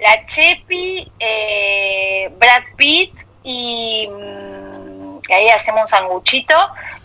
la 0.00 0.26
Chepi, 0.26 1.10
eh, 1.18 2.30
Brad 2.38 2.62
Pitt 2.76 3.12
y 3.42 4.08
mm, 4.10 5.20
que 5.20 5.34
ahí 5.34 5.48
hacemos 5.50 5.82
un 5.82 5.88
sanguchito. 5.88 6.54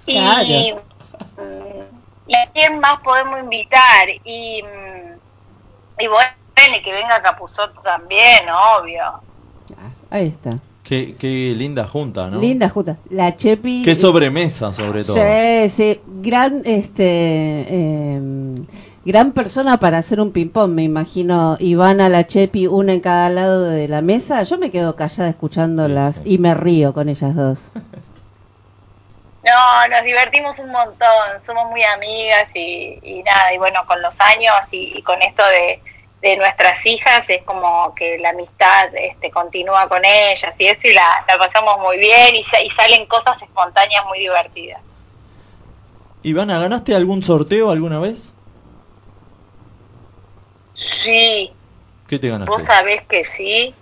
Y, 0.05 0.13
Claro. 0.13 0.82
mm, 1.38 1.88
¿y 2.30 2.36
a 2.36 2.49
quién 2.53 2.80
más 2.80 3.01
podemos 3.03 3.39
invitar? 3.41 4.07
Y, 4.23 4.61
mm, 4.63 6.01
y 6.01 6.07
bueno, 6.07 6.30
y 6.77 6.82
que 6.84 6.91
venga 6.93 7.21
Capuzotto 7.21 7.82
también, 7.82 8.45
obvio. 8.80 9.01
Ah, 9.03 9.91
Ahí 10.11 10.27
está. 10.27 10.57
Qué, 10.84 11.15
qué 11.19 11.53
linda 11.55 11.88
junta, 11.88 12.30
¿no? 12.30 12.39
Linda 12.39 12.67
justa. 12.69 12.97
La 13.09 13.36
Chepi. 13.36 13.84
Qué 13.84 13.93
sobremesa, 13.95 14.71
sobre 14.73 15.03
todo. 15.03 15.17
Sí, 15.17 15.69
sí. 15.69 16.01
Gran, 16.21 16.61
este, 16.65 17.67
em, 18.15 18.65
gran 19.05 19.32
persona 19.34 19.77
para 19.80 19.99
hacer 19.99 20.19
un 20.19 20.32
ping-pong, 20.32 20.71
me 20.71 20.84
imagino. 20.84 21.57
Ivana, 21.59 22.09
la 22.09 22.25
Chepi, 22.25 22.65
una 22.67 22.93
en 22.93 23.01
cada 23.01 23.30
lado 23.30 23.63
de 23.65 23.88
la 23.88 24.01
mesa. 24.01 24.41
Yo 24.43 24.57
me 24.57 24.71
quedo 24.71 24.95
callada 24.95 25.30
escuchándolas 25.30 26.17
Sí, 26.17 26.23
sí. 26.23 26.34
y 26.34 26.38
me 26.39 26.53
río 26.55 26.93
con 26.93 27.07
ellas 27.09 27.36
dos. 27.36 27.59
No, 29.49 29.87
nos 29.87 30.03
divertimos 30.03 30.59
un 30.59 30.69
montón, 30.71 31.41
somos 31.45 31.69
muy 31.69 31.83
amigas 31.83 32.49
y, 32.53 32.99
y 33.01 33.23
nada, 33.23 33.53
y 33.53 33.57
bueno, 33.57 33.85
con 33.87 34.01
los 34.01 34.19
años 34.19 34.53
y, 34.71 34.97
y 34.97 35.01
con 35.01 35.19
esto 35.21 35.43
de, 35.47 35.81
de 36.21 36.37
nuestras 36.37 36.85
hijas 36.85 37.29
es 37.29 37.41
como 37.43 37.95
que 37.95 38.17
la 38.19 38.29
amistad 38.29 38.93
este, 38.95 39.31
continúa 39.31 39.87
con 39.87 40.03
ellas 40.05 40.53
y 40.57 40.65
eso 40.67 40.87
y 40.87 40.93
la, 40.93 41.23
la 41.27 41.37
pasamos 41.37 41.79
muy 41.79 41.97
bien 41.97 42.35
y, 42.35 42.39
y 42.41 42.69
salen 42.71 43.05
cosas 43.07 43.41
espontáneas 43.41 44.05
muy 44.05 44.19
divertidas. 44.19 44.81
Ivana, 46.21 46.59
¿ganaste 46.59 46.93
algún 46.95 47.23
sorteo 47.23 47.71
alguna 47.71 47.99
vez? 47.99 48.35
Sí, 50.73 51.51
¿Qué 52.07 52.19
te 52.19 52.29
ganaste? 52.29 52.49
vos 52.51 52.63
sabés 52.63 53.01
que 53.07 53.23
sí. 53.23 53.73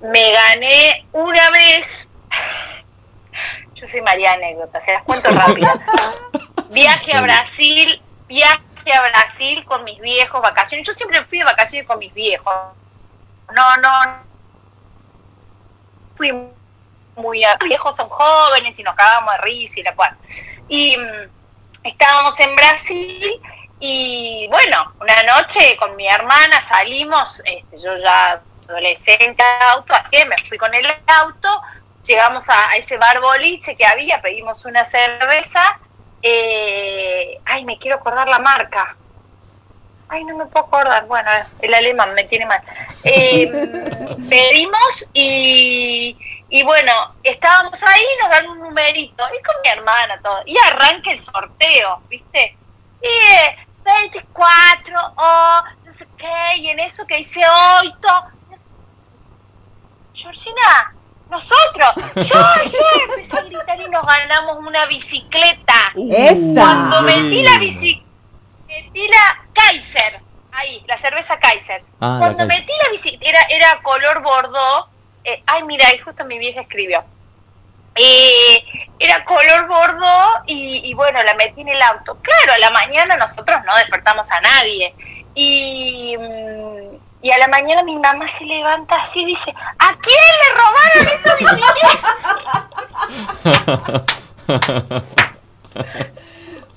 Me 0.00 0.32
gané 0.32 1.06
una 1.12 1.50
vez. 1.50 2.08
Yo 3.82 3.88
soy 3.88 4.00
María 4.00 4.34
Anécdota, 4.34 4.80
se 4.80 4.92
las 4.92 5.02
cuento 5.02 5.28
rápido. 5.32 5.68
Viaje 6.70 7.12
a 7.14 7.20
Brasil, 7.20 8.00
viaje 8.28 8.62
a 8.94 9.00
Brasil 9.02 9.64
con 9.64 9.82
mis 9.82 10.00
viejos, 10.00 10.40
vacaciones. 10.40 10.86
Yo 10.86 10.94
siempre 10.94 11.24
fui 11.24 11.38
de 11.38 11.44
vacaciones 11.44 11.88
con 11.88 11.98
mis 11.98 12.14
viejos. 12.14 12.54
No, 13.52 13.76
no. 13.78 14.22
Fui 16.16 16.32
muy 17.16 17.42
a- 17.44 17.56
viejos, 17.56 17.96
son 17.96 18.08
jóvenes 18.08 18.78
y 18.78 18.84
nos 18.84 18.94
cagamos 18.94 19.34
de 19.34 19.40
risa 19.42 19.80
y 19.80 19.82
la 19.82 19.94
cual. 19.96 20.16
Y 20.68 20.96
mm, 20.96 21.28
estábamos 21.82 22.38
en 22.38 22.54
Brasil 22.54 23.40
y 23.80 24.46
bueno, 24.48 24.92
una 25.00 25.22
noche 25.24 25.76
con 25.76 25.96
mi 25.96 26.06
hermana 26.06 26.62
salimos, 26.62 27.42
este, 27.44 27.80
yo 27.82 27.96
ya 27.98 28.40
adolescente 28.68 29.42
auto, 29.72 29.92
así 29.92 30.24
me 30.24 30.36
fui 30.48 30.56
con 30.56 30.72
el 30.72 30.86
auto, 31.08 31.60
llegamos 32.04 32.48
a, 32.48 32.70
a 32.70 32.76
ese 32.76 32.96
bar 32.96 33.20
boliche 33.20 33.76
que 33.76 33.86
había, 33.86 34.20
pedimos 34.20 34.64
una 34.64 34.84
cerveza, 34.84 35.78
eh, 36.22 37.40
ay, 37.44 37.64
me 37.64 37.78
quiero 37.78 37.96
acordar 37.96 38.28
la 38.28 38.38
marca. 38.38 38.96
Ay, 40.08 40.24
no 40.24 40.36
me 40.36 40.46
puedo 40.46 40.66
acordar. 40.66 41.06
Bueno, 41.06 41.30
el 41.60 41.74
alemán 41.74 42.14
me 42.14 42.24
tiene 42.24 42.46
mal. 42.46 42.62
Eh, 43.02 43.50
pedimos 44.28 45.08
y, 45.12 46.16
y 46.48 46.62
bueno, 46.62 47.14
estábamos 47.22 47.82
ahí, 47.82 48.04
nos 48.20 48.30
dan 48.30 48.48
un 48.50 48.60
numerito, 48.60 49.24
y 49.34 49.42
con 49.42 49.56
mi 49.62 49.68
hermana 49.70 50.20
todo. 50.22 50.42
Y 50.46 50.56
arranca 50.58 51.10
el 51.10 51.18
sorteo, 51.18 52.02
¿viste? 52.08 52.56
Y 53.02 53.06
eh, 53.06 53.56
24, 53.84 54.98
o 55.16 55.62
no 55.84 55.92
sé 55.94 56.06
qué, 56.16 56.56
y 56.58 56.68
en 56.68 56.80
eso 56.80 57.06
que 57.06 57.16
dice 57.16 57.40
oito. 57.80 58.08
Georgina, 60.14 60.94
nosotros, 61.32 61.90
yo, 62.16 62.38
yo, 62.70 62.78
empecé 63.08 63.38
a 63.38 63.42
gritar 63.42 63.80
y 63.80 63.88
nos 63.90 64.06
ganamos 64.06 64.58
una 64.58 64.86
bicicleta. 64.86 65.92
Uh, 65.94 66.14
Esa. 66.14 66.60
Cuando 66.60 67.02
metí 67.02 67.42
la 67.42 67.58
lindo. 67.58 67.60
bici, 67.60 68.02
metí 68.68 69.08
la 69.08 69.44
Kaiser, 69.52 70.20
ahí, 70.52 70.84
la 70.86 70.96
cerveza 70.96 71.38
Kaiser. 71.38 71.82
Ah, 72.00 72.12
la 72.12 72.18
Cuando 72.18 72.46
Kaiser. 72.46 72.60
metí 72.60 72.72
la 72.84 72.90
bici, 72.90 73.18
era, 73.20 73.40
era 73.48 73.80
color 73.82 74.22
bordó, 74.22 74.88
eh, 75.24 75.42
ay 75.46 75.62
mira, 75.64 75.88
ahí 75.88 75.98
justo 75.98 76.24
mi 76.24 76.38
vieja 76.38 76.60
escribió. 76.60 77.02
Eh, 77.94 78.64
era 78.98 79.24
color 79.24 79.66
bordó 79.66 80.42
y, 80.46 80.80
y 80.84 80.94
bueno, 80.94 81.22
la 81.22 81.34
metí 81.34 81.60
en 81.60 81.68
el 81.68 81.82
auto. 81.82 82.16
Claro, 82.22 82.52
a 82.54 82.58
la 82.58 82.70
mañana 82.70 83.16
nosotros 83.16 83.60
no 83.66 83.76
despertamos 83.76 84.30
a 84.30 84.40
nadie. 84.40 84.94
Y, 85.34 86.16
mm, 86.18 86.96
y 87.22 87.30
a 87.30 87.38
la 87.38 87.48
mañana 87.48 87.82
mi 87.84 87.96
mamá 87.96 88.28
se 88.28 88.44
levanta 88.44 88.96
así 88.96 89.22
y 89.22 89.26
dice, 89.26 89.54
¿a 89.78 89.96
quién 89.98 90.18
le 90.42 90.48
robaron 90.58 91.06
esa 91.06 91.34
bicicleta? 91.36 92.66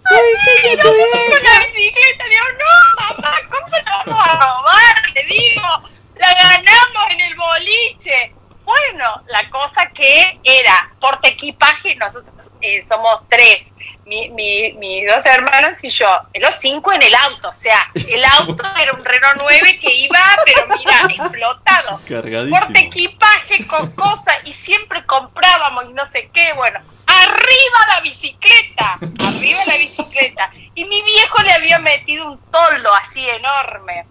¡Ay, 0.08 0.78
Con 0.78 1.44
la 1.44 1.60
bicicleta, 1.66 2.24
digo, 2.30 2.46
no, 2.60 2.72
mamá, 3.00 3.38
¿cómo 3.50 3.68
la 3.70 4.04
vamos 4.06 4.28
a 4.28 4.34
robar? 4.34 4.96
Le 5.16 5.24
digo, 5.24 5.68
la 6.16 6.34
ganamos 6.36 7.12
en 7.12 7.22
el 7.22 7.36
boliche. 7.36 8.36
Bueno, 8.64 9.24
la 9.28 9.50
cosa 9.50 9.88
que 9.90 10.40
era 10.44 10.92
porte 11.00 11.30
equipaje, 11.30 11.96
nosotros 11.96 12.52
eh, 12.62 12.82
somos 12.84 13.22
tres, 13.30 13.72
mi, 14.06 14.30
mi, 14.30 14.74
mis 14.74 15.08
dos 15.08 15.26
hermanos 15.26 15.84
y 15.84 15.90
yo, 15.90 16.08
los 16.36 16.56
cinco 16.56 16.94
en 16.94 17.02
el 17.02 17.16
auto, 17.16 17.50
o 17.50 17.54
sea, 17.54 17.92
el 17.96 18.24
auto 18.40 18.64
era 18.80 18.94
un 18.94 19.04
Renault 19.04 19.38
9 19.40 19.80
que 19.80 19.92
iba, 19.92 20.20
pero 20.46 20.68
mira, 20.78 21.02
explotado. 21.10 22.00
Cargadísimo. 22.08 22.60
Porte 22.60 22.80
equipaje 22.80 23.68
con 23.68 23.92
cosas 23.92 24.36
y 24.46 24.54
siempre 24.54 25.04
comprábamos 25.06 25.86
y 25.90 25.94
no 25.94 26.06
sé 26.06 26.30
qué, 26.34 26.54
bueno, 26.54 26.80
arriba 27.08 27.80
la 27.88 28.02
bicicleta, 28.02 29.00
arriba 29.28 29.66
la 29.66 29.78
bicicleta. 29.78 30.52
Y 30.76 30.86
mi 30.86 31.02
viejo 31.02 31.42
le 31.42 31.54
había 31.54 31.80
metido 31.80 32.32
un 32.32 32.40
toldo 32.52 32.94
así 32.96 33.28
enorme. 33.28 34.06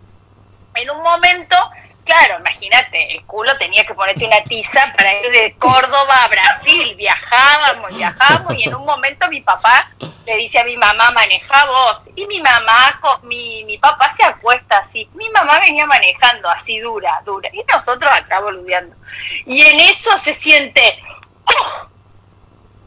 En 0.74 0.90
un 0.90 1.02
momento, 1.02 1.56
claro, 2.04 2.38
imagínate, 2.40 3.16
el 3.16 3.24
culo 3.24 3.56
tenía 3.58 3.84
que 3.84 3.94
ponerte 3.94 4.26
una 4.26 4.42
tiza 4.44 4.92
para 4.96 5.12
ir 5.20 5.30
de 5.32 5.54
Córdoba 5.58 6.24
a 6.24 6.28
Brasil. 6.28 6.94
Viajábamos, 6.96 7.96
viajábamos 7.96 8.54
y 8.58 8.64
en 8.64 8.74
un 8.74 8.84
momento 8.84 9.28
mi 9.28 9.40
papá 9.40 9.90
le 10.26 10.36
dice 10.36 10.58
a 10.58 10.64
mi 10.64 10.76
mamá, 10.76 11.10
maneja 11.10 11.66
vos. 11.66 12.02
Y 12.14 12.26
mi 12.26 12.40
mamá, 12.40 13.00
mi, 13.22 13.64
mi 13.64 13.78
papá 13.78 14.10
se 14.10 14.24
acuesta 14.24 14.78
así. 14.78 15.08
Mi 15.14 15.28
mamá 15.30 15.58
venía 15.60 15.86
manejando 15.86 16.48
así 16.48 16.78
dura, 16.78 17.20
dura. 17.24 17.50
Y 17.52 17.62
nosotros 17.72 18.10
acá 18.12 18.40
boludeando. 18.40 18.96
Y 19.46 19.62
en 19.62 19.80
eso 19.80 20.16
se 20.16 20.32
siente... 20.32 21.02
¡oh! 21.46 21.88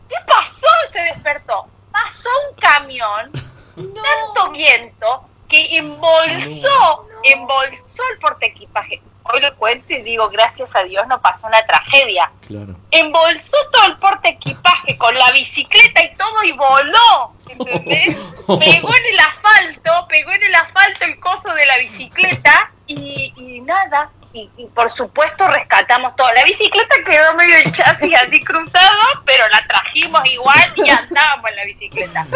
¿Qué 0.10 0.16
pasó? 0.26 0.68
Se 0.92 1.00
despertó. 1.00 1.68
Pasó 1.92 2.30
un 2.50 2.56
camión, 2.60 3.32
tanto 3.76 4.52
viento, 4.52 5.26
que 5.50 5.78
embolsó, 5.78 7.07
embolsó 7.24 8.04
el 8.14 8.20
porte 8.20 8.48
equipaje. 8.48 9.02
hoy 9.24 9.42
lo 9.42 9.56
cuento 9.58 9.94
y 9.94 10.02
digo, 10.04 10.30
gracias 10.30 10.76
a 10.76 10.84
Dios 10.84 11.06
no 11.08 11.20
pasó 11.22 11.48
una 11.48 11.66
tragedia. 11.66 12.32
Claro. 12.48 12.76
Embolsó 12.92 13.58
todo 13.72 13.88
el 13.88 13.98
porte 13.98 14.30
equipaje 14.30 14.98
con 14.98 15.14
la 15.16 15.32
bicicleta 15.32 16.04
y 16.04 16.16
todo 16.16 16.44
y 16.44 16.52
voló, 16.54 17.34
¿entendés? 17.50 18.16
Pegó 18.48 18.90
en 18.96 19.06
el 19.12 19.20
asfalto, 19.20 20.08
pegó 20.08 20.32
en 20.32 20.44
el 20.44 20.56
asfalto 20.56 21.06
el 21.06 21.20
coso 21.20 21.54
de 21.54 21.66
la 21.66 21.78
bicicleta 21.78 22.72
y, 22.86 23.34
y 23.36 23.62
nada. 23.62 24.10
Y, 24.34 24.50
y 24.58 24.66
por 24.68 24.90
supuesto 24.92 25.48
rescatamos 25.48 26.16
todo. 26.16 26.32
La 26.34 26.44
bicicleta 26.44 26.96
quedó 27.06 27.34
medio 27.36 27.58
el 27.58 27.74
chasis 27.74 28.14
así 28.14 28.44
cruzado, 28.44 29.02
pero 29.26 29.48
la 29.48 29.66
trajimos 29.68 30.22
igual 30.26 30.74
y 30.76 30.90
andábamos 30.90 31.50
en 31.50 31.56
la 31.56 31.66
bicicleta. 31.66 32.28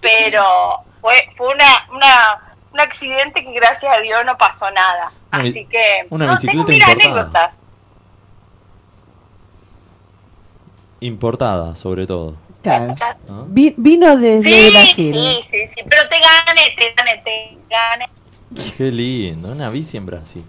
Pero 0.00 0.84
fue, 1.00 1.28
fue 1.36 1.48
una, 1.48 1.86
una, 1.90 2.53
un 2.74 2.80
accidente 2.80 3.40
que 3.42 3.52
gracias 3.52 3.96
a 3.96 4.00
Dios 4.00 4.20
no 4.26 4.36
pasó 4.36 4.68
nada. 4.72 5.12
Una 5.32 5.42
Así 5.42 5.64
que 5.66 6.06
una 6.10 6.26
no, 6.26 6.32
bicicleta 6.32 6.66
tengo 6.66 6.78
importada. 6.80 7.14
anécdotas. 7.14 7.50
Importada, 11.00 11.76
sobre 11.76 12.06
todo. 12.06 12.34
Claro. 12.62 12.94
¿no? 13.28 13.44
Vi- 13.48 13.74
vino 13.76 14.16
desde 14.16 14.50
Sí, 14.50 14.70
Brasil. 14.72 15.14
sí, 15.14 15.42
sí, 15.50 15.66
sí, 15.68 15.80
pero 15.88 16.02
te 16.08 16.16
gané, 16.18 16.74
te 16.76 16.94
gané, 16.94 17.22
te 17.22 17.58
gané. 17.70 18.74
Qué 18.76 18.84
lindo, 18.90 19.52
una 19.52 19.70
bici 19.70 19.96
en 19.96 20.06
Brasil. 20.06 20.44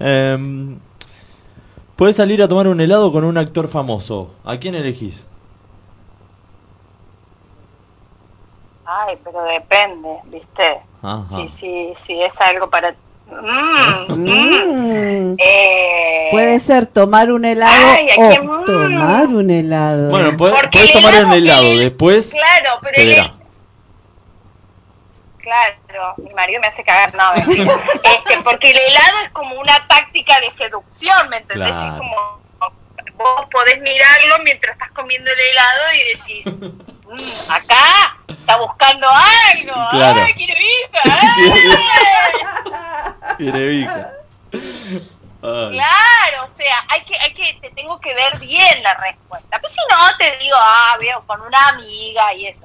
Em, 0.00 0.78
Puedes 1.96 2.16
salir 2.16 2.42
a 2.42 2.48
tomar 2.48 2.68
un 2.68 2.78
helado 2.78 3.10
con 3.10 3.24
un 3.24 3.38
actor 3.38 3.68
famoso. 3.68 4.34
¿A 4.44 4.58
quién 4.58 4.74
elegís? 4.74 5.26
Ay, 8.84 9.16
pero 9.24 9.42
depende, 9.44 10.08
¿viste? 10.26 10.80
Ajá. 11.06 11.36
Sí, 11.36 11.48
sí, 11.48 11.92
sí, 11.96 12.22
es 12.22 12.40
algo 12.40 12.68
para... 12.68 12.94
Mm, 13.28 14.12
mm. 14.12 15.32
Mm. 15.32 15.36
Eh, 15.38 16.28
Puede 16.30 16.58
ser 16.60 16.86
tomar 16.86 17.30
un 17.32 17.44
helado 17.44 17.74
Ay, 17.96 18.08
hay 18.10 18.16
que- 18.36 18.40
o 18.40 18.44
mm. 18.60 18.64
tomar 18.64 19.26
un 19.26 19.50
helado. 19.50 20.10
Bueno, 20.10 20.36
puedes, 20.36 20.56
Porque 20.56 20.78
puedes 20.78 20.92
tomar 20.92 21.24
un 21.24 21.32
helado 21.32 21.62
que- 21.62 21.76
después 21.78 22.32
Claro, 22.32 22.78
pero 22.82 22.94
se 22.94 23.02
el- 23.02 23.08
verá. 23.08 23.32
Claro, 25.38 26.14
mi 26.16 26.34
marido 26.34 26.60
me 26.60 26.66
hace 26.66 26.82
cagar, 26.82 27.14
no, 27.14 27.34
este, 27.34 28.38
porque 28.42 28.70
el 28.72 28.78
helado 28.78 29.18
es 29.24 29.30
como 29.30 29.54
una 29.60 29.86
táctica 29.86 30.40
de 30.40 30.50
seducción, 30.50 31.28
¿me 31.30 31.36
entendés? 31.38 31.68
Claro. 31.70 31.92
Es 31.92 31.98
como 31.98 32.40
vos 33.16 33.46
podés 33.52 33.80
mirarlo 33.80 34.38
mientras 34.44 34.72
estás 34.74 34.90
comiendo 34.90 35.30
el 35.30 35.38
helado 35.38 35.82
y 35.94 36.16
decís, 36.16 36.72
"Mm, 37.08 37.50
acá 37.50 38.16
está 38.28 38.56
buscando 38.56 39.06
algo, 39.08 39.74
Claro. 39.90 40.22
ay, 40.24 40.34
quiere 40.34 40.54
vista, 40.58 41.00
ay". 41.22 41.22
Quiere. 43.36 43.88
Claro, 45.40 46.44
o 46.50 46.56
sea, 46.56 46.84
hay 46.88 47.04
que, 47.04 47.16
hay 47.18 47.32
que, 47.34 47.54
te 47.60 47.70
tengo 47.70 48.00
que 48.00 48.12
ver 48.14 48.38
bien 48.40 48.82
la 48.82 48.94
respuesta. 48.94 49.58
Pues 49.60 49.72
si 49.72 49.78
no, 49.90 50.16
te 50.18 50.36
digo, 50.38 50.56
ah, 50.58 50.96
veo 50.98 51.22
con 51.26 51.40
una 51.42 51.68
amiga 51.68 52.32
y 52.34 52.46
eso. 52.48 52.64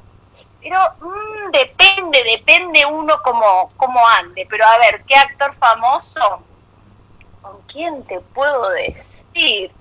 Pero 0.61 0.79
mm, 0.99 1.51
depende, 1.51 2.23
depende 2.23 2.83
uno 2.85 3.21
como, 3.21 3.71
como 3.77 4.07
ande. 4.07 4.47
Pero 4.49 4.65
a 4.65 4.77
ver, 4.79 5.03
¿qué 5.07 5.15
actor 5.15 5.53
famoso? 5.59 6.41
¿Con 7.41 7.61
quién 7.63 8.03
te 8.05 8.19
puedo 8.19 8.69
decir? 8.69 9.71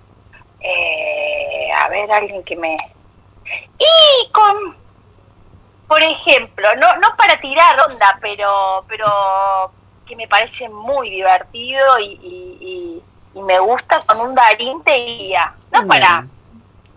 Eh, 0.61 1.71
a 1.75 1.89
ver, 1.89 2.11
alguien 2.13 2.43
que 2.45 2.57
me... 2.57 2.77
Y 3.79 4.31
con, 4.33 4.55
por 5.89 6.03
ejemplo, 6.03 6.69
no, 6.79 6.97
no 6.97 7.17
para 7.17 7.41
tirar 7.41 7.77
onda, 7.91 8.19
pero, 8.21 8.85
pero 8.89 9.07
que 10.07 10.17
me 10.17 10.27
parece 10.29 10.69
muy 10.69 11.11
divertido 11.11 11.99
y, 12.01 12.05
y, 12.05 12.59
y- 12.61 13.03
y 13.39 13.43
me 13.43 13.61
gusta 13.61 14.01
con 14.07 14.21
un 14.21 14.35
Darín 14.35 14.83
te 14.83 14.93
guía. 15.05 15.55
No 15.73 15.83
Un 15.83 15.89
para. 15.89 16.27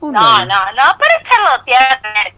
Un 0.01 0.11
no, 0.13 0.39
no, 0.39 0.45
no, 0.45 0.97
para 0.97 1.23
charlotear, 1.23 2.33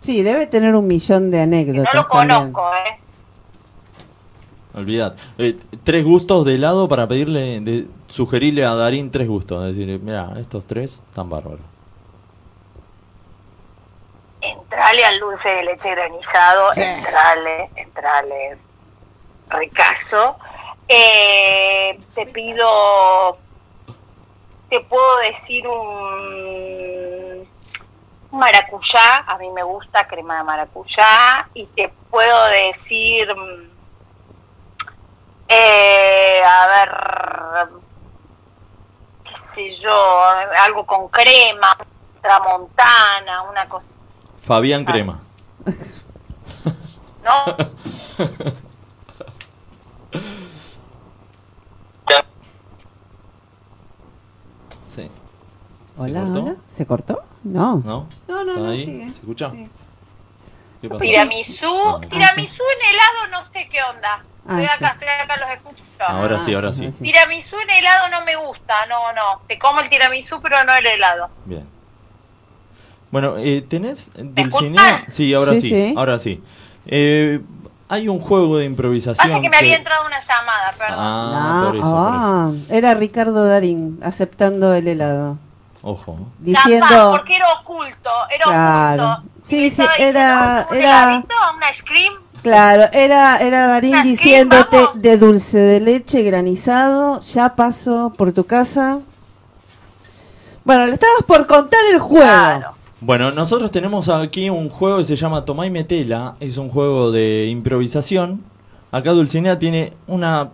Sí, 0.00 0.22
debe 0.22 0.46
tener 0.48 0.74
un 0.74 0.86
millón 0.86 1.30
de 1.30 1.38
que 1.38 1.42
anécdotas. 1.44 1.94
no 1.94 2.02
lo 2.02 2.08
también. 2.08 2.52
conozco, 2.52 2.74
¿eh? 2.74 3.00
Olvidad. 4.74 5.14
Eh, 5.38 5.56
tres 5.84 6.04
gustos 6.04 6.44
de 6.44 6.56
helado 6.56 6.88
para 6.88 7.06
pedirle, 7.06 7.60
de, 7.60 7.86
sugerirle 8.08 8.64
a 8.64 8.74
Darín 8.74 9.10
tres 9.10 9.28
gustos. 9.28 9.64
Decirle, 9.64 9.98
mira, 9.98 10.32
estos 10.36 10.66
tres 10.66 11.00
están 11.08 11.30
bárbaros. 11.30 11.60
Entrale 14.44 15.04
al 15.04 15.20
dulce 15.20 15.48
de 15.48 15.62
leche 15.62 15.90
granizado, 15.90 16.68
entrale, 16.76 17.70
entrale, 17.76 18.58
ricazo. 19.48 20.36
Eh, 20.86 21.98
te 22.14 22.26
pido, 22.26 23.38
te 24.68 24.80
puedo 24.80 25.16
decir 25.20 25.66
un, 25.66 27.48
un 28.30 28.38
maracuyá, 28.38 29.24
a 29.26 29.38
mí 29.38 29.48
me 29.50 29.62
gusta 29.62 30.06
crema 30.06 30.36
de 30.36 30.42
maracuyá, 30.44 31.48
y 31.54 31.64
te 31.68 31.88
puedo 32.10 32.44
decir, 32.48 33.26
eh, 35.48 36.42
a 36.44 36.66
ver, 36.66 37.68
qué 39.24 39.36
sé 39.36 39.70
yo, 39.70 40.22
algo 40.62 40.84
con 40.84 41.08
crema, 41.08 41.78
tramontana, 42.20 43.42
una 43.42 43.66
cosa. 43.68 43.86
Fabián 44.44 44.84
Crema. 44.84 45.20
¿no? 47.24 47.56
Sí. 54.88 55.10
Hola, 55.96 56.20
cortó? 56.20 56.40
hola. 56.42 56.54
¿Se 56.70 56.86
cortó? 56.86 57.22
No. 57.44 57.76
¿No? 57.84 58.08
No, 58.28 58.44
no, 58.44 58.72
sigue. 58.72 59.04
¿Se 59.06 59.10
escucha? 59.20 59.50
Sí. 59.50 59.68
¿Qué 60.80 60.88
pasó? 60.88 61.00
Tiramisú, 61.00 61.66
Ah. 61.88 62.00
tiramisú 62.10 62.62
en 62.78 62.94
helado 62.94 63.26
no 63.30 63.44
sé 63.44 63.68
qué 63.70 63.82
onda. 63.82 64.22
Ah, 64.46 64.60
Estoy 64.60 64.64
acá, 64.66 64.88
estoy 64.92 65.08
acá, 65.08 65.36
los 65.38 65.50
escucho. 65.50 65.84
Ahora 66.06 66.38
sí, 66.40 66.52
Ah, 66.52 66.56
ahora 66.56 66.72
sí. 66.72 66.90
Tiramisú 66.90 67.56
en 67.60 67.70
helado 67.70 68.08
no 68.10 68.24
me 68.26 68.36
gusta, 68.36 68.74
no, 68.86 69.12
no. 69.14 69.40
Te 69.48 69.58
como 69.58 69.80
el 69.80 69.88
tiramisú, 69.88 70.40
pero 70.42 70.62
no 70.64 70.74
el 70.74 70.84
helado. 70.86 71.30
Bien. 71.46 71.66
Bueno, 73.14 73.34
eh, 73.38 73.62
¿tenés? 73.62 74.10
Dulcinea? 74.16 75.04
Sí, 75.08 75.32
ahora 75.34 75.52
sí, 75.52 75.60
Sí, 75.60 75.68
sí. 75.68 75.94
ahora 75.96 76.18
sí. 76.18 76.42
Eh, 76.84 77.40
hay 77.88 78.08
un 78.08 78.18
juego 78.18 78.56
de 78.58 78.64
improvisación. 78.64 79.28
Pasa 79.28 79.40
que 79.40 79.48
me 79.48 79.56
había 79.56 79.76
entrado 79.76 80.04
una 80.04 80.18
llamada, 80.18 80.74
perdón. 80.76 80.96
Ah, 80.98 81.62
por 81.66 81.76
eso, 81.76 81.84
por 81.84 81.94
ah, 81.96 82.50
era 82.70 82.94
Ricardo 82.94 83.44
Darín 83.46 84.00
aceptando 84.02 84.74
el 84.74 84.88
helado. 84.88 85.38
Ojo. 85.82 86.18
Diciendo. 86.40 86.86
Capaz, 86.88 87.10
porque 87.12 87.36
era 87.36 87.52
oculto, 87.60 88.10
era 88.34 88.44
Claro. 88.46 89.12
oculto. 89.12 89.30
Sí, 89.44 89.70
sí, 89.70 89.82
era- 89.96 90.66
¿un 90.68 90.76
era-? 90.76 91.24
¿Una 91.56 91.72
scream? 91.72 92.14
Claro, 92.42 92.82
era, 92.92 93.38
era 93.38 93.68
Darín 93.68 93.94
¿Así, 93.94 94.08
diciéndote 94.10 94.76
vamos? 94.76 95.00
de 95.02 95.18
dulce 95.18 95.58
de 95.58 95.78
leche 95.80 96.20
granizado, 96.24 97.20
ya 97.20 97.54
pasó 97.54 98.12
por 98.18 98.32
tu 98.32 98.44
casa. 98.44 98.98
Bueno, 100.64 100.86
le 100.86 100.94
estabas 100.94 101.22
por 101.28 101.46
contar 101.46 101.78
el 101.92 102.00
juego. 102.00 102.24
Claro. 102.26 102.74
Bueno, 103.04 103.30
nosotros 103.32 103.70
tenemos 103.70 104.08
aquí 104.08 104.48
un 104.48 104.70
juego 104.70 104.96
que 104.98 105.04
se 105.04 105.16
llama 105.16 105.44
Tomá 105.44 105.66
y 105.66 105.70
Metela. 105.70 106.36
Es 106.40 106.56
un 106.56 106.70
juego 106.70 107.12
de 107.12 107.48
improvisación. 107.50 108.42
Acá 108.92 109.10
Dulcinea 109.12 109.58
tiene 109.58 109.92
una 110.06 110.50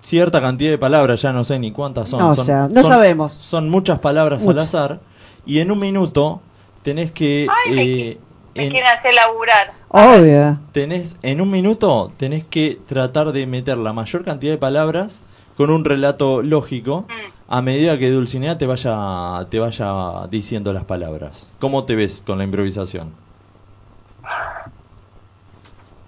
cierta 0.00 0.40
cantidad 0.40 0.70
de 0.70 0.78
palabras, 0.78 1.22
ya 1.22 1.32
no 1.32 1.44
sé 1.44 1.60
ni 1.60 1.70
cuántas 1.70 2.08
son. 2.08 2.18
No, 2.18 2.34
son 2.34 2.42
o 2.42 2.44
sea, 2.46 2.68
no 2.68 2.82
son- 2.82 2.90
sabemos. 2.90 3.32
Son 3.34 3.68
muchas 3.68 4.00
palabras 4.00 4.42
Muchas. 4.42 4.56
al 4.56 4.64
azar. 4.88 5.00
Y 5.46 5.60
en 5.60 5.70
un 5.70 5.78
minuto 5.78 6.40
tenés 6.82 7.12
que... 7.12 7.46
Ay, 7.66 7.72
me 7.74 7.82
eh, 7.82 8.18
Me 8.56 8.64
en- 8.64 8.70
quieren 8.72 8.88
hacer 8.90 9.14
laburar. 9.14 9.70
Obvio. 9.90 10.58
tenés, 10.72 11.16
en 11.22 11.40
un 11.40 11.50
minuto 11.52 12.10
tenés 12.16 12.44
que 12.44 12.80
tratar 12.86 13.30
de 13.32 13.46
meter 13.46 13.76
la 13.78 13.92
mayor 13.92 14.24
cantidad 14.24 14.52
de 14.52 14.58
palabras 14.58 15.20
con 15.56 15.70
un 15.70 15.84
relato 15.84 16.42
lógico 16.42 17.06
Mm. 17.08 17.39
A 17.52 17.60
medida 17.62 17.98
que 17.98 18.08
Dulcinea 18.10 18.56
te 18.56 18.64
vaya, 18.66 19.44
te 19.50 19.58
vaya 19.58 20.26
diciendo 20.28 20.72
las 20.72 20.84
palabras. 20.84 21.48
¿Cómo 21.58 21.84
te 21.84 21.96
ves 21.96 22.22
con 22.24 22.38
la 22.38 22.44
improvisación? 22.44 23.12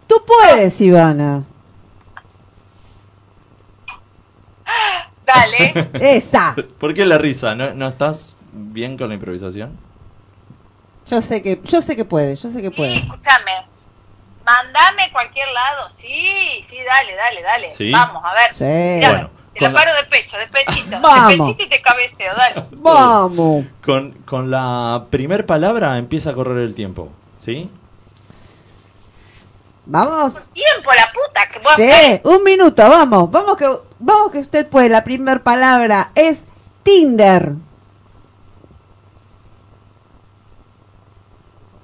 Tú 0.07 0.15
puedes, 0.25 0.81
Ivana. 0.81 1.43
Dale. 5.27 5.91
Esa. 6.17 6.55
¿Por 6.79 6.95
qué 6.95 7.05
la 7.05 7.19
risa? 7.19 7.55
¿No, 7.55 7.75
no 7.75 7.89
estás 7.89 8.37
bien 8.53 8.97
con 8.97 9.09
la 9.09 9.15
improvisación? 9.15 9.77
Yo 11.07 11.21
sé 11.23 11.43
que, 11.43 11.61
yo 11.65 11.83
sé 11.83 11.97
que 11.97 12.05
puede, 12.05 12.37
yo 12.37 12.49
sé 12.49 12.61
que 12.63 12.69
Sí, 12.69 12.75
puede. 12.75 12.95
escúchame. 12.99 13.67
Mandame 14.45 15.03
a 15.05 15.13
cualquier 15.13 15.49
lado. 15.53 15.89
Sí, 15.99 16.65
sí, 16.69 16.77
dale, 16.87 17.15
dale, 17.17 17.43
dale. 17.43 17.71
¿Sí? 17.71 17.91
Vamos, 17.91 18.23
a 18.25 18.33
ver. 18.35 18.55
Sí. 18.55 19.07
Bueno, 19.09 19.31
te 19.55 19.61
la 19.69 19.73
paro 19.73 19.93
de 19.95 20.05
pecho, 20.05 20.37
de 20.37 20.47
pechito. 20.49 20.99
Vamos. 21.03 21.29
De 21.29 21.37
pechito 21.37 21.63
y 21.65 21.69
te 21.69 21.83
cabeceo, 21.83 22.35
dale. 22.35 22.67
Vamos. 22.73 23.67
Con, 23.85 24.13
con 24.25 24.51
la 24.51 25.07
primer 25.11 25.47
palabra 25.47 25.99
empieza 25.99 26.31
a 26.31 26.35
correr 26.35 26.59
el 26.59 26.75
tiempo, 26.75 27.11
¿sí? 27.39 27.71
Vamos. 29.85 30.35
Tiempo, 30.53 30.91
la 30.95 31.11
puta, 31.13 31.49
que 31.51 31.59
voy 31.59 31.73
a 31.73 31.77
Sí, 31.77 32.21
un 32.25 32.45
minuto, 32.45 32.89
vamos. 32.89 33.31
Vamos 33.31 33.57
que 33.57 33.69
vamos 33.99 34.31
que 34.31 34.39
usted 34.39 34.69
puede. 34.69 34.89
La 34.89 35.03
primera 35.05 35.43
palabra 35.43 36.13
es 36.15 36.45
Tinder. 36.85 37.53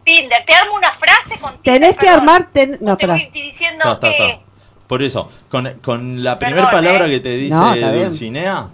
Tinder, 0.04 0.44
te 0.46 0.54
armo 0.54 0.74
una 0.74 0.92
frase 0.94 1.38
con 1.40 1.52
Tinder. 1.60 1.80
Tenés 1.80 1.90
que 1.96 2.06
perdón. 2.06 2.18
armar... 2.20 2.48
ten- 2.52 2.78
No, 2.80 2.96
te 2.96 3.04
espera. 3.04 3.12
voy 3.14 3.30
diciendo 3.30 3.98
ta, 3.98 4.08
que... 4.08 4.40
Por 4.88 5.02
eso, 5.02 5.28
con, 5.50 5.68
con 5.82 6.24
la 6.24 6.38
primera 6.38 6.70
palabra 6.70 7.06
eh. 7.06 7.10
que 7.10 7.20
te 7.20 7.36
dice 7.36 7.54
No. 7.54 7.74
Dulcinea, 7.76 8.68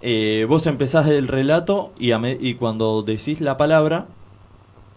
eh, 0.00 0.46
vos 0.48 0.66
empezás 0.66 1.06
el 1.08 1.28
relato 1.28 1.92
y, 1.98 2.12
a 2.12 2.18
me- 2.18 2.38
y 2.40 2.54
cuando 2.54 3.02
decís 3.02 3.40
la 3.40 3.56
palabra, 3.56 4.06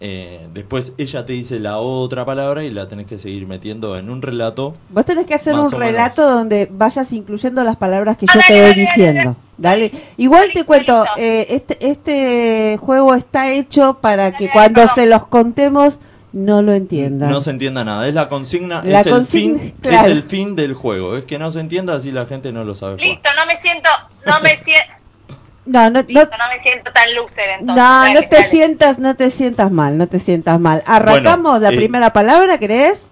eh, 0.02 0.46
después 0.54 0.94
ella 0.96 1.26
te 1.26 1.34
dice 1.34 1.58
la 1.60 1.76
otra 1.76 2.24
palabra 2.24 2.64
y 2.64 2.70
la 2.70 2.88
tenés 2.88 3.06
que 3.06 3.18
seguir 3.18 3.46
metiendo 3.46 3.98
en 3.98 4.08
un 4.08 4.22
relato. 4.22 4.74
Vos 4.88 5.04
tenés 5.04 5.26
que 5.26 5.34
hacer 5.34 5.52
un 5.54 5.64
menos. 5.64 5.78
relato 5.78 6.22
donde 6.30 6.68
vayas 6.72 7.12
incluyendo 7.12 7.62
las 7.64 7.76
palabras 7.76 8.16
que 8.16 8.24
Ah, 8.30 8.34
yo 8.36 8.40
te 8.46 8.52
voy 8.54 8.70
dale, 8.70 8.80
diciendo. 8.80 9.36
Dale. 9.58 9.92
Igual 10.16 10.48
te 10.54 10.64
cuento, 10.64 11.04
eh, 11.18 11.46
este, 11.50 11.86
este 11.86 12.78
juego 12.80 13.14
está 13.14 13.50
hecho 13.52 13.98
para 14.00 14.34
que 14.36 14.48
cuando 14.50 14.86
se 14.88 15.04
los 15.04 15.26
contemos 15.26 16.00
no 16.32 16.62
lo 16.62 16.72
entiendan. 16.72 17.30
No 17.30 17.40
se 17.40 17.50
entienda 17.50 17.84
nada, 17.84 18.06
es 18.06 18.14
la 18.14 18.28
consigna, 18.28 18.82
La 18.84 19.00
es, 19.00 19.06
el 19.06 19.26
fin, 19.26 19.74
claro. 19.80 19.98
es 20.08 20.12
el 20.12 20.22
fin 20.22 20.54
del 20.56 20.74
juego, 20.74 21.16
es 21.16 21.24
que 21.24 21.38
no 21.38 21.50
se 21.50 21.60
entienda 21.60 21.94
así 21.94 22.12
la 22.12 22.26
gente 22.26 22.52
no 22.52 22.64
lo 22.64 22.74
sabe 22.74 22.94
jugar. 22.94 23.08
Listo, 23.08 23.28
no 23.36 23.46
me 23.46 23.56
siento, 23.56 23.88
no 24.26 24.40
me 24.40 24.56
siento, 24.56 24.92
No, 25.66 25.84
no, 25.90 26.00
no, 26.02 26.08
listo, 26.08 26.36
no 26.36 26.48
me 26.52 26.58
siento 26.60 26.90
tan 26.92 27.14
loser 27.14 27.50
entonces. 27.60 27.76
no, 27.84 28.08
no 28.14 28.20
te 28.22 28.36
dale. 28.36 28.48
sientas, 28.48 28.98
no 28.98 29.14
te 29.14 29.30
sientas 29.30 29.70
mal, 29.70 29.98
no 29.98 30.08
te 30.08 30.18
sientas 30.18 30.58
mal. 30.58 30.82
Arrancamos 30.86 31.52
Bueno, 31.52 31.58
la 31.60 31.70
eh, 31.70 31.76
primera 31.76 32.12
palabra, 32.12 32.58
¿querés? 32.58 33.10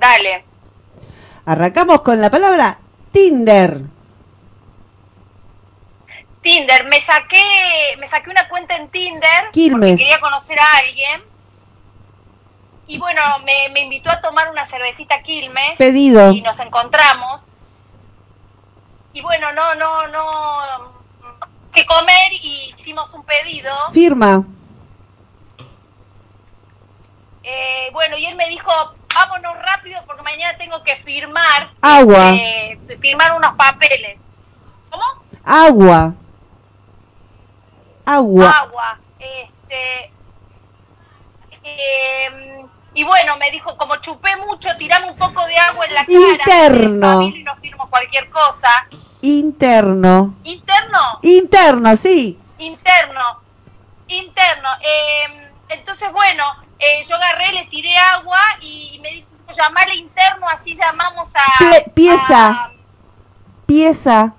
Dale. 0.00 0.44
Arrancamos 1.44 2.02
con 2.02 2.20
la 2.20 2.30
palabra 2.30 2.78
Tinder. 3.12 3.80
Tinder, 6.42 6.84
me 6.86 7.00
saqué, 7.00 7.96
me 7.98 8.06
saqué 8.08 8.30
una 8.30 8.48
cuenta 8.48 8.74
en 8.76 8.88
Tinder 8.88 9.50
Quilmes. 9.52 9.90
porque 9.90 9.96
quería 9.96 10.20
conocer 10.20 10.58
a 10.58 10.78
alguien. 10.78 11.22
Y 12.88 12.98
bueno, 12.98 13.20
me, 13.44 13.68
me 13.70 13.80
invitó 13.80 14.10
a 14.10 14.20
tomar 14.20 14.50
una 14.50 14.66
cervecita 14.66 15.14
a 15.16 15.22
Quilmes 15.22 15.78
Pedido. 15.78 16.32
y 16.32 16.42
nos 16.42 16.58
encontramos. 16.60 17.42
Y 19.14 19.20
bueno, 19.20 19.52
no, 19.52 19.74
no, 19.76 20.08
no, 20.08 20.92
que 21.72 21.86
comer 21.86 22.32
y 22.32 22.74
hicimos 22.76 23.12
un 23.14 23.24
pedido. 23.24 23.72
Firma. 23.92 24.44
Eh, 27.44 27.88
bueno, 27.92 28.16
y 28.16 28.26
él 28.26 28.34
me 28.36 28.48
dijo, 28.48 28.70
vámonos 29.14 29.54
rápido 29.62 30.00
porque 30.06 30.22
mañana 30.22 30.56
tengo 30.58 30.82
que 30.82 30.96
firmar. 30.96 31.70
Agua. 31.80 32.30
eh, 32.34 32.78
firmar 33.00 33.34
unos 33.36 33.54
papeles. 33.56 34.18
¿Cómo? 34.90 35.04
Agua. 35.44 36.14
Agua. 38.06 38.50
agua. 38.50 38.98
Este, 39.18 40.12
em, 41.64 42.66
y 42.94 43.04
bueno, 43.04 43.36
me 43.38 43.50
dijo, 43.50 43.76
como 43.76 43.96
chupé 43.96 44.36
mucho, 44.36 44.68
tirame 44.78 45.10
un 45.10 45.16
poco 45.16 45.44
de 45.46 45.56
agua 45.58 45.86
en 45.86 45.94
la 45.94 46.04
cara. 46.06 46.18
Interno. 46.18 47.22
Y 47.22 47.44
firmo 47.60 47.88
cualquier 47.88 48.28
cosa. 48.30 48.68
Interno. 49.20 50.34
Interno, 50.42 51.18
Interno, 51.22 51.96
sí. 51.96 52.38
interno, 52.58 53.40
interno. 54.08 54.68
Em, 54.80 55.48
entonces, 55.68 56.12
bueno, 56.12 56.44
eh, 56.78 57.04
yo 57.08 57.14
agarré, 57.16 57.52
le 57.52 57.66
tiré 57.66 57.96
agua 57.96 58.40
y 58.60 58.98
me 59.02 59.10
dijo, 59.10 59.28
llamarle 59.56 59.94
interno, 59.94 60.48
así 60.48 60.74
llamamos 60.74 61.30
a... 61.36 61.62
Ple- 61.64 61.92
pieza. 61.94 62.48
a- 62.50 62.72
Pieza. 63.66 64.34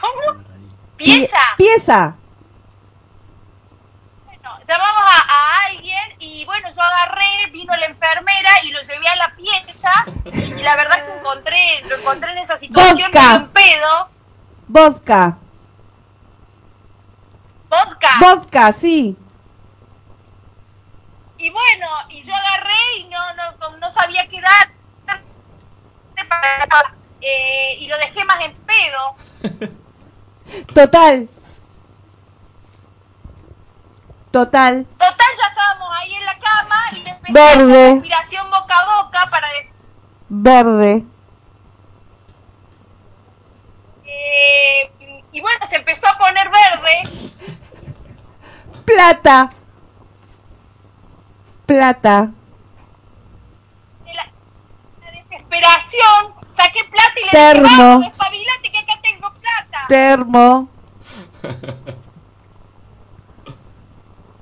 ¿Cómo? 0.00 0.42
Pie- 0.98 1.04
Pieza. 1.28 1.38
Pieza. 1.56 2.16
Llamamos 4.68 5.02
a, 5.06 5.18
a 5.20 5.66
alguien 5.66 6.16
y 6.18 6.44
bueno, 6.44 6.68
yo 6.74 6.82
agarré, 6.82 7.50
vino 7.52 7.74
la 7.76 7.86
enfermera 7.86 8.50
y 8.64 8.70
lo 8.72 8.80
llevé 8.82 9.08
a 9.08 9.16
la 9.16 9.34
pieza 9.36 9.92
y 10.58 10.62
la 10.62 10.76
verdad 10.76 10.98
es 10.98 11.04
que 11.04 11.18
encontré, 11.18 11.82
lo 11.88 11.96
encontré 11.96 12.32
en 12.32 12.38
esa 12.38 12.56
situación 12.58 13.10
medio 13.12 13.36
en 13.36 13.48
pedo, 13.50 14.08
Vodka. 14.68 15.36
vodka. 17.68 18.10
Vodka, 18.20 18.72
sí. 18.72 19.16
y 21.38 21.50
bueno, 21.50 21.86
y 22.08 22.22
yo 22.22 22.34
agarré 22.34 22.98
y 22.98 23.04
no, 23.04 23.18
no, 23.34 23.76
no 23.76 23.92
sabía 23.92 24.26
qué 24.28 24.40
dar. 24.40 24.70
Eh, 27.20 27.76
y 27.80 27.86
lo 27.88 27.96
dejé 27.98 28.24
más 28.24 28.36
en 28.44 28.54
pedo. 28.54 29.16
Total. 30.74 31.28
Total. 34.36 34.84
Total, 34.98 35.16
ya 35.40 35.46
estábamos 35.48 35.88
ahí 35.96 36.12
en 36.14 36.24
la 36.26 36.38
cama 36.38 36.76
y 36.92 37.00
le 37.00 37.08
empecé 37.10 37.32
Verde. 37.32 37.48
a 37.48 37.86
hacer 37.86 37.94
respiración 37.94 38.50
boca 38.50 38.74
a 38.78 39.02
boca 39.02 39.30
para 39.30 39.48
decir, 39.48 39.72
Verde. 40.28 41.04
eh, 44.04 44.90
y 45.32 45.40
bueno, 45.40 45.66
se 45.68 45.76
empezó 45.76 46.06
a 46.06 46.18
poner 46.18 46.50
verde. 46.50 47.32
Plata. 48.84 49.52
Plata. 51.64 52.28
de 54.04 54.14
la, 54.14 54.26
la 55.02 55.10
desesperación, 55.12 56.34
saqué 56.54 56.84
plata 56.84 57.20
y 57.20 57.24
le 57.24 57.30
Termo. 57.30 57.62
dije, 57.68 57.76
vamos, 57.82 58.06
espabilate 58.06 58.70
que 58.72 58.78
acá 58.78 58.92
tengo 59.02 59.32
plata. 59.32 59.84
Termo. 59.88 60.68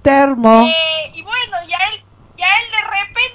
Termo. 0.04 0.66
Eh, 0.68 1.12
y 1.14 1.22
bueno, 1.22 1.56
y 1.68 1.72
a 1.72 1.78
él, 1.88 2.00
y 2.36 2.42
a 2.42 2.46
él 2.46 2.66
de 2.70 2.82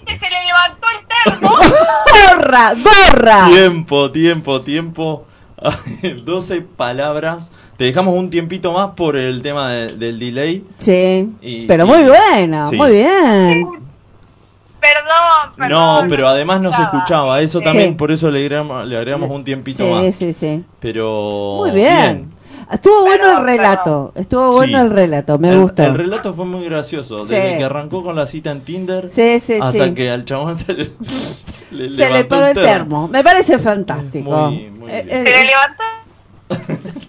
repente 0.08 0.26
se 0.26 0.30
le 0.32 0.46
levantó 0.46 0.88
el 0.96 1.40
termo. 1.42 1.56
Gorra. 2.38 2.74
Gorra. 2.76 3.48
Tiempo, 3.48 4.12
tiempo, 4.12 4.62
tiempo. 4.62 5.26
12 6.24 6.62
palabras. 6.62 7.52
Te 7.78 7.86
dejamos 7.86 8.14
un 8.16 8.30
tiempito 8.30 8.72
más 8.72 8.90
por 8.92 9.16
el 9.18 9.42
tema 9.42 9.72
de- 9.72 9.98
del 9.98 10.20
delay. 10.20 10.64
Sí. 10.78 11.30
Y- 11.42 11.66
Pero 11.66 11.86
y- 11.86 11.88
muy 11.88 12.04
buena. 12.04 12.70
sí. 12.70 12.76
Muy 12.78 12.92
bien. 12.92 13.68
perdón, 14.80 15.54
perdón. 15.58 15.70
No, 15.70 16.10
pero 16.10 16.28
además 16.28 16.62
no 16.62 16.72
se 16.72 16.82
escuchaba. 16.82 17.42
Eso 17.42 17.60
Sí. 17.60 17.66
también, 17.66 17.98
por 17.98 18.12
eso 18.12 18.30
le 18.30 18.40
agregamos, 18.40 18.86
le 18.86 18.96
agregamos 18.96 19.30
un 19.32 19.44
tiempito 19.44 19.84
Sí, 19.84 19.90
más. 19.92 20.16
sí, 20.16 20.34
sí. 20.34 20.64
Pero. 20.80 21.56
Muy 21.58 21.72
bien. 21.72 22.32
Estuvo 22.72 23.02
bueno 23.02 23.40
el 23.40 23.46
relato. 23.46 24.12
Estuvo 24.16 24.52
bueno 24.52 24.80
Sí. 24.82 24.86
el 24.86 24.92
relato. 24.92 25.40
Me 25.40 25.50
el, 25.52 25.62
gustó. 25.62 25.84
El 25.84 25.96
relato 25.96 26.34
fue 26.34 26.46
muy 26.46 26.66
gracioso. 26.66 27.26
Desde 27.26 27.58
que 27.58 27.64
arrancó 27.64 28.04
con 28.04 28.16
la 28.16 28.28
cita 28.28 28.52
en 28.52 28.62
Tinder 28.62 29.10
Sí, 29.10 29.40
sí, 29.40 29.54
hasta 29.62 29.86
sí. 29.86 29.94
que 29.94 30.10
al 30.12 30.24
chabón 30.26 30.58
se 30.60 30.74
le, 30.74 30.86
se 31.70 31.76
le 31.76 31.90
Se 31.90 32.10
le 32.10 32.26
paró 32.26 32.48
el 32.48 32.54
termo. 32.56 33.08
Me 33.08 33.24
parece 33.24 33.58
fantástico. 33.60 34.30
Muy, 34.50 34.70
muy 34.70 34.92
Eh, 34.92 35.04
bien. 35.04 35.10
Se 35.10 35.22
eh, 35.22 35.24
le 35.24 35.44
levantó 35.46 35.84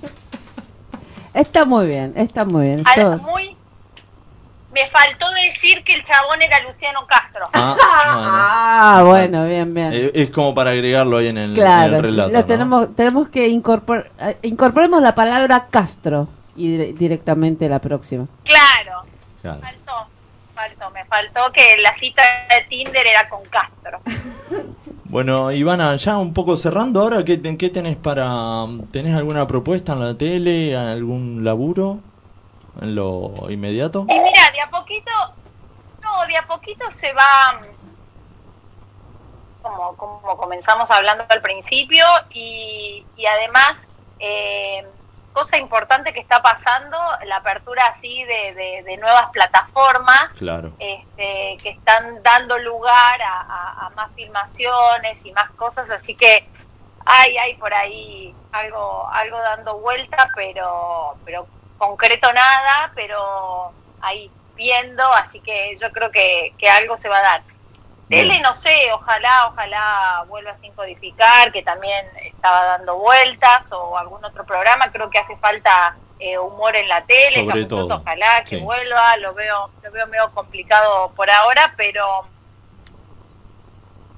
está 1.35 1.65
muy 1.65 1.87
bien, 1.87 2.13
está 2.17 2.45
muy 2.45 2.67
bien. 2.67 2.83
al- 2.87 3.21
muy... 3.21 3.57
Me 4.83 4.89
faltó 4.91 5.27
decir 5.45 5.83
que 5.85 5.95
el 5.95 6.03
chabón 6.05 6.41
era 6.43 6.59
Luciano 6.61 7.01
Castro. 7.07 7.49
Ah, 7.53 7.77
Ah, 8.99 9.03
bueno, 9.05 9.45
bien, 9.47 9.73
bien. 9.75 9.91
bueno. 9.91 10.07
Eh, 10.07 10.11
es 10.15 10.31
como 10.31 10.55
para 10.55 10.71
agregarlo 10.71 11.19
ahí 11.19 11.29
en 11.29 11.39
el, 11.39 11.51
en 11.51 11.55
claro, 11.57 11.97
el 11.97 12.03
relato. 12.03 12.31
lo 12.33 12.39
¿no? 12.39 12.45
tenemos, 12.47 12.97
tenemos 12.97 13.29
que 13.29 13.49
incorporar, 13.49 14.11
eh, 14.21 14.39
incorporemos 14.43 15.03
la 15.03 15.15
palabra 15.15 15.67
Castro 15.71 16.29
y 16.57 16.77
dire- 16.77 16.95
directamente 16.97 17.69
la 17.69 17.79
próxima. 17.79 18.27
Claro, 18.45 19.03
Claro. 19.43 19.61
faltó, 19.61 19.93
faltó, 20.55 20.91
me 20.93 21.05
faltó 21.05 21.53
que 21.53 21.77
la 21.83 21.95
cita 21.95 22.23
de 22.49 22.65
Tinder 22.69 23.07
era 23.07 23.29
con 23.29 23.41
Castro. 23.51 24.01
Bueno, 25.05 25.51
Ivana, 25.51 25.97
ya 25.97 26.19
un 26.19 26.33
poco 26.33 26.57
cerrando 26.57 27.01
ahora, 27.01 27.25
¿qué, 27.25 27.43
qué 27.59 27.69
tenés 27.69 27.97
para... 27.97 28.65
¿Tenés 28.93 29.17
alguna 29.17 29.45
propuesta 29.45 29.95
en 29.95 30.01
la 30.07 30.15
tele? 30.17 30.77
¿Algún 30.77 31.43
laburo? 31.43 31.99
¿En 32.81 32.95
lo 32.95 33.33
inmediato? 33.51 34.07
Y 34.09 34.19
mira, 34.19 34.51
de 34.53 34.61
a 34.61 34.71
poquito, 34.71 35.11
no, 36.03 36.27
de 36.27 36.37
a 36.37 36.47
poquito 36.47 36.91
se 36.91 37.13
va, 37.13 37.61
como, 39.63 39.97
como 39.97 40.37
comenzamos 40.37 40.91
hablando 40.91 41.25
al 41.29 41.43
principio, 41.43 42.05
y, 42.31 43.05
y 43.17 43.27
además, 43.27 43.79
eh, 44.19 44.87
cosa 45.33 45.59
importante 45.59 46.13
que 46.13 46.21
está 46.21 46.41
pasando, 46.43 46.97
la 47.27 47.37
apertura 47.37 47.87
así 47.89 48.25
de, 48.25 48.55
de, 48.55 48.83
de 48.85 48.97
nuevas 48.97 49.31
plataformas, 49.31 50.31
Claro. 50.39 50.73
este, 50.79 51.59
que 51.63 51.71
están 51.71 52.23
dando 52.23 52.59
lugar 52.59 53.21
a, 53.23 53.41
a- 53.43 53.87
a 53.87 53.91
más 53.91 54.11
filmaciones 54.15 55.25
y 55.25 55.33
más 55.33 55.51
cosas, 55.53 55.89
así 55.91 56.15
que 56.15 56.49
hay, 57.05 57.37
hay 57.37 57.55
por 57.57 57.73
ahí 57.75 58.35
algo, 58.53 59.07
algo 59.13 59.39
dando 59.39 59.79
vuelta, 59.79 60.29
pero, 60.35 61.17
pero 61.25 61.47
concreto 61.81 62.31
nada, 62.33 62.93
pero 62.95 63.73
ahí 64.03 64.31
viendo, 64.55 65.03
así 65.15 65.41
que 65.41 65.77
yo 65.81 65.91
creo 65.91 66.11
que, 66.11 66.53
que 66.59 66.69
algo 66.69 66.99
se 66.99 67.09
va 67.09 67.19
a 67.19 67.23
dar. 67.23 67.43
Tele, 68.09 68.41
no 68.41 68.55
sé, 68.55 68.93
ojalá, 68.93 69.47
ojalá 69.47 70.25
vuelva 70.27 70.57
sin 70.61 70.73
codificar, 70.75 71.53
que 71.53 71.63
también 71.63 72.05
estaba 72.25 72.65
dando 72.65 72.97
vueltas, 72.97 73.71
o 73.71 73.97
algún 73.97 74.25
otro 74.25 74.45
programa. 74.45 74.91
Creo 74.91 75.09
que 75.11 75.21
hace 75.21 75.37
falta 75.37 75.97
eh, 76.19 76.37
humor 76.37 76.75
en 76.75 76.89
la 76.89 77.03
tele, 77.07 77.45
Sobre 77.47 77.65
todo, 77.67 77.97
ojalá 77.97 78.43
que 78.43 78.57
sí. 78.57 78.63
vuelva. 78.63 79.17
Lo 79.19 79.33
veo, 79.33 79.71
lo 79.81 79.93
veo 79.93 80.07
medio 80.09 80.29
complicado 80.33 81.13
por 81.15 81.31
ahora, 81.31 81.73
pero 81.77 82.27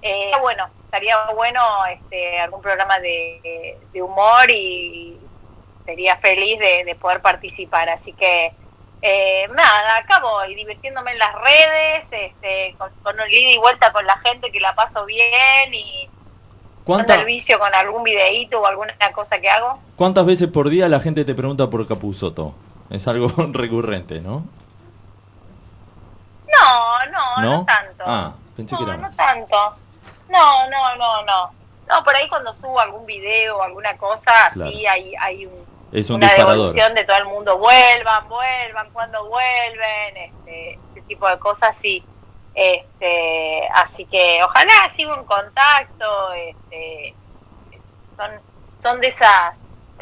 eh, 0.00 0.32
bueno, 0.40 0.70
estaría 0.86 1.16
bueno 1.34 1.84
este, 1.84 2.40
algún 2.40 2.62
programa 2.62 2.98
de, 2.98 3.78
de 3.92 4.02
humor 4.02 4.50
y 4.50 5.20
sería 5.85 6.16
feliz 6.18 6.59
de, 6.59 6.85
de 6.85 6.95
poder 6.95 7.20
participar. 7.20 7.89
Así 7.89 8.12
que 8.12 8.53
eh, 9.03 9.49
nada, 9.49 9.97
acá 9.99 10.20
voy 10.20 10.55
divirtiéndome 10.55 11.12
en 11.12 11.18
las 11.18 11.35
redes, 11.35 12.05
este, 12.11 12.74
con, 12.78 12.91
con 13.03 13.18
un 13.18 13.30
ida 13.30 13.51
y 13.51 13.59
vuelta 13.59 13.93
con 13.93 14.07
la 14.07 14.16
gente 14.18 14.51
que 14.53 14.61
la 14.61 14.74
paso 14.74 15.05
bien 15.05 15.72
y 15.74 16.09
¿Cuánta- 16.85 17.14
el 17.16 17.24
vicio 17.26 17.59
con 17.59 17.74
algún 17.74 18.03
videíto 18.05 18.61
o 18.61 18.66
alguna 18.66 18.95
cosa 19.12 19.41
que 19.41 19.49
hago. 19.51 19.78
¿Cuántas 19.97 20.24
veces 20.26 20.49
por 20.49 20.68
día 20.68 20.89
la 20.89 21.01
gente 21.01 21.24
te 21.24 21.35
pregunta 21.35 21.68
por 21.68 21.87
Capuzoto? 21.89 22.55
Es 22.91 23.07
algo 23.09 23.28
recurrente, 23.53 24.20
¿no? 24.20 24.45
No, 26.47 27.07
no, 27.11 27.43
no, 27.43 27.51
¿No? 27.59 27.64
tanto. 27.64 28.05
Ah, 28.07 28.33
pensé 28.57 28.76
que 28.76 28.83
no, 28.83 28.89
era 28.89 28.97
no 28.97 29.03
más. 29.05 29.16
tanto. 29.16 29.57
No, 30.28 30.68
no, 30.70 30.97
no, 30.97 31.22
no. 31.24 31.51
No, 31.89 32.05
por 32.05 32.14
ahí 32.14 32.28
cuando 32.28 32.55
subo 32.55 32.78
algún 32.80 33.05
video 33.07 33.59
o 33.59 33.62
alguna 33.62 33.97
cosa, 33.97 34.51
Claro. 34.53 34.70
sí 34.70 34.87
hay, 34.87 35.14
hay 35.20 35.47
un, 35.47 35.53
Es 35.93 36.09
un 36.11 36.16
una 36.16 36.26
disparador. 36.28 36.57
devolución 36.57 36.95
de 36.95 37.05
todo 37.05 37.16
el 37.18 37.24
mundo. 37.26 37.59
Vuelvan, 37.59 38.28
vuelvan, 38.28 38.90
cuando 38.93 39.26
vuelven, 39.28 40.16
este, 40.16 40.78
ese 40.93 41.03
tipo 41.03 41.28
de 41.28 41.38
cosas, 41.38 41.76
sí. 41.82 42.03
Este, 42.55 43.68
así 43.74 44.05
que 44.07 44.43
ojalá 44.45 44.88
sigo 44.95 45.14
en 45.14 45.24
contacto. 45.24 46.32
Este, 46.32 47.14
son, 48.16 48.30
son 48.82 49.01
de 49.01 49.09
esas. 49.09 49.55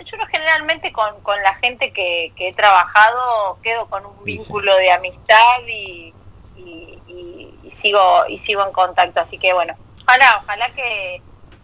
Yo 0.05 0.16
no, 0.16 0.26
generalmente 0.26 0.93
con, 0.93 1.20
con 1.22 1.43
la 1.43 1.55
gente 1.57 1.93
que, 1.93 2.32
que 2.36 2.49
he 2.49 2.55
trabajado 2.55 3.59
quedo 3.62 3.86
con 3.91 4.07
un 4.07 4.24
vínculo 4.24 4.74
de 4.76 4.91
amistad 4.93 5.59
y, 5.66 6.14
y, 6.57 6.99
y- 7.07 7.55
y 7.64 7.70
sigo 7.72 8.26
y 8.28 8.38
sigo 8.38 8.64
en 8.64 8.72
contacto. 8.72 9.20
Así 9.20 9.38
que 9.38 9.53
bueno, 9.53 9.74
ojalá, 10.03 10.41
ojalá 10.43 10.70
que, 10.70 11.20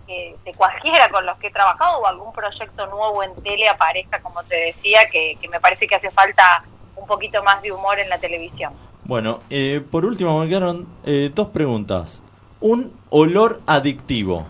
que 0.07 0.37
de 0.45 0.55
cualquiera 0.55 1.09
con 1.11 1.27
los 1.27 1.37
que 1.39 1.49
he 1.49 1.51
trabajado 1.51 1.99
o 1.99 2.07
algún 2.07 2.33
proyecto 2.33 2.87
nuevo 2.87 3.23
en 3.23 3.35
tele 3.43 3.69
aparezca, 3.69 4.21
como 4.21 4.43
te 4.45 4.57
decía, 4.57 5.09
que, 5.11 5.37
que 5.41 5.49
me 5.49 5.61
parece 5.61 5.87
que 5.87 5.95
hace 5.97 6.11
falta 6.11 6.65
un 6.95 7.07
poquito 7.07 7.43
más 7.43 7.61
de 7.63 7.73
humor 7.73 7.99
en 7.99 8.09
la 8.09 8.19
televisión. 8.19 8.73
Bueno, 9.05 9.41
eh, 9.51 9.85
por 9.91 10.05
último 10.05 10.39
me 10.41 10.49
quedaron 10.49 10.87
eh, 11.05 11.31
dos 11.35 11.49
preguntas. 11.49 12.23
Un 12.61 12.99
olor 13.11 13.61
adictivo. 13.67 14.47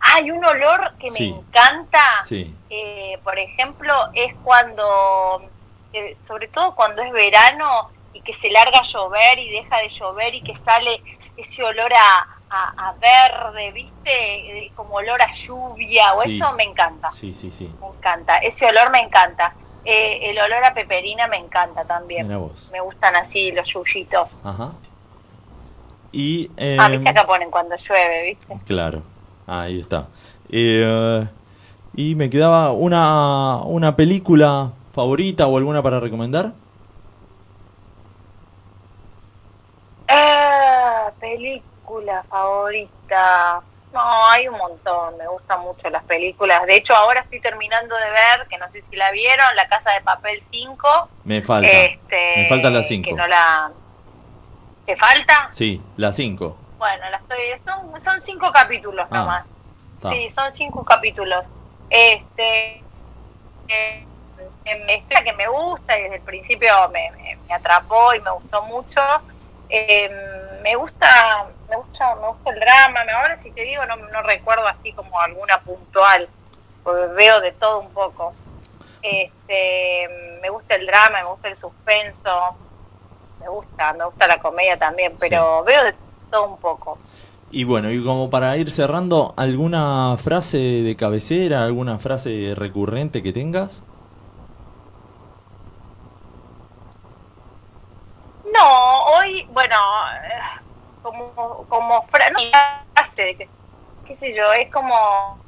Hay 0.00 0.30
un 0.30 0.42
olor 0.44 0.92
que 0.98 1.10
me 1.10 1.16
Sí. 1.16 1.28
encanta, 1.28 2.22
Sí. 2.24 2.54
eh, 2.70 3.18
por 3.24 3.38
ejemplo, 3.38 3.92
es 4.14 4.34
cuando, 4.44 5.42
eh, 5.92 6.16
sobre 6.26 6.48
todo 6.48 6.74
cuando 6.74 7.02
es 7.02 7.12
verano 7.12 7.90
y 8.12 8.20
que 8.22 8.32
se 8.32 8.48
larga 8.50 8.78
a 8.78 8.84
llover 8.84 9.38
y 9.38 9.50
deja 9.50 9.78
de 9.78 9.88
llover 9.88 10.34
y 10.34 10.42
que 10.42 10.56
sale 10.56 11.02
ese 11.36 11.62
olor 11.64 11.92
a, 11.92 12.35
a, 12.76 12.88
a 12.88 12.92
verde, 12.94 13.72
¿viste? 13.72 14.10
Eh, 14.66 14.72
Como 14.74 14.94
olor 14.96 15.20
a 15.22 15.32
lluvia 15.32 16.12
o 16.14 16.22
Sí. 16.22 16.36
eso 16.36 16.52
me 16.52 16.64
encanta. 16.64 17.10
Sí, 17.10 17.32
sí, 17.34 17.50
sí. 17.50 17.70
Me 17.80 17.88
encanta, 17.88 18.38
ese 18.38 18.66
olor 18.66 18.90
me 18.90 19.00
encanta. 19.00 19.54
Eh, 19.84 20.30
el 20.30 20.38
olor 20.38 20.64
a 20.64 20.74
peperina 20.74 21.26
me 21.28 21.36
encanta 21.36 21.84
también. 21.84 22.26
Me 22.28 22.80
gustan 22.80 23.14
así 23.16 23.52
los 23.52 23.68
yuyitos. 23.72 24.40
Ajá. 24.44 24.72
Y... 26.12 26.50
Eh, 26.56 26.76
Ah, 26.80 26.88
viste 26.88 27.08
acá 27.08 27.26
ponen 27.26 27.50
cuando 27.50 27.76
llueve, 27.76 28.22
¿viste? 28.24 28.56
Claro, 28.66 29.02
ahí 29.46 29.80
está. 29.80 30.08
Eh, 30.50 31.26
y 31.94 32.14
me 32.14 32.28
quedaba 32.30 32.72
una, 32.72 33.58
una 33.58 33.94
película 33.96 34.72
favorita 34.92 35.46
o 35.46 35.56
alguna 35.56 35.82
para 35.82 36.00
recomendar. 36.00 36.52
Ah, 40.08 41.10
película 41.86 42.24
favorita. 42.28 43.62
No, 43.92 44.26
hay 44.28 44.48
un 44.48 44.58
montón. 44.58 45.16
Me 45.16 45.26
gustan 45.28 45.60
mucho 45.60 45.88
las 45.88 46.04
películas. 46.04 46.66
De 46.66 46.76
hecho, 46.76 46.94
ahora 46.94 47.20
estoy 47.20 47.40
terminando 47.40 47.94
de 47.96 48.10
ver, 48.10 48.46
que 48.48 48.58
no 48.58 48.68
sé 48.68 48.82
si 48.90 48.96
la 48.96 49.10
vieron, 49.12 49.54
La 49.54 49.68
Casa 49.68 49.92
de 49.92 50.00
Papel 50.02 50.42
5. 50.50 50.88
Me 51.24 51.40
falta. 51.42 51.70
Este, 51.70 52.36
Me 52.36 52.48
faltan 52.48 52.74
las 52.74 52.88
5. 52.88 53.08
Que 53.08 53.14
no 53.14 53.26
la... 53.26 53.70
¿Te 54.84 54.96
falta? 54.96 55.48
Sí, 55.52 55.80
las 55.96 56.14
5. 56.16 56.56
Bueno, 56.78 57.10
la 57.10 57.16
estoy... 57.18 57.38
Son, 57.64 58.00
son 58.00 58.20
cinco 58.20 58.52
capítulos 58.52 59.06
Ah, 59.10 59.18
nomás. 59.18 59.44
está. 59.96 60.10
Sí, 60.10 60.30
son 60.30 60.50
cinco 60.52 60.84
capítulos. 60.84 61.44
Este, 61.88 62.84
eh, 63.68 64.04
em, 64.64 64.88
es 64.90 65.02
la 65.10 65.24
que 65.24 65.32
me 65.32 65.48
gusta 65.48 65.98
y 65.98 66.02
desde 66.02 66.16
el 66.16 66.22
principio 66.22 66.68
me, 66.92 67.10
me- 67.12 67.36
me 67.48 67.54
atrapó 67.54 68.14
y 68.14 68.20
me 68.20 68.30
gustó 68.32 68.62
mucho. 68.64 69.00
Eh, 69.68 70.08
me 70.66 70.74
gusta, 70.74 71.46
me 71.70 71.76
gusta, 71.76 72.16
me 72.16 72.26
gusta 72.26 72.50
el 72.50 72.58
drama. 72.58 73.00
Ahora 73.20 73.36
si 73.36 73.52
te 73.52 73.62
digo 73.62 73.86
no, 73.86 73.94
no 73.94 74.22
recuerdo 74.22 74.66
así 74.66 74.92
como 74.92 75.20
alguna 75.20 75.60
puntual, 75.60 76.28
porque 76.82 77.06
veo 77.14 77.40
de 77.40 77.52
todo 77.52 77.78
un 77.78 77.90
poco. 77.90 78.34
Este, 79.00 80.08
me 80.42 80.50
gusta 80.50 80.74
el 80.74 80.84
drama, 80.86 81.22
me 81.22 81.28
gusta 81.28 81.48
el 81.50 81.56
suspenso, 81.58 82.56
me 83.40 83.48
gusta, 83.48 83.92
me 83.92 84.06
gusta 84.06 84.26
la 84.26 84.38
comedia 84.38 84.76
también, 84.76 85.16
pero 85.20 85.62
veo 85.62 85.84
de 85.84 85.94
todo 86.32 86.48
un 86.48 86.58
poco. 86.58 86.98
Y 87.52 87.62
bueno, 87.62 87.92
y 87.92 88.02
como 88.02 88.28
para 88.28 88.56
ir 88.56 88.72
cerrando, 88.72 89.34
¿alguna 89.36 90.16
frase 90.18 90.58
de 90.58 90.96
cabecera, 90.96 91.62
alguna 91.62 91.98
frase 92.00 92.54
recurrente 92.56 93.22
que 93.22 93.32
tengas? 93.32 93.84
No, 98.58 99.04
hoy, 99.06 99.46
bueno, 99.50 99.76
eh, 100.24 100.60
como, 101.02 101.66
como 101.68 102.02
fra- 102.08 102.30
no, 102.30 102.38
frase, 102.94 103.22
de 103.22 103.36
que- 103.36 103.48
qué 104.06 104.16
sé 104.16 104.34
yo, 104.34 104.52
es 104.52 104.70
como, 104.72 105.38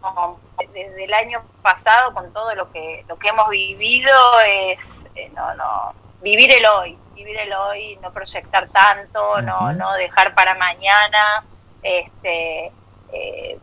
como 0.00 0.38
desde 0.72 1.04
el 1.04 1.14
año 1.14 1.42
pasado 1.62 2.12
con 2.12 2.32
todo 2.32 2.54
lo 2.54 2.70
que 2.72 3.04
lo 3.08 3.16
que 3.18 3.28
hemos 3.28 3.48
vivido 3.48 4.12
es, 4.46 4.78
eh, 5.14 5.30
no, 5.34 5.54
no, 5.54 5.92
vivir 6.20 6.52
el 6.52 6.66
hoy, 6.66 6.98
vivir 7.14 7.38
el 7.38 7.52
hoy, 7.52 7.96
no 8.02 8.12
proyectar 8.12 8.68
tanto, 8.68 9.40
no, 9.42 9.72
no 9.72 9.92
dejar 9.94 10.34
para 10.34 10.54
mañana, 10.54 11.44
este, 11.82 12.72
eh, 13.12 13.58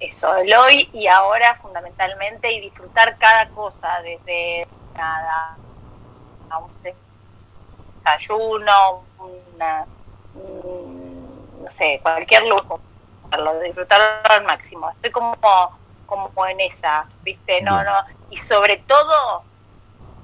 eso, 0.00 0.34
el 0.36 0.52
hoy 0.54 0.88
y 0.92 1.06
ahora 1.06 1.56
fundamentalmente 1.56 2.50
y 2.52 2.60
disfrutar 2.60 3.16
cada 3.18 3.48
cosa, 3.50 4.00
desde 4.02 4.66
nada, 4.96 5.56
a 6.50 6.58
un 6.58 6.70
desayuno, 8.12 9.06
una, 9.18 9.86
un- 10.34 11.62
no 11.64 11.70
sé, 11.70 12.00
cualquier 12.02 12.44
lujo, 12.44 12.80
disfrutarlo, 13.62 14.06
al 14.24 14.44
máximo. 14.44 14.90
Estoy 14.90 15.10
como, 15.10 15.36
como 16.06 16.46
en 16.48 16.60
esa, 16.60 17.08
¿viste? 17.22 17.60
No, 17.62 17.82
no. 17.84 17.92
Y 18.30 18.36
sobre 18.38 18.78
todo, 18.78 19.44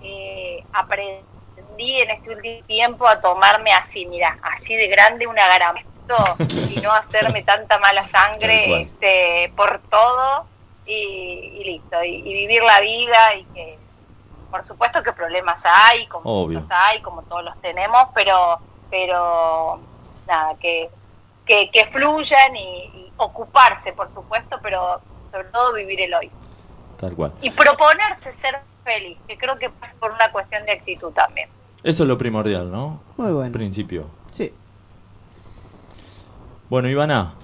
eh, 0.00 0.64
aprendí 0.72 2.00
en 2.00 2.10
este 2.10 2.30
último 2.30 2.62
tiempo 2.66 3.06
a 3.06 3.20
tomarme 3.20 3.72
así, 3.72 4.06
mira, 4.06 4.38
así 4.42 4.76
de 4.76 4.88
grande 4.88 5.26
una 5.26 5.46
garameto 5.46 5.86
y 6.70 6.80
no 6.80 6.92
hacerme 6.92 7.42
tanta 7.42 7.78
mala 7.78 8.04
sangre 8.04 8.82
este, 8.82 9.52
por 9.56 9.80
todo 9.88 10.46
y, 10.84 11.60
y 11.60 11.64
listo. 11.64 12.02
Y, 12.04 12.16
y 12.16 12.32
vivir 12.34 12.62
la 12.62 12.80
vida 12.80 13.34
y 13.34 13.44
que, 13.46 13.85
por 14.50 14.66
supuesto 14.66 15.02
que 15.02 15.12
problemas 15.12 15.62
hay, 15.64 16.06
como 16.06 16.42
Obvio. 16.42 16.60
los 16.60 16.70
hay, 16.70 17.00
como 17.02 17.22
todos 17.22 17.44
los 17.44 17.60
tenemos, 17.60 18.08
pero, 18.14 18.58
pero 18.90 19.80
nada, 20.26 20.54
que, 20.60 20.88
que, 21.44 21.70
que 21.70 21.86
fluyan 21.86 22.56
y, 22.56 22.60
y 22.94 23.12
ocuparse, 23.16 23.92
por 23.92 24.12
supuesto, 24.12 24.58
pero 24.62 25.00
sobre 25.30 25.48
todo 25.48 25.72
vivir 25.74 26.00
el 26.00 26.14
hoy. 26.14 26.30
Tal 26.98 27.14
cual. 27.14 27.32
Y 27.42 27.50
proponerse 27.50 28.32
ser 28.32 28.58
feliz, 28.84 29.18
que 29.26 29.36
creo 29.36 29.58
que 29.58 29.68
pasa 29.70 29.94
por 29.98 30.12
una 30.12 30.30
cuestión 30.32 30.64
de 30.64 30.72
actitud 30.72 31.12
también. 31.12 31.48
Eso 31.82 32.02
es 32.04 32.08
lo 32.08 32.16
primordial, 32.16 32.70
¿no? 32.70 33.00
Muy 33.16 33.32
bueno. 33.32 33.52
Principio. 33.52 34.06
Sí. 34.32 34.52
Bueno, 36.68 36.88
Ivana, 36.88 37.34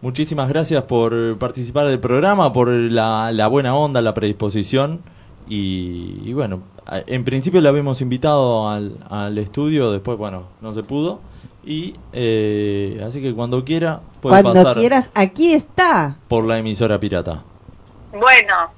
muchísimas 0.00 0.48
gracias 0.48 0.84
por 0.84 1.38
participar 1.38 1.86
del 1.86 2.00
programa, 2.00 2.52
por 2.52 2.68
la, 2.68 3.30
la 3.32 3.46
buena 3.48 3.74
onda, 3.74 4.00
la 4.00 4.14
predisposición. 4.14 5.02
Y, 5.48 6.20
y 6.24 6.32
bueno, 6.32 6.62
en 6.90 7.24
principio 7.24 7.60
la 7.60 7.68
habíamos 7.68 8.00
invitado 8.00 8.68
al, 8.68 8.98
al 9.10 9.36
estudio, 9.38 9.92
después, 9.92 10.16
bueno, 10.18 10.48
no 10.60 10.72
se 10.74 10.82
pudo. 10.82 11.20
Y 11.66 11.96
eh, 12.12 13.02
así 13.06 13.22
que 13.22 13.34
cuando 13.34 13.64
quiera, 13.64 14.00
puede 14.20 14.42
Cuando 14.42 14.52
pasar 14.62 14.74
quieras, 14.76 15.10
aquí 15.14 15.54
está. 15.54 16.16
por 16.28 16.44
la 16.44 16.58
emisora 16.58 16.98
pirata. 16.98 17.42
Bueno, 18.12 18.70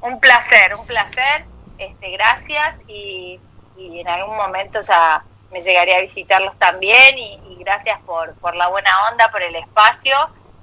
un 0.00 0.18
placer, 0.18 0.74
un 0.78 0.86
placer. 0.86 1.44
Este, 1.78 2.10
gracias 2.12 2.76
y, 2.88 3.38
y 3.76 4.00
en 4.00 4.08
algún 4.08 4.36
momento 4.36 4.80
ya 4.86 5.24
me 5.52 5.60
llegaré 5.60 5.96
a 5.96 6.00
visitarlos 6.00 6.56
también 6.58 7.18
y, 7.18 7.38
y 7.50 7.56
gracias 7.58 8.00
por, 8.06 8.32
por 8.34 8.54
la 8.56 8.68
buena 8.68 8.90
onda, 9.10 9.30
por 9.30 9.42
el 9.42 9.54
espacio. 9.56 10.14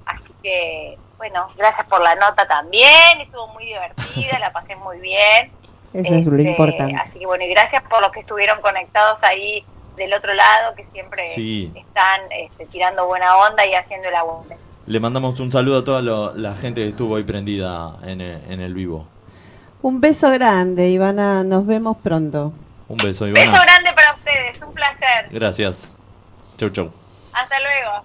Así 0.06 0.32
que, 0.42 0.98
bueno, 1.20 1.48
gracias 1.58 1.86
por 1.86 2.00
la 2.00 2.14
nota 2.14 2.48
también, 2.48 3.20
estuvo 3.20 3.46
muy 3.48 3.66
divertida, 3.66 4.38
la 4.38 4.50
pasé 4.54 4.74
muy 4.76 4.98
bien. 5.00 5.52
Eso 5.92 6.14
es 6.14 6.24
lo 6.24 6.34
Este, 6.38 6.48
importante. 6.50 6.96
Así 6.96 7.18
que 7.18 7.26
bueno, 7.26 7.44
y 7.44 7.48
gracias 7.50 7.82
por 7.90 8.00
los 8.00 8.10
que 8.10 8.20
estuvieron 8.20 8.58
conectados 8.62 9.22
ahí 9.22 9.62
del 9.96 10.14
otro 10.14 10.32
lado, 10.32 10.74
que 10.74 10.84
siempre 10.84 11.28
Sí. 11.34 11.70
están 11.76 12.22
este, 12.32 12.64
tirando 12.66 13.06
buena 13.06 13.36
onda 13.36 13.66
y 13.66 13.74
haciendo 13.74 14.08
el 14.08 14.14
aguante. 14.14 14.56
Le 14.86 14.98
mandamos 14.98 15.38
un 15.40 15.52
saludo 15.52 15.80
a 15.80 15.84
toda 15.84 16.00
lo- 16.00 16.32
la 16.34 16.54
gente 16.54 16.80
que 16.82 16.88
estuvo 16.88 17.16
ahí 17.16 17.22
prendida 17.24 17.96
en 18.04 18.22
el, 18.22 18.40
en 18.50 18.60
el 18.62 18.72
vivo. 18.72 19.06
Un 19.82 20.00
beso 20.00 20.30
grande, 20.30 20.88
Ivana. 20.88 21.44
Nos 21.44 21.66
vemos 21.66 21.98
pronto. 21.98 22.54
Un 22.88 22.96
beso, 22.96 23.26
Beso 23.26 23.42
Ivana. 23.42 23.60
grande 23.62 23.92
para 23.92 24.14
ustedes, 24.14 24.60
un 24.62 24.72
placer. 24.72 25.28
Gracias. 25.30 25.94
Chau, 26.56 26.70
chau. 26.70 26.90
Hasta 27.34 27.56
luego. 27.60 28.04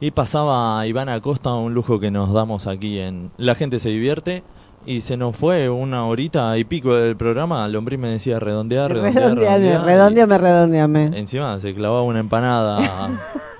Y 0.00 0.12
pasaba 0.12 0.86
Ivana 0.86 1.14
Acosta, 1.14 1.52
un 1.52 1.74
lujo 1.74 2.00
que 2.00 2.10
nos 2.10 2.32
damos 2.32 2.66
aquí 2.66 2.98
en 2.98 3.30
La 3.36 3.54
gente 3.54 3.78
se 3.78 3.90
divierte. 3.90 4.42
Y 4.86 5.02
se 5.02 5.18
nos 5.18 5.36
fue 5.36 5.68
una 5.68 6.06
horita 6.06 6.56
y 6.56 6.64
pico 6.64 6.94
del 6.94 7.14
programa. 7.14 7.68
Lombriz 7.68 7.98
me 7.98 8.08
decía 8.08 8.40
redondear, 8.40 8.90
redondear. 8.90 9.14
Redondeame, 9.36 9.78
redondear, 9.84 9.84
redondeame, 9.84 10.38
redondeame. 10.38 11.18
Encima 11.18 11.60
se 11.60 11.74
clavaba 11.74 12.02
una 12.02 12.20
empanada. 12.20 12.80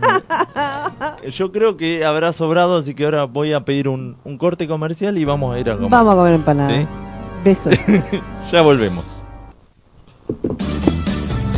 Yo 1.31 1.53
creo 1.53 1.77
que 1.77 2.07
habrá 2.07 2.33
sobrado, 2.33 2.79
así 2.79 2.95
que 2.95 3.05
ahora 3.05 3.25
voy 3.25 3.53
a 3.53 3.67
pedir 3.67 3.89
un, 3.89 4.17
un 4.25 4.39
corte 4.39 4.67
comercial 4.67 5.19
y 5.19 5.27
vamos 5.27 5.55
a 5.55 5.59
ir 5.59 5.69
a 5.69 5.75
comer. 5.75 5.91
Vamos 5.91 6.15
a 6.15 6.17
comer 6.17 6.33
empanada. 6.33 6.75
¿Sí? 6.75 6.87
Besos. 7.45 7.75
Ya 8.51 8.63
volvemos. 8.63 9.27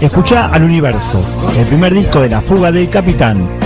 Escucha 0.00 0.46
al 0.46 0.62
universo, 0.62 1.20
el 1.58 1.66
primer 1.66 1.92
disco 1.94 2.20
de 2.20 2.28
La 2.28 2.40
Fuga 2.40 2.70
del 2.70 2.88
Capitán. 2.88 3.65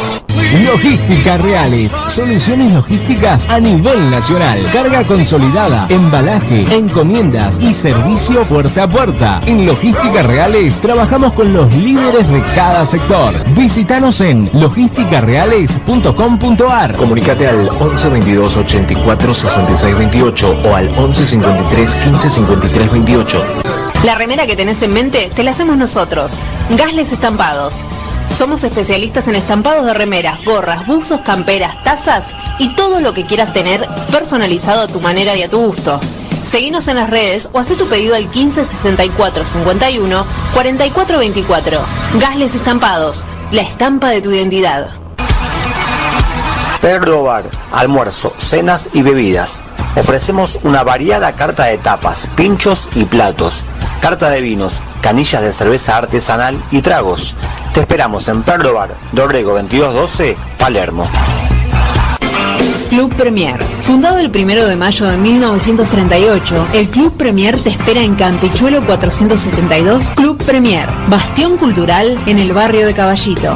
Logística 0.65 1.37
Reales, 1.37 1.91
soluciones 2.07 2.73
logísticas 2.73 3.47
a 3.49 3.59
nivel 3.59 4.09
nacional, 4.09 4.65
carga 4.71 5.03
consolidada, 5.03 5.85
embalaje, 5.89 6.65
encomiendas 6.73 7.61
y 7.61 7.73
servicio 7.73 8.45
puerta 8.45 8.83
a 8.83 8.89
puerta. 8.89 9.41
En 9.45 9.65
Logística 9.65 10.23
Reales 10.23 10.79
trabajamos 10.81 11.33
con 11.33 11.51
los 11.53 11.69
líderes 11.73 12.29
de 12.29 12.41
cada 12.55 12.85
sector. 12.85 13.33
Visítanos 13.55 14.21
en 14.21 14.49
logisticareales.com.ar. 14.53 16.95
Comunicate 16.95 17.47
al 17.47 17.67
11 17.69 18.09
22 18.09 18.55
84 18.57 19.33
66 19.33 19.97
28 19.97 20.57
o 20.65 20.75
al 20.75 20.89
11 20.97 21.27
53 21.27 21.95
15 21.95 22.29
53 22.29 22.91
28. 22.91 23.45
La 24.05 24.15
remera 24.15 24.47
que 24.47 24.55
tenés 24.55 24.81
en 24.81 24.93
mente 24.93 25.29
te 25.35 25.43
la 25.43 25.51
hacemos 25.51 25.75
nosotros. 25.77 26.37
Gasles 26.71 27.11
Estampados. 27.11 27.73
Somos 28.33 28.63
especialistas 28.63 29.27
en 29.27 29.35
estampados 29.35 29.85
de 29.85 29.93
remeras, 29.93 30.43
gorras, 30.45 30.87
buzos, 30.87 31.21
camperas, 31.21 31.83
tazas 31.83 32.29
y 32.59 32.69
todo 32.75 32.99
lo 32.99 33.13
que 33.13 33.25
quieras 33.25 33.53
tener 33.53 33.85
personalizado 34.11 34.81
a 34.81 34.87
tu 34.87 35.01
manera 35.01 35.35
y 35.35 35.43
a 35.43 35.49
tu 35.49 35.59
gusto. 35.59 35.99
Seguinos 36.43 36.87
en 36.87 36.95
las 36.95 37.09
redes 37.09 37.49
o 37.51 37.59
haz 37.59 37.67
tu 37.69 37.85
pedido 37.87 38.15
al 38.15 38.31
15 38.31 38.63
64 38.63 39.45
51 39.45 40.25
44 40.53 41.19
24. 41.19 41.79
Gasles 42.19 42.55
Estampados, 42.55 43.25
la 43.51 43.61
estampa 43.61 44.09
de 44.09 44.21
tu 44.21 44.31
identidad. 44.31 44.91
Perro 46.81 47.23
Bar, 47.23 47.43
almuerzo, 47.71 48.33
cenas 48.37 48.89
y 48.93 49.03
bebidas. 49.03 49.63
Ofrecemos 49.95 50.59
una 50.63 50.83
variada 50.83 51.33
carta 51.33 51.65
de 51.65 51.77
tapas, 51.77 52.27
pinchos 52.35 52.89
y 52.95 53.05
platos, 53.05 53.65
carta 54.01 54.29
de 54.29 54.41
vinos, 54.41 54.81
canillas 55.01 55.43
de 55.43 55.53
cerveza 55.53 55.97
artesanal 55.97 56.57
y 56.71 56.81
tragos. 56.81 57.35
Te 57.73 57.79
esperamos 57.79 58.27
en 58.27 58.43
Perro 58.43 58.73
Bar, 58.73 58.97
Dorrego 59.13 59.53
2212, 59.53 60.35
Palermo. 60.57 61.07
Club 62.89 63.13
Premier. 63.15 63.63
Fundado 63.63 64.19
el 64.19 64.27
1 64.27 64.67
de 64.67 64.75
mayo 64.75 65.07
de 65.07 65.15
1938, 65.15 66.67
el 66.73 66.89
Club 66.89 67.15
Premier 67.15 67.57
te 67.57 67.69
espera 67.69 68.01
en 68.01 68.15
Campichuelo 68.15 68.85
472, 68.85 70.09
Club 70.15 70.43
Premier, 70.43 70.89
bastión 71.07 71.55
cultural 71.55 72.21
en 72.25 72.37
el 72.37 72.51
barrio 72.51 72.85
de 72.85 72.93
Caballito. 72.93 73.55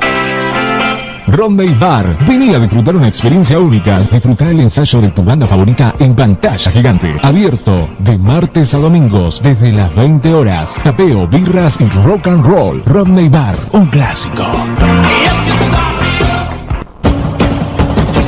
Rodney 1.31 1.73
Bar. 1.75 2.17
Vení 2.27 2.53
a 2.53 2.59
disfrutar 2.59 2.95
una 2.95 3.07
experiencia 3.07 3.57
única. 3.57 3.99
Disfrutar 3.99 4.49
el 4.49 4.59
ensayo 4.59 4.99
de 4.99 5.11
tu 5.11 5.23
banda 5.23 5.47
favorita 5.47 5.95
en 5.97 6.13
pantalla 6.13 6.71
gigante. 6.71 7.15
Abierto 7.21 7.87
de 7.99 8.17
martes 8.17 8.73
a 8.73 8.79
domingos 8.79 9.41
desde 9.41 9.71
las 9.71 9.95
20 9.95 10.33
horas. 10.33 10.79
Tapeo, 10.83 11.27
birras 11.27 11.79
y 11.79 11.87
rock 12.05 12.27
and 12.27 12.45
roll. 12.45 12.83
Rodney 12.85 13.29
Bar. 13.29 13.55
Un 13.71 13.87
clásico. 13.87 14.45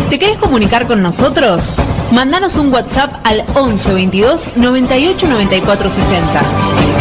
¿Te 0.10 0.18
querés 0.18 0.38
comunicar 0.38 0.88
con 0.88 1.02
nosotros? 1.02 1.76
Mandanos 2.12 2.56
un 2.58 2.72
WhatsApp 2.72 3.16
al 3.26 3.44
11 3.54 3.94
22 3.96 4.50
98 4.56 5.28
94 5.28 5.90
60. 5.90 6.93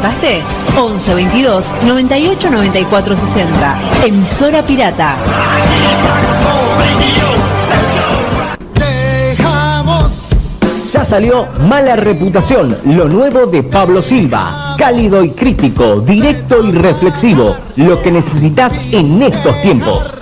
Anota 0.00 0.08
anotaste? 0.08 0.42
11 0.78 1.14
22 1.14 1.74
98 1.82 2.50
94 2.50 3.16
60. 3.16 3.80
Emisora 4.06 4.62
Pirata. 4.62 5.16
Ya 10.90 11.04
salió 11.04 11.46
Mala 11.68 11.96
Reputación, 11.96 12.78
lo 12.84 13.08
nuevo 13.08 13.46
de 13.46 13.62
Pablo 13.62 14.02
Silva. 14.02 14.74
Cálido 14.78 15.22
y 15.22 15.30
crítico, 15.30 16.00
directo 16.00 16.64
y 16.64 16.72
reflexivo. 16.72 17.54
Lo 17.76 18.02
que 18.02 18.10
necesitas 18.10 18.72
en 18.90 19.22
estos 19.22 19.60
tiempos. 19.62 20.14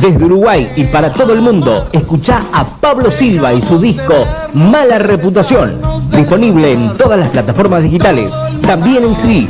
Desde 0.00 0.24
Uruguay 0.24 0.72
y 0.76 0.84
para 0.84 1.12
todo 1.12 1.32
el 1.32 1.40
mundo, 1.40 1.88
escucha 1.92 2.42
a 2.52 2.64
Pablo 2.64 3.10
Silva 3.10 3.52
y 3.52 3.62
su 3.62 3.78
disco 3.78 4.14
Mala 4.54 4.98
Reputación. 4.98 5.95
Disponible 6.16 6.72
en 6.72 6.96
todas 6.96 7.18
las 7.18 7.28
plataformas 7.28 7.82
digitales, 7.82 8.32
también 8.62 9.04
en 9.04 9.14
CD. 9.14 9.48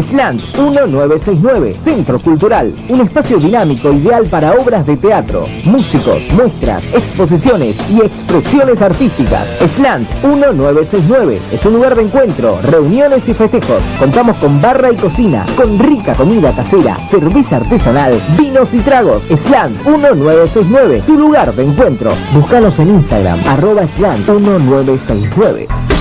Slant 0.00 0.40
1969, 0.56 1.76
Centro 1.82 2.18
Cultural, 2.18 2.72
un 2.88 3.02
espacio 3.02 3.38
dinámico 3.38 3.92
ideal 3.92 4.26
para 4.26 4.52
obras 4.52 4.86
de 4.86 4.96
teatro, 4.96 5.46
músicos, 5.64 6.22
muestras, 6.32 6.82
exposiciones 6.94 7.76
y 7.90 8.00
expresiones 8.00 8.80
artísticas. 8.80 9.46
Slant 9.76 10.08
1969 10.24 11.40
es 11.52 11.64
un 11.66 11.74
lugar 11.74 11.94
de 11.94 12.02
encuentro, 12.02 12.58
reuniones 12.62 13.28
y 13.28 13.34
festejos. 13.34 13.82
Contamos 13.98 14.36
con 14.36 14.60
barra 14.62 14.92
y 14.92 14.96
cocina, 14.96 15.44
con 15.56 15.78
rica 15.78 16.14
comida 16.14 16.52
casera, 16.52 16.96
cerveza 17.10 17.56
artesanal, 17.56 18.20
vinos 18.38 18.72
y 18.72 18.78
tragos. 18.78 19.22
Slant 19.24 19.84
1969, 19.86 21.02
tu 21.06 21.18
lugar 21.18 21.54
de 21.54 21.64
encuentro. 21.64 22.10
Búscanos 22.32 22.78
en 22.78 22.88
Instagram, 22.88 23.38
arroba 23.46 23.86
Slant 23.86 24.26
1969. 24.28 25.91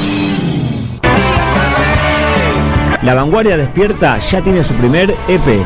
La 3.03 3.15
Vanguardia 3.15 3.57
Despierta 3.57 4.19
ya 4.19 4.41
tiene 4.41 4.63
su 4.63 4.75
primer 4.75 5.09
EP. 5.27 5.65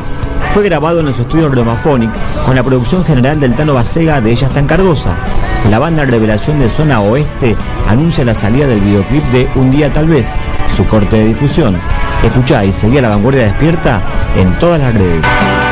Fue 0.54 0.64
grabado 0.64 1.00
en 1.00 1.06
los 1.06 1.18
estudios 1.18 1.54
Romaphonic 1.54 2.10
con 2.46 2.56
la 2.56 2.62
producción 2.62 3.04
general 3.04 3.38
del 3.38 3.54
Tano 3.54 3.74
Basega 3.74 4.22
de 4.22 4.30
Ella 4.30 4.48
en 4.56 4.66
Cargosa. 4.66 5.14
La 5.70 5.78
banda 5.78 6.06
Revelación 6.06 6.58
de 6.60 6.70
Zona 6.70 7.02
Oeste 7.02 7.54
anuncia 7.88 8.24
la 8.24 8.34
salida 8.34 8.66
del 8.66 8.80
videoclip 8.80 9.24
de 9.32 9.48
Un 9.54 9.70
día 9.70 9.92
tal 9.92 10.08
vez, 10.08 10.32
su 10.74 10.86
corte 10.86 11.16
de 11.16 11.26
difusión. 11.26 11.76
Escuchá 12.24 12.64
y 12.64 12.72
seguí 12.72 12.96
a 12.96 13.02
La 13.02 13.10
Vanguardia 13.10 13.44
Despierta 13.44 14.00
en 14.34 14.58
todas 14.58 14.80
las 14.80 14.94
redes. 14.94 15.65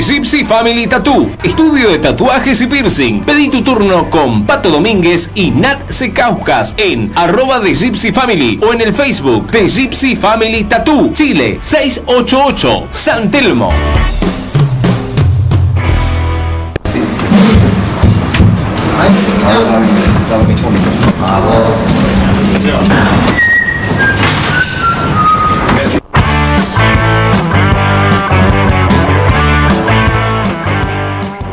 Gypsy 0.00 0.44
Family 0.44 0.86
Tattoo, 0.86 1.28
estudio 1.42 1.90
de 1.90 1.98
tatuajes 1.98 2.60
y 2.60 2.66
piercing. 2.66 3.24
Pedí 3.24 3.48
tu 3.48 3.62
turno 3.62 4.08
con 4.10 4.46
Pato 4.46 4.70
Domínguez 4.70 5.30
y 5.34 5.50
Nat 5.50 5.90
Secauscas 5.90 6.74
en 6.76 7.10
arroba 7.16 7.58
de 7.58 7.74
Gypsy 7.74 8.12
Family 8.12 8.60
o 8.62 8.72
en 8.72 8.80
el 8.80 8.94
Facebook 8.94 9.50
de 9.50 9.66
Gypsy 9.66 10.14
Family 10.14 10.64
Tattoo, 10.64 11.12
Chile 11.12 11.58
688, 11.60 12.88
San 12.92 13.30
Telmo. 13.30 13.72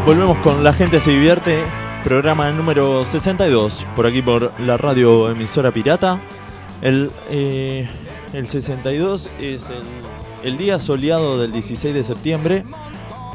Volvemos 0.06 0.38
con 0.38 0.64
La 0.64 0.74
gente 0.74 1.00
se 1.00 1.12
divierte, 1.12 1.64
programa 2.04 2.52
número 2.52 3.06
62, 3.06 3.86
por 3.96 4.06
aquí 4.06 4.22
por 4.22 4.52
la 4.60 4.78
radio 4.78 5.30
emisora 5.32 5.72
pirata. 5.72 6.22
El, 6.82 7.12
eh, 7.32 7.88
el 8.34 8.48
62 8.48 9.30
es 9.40 9.64
el, 9.70 9.84
el 10.52 10.58
día 10.58 10.80
soleado 10.80 11.40
del 11.40 11.52
16 11.52 11.94
de 11.96 12.04
septiembre, 12.04 12.66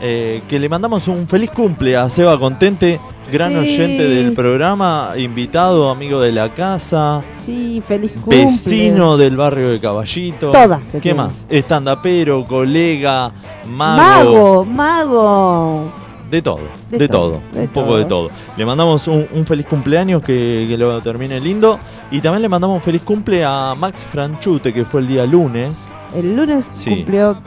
eh, 0.01 0.43
que 0.49 0.61
le 0.61 0.69
mandamos 0.69 1.09
un 1.09 1.27
feliz 1.27 1.51
cumple 1.51 1.97
a 1.97 2.09
Seba 2.09 2.39
Contente, 2.39 3.01
gran 3.33 3.51
Sí. 3.53 3.59
oyente 3.59 4.05
del 4.09 4.33
programa, 4.33 5.15
invitado, 5.17 5.91
amigo 5.91 6.21
de 6.21 6.31
la 6.33 6.55
casa, 6.55 7.23
Sí, 7.45 7.83
feliz 7.87 8.13
cumple. 8.13 8.45
vecino 8.45 9.17
del 9.17 9.37
barrio 9.37 9.71
de 9.71 9.81
Caballito. 9.81 10.53
Todas 10.53 10.81
¿Qué 10.93 11.01
tienen. 11.01 11.25
más? 11.27 11.47
Estandapero, 11.51 12.47
colega, 12.47 13.33
Mago, 13.67 14.65
mago. 14.65 15.93
De 16.31 16.43
todo, 16.43 16.61
de, 16.91 16.99
De 16.99 17.09
todo, 17.09 17.43
un 17.53 17.69
poco 17.69 17.97
de 17.97 18.05
todo. 18.05 18.31
Le 18.57 18.65
mandamos 18.65 19.09
un, 19.09 19.27
un 19.33 19.47
feliz 19.47 19.67
cumpleaños 19.67 20.23
que, 20.23 20.67
que 20.69 20.77
lo 20.79 21.01
termine 21.03 21.41
lindo. 21.41 21.79
Y 22.11 22.21
también 22.21 22.43
le 22.43 22.49
mandamos 22.49 22.77
un 22.77 22.83
feliz 22.83 23.03
cumple 23.03 23.45
a 23.45 23.75
Max 23.77 24.05
Franchute, 24.05 24.73
que 24.73 24.85
fue 24.85 25.01
el 25.01 25.09
día 25.09 25.27
lunes. 25.27 25.91
El 26.15 26.37
lunes 26.37 26.65
Sí. 26.73 26.91
cumplió 26.91 27.35
Yo- 27.35 27.41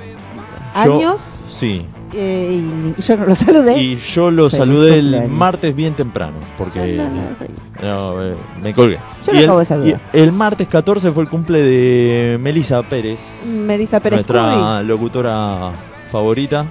años 1.00 1.40
Sí. 1.48 1.86
eh, 2.14 2.62
y 2.98 3.02
yo 3.02 3.18
no 3.18 3.26
lo 3.28 3.36
saludé. 3.36 3.82
Y 3.82 3.96
yo 3.98 4.32
lo 4.32 4.50
Feliz 4.50 4.60
saludé 4.60 5.00
el 5.00 5.28
martes 5.30 5.76
bien 5.76 5.96
temprano, 5.96 6.38
porque 6.58 6.96
No, 6.98 7.04
no, 7.10 7.22
sí. 7.40 7.46
eh, 7.82 8.36
me 8.62 8.74
colgué. 8.74 8.98
Yo 9.26 9.32
Y 9.32 9.36
lo 9.36 9.40
el- 9.40 9.44
acabo 9.46 9.60
de 9.60 9.66
saludar. 9.66 10.02
y 10.14 10.18
el 10.18 10.32
martes 10.32 10.68
14 10.68 11.12
fue 11.12 11.24
el 11.24 11.30
cumple 11.30 11.60
de 11.62 12.38
Melissa 12.40 12.82
Pérez, 12.84 13.40
Melissa 13.46 14.00
Pérez 14.00 14.18
nuestra 14.18 14.82
locutora 14.84 15.72
favorita. 16.14 16.66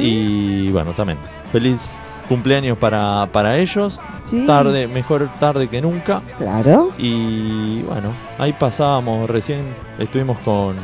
Y 0.00 0.70
bueno, 0.70 0.92
también. 0.92 1.18
Feliz 1.52 2.00
cumpleaños 2.28 2.78
para, 2.78 3.28
para 3.30 3.58
ellos. 3.58 4.00
Sí. 4.24 4.44
Tarde, 4.46 4.88
mejor 4.88 5.28
tarde 5.38 5.68
que 5.68 5.82
nunca. 5.82 6.22
Claro. 6.38 6.90
Y 6.96 7.82
bueno, 7.82 8.12
ahí 8.38 8.52
pasábamos 8.54 9.28
recién, 9.28 9.60
estuvimos 9.98 10.38
con... 10.38 10.76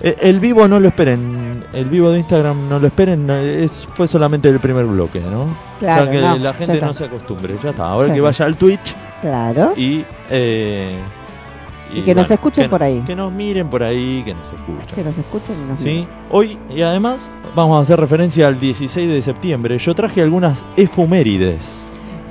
Eh, 0.00 0.16
El 0.20 0.40
vivo 0.40 0.66
no 0.66 0.80
lo 0.80 0.88
esperen, 0.88 1.64
el 1.72 1.84
vivo 1.86 2.10
de 2.10 2.18
Instagram 2.18 2.68
no 2.68 2.78
lo 2.80 2.88
esperen, 2.88 3.30
es, 3.30 3.86
fue 3.94 4.08
solamente 4.08 4.48
el 4.48 4.58
primer 4.58 4.84
bloque, 4.86 5.20
¿no? 5.20 5.56
Claro, 5.78 6.10
que 6.10 6.20
no, 6.20 6.36
la 6.36 6.52
gente 6.52 6.80
no 6.80 6.92
se 6.92 7.04
acostumbre, 7.04 7.56
ya 7.62 7.70
está. 7.70 7.86
Ahora 7.86 8.12
que 8.12 8.20
vaya 8.20 8.44
al 8.44 8.56
Twitch 8.56 8.94
Claro. 9.22 9.72
y... 9.76 10.04
eh, 10.30 10.98
Y 11.94 12.02
que 12.02 12.14
nos 12.14 12.30
escuchen 12.30 12.64
que- 12.64 12.68
por 12.68 12.82
ahí. 12.82 13.02
Que 13.06 13.14
nos 13.16 13.32
miren 13.32 13.68
por 13.68 13.82
ahí, 13.82 14.22
que 14.24 14.34
nos 14.34 14.44
escuchen. 14.44 14.94
Que 14.94 15.04
nos 15.04 15.16
escuchen 15.18 15.56
y 15.64 15.70
nos 15.70 15.78
¿Sí? 15.80 15.84
miren. 15.86 16.08
Hoy, 16.30 16.58
y 16.74 16.82
además, 16.82 17.30
vamos 17.54 17.78
a 17.78 17.82
hacer 17.82 17.98
referencia 18.00 18.48
al 18.48 18.58
16 18.60 19.08
de 19.08 19.22
septiembre. 19.22 19.78
Yo 19.78 19.94
traje 19.94 20.20
algunas 20.22 20.64
efumérides. 20.76 21.82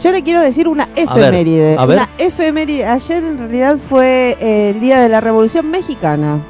Yo 0.02 0.12
le 0.12 0.22
quiero 0.22 0.42
decir 0.42 0.68
una 0.68 0.90
efeméride. 0.96 1.78
a 1.78 1.86
ver. 1.86 1.98
Una 1.98 2.10
efeméride. 2.18 2.86
Ayer 2.86 3.24
en 3.24 3.38
realidad 3.38 3.78
fue 3.90 4.38
el 4.42 4.82
día 4.82 5.00
de 5.00 5.08
la 5.10 5.22
Revolución 5.22 5.70
Mexicana. 5.72 6.42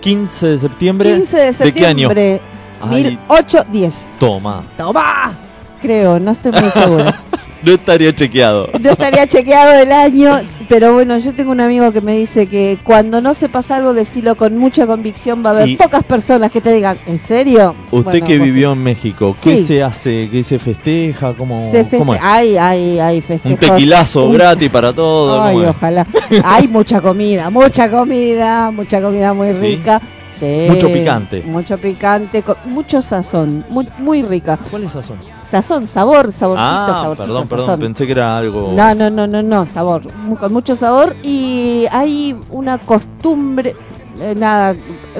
15 0.00 0.46
de 0.46 0.58
septiembre. 0.58 1.12
15 1.14 1.36
de 1.38 1.52
septiembre. 1.52 1.80
qué 1.80 1.86
año? 1.86 2.90
Ay. 2.94 3.04
1810. 3.04 3.94
Toma. 4.18 4.64
¡Toma! 4.76 5.36
Creo, 5.82 6.18
no 6.20 6.30
estoy 6.30 6.52
muy 6.52 6.70
segura. 6.70 7.20
No 7.62 7.72
estaría 7.72 8.14
chequeado. 8.14 8.68
No 8.80 8.88
estaría 8.92 9.26
chequeado 9.26 9.82
el 9.82 9.92
año, 9.92 10.40
pero 10.70 10.94
bueno, 10.94 11.18
yo 11.18 11.34
tengo 11.34 11.50
un 11.50 11.60
amigo 11.60 11.90
que 11.92 12.00
me 12.00 12.16
dice 12.16 12.46
que 12.46 12.78
cuando 12.84 13.20
no 13.20 13.34
sepas 13.34 13.72
algo, 13.72 13.92
decilo 13.92 14.36
con 14.36 14.56
mucha 14.56 14.86
convicción, 14.86 15.42
va 15.44 15.50
a 15.50 15.52
haber 15.54 15.68
Y- 15.70 15.76
pocas 15.76 16.04
personas 16.04 16.52
que 16.52 16.60
te 16.60 16.72
digan, 16.72 16.96
¿en 17.06 17.18
serio? 17.18 17.74
Usted 17.90 18.10
Bueno, 18.20 18.26
que 18.28 18.38
vivió 18.38 18.70
en 18.72 18.78
México, 18.84 19.34
¿qué 19.42 19.56
Sí. 19.56 19.64
se 19.64 19.82
hace? 19.82 20.28
¿Qué 20.30 20.44
se 20.44 20.60
festeja? 20.60 21.34
¿Cómo, 21.34 21.60
se 21.72 21.84
feste- 21.84 21.98
cómo 21.98 22.14
es? 22.14 22.20
Ay, 22.22 22.56
ay, 22.56 23.00
ay, 23.00 23.16
Un 23.16 23.22
festejos. 23.24 23.58
tequilazo 23.58 24.26
Un- 24.26 24.34
gratis 24.34 24.70
para 24.70 24.92
todo. 24.92 25.42
Ay, 25.42 25.56
ojalá. 25.58 26.06
Hay 26.44 26.68
mucha 26.68 27.00
comida, 27.00 27.50
mucha 27.50 27.90
comida, 27.90 28.70
mucha 28.70 29.02
comida 29.02 29.34
muy 29.34 29.52
¿Sí? 29.52 29.58
rica. 29.58 30.00
Sí, 30.38 30.66
Mucho 30.70 30.86
picante. 30.90 31.42
Mucho 31.42 31.76
picante, 31.78 32.42
con 32.42 32.56
mucho 32.66 33.00
sazón, 33.02 33.64
muy, 33.68 33.88
muy 33.98 34.22
rica. 34.22 34.56
¿Cuál 34.70 34.84
es 34.84 34.92
sazón? 34.92 35.18
Sazón, 35.50 35.88
sabor, 35.88 36.30
saborcito, 36.32 36.64
Ah, 36.68 36.86
saborcito, 37.02 37.26
perdón, 37.26 37.48
perdón, 37.48 37.66
sazón. 37.66 37.80
pensé 37.80 38.06
que 38.06 38.12
era 38.12 38.38
algo. 38.38 38.72
No, 38.72 38.94
no, 38.94 39.10
no, 39.10 39.26
no, 39.26 39.42
no, 39.42 39.66
sabor, 39.66 40.02
con 40.38 40.52
mucho 40.52 40.74
sabor 40.76 41.16
y 41.24 41.86
hay 41.90 42.36
una 42.50 42.78
costumbre, 42.78 43.74
eh, 44.20 44.34
nada, 44.36 44.76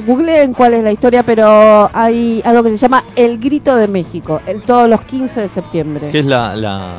googleen 0.06 0.54
cuál 0.54 0.74
es 0.74 0.84
la 0.84 0.92
historia, 0.92 1.24
pero 1.24 1.90
hay 1.92 2.40
algo 2.44 2.62
que 2.62 2.70
se 2.70 2.76
llama 2.76 3.04
el 3.16 3.38
grito 3.40 3.74
de 3.74 3.88
México, 3.88 4.40
el, 4.46 4.62
todos 4.62 4.88
los 4.88 5.02
15 5.02 5.40
de 5.40 5.48
septiembre. 5.48 6.08
¿Qué 6.12 6.20
es 6.20 6.26
la, 6.26 6.54
la, 6.54 6.98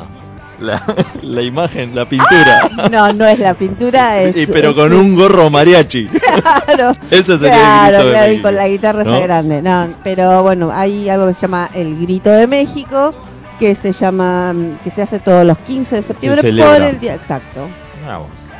la, 0.62 0.82
la 1.22 1.42
imagen, 1.42 1.94
la 1.94 2.06
pintura? 2.08 2.70
No, 2.90 3.12
no 3.12 3.26
es 3.26 3.38
la 3.38 3.54
pintura, 3.54 4.20
es... 4.22 4.36
Y- 4.36 4.46
pero 4.46 4.70
es 4.70 4.76
con 4.76 4.92
un 4.92 5.14
gorro 5.14 5.50
mariachi. 5.50 6.08
Claro, 6.64 6.96
Ese 7.10 7.24
sería 7.38 7.50
claro, 7.56 7.98
el 7.98 8.04
grito 8.04 8.06
de 8.06 8.12
claro, 8.12 8.28
México, 8.28 8.42
con 8.48 8.54
la 8.54 8.68
guitarra 8.68 9.02
esa 9.02 9.10
¿no? 9.10 9.20
grande. 9.22 9.62
No, 9.62 9.88
pero 10.02 10.42
bueno, 10.42 10.70
hay 10.72 11.08
algo 11.08 11.26
que 11.28 11.34
se 11.34 11.42
llama 11.42 11.68
el 11.74 11.98
grito 12.00 12.30
de 12.30 12.46
México, 12.46 13.14
que 13.58 13.74
se 13.74 13.92
llama, 13.92 14.54
que 14.82 14.90
se 14.90 15.02
hace 15.02 15.18
todos 15.18 15.44
los 15.44 15.58
15 15.58 15.96
de 15.96 16.02
septiembre 16.02 16.42
por 16.42 16.80
el 16.82 16.98
día 16.98 17.14
exacto. 17.14 17.68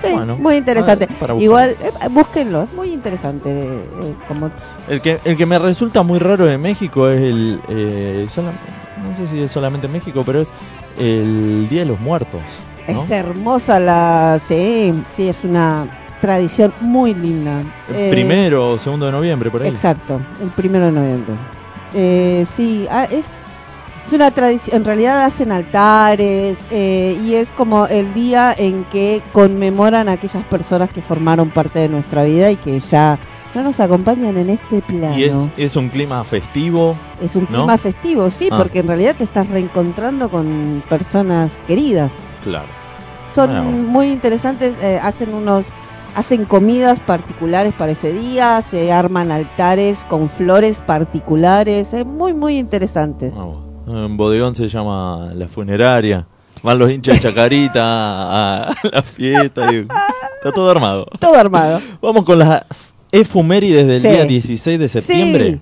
Sí, 0.01 0.09
Bueno, 0.13 0.37
muy 0.37 0.57
interesante. 0.57 1.07
para. 1.19 1.35
Igual, 1.37 1.71
eh, 1.81 2.09
búsquenlo, 2.11 2.65
es 2.65 2.73
muy 2.73 2.93
interesante. 2.93 3.49
eh, 3.51 3.85
eh, 4.03 4.15
como 4.29 4.51
El 4.89 5.01
que, 5.01 5.21
el 5.25 5.37
que 5.37 5.47
me 5.47 5.59
resulta 5.59 6.03
muy 6.03 6.19
raro 6.19 6.45
de 6.47 6.59
México 6.59 7.09
es 7.09 7.21
el. 7.23 7.61
eh, 7.69 8.27
no 8.37 9.17
sé 9.17 9.27
si 9.33 9.43
es 9.43 9.51
solamente 9.53 9.89
México, 9.89 10.23
pero 10.25 10.41
es 10.41 10.51
el 10.99 11.69
Día 11.69 11.81
de 11.81 11.87
los 11.87 12.01
Muertos. 12.01 12.41
¿no? 12.89 13.01
Es 13.01 13.11
hermosa 13.11 13.79
la... 13.81 14.39
Sí, 14.41 14.93
sí, 15.09 15.29
es 15.29 15.45
una 15.45 15.87
tradición 16.21 16.73
muy 16.81 17.15
linda. 17.15 17.63
El 17.89 17.97
Eh, 17.97 18.09
primero 18.11 18.73
o 18.73 18.79
segundo 18.79 19.07
de 19.07 19.13
noviembre, 19.13 19.51
por 19.51 19.63
ahí. 19.63 19.69
Exacto, 19.69 20.21
el 20.41 20.51
primero 20.51 20.87
de 20.87 20.93
noviembre. 20.93 21.35
Eh, 21.95 22.47
sí, 22.57 22.87
ah, 22.91 23.05
es, 23.11 23.27
es 24.07 24.13
una 24.13 24.31
tradición, 24.31 24.77
en 24.77 24.85
realidad 24.85 25.25
hacen 25.25 25.53
altares 25.53 26.67
eh, 26.71 27.19
y 27.23 27.35
es 27.35 27.51
como 27.51 27.87
el 27.87 28.15
día 28.15 28.55
en 28.57 28.85
que 28.85 29.23
conmemoran 29.33 30.09
a 30.09 30.13
aquellas 30.13 30.45
personas 30.45 30.91
que 30.91 31.03
formaron 31.03 31.51
parte 31.51 31.81
de 31.81 31.89
nuestra 31.89 32.23
vida 32.25 32.51
y 32.51 32.57
que 32.57 32.81
ya 32.81 33.19
no 33.55 33.63
nos 33.63 33.81
acompañan 33.81 34.37
en 34.39 34.51
este 34.51 34.81
plano. 34.83 35.19
Y 35.19 35.25
es, 35.25 35.35
es 35.57 35.77
un 35.77 35.89
clima 35.89 36.23
festivo. 36.25 36.97
Es 37.21 37.37
un 37.37 37.43
¿no? 37.45 37.49
clima 37.59 37.79
festivo, 37.79 38.31
sí, 38.31 38.49
Ah. 38.51 38.57
porque 38.59 38.79
en 38.81 38.89
realidad 38.89 39.15
te 39.17 39.25
estás 39.25 39.49
reencontrando 39.49 40.31
con 40.31 40.83
personas 40.89 41.51
queridas. 41.67 42.13
Claro. 42.45 42.67
Son 43.35 43.49
bueno. 43.51 43.65
muy 43.71 44.09
interesantes, 44.09 44.75
eh, 44.83 44.99
hacen 45.03 45.35
unos 45.35 45.67
hacen 46.15 46.45
comidas 46.45 47.01
particulares 47.01 47.73
para 47.73 47.93
ese 47.93 48.13
día, 48.13 48.61
se 48.61 48.93
arman 48.93 49.33
altares 49.33 50.05
con 50.11 50.29
flores 50.29 50.79
particulares, 50.87 51.95
es 51.95 52.05
muy 52.05 52.35
muy 52.35 52.59
interesante. 52.59 53.33
Ah. 53.37 53.49
En 53.87 54.17
bodegón 54.17 54.55
se 54.55 54.69
llama 54.69 55.31
la 55.35 55.49
funeraria. 55.49 56.27
Van 56.63 56.79
los 56.79 56.91
hinchas 56.91 57.15
de 57.15 57.21
Chacarita 57.21 57.83
a, 57.83 58.63
a 58.71 58.75
la 58.93 59.03
fiesta. 59.03 59.73
y- 59.73 59.79
está 60.37 60.53
todo 60.55 60.71
armado. 60.71 61.07
Todo 61.19 61.35
armado. 61.37 61.81
Vamos 62.01 62.25
con 62.25 62.39
las 62.39 62.95
efumérides 63.13 63.87
del 63.87 64.03
Sí. 64.03 64.09
día 64.09 64.25
16 64.27 64.79
de 64.79 64.89
septiembre. 64.89 65.61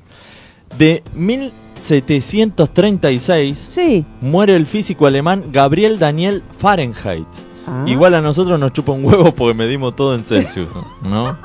De 0.79 1.03
1736 1.15 3.69
Sí. 3.71 4.05
muere 4.21 4.57
el 4.57 4.67
físico 4.67 5.07
alemán 5.07 5.45
Gabriel 5.53 5.99
Daniel 5.99 6.43
Fahrenheit. 6.59 7.27
Ah. 7.67 7.85
Igual 7.87 8.15
a 8.15 8.21
nosotros 8.21 8.59
nos 8.59 8.73
chupa 8.73 8.93
un 8.93 9.05
huevo 9.05 9.33
porque 9.35 9.55
medimos 9.55 9.95
todo 9.97 10.15
en 10.15 10.25
Celsius, 10.25 10.69
¿no? 11.03 11.37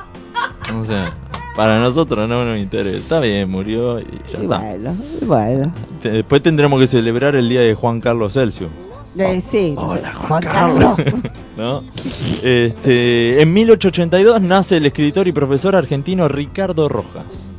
O 0.80 0.84
sea, 0.84 1.14
para 1.54 1.78
nosotros 1.78 2.28
no 2.28 2.44
nos 2.44 2.58
interesa. 2.58 2.96
Está 2.98 3.20
bien, 3.20 3.48
murió 3.50 4.00
y 4.00 4.04
ya 4.32 4.38
Y 4.40 4.42
está. 4.42 4.58
bueno, 4.58 4.96
y 5.20 5.24
bueno. 5.24 5.72
Después 6.02 6.42
tendremos 6.42 6.80
que 6.80 6.86
celebrar 6.86 7.36
el 7.36 7.48
día 7.48 7.60
de 7.60 7.74
Juan 7.74 8.00
Carlos 8.00 8.32
Celsius, 8.34 8.70
Eh, 9.18 9.40
sí. 9.40 9.74
Hola, 9.76 10.12
Juan 10.14 10.42
Carlos. 10.42 10.98
¿no? 11.56 11.82
Este, 12.42 13.40
en 13.40 13.52
1882 13.52 14.40
nace 14.42 14.76
el 14.76 14.86
escritor 14.86 15.26
y 15.26 15.32
profesor 15.32 15.74
argentino 15.74 16.28
Ricardo 16.28 16.88
Rojas. 16.88 17.52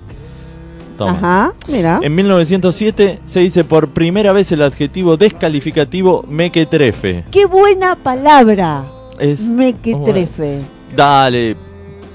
Toma. 0.98 1.12
Ajá, 1.12 1.54
mira. 1.68 2.00
En 2.02 2.16
1907 2.16 3.20
se 3.26 3.40
dice 3.40 3.64
por 3.64 3.90
primera 3.90 4.34
vez 4.34 4.52
el 4.52 4.64
adjetivo 4.64 5.18
descalificativo 5.18 6.24
mequetrefe. 6.28 7.26
Qué 7.32 7.46
buena 7.46 7.96
palabra. 7.96 8.86
Es 9.20 9.42
Mequetrefe. 9.42 10.62
Dale, 10.96 11.56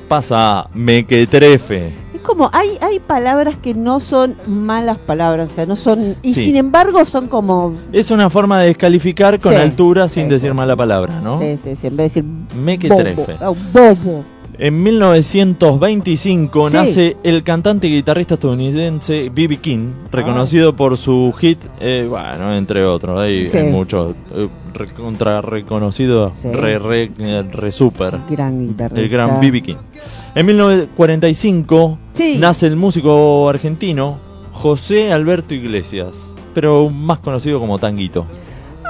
pasa 0.09 0.69
mequetrefe. 0.75 2.02
Como 2.23 2.51
hay 2.53 2.79
hay 2.81 3.01
palabras 3.01 3.57
que 3.61 3.75
no 3.75 3.99
son 4.01 4.37
malas 4.47 4.97
palabras, 4.99 5.51
o 5.51 5.55
sea, 5.55 5.67
no 5.67 5.77
son 5.77 6.17
y 6.23 6.35
Sí. 6.35 6.45
sin 6.45 6.57
embargo 6.57 7.05
son 7.05 7.27
como 7.27 7.75
Es 7.93 8.11
una 8.11 8.31
forma 8.31 8.61
de 8.61 8.69
descalificar 8.69 9.41
con 9.41 9.53
Sí, 9.53 9.59
altura 9.59 10.09
sin 10.09 10.25
eso. 10.25 10.35
decir 10.35 10.55
mala 10.55 10.77
palabra, 10.77 11.21
¿no? 11.21 11.39
Sí, 11.39 11.57
sí, 11.57 11.75
sí, 11.77 11.87
en 11.89 11.97
vez 11.97 12.15
de 12.15 12.23
decir 12.23 12.25
Mequetrefe. 12.57 13.37
bobo, 13.41 13.51
oh, 13.51 13.57
bobo. 13.73 14.25
En 14.65 14.81
1925 14.81 16.71
Sí. 16.71 16.77
nace 16.77 17.17
el 17.25 17.43
cantante 17.43 17.89
y 17.89 17.97
guitarrista 17.97 18.35
estadounidense 18.35 19.29
B.B. 19.35 19.57
King, 19.57 19.91
reconocido 20.13 20.77
por 20.77 20.97
su 20.99 21.35
hit, 21.37 21.59
eh, 21.81 22.07
bueno, 22.09 22.55
entre 22.55 22.85
otros, 22.85 23.21
hay, 23.21 23.47
Sí. 23.47 23.57
hay 23.57 23.71
muchos, 23.73 24.15
eh, 24.33 24.47
recontra 24.73 25.41
reconocido, 25.43 26.31
Sí. 26.33 26.53
re, 26.53 26.79
re, 26.79 27.11
eh, 27.19 27.43
re 27.51 27.73
super, 27.73 28.21
Gran 28.31 28.69
guitarrista. 28.69 29.01
el 29.01 29.09
gran 29.09 29.41
B.B. 29.41 29.63
King. 29.65 29.75
En 30.37 30.47
1945 30.47 31.99
Sí. 32.15 32.37
nace 32.39 32.69
el 32.69 32.77
músico 32.77 33.49
argentino 33.49 34.21
José 34.53 35.13
Alberto 35.13 35.55
Iglesias, 35.55 36.37
pero 36.55 36.89
más 36.89 37.19
conocido 37.19 37.59
como 37.59 37.81
Tanguito. 37.81 38.27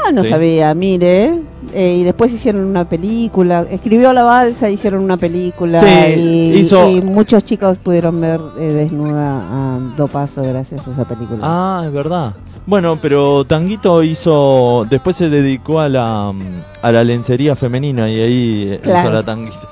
Ah, 0.06 0.12
no 0.12 0.24
Sí. 0.24 0.30
sabía, 0.30 0.74
mire. 0.74 1.40
Eh, 1.74 1.98
y 2.00 2.02
después 2.04 2.32
hicieron 2.32 2.64
una 2.64 2.88
película. 2.88 3.64
Escribió 3.70 4.12
la 4.12 4.24
balsa, 4.24 4.68
hicieron 4.68 5.02
una 5.04 5.16
película. 5.16 5.80
Sí, 5.80 6.20
y, 6.20 6.52
hizo- 6.58 6.90
y 6.90 7.00
muchos 7.00 7.44
chicos 7.44 7.78
pudieron 7.78 8.20
ver 8.20 8.40
eh, 8.58 8.64
desnuda 8.72 9.38
a 9.50 9.78
Dopazo 9.96 10.42
gracias 10.42 10.86
a 10.86 10.90
esa 10.90 11.04
película. 11.06 11.38
Ah, 11.42 11.82
es 11.86 11.92
verdad. 11.92 12.34
Bueno, 12.66 12.98
pero 13.00 13.44
Tanguito 13.44 14.02
hizo. 14.02 14.86
Después 14.90 15.16
se 15.16 15.28
dedicó 15.30 15.80
a 15.80 15.88
la, 15.88 16.32
a 16.82 16.92
la 16.92 17.04
lencería 17.04 17.54
femenina 17.56 18.08
y 18.10 18.20
ahí 18.20 18.68
eh, 18.72 18.80
Claro. 18.82 19.00
hizo 19.08 19.10
la 19.12 19.22
tanguita. 19.24 19.68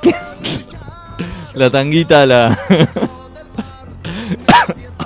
la 1.54 1.70
tanguita, 1.70 2.26
la. 2.26 2.58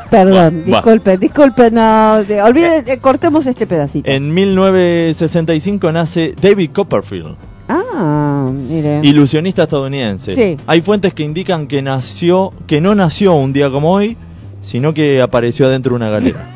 Perdón, 0.10 0.62
Va. 0.62 0.76
disculpen, 0.76 1.20
disculpen. 1.20 1.74
No, 1.74 2.22
de- 2.24 2.42
olviden, 2.42 2.84
eh, 2.86 2.98
cortemos 2.98 3.46
este 3.46 3.66
pedacito. 3.66 4.10
en 4.10 4.32
1965 4.32 5.92
nace 5.92 6.34
David 6.40 6.70
Copperfield, 6.72 7.36
Ah, 7.68 8.50
mire. 8.52 9.00
ilusionista 9.02 9.64
estadounidense. 9.64 10.34
Sí. 10.34 10.56
Hay 10.66 10.82
fuentes 10.82 11.14
que 11.14 11.22
indican 11.22 11.66
que 11.66 11.82
nació, 11.82 12.52
que 12.66 12.80
no 12.80 12.94
nació 12.94 13.34
un 13.34 13.52
día 13.52 13.70
como 13.70 13.90
hoy, 13.92 14.16
sino 14.60 14.92
que 14.94 15.20
apareció 15.22 15.66
adentro 15.66 15.90
de 15.90 15.96
una 15.96 16.10
galera. 16.10 16.46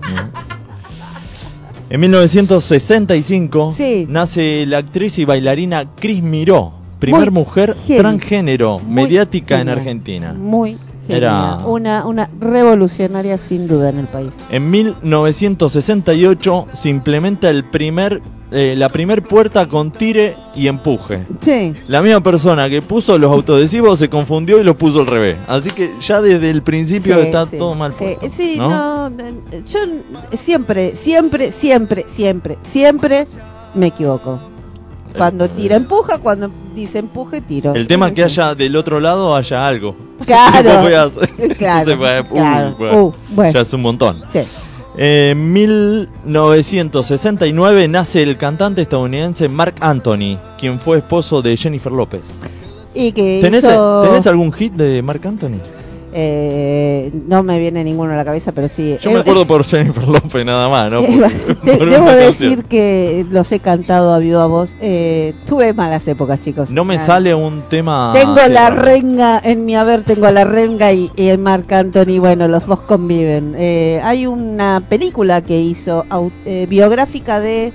En 1.90 2.00
1965 2.00 3.72
Sí. 3.72 4.06
nace 4.08 4.64
la 4.64 4.78
actriz 4.78 5.18
y 5.18 5.24
bailarina 5.24 5.90
Cris 5.96 6.22
Miró, 6.22 6.72
primer 7.00 7.32
Muy 7.32 7.40
mujer 7.42 7.76
transgénero 7.88 8.78
Muy 8.78 8.94
mediática 9.02 9.60
en. 9.60 9.68
Argentina. 9.70 10.32
Muy. 10.32 10.78
Era- 11.16 11.58
Una, 11.66 12.06
una 12.06 12.30
revolucionaria 12.40 13.36
sin 13.38 13.66
duda 13.68 13.88
en 13.90 13.98
el 13.98 14.06
país. 14.06 14.30
En 14.50 14.70
1968 14.70 16.66
se 16.74 16.88
implementa 16.88 17.50
el 17.50 17.64
primer, 17.64 18.20
eh, 18.50 18.74
la 18.76 18.88
primer 18.88 19.22
puerta 19.22 19.66
con 19.68 19.90
tire 19.92 20.34
y 20.56 20.66
empuje. 20.66 21.24
Sí. 21.40 21.74
La 21.86 22.02
misma 22.02 22.20
persona 22.22 22.68
que 22.68 22.82
puso 22.82 23.16
los 23.18 23.30
autoadhesivos 23.30 23.98
se 23.98 24.08
confundió 24.08 24.60
y 24.60 24.64
los 24.64 24.76
puso 24.76 25.00
al 25.00 25.06
revés. 25.06 25.36
Así 25.46 25.70
que 25.70 25.92
ya 26.00 26.20
desde 26.20 26.50
el 26.50 26.62
principio 26.62 27.14
Sí, 27.16 27.20
está 27.22 27.46
sí, 27.46 27.58
todo 27.58 27.74
mal 27.74 27.92
sí, 27.92 28.04
puesto, 28.18 28.30
sí, 28.36 28.56
no, 28.58 29.10
yo 29.10 29.78
siempre, 30.36 30.96
siempre, 30.96 31.52
siempre, 31.52 32.04
siempre, 32.08 32.58
siempre 32.62 33.26
me 33.74 33.86
equivoco. 33.88 34.40
Cuando 35.16 35.48
tira 35.50 35.76
empuja, 35.76 36.18
cuando 36.18 36.50
dice 36.74 36.98
empuje 36.98 37.40
tiro. 37.40 37.74
El 37.74 37.86
tema 37.86 38.08
es 38.08 38.14
que 38.14 38.24
haya 38.24 38.54
del 38.54 38.76
otro 38.76 39.00
lado 39.00 39.34
haya 39.36 39.66
algo. 39.66 39.96
Claro, 40.26 40.82
claro, 41.58 41.96
puede- 41.98 42.20
uy, 42.20 42.26
claro. 42.28 42.76
Uh, 42.78 43.12
bueno. 43.30 43.52
Ya 43.52 43.60
es 43.62 43.72
un 43.72 43.80
montón. 43.82 44.22
Sí. 44.30 44.40
En 44.98 45.50
1969 45.52 47.88
nace 47.88 48.22
el 48.22 48.36
cantante 48.36 48.82
estadounidense 48.82 49.48
Mark 49.48 49.76
Anthony, 49.80 50.38
quien 50.58 50.78
fue 50.78 50.98
esposo 50.98 51.40
de 51.40 51.56
Jennifer 51.56 51.90
López. 51.90 52.20
Y 52.94 53.12
que 53.12 53.38
¿Tenés, 53.40 53.64
hizo, 53.64 54.02
tenés 54.04 54.26
algún 54.26 54.52
hit 54.52 54.74
de 54.74 55.00
Mark 55.00 55.26
Anthony? 55.26 55.56
Eh, 56.12 57.10
no 57.26 57.42
me 57.42 57.58
viene 57.58 57.84
ninguno 57.84 58.12
a 58.12 58.16
la 58.16 58.24
cabeza, 58.24 58.52
pero 58.52 58.68
sí. 58.68 58.96
Yo 59.00 59.10
eh, 59.10 59.14
me 59.14 59.20
acuerdo 59.20 59.46
por 59.46 59.64
Jennifer 59.64 60.06
López 60.08 60.44
nada 60.44 60.68
más, 60.68 60.90
¿no? 60.90 61.00
eh, 61.04 61.18
Por- 61.20 61.62
de- 61.62 61.76
por 61.76 61.90
debo 61.90 62.10
decir 62.10 62.48
canción. 62.50 62.62
que 62.68 63.26
los 63.30 63.50
he 63.52 63.60
cantado 63.60 64.12
a 64.12 64.18
viva 64.18 64.46
voz. 64.46 64.76
Eh, 64.80 65.34
tuve 65.46 65.72
malas 65.72 66.06
épocas, 66.08 66.40
chicos. 66.40 66.70
No 66.70 66.84
me 66.84 66.96
Ah, 66.96 67.06
sale 67.06 67.34
un 67.34 67.62
tema... 67.68 68.12
Tengo 68.14 68.36
la 68.48 68.70
renga 68.70 69.40
en 69.42 69.64
mi 69.64 69.76
haber, 69.76 70.02
tengo 70.04 70.26
a 70.26 70.32
la 70.32 70.44
renga 70.44 70.92
y, 70.92 71.10
y 71.16 71.36
Marc 71.38 71.72
Anthony, 71.72 72.18
bueno, 72.18 72.48
los 72.48 72.66
dos 72.66 72.80
conviven. 72.82 73.54
Eh, 73.56 74.00
hay 74.04 74.26
una 74.26 74.82
película 74.88 75.40
que 75.42 75.60
hizo 75.60 76.04
eh, 76.44 76.66
biográfica 76.68 77.40
de... 77.40 77.72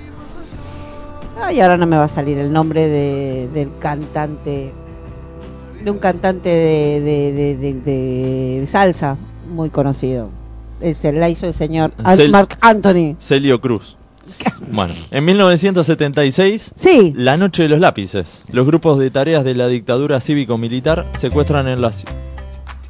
Ay, 1.42 1.60
ahora 1.60 1.76
no 1.76 1.86
me 1.86 1.96
va 1.98 2.04
a 2.04 2.08
salir 2.08 2.38
el 2.38 2.50
nombre 2.52 2.88
de, 2.88 3.48
del 3.52 3.68
cantante, 3.78 4.72
de 5.84 5.90
un 5.90 5.98
cantante 5.98 6.48
de, 6.48 7.56
de, 7.56 7.74
de- 7.74 8.66
salsa 8.66 9.16
muy 9.50 9.70
conocido. 9.70 10.30
Ese 10.80 11.12
la 11.12 11.28
hizo 11.30 11.46
el 11.46 11.54
señor 11.54 11.92
Cel- 11.96 12.30
Marc 12.30 12.58
Anthony. 12.60 13.16
Celio 13.18 13.60
Cruz. 13.60 13.96
Bueno, 14.68 14.94
en 15.12 15.24
1976, 15.24 16.72
Sí. 16.76 17.14
la 17.16 17.36
noche 17.36 17.62
de 17.62 17.68
los 17.68 17.78
lápices. 17.78 18.42
Los 18.50 18.66
grupos 18.66 18.98
de 18.98 19.10
tareas 19.10 19.44
de 19.44 19.54
la 19.54 19.68
dictadura 19.68 20.20
cívico-militar 20.20 21.06
secuestran 21.18 21.68
en 21.68 21.80
la... 21.80 21.92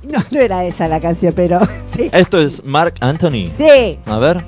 No, 0.03 0.25
no 0.31 0.41
era 0.41 0.65
esa 0.65 0.89
la 0.89 1.01
canción, 1.01 1.35
pero 1.37 1.61
sí. 1.85 2.09
Esto 2.13 2.41
es 2.41 2.65
Mark 2.65 2.95
Anthony. 3.01 3.49
Sí. 3.57 3.99
A 4.07 4.19
ver. 4.19 4.43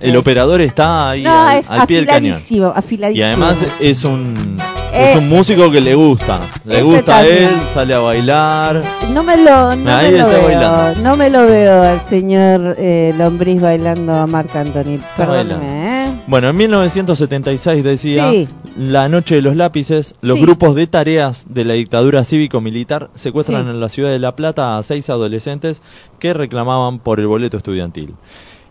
El 0.00 0.16
operador 0.16 0.60
está 0.60 1.10
ahí 1.10 1.22
No, 1.22 1.30
al, 1.48 1.58
es 1.58 1.70
al 1.70 1.86
pie 1.86 1.98
del 1.98 2.06
cañón. 2.06 2.32
afiladísimo, 2.34 2.66
afiladísimo. 2.74 3.20
Y 3.20 3.22
además 3.28 3.58
es 3.80 4.04
un 4.04 4.56
Eh, 4.94 5.12
es 5.12 5.16
un 5.16 5.28
músico 5.28 5.70
que 5.70 5.80
le 5.80 5.94
gusta. 5.94 6.40
Le 6.64 6.82
gusta 6.82 7.18
a 7.18 7.26
él, 7.26 7.48
sale 7.72 7.94
a 7.94 7.98
bailar. 8.00 8.82
No 9.10 9.22
me 9.22 9.36
lo, 9.38 9.74
no 9.74 9.90
Ahí 9.90 10.12
me 10.12 10.18
lo 10.18 10.26
veo, 10.28 10.42
bailando. 10.44 11.00
no 11.02 11.16
me 11.16 11.30
lo 11.30 11.46
veo 11.46 11.82
al 11.82 12.00
señor 12.02 12.74
eh, 12.78 13.14
Lombriz 13.16 13.60
bailando 13.60 14.14
a 14.14 14.26
Marc 14.26 14.54
Anthony. 14.54 14.98
Perdóneme, 15.16 16.08
¿eh? 16.08 16.12
Bueno, 16.26 16.50
en 16.50 16.56
1976 16.56 17.82
decía, 17.82 18.30
Sí. 18.30 18.48
la 18.76 19.08
noche 19.08 19.36
de 19.36 19.42
los 19.42 19.56
lápices, 19.56 20.14
los 20.20 20.36
Sí. 20.36 20.42
grupos 20.42 20.74
de 20.76 20.86
tareas 20.86 21.46
de 21.48 21.64
la 21.64 21.72
dictadura 21.74 22.22
cívico-militar 22.24 23.08
secuestran 23.14 23.64
Sí. 23.64 23.70
en 23.70 23.80
la 23.80 23.88
ciudad 23.88 24.10
de 24.10 24.18
La 24.18 24.36
Plata 24.36 24.76
a 24.76 24.82
seis 24.82 25.08
adolescentes 25.08 25.80
que 26.18 26.34
reclamaban 26.34 26.98
por 26.98 27.18
el 27.18 27.26
boleto 27.28 27.56
estudiantil. 27.56 28.14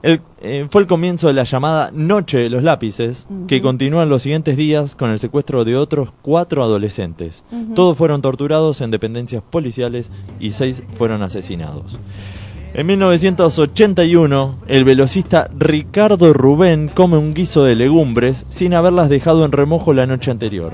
El- 0.03 0.21
eh, 0.41 0.65
fue 0.69 0.81
el 0.81 0.87
comienzo 0.87 1.27
de 1.27 1.33
la 1.33 1.43
llamada 1.43 1.91
Noche 1.93 2.39
de 2.39 2.49
los 2.49 2.63
Lápices, 2.63 3.27
que 3.47 3.61
continúa 3.61 4.03
en 4.03 4.09
los 4.09 4.23
siguientes 4.23 4.57
días 4.57 4.95
con 4.95 5.11
el 5.11 5.19
secuestro 5.19 5.63
de 5.63 5.75
otros 5.77 6.09
cuatro 6.23 6.63
adolescentes. 6.63 7.43
Todos 7.75 7.97
fueron 7.97 8.21
torturados 8.23 8.81
en 8.81 8.89
dependencias 8.89 9.43
policiales 9.47 10.11
y 10.39 10.53
seis 10.53 10.81
fueron 10.97 11.21
asesinados. 11.21 11.99
En 12.73 12.87
1981, 12.87 14.55
el 14.67 14.85
velocista 14.85 15.49
Ricardo 15.57 16.33
Rubén 16.33 16.89
come 16.93 17.17
un 17.17 17.33
guiso 17.33 17.63
de 17.63 17.75
legumbres 17.75 18.45
sin 18.49 18.73
haberlas 18.73 19.09
dejado 19.09 19.45
en 19.45 19.51
remojo 19.51 19.93
la 19.93 20.07
noche 20.07 20.31
anterior. 20.31 20.73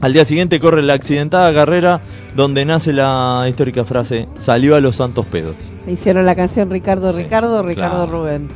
Al 0.00 0.12
día 0.12 0.24
siguiente 0.26 0.60
corre 0.60 0.82
la 0.82 0.92
accidentada 0.94 1.54
carrera 1.54 2.02
donde 2.34 2.66
nace 2.66 2.92
la 2.92 3.46
histórica 3.48 3.84
frase 3.84 4.28
salió 4.36 4.76
a 4.76 4.80
los 4.80 4.96
santos 4.96 5.24
pedos. 5.26 5.54
Hicieron 5.86 6.26
la 6.26 6.34
canción 6.34 6.68
Ricardo, 6.70 7.12
Ricardo, 7.12 7.62
Ricardo 7.62 8.06
claro. 8.06 8.10
Rubén. 8.22 8.48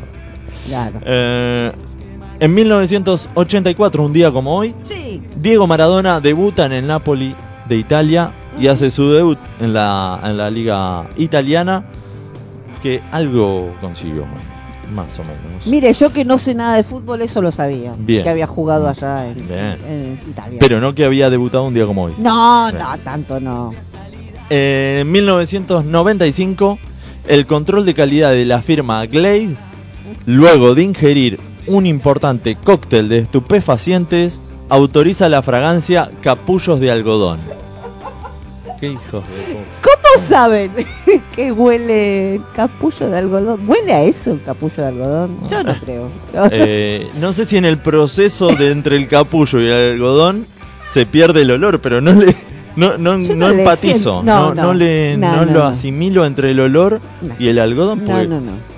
Claro. 0.67 1.01
Eh, 1.05 1.73
en 2.41 2.55
1984, 2.55 4.03
un 4.05 4.13
día 4.13 4.31
como 4.33 4.55
hoy, 4.57 4.75
Sí. 4.83 5.23
Diego 5.37 5.67
Maradona 5.67 6.21
debuta 6.21 6.67
en 6.67 6.73
el 6.73 6.87
Napoli 6.87 7.35
de 7.69 7.77
Italia 7.77 8.33
y 8.59 8.67
hace 8.67 8.91
su 8.91 9.11
debut 9.13 9.39
en 9.61 9.73
la, 9.73 10.21
en 10.25 10.37
la 10.37 10.51
liga 10.51 11.09
italiana, 11.17 11.85
que 12.83 13.01
algo 13.13 13.75
consiguió, 13.81 14.25
más 14.93 15.19
o 15.19 15.23
menos. 15.25 15.67
Mire, 15.67 15.93
yo 15.93 16.13
que 16.13 16.25
no 16.25 16.39
sé 16.39 16.55
nada 16.55 16.77
de 16.77 16.83
fútbol, 16.83 17.23
eso 17.23 17.41
lo 17.43 17.53
sabía. 17.53 17.95
Bien. 17.99 18.23
Que 18.25 18.29
había 18.31 18.47
jugado 18.47 18.89
allá 18.89 19.29
en, 19.29 19.39
en 19.87 20.21
Italia. 20.29 20.59
Pero 20.59 20.81
no 20.81 20.95
que 20.95 21.05
había 21.05 21.31
debutado 21.31 21.65
un 21.65 21.75
día 21.75 21.87
como 21.87 22.05
hoy. 22.05 22.15
No, 22.19 22.69
Bien. 22.73 22.83
no, 22.83 22.99
tanto 23.05 23.39
no. 23.39 23.73
Eh, 24.49 25.01
En 25.03 25.13
1995, 25.13 26.79
el 27.27 27.47
control 27.47 27.85
de 27.85 27.95
calidad 27.95 28.33
de 28.33 28.45
la 28.45 28.63
firma 28.63 29.05
Glade, 29.07 29.57
luego 30.27 30.75
de 30.75 30.83
ingerir 30.83 31.41
un 31.67 31.87
importante 31.87 32.57
cóctel 32.57 33.09
de 33.09 33.19
estupefacientes, 33.19 34.41
autoriza 34.69 35.29
la 35.29 35.43
fragancia 35.43 36.11
capullos 36.23 36.81
de 36.81 36.91
algodón. 36.91 37.41
¿Qué 38.81 38.89
hijos 38.93 39.25
de. 39.29 39.65
¿Cómo 39.83 40.27
saben 40.27 40.73
que 41.37 41.53
huele 41.53 42.41
capullo 42.55 43.11
de 43.11 43.19
algodón? 43.19 43.69
¿Huele 43.69 43.93
a 43.93 44.03
eso 44.03 44.33
el 44.33 44.43
capullo 44.43 44.77
de 44.77 44.87
algodón? 44.87 45.39
Yo 45.51 45.63
no 45.63 45.75
creo. 45.75 46.11
Eh, 46.53 47.11
no 47.21 47.33
sé 47.33 47.45
si 47.45 47.57
en 47.57 47.65
el 47.65 47.79
proceso 47.79 48.55
de 48.55 48.71
entre 48.71 48.97
el 48.97 49.09
capullo 49.09 49.61
y 49.61 49.67
el 49.67 49.93
algodón 49.93 50.47
se 50.93 51.05
pierde 51.05 51.43
el 51.43 51.51
olor, 51.51 51.81
pero 51.81 52.01
no 52.01 52.13
le 52.13 52.35
no, 52.77 52.97
no, 52.99 53.19
no 53.19 53.35
no 53.35 53.49
empatizo, 53.51 54.23
no, 54.23 54.55
no, 54.55 54.73
le 54.75 55.17
No, 55.17 55.45
lo 55.45 55.65
asimilo 55.65 56.25
entre 56.25 56.53
el 56.53 56.61
olor 56.61 57.01
y 57.39 57.49
el 57.49 57.59
algodón, 57.59 58.01
porque 58.01 58.29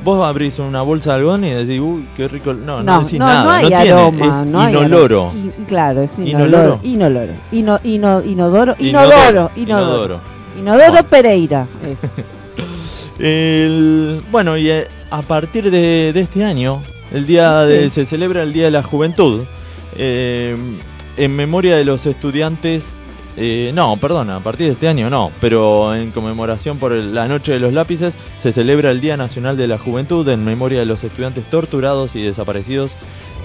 vos 0.05 0.25
abrís 0.25 0.59
una 0.59 0.83
bolsa 0.83 1.11
de 1.13 1.17
algodón 1.19 1.45
y 1.45 1.51
decís, 1.51 1.81
uy, 1.81 2.05
qué 2.17 2.29
rico, 2.29 2.55
no, 2.55 2.83
no, 2.83 2.83
No, 2.83 3.01
decís 3.05 3.19
no, 3.19 3.27
nada, 3.27 3.45
no 3.45 3.51
hay 3.51 3.67
tiene, 3.67 3.91
aroma, 3.93 4.27
es 4.27 4.47
no 4.47 4.61
hay 4.61 4.75
inoloro. 4.77 5.27
aroma. 5.31 5.53
Y- 5.59 5.65
claro, 5.65 6.03
es 6.03 6.19
¿Inoloro? 6.19 6.81
inoloro. 6.83 6.83
Inoloro. 6.83 7.33
Ino, 7.53 7.81
ino, 7.85 8.23
inodoro. 8.25 8.77
Inodoro. 8.79 8.81
Inodoro. 8.81 9.51
Inodoro. 9.57 9.57
Inodoro. 9.57 10.21
Inodoro 10.59 11.03
Pereira. 11.09 11.67
El- 13.19 14.23
bueno, 14.31 14.57
y 14.57 14.71
eh, 14.71 14.87
a 15.11 15.23
partir 15.23 15.71
de, 15.71 16.13
de 16.13 16.21
este 16.21 16.45
año, 16.45 16.83
el 17.13 17.27
día 17.27 17.61
de, 17.61 17.91
se 17.91 18.05
celebra 18.05 18.43
el 18.43 18.53
Día 18.53 18.65
de 18.67 18.71
la 18.71 18.83
Juventud, 18.83 19.43
eh, 19.97 20.57
en 21.17 21.37
memoria 21.37 21.77
de 21.77 21.85
los 21.85 22.07
estudiantes. 22.07 22.97
Eh, 23.37 23.73
no, 23.75 23.97
perdona, 23.97 24.37
a 24.37 24.41
partir 24.41 24.67
de 24.67 24.73
este 24.75 24.89
año 24.89 25.09
no, 25.09 25.33
pero 25.41 25.95
en 25.95 26.11
conmemoración 26.11 26.79
por 26.79 26.93
la 26.93 27.29
Noche 27.29 27.53
de 27.53 27.61
los 27.61 27.73
Lápices 27.73 28.17
se 28.37 28.53
celebra 28.53 28.91
el 28.91 29.01
Día 29.01 29.17
Nacional 29.17 29.57
de 29.57 29.69
la 29.69 29.79
Juventud 29.79 30.29
en 30.29 30.45
memoria 30.45 30.81
de 30.81 30.87
los 30.87 31.03
estudiantes 31.03 31.49
torturados 31.49 32.15
y 32.15 32.23
desaparecidos 32.23 32.97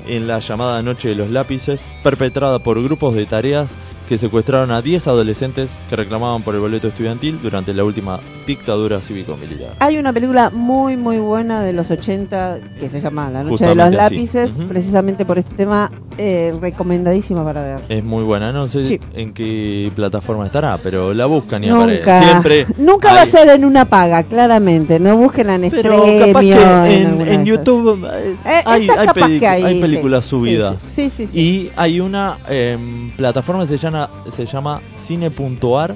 en 0.07 0.27
la 0.27 0.39
llamada 0.39 0.81
Noche 0.81 1.09
de 1.09 1.15
los 1.15 1.30
Lápices, 1.30 1.88
perpetrada 2.03 2.59
por 2.59 2.84
grupos 2.84 3.14
de 3.14 3.26
tareas 3.26 3.77
que 4.07 4.17
secuestraron 4.17 4.71
a 4.71 4.81
10 4.81 5.07
adolescentes 5.07 5.77
que 5.89 5.95
reclamaban 5.95 6.41
por 6.43 6.55
el 6.55 6.61
boleto 6.61 6.88
estudiantil 6.88 7.39
durante 7.41 7.73
la 7.73 7.84
última 7.84 8.19
dictadura 8.45 9.01
cívico-militar. 9.01 9.75
Hay 9.79 9.97
una 9.97 10.13
película 10.13 10.49
muy, 10.49 10.95
muy 10.95 11.17
buena 11.19 11.61
de 11.61 11.73
los 11.73 11.91
80 11.91 12.59
que 12.79 12.89
se 12.89 13.01
llama 13.01 13.29
La 13.29 13.39
Noche 13.39 13.49
Justamente 13.49 13.84
de 13.84 13.91
los. 13.91 13.97
Lápices, 13.97 14.57
precisamente 14.69 15.25
por 15.25 15.38
este 15.39 15.53
tema, 15.55 15.91
eh, 16.17 16.53
recomendadísima 16.61 17.43
para 17.43 17.61
ver. 17.61 17.81
Es 17.89 18.03
muy 18.03 18.23
buena, 18.23 18.51
no 18.53 18.67
sé 18.67 18.84
Sí. 18.85 18.99
en 19.13 19.34
qué 19.34 19.91
plataforma 19.95 20.45
estará, 20.45 20.77
pero 20.77 21.13
la 21.13 21.25
buscan 21.25 21.63
y 21.63 21.67
Nunca, 21.67 21.84
aparece. 21.84 22.29
Siempre 22.29 22.65
nunca 22.77 23.13
va 23.13 23.21
a 23.23 23.25
ser 23.25 23.49
en 23.49 23.65
una 23.65 23.85
paga, 23.85 24.23
claramente. 24.23 24.99
No 24.99 25.17
busquen 25.17 25.49
en 25.49 25.69
Pero 25.69 26.05
Estremio, 26.05 26.25
capaz 26.27 26.39
que 26.41 27.01
en. 27.34 27.45
YouTube 27.45 28.05
eh, 28.13 28.35
Eh, 28.45 28.61
hay, 28.65 28.88
hay 28.89 29.07
capaz 29.07 29.27
que 29.27 29.77
películas 29.81 30.23
Sí, 30.23 30.29
subidas. 30.29 30.81
sí, 30.81 31.09
sí, 31.09 31.27
sí. 31.27 31.39
Y 31.39 31.71
hay 31.75 31.99
una 31.99 32.38
em, 32.49 33.11
plataforma 33.11 33.63
que 33.63 33.67
se 33.69 33.77
llama, 33.77 33.97
se 34.32 34.45
llama 34.45 34.82
cine.ar. 34.95 35.95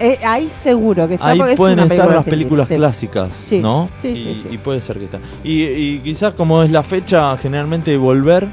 Eh, 0.00 0.18
ahí 0.24 0.48
seguro 0.48 1.06
que 1.06 1.14
está 1.14 1.28
Ahí 1.28 1.38
porque 1.38 1.52
es 1.52 1.56
pueden 1.58 1.74
una 1.78 1.82
estar 1.84 1.96
película 1.98 2.16
las 2.16 2.24
películas 2.24 2.68
sí. 2.68 2.74
clásicas, 2.76 3.28
Sí, 3.36 3.60
¿no? 3.60 3.88
sí, 4.00 4.08
y, 4.08 4.16
sí, 4.16 4.40
sí. 4.42 4.48
y 4.54 4.58
puede 4.58 4.80
ser 4.80 4.98
que 4.98 5.04
está. 5.04 5.18
Y, 5.44 5.62
y 5.64 5.98
quizás 6.02 6.34
como 6.34 6.62
es 6.62 6.70
la 6.70 6.82
fecha, 6.82 7.36
generalmente 7.36 7.96
Volver 7.96 8.48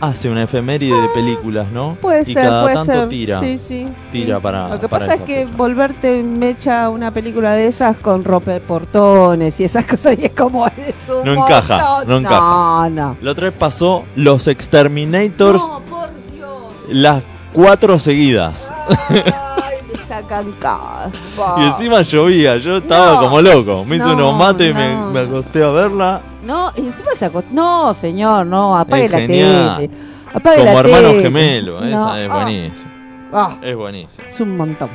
hace 0.00 0.30
una 0.30 0.44
efeméride 0.44 0.94
de 0.98 1.08
películas, 1.08 1.70
¿no? 1.72 1.96
Puede 2.00 2.22
y 2.22 2.32
ser, 2.32 2.44
cada 2.46 2.62
puede 2.62 2.74
tanto 2.74 2.92
ser. 2.92 3.08
tira. 3.08 3.40
Sí, 3.40 3.58
sí, 3.58 3.88
Tira 4.12 4.36
sí. 4.36 4.42
para. 4.42 4.68
Lo 4.68 4.80
que 4.80 4.88
para 4.88 5.06
pasa 5.06 5.14
es 5.16 5.20
que 5.22 5.44
fecha. 5.46 5.56
volverte 5.56 6.22
mecha 6.22 6.88
una 6.88 7.10
película 7.10 7.52
de 7.52 7.66
esas 7.66 7.96
con 7.96 8.22
portones 8.22 9.60
y 9.60 9.64
esas 9.64 9.84
cosas 9.90 10.18
y 10.18 10.26
es 10.26 10.32
como 10.32 10.66
es 10.68 11.08
un 11.08 11.24
No 11.24 11.34
encaja, 11.34 12.04
no 12.06 12.16
encaja. 12.18 12.40
No, 12.40 12.90
no. 12.90 13.16
La 13.20 13.30
otra 13.30 13.44
vez 13.46 13.54
pasó 13.58 14.04
Los 14.16 14.46
Exterminators, 14.46 15.62
No, 15.66 15.80
por 15.80 16.08
Dios. 16.34 16.50
las 16.88 17.22
cuatro 17.52 17.98
seguidas. 17.98 18.72
Ay, 19.08 19.78
me 19.92 19.98
sacan 20.06 20.52
caspa. 20.52 21.56
Y 21.58 21.62
encima 21.64 22.02
llovía, 22.02 22.56
yo 22.58 22.78
estaba 22.78 23.14
No, 23.14 23.20
como 23.20 23.40
loco. 23.42 23.84
Me 23.84 23.96
hice 23.96 24.06
no, 24.06 24.14
unos 24.14 24.36
mates 24.36 24.70
y 24.70 24.74
me, 24.74 24.94
no. 24.94 25.10
me 25.10 25.20
acosté 25.20 25.62
a 25.62 25.68
verla. 25.70 26.22
No, 26.44 26.70
y 26.76 26.80
encima 26.80 27.10
se 27.14 27.26
acostó. 27.26 27.50
No, 27.52 27.92
señor, 27.94 28.46
no, 28.46 28.76
apague 28.76 29.06
Es 29.06 29.10
la 29.12 29.18
genial. 29.20 29.76
tele. 29.78 29.90
Apague 30.32 30.58
Como 30.58 30.72
la 30.72 30.80
hermanos 30.80 31.10
tele. 31.12 31.22
gemelos, 31.22 31.82
No, 31.82 31.86
esa 31.88 32.22
es 32.24 32.30
ah, 32.30 32.34
buenísima. 32.34 32.90
ah, 33.32 33.56
Es 33.62 33.76
buenísima. 33.76 34.28
es 34.28 34.40
un 34.40 34.56
montón. 34.56 34.90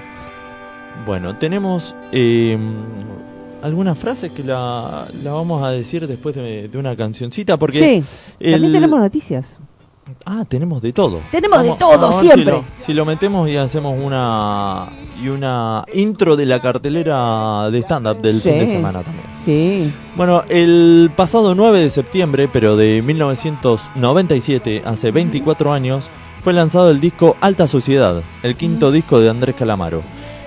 Bueno, 1.05 1.35
tenemos 1.35 1.95
eh, 2.11 2.57
algunas 3.61 3.99
frases 3.99 4.31
que 4.31 4.43
la, 4.43 5.05
la 5.23 5.33
vamos 5.33 5.61
a 5.61 5.71
decir 5.71 6.07
después 6.07 6.33
de, 6.35 6.67
de 6.69 6.77
una 6.77 6.95
cancioncita 6.95 7.57
porque 7.57 7.79
Sí, 7.79 8.03
el- 8.39 8.53
también 8.53 8.73
tenemos 8.73 8.99
noticias. 8.99 9.57
Ah, 10.25 10.43
tenemos 10.47 10.81
de 10.81 10.93
todo. 10.93 11.19
Tenemos 11.31 11.61
de 11.63 11.73
todo, 11.73 11.99
vamos 11.99 12.21
siempre. 12.21 12.45
Si 12.45 12.51
lo, 12.51 12.85
si 12.85 12.93
lo 12.93 13.05
metemos 13.05 13.49
y 13.49 13.57
hacemos 13.57 13.95
una 14.01 14.89
y 15.21 15.27
una 15.27 15.85
intro 15.93 16.35
de 16.35 16.45
la 16.45 16.61
cartelera 16.61 17.69
de 17.69 17.79
stand-up 17.79 18.21
del 18.21 18.41
fin 18.41 18.59
de 18.59 18.67
semana 18.67 19.01
también. 19.01 19.25
Sí. 19.43 19.93
Bueno, 20.15 20.43
el 20.49 21.11
pasado 21.15 21.55
9 21.55 21.79
de 21.79 21.89
septiembre, 21.89 22.49
pero 22.51 22.75
de 22.75 23.01
1997, 23.01 24.83
hace 24.85 25.11
24 25.11 25.71
años, 25.73 26.09
fue 26.41 26.53
lanzado 26.53 26.91
el 26.91 26.99
disco 26.99 27.37
Alta 27.41 27.67
Sociedad, 27.67 28.21
el 28.43 28.55
quinto 28.55 28.91
disco 28.91 29.19
de 29.19 29.29
Andrés 29.29 29.55
Calamaro. 29.55 30.01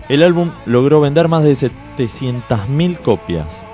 El 0.09 0.23
álbum 0.23 0.53
logró 0.65 1.01
vender 1.01 1.28
más 1.28 1.45
de 1.45 1.53
700.000 1.53 2.99
copias. 2.99 3.66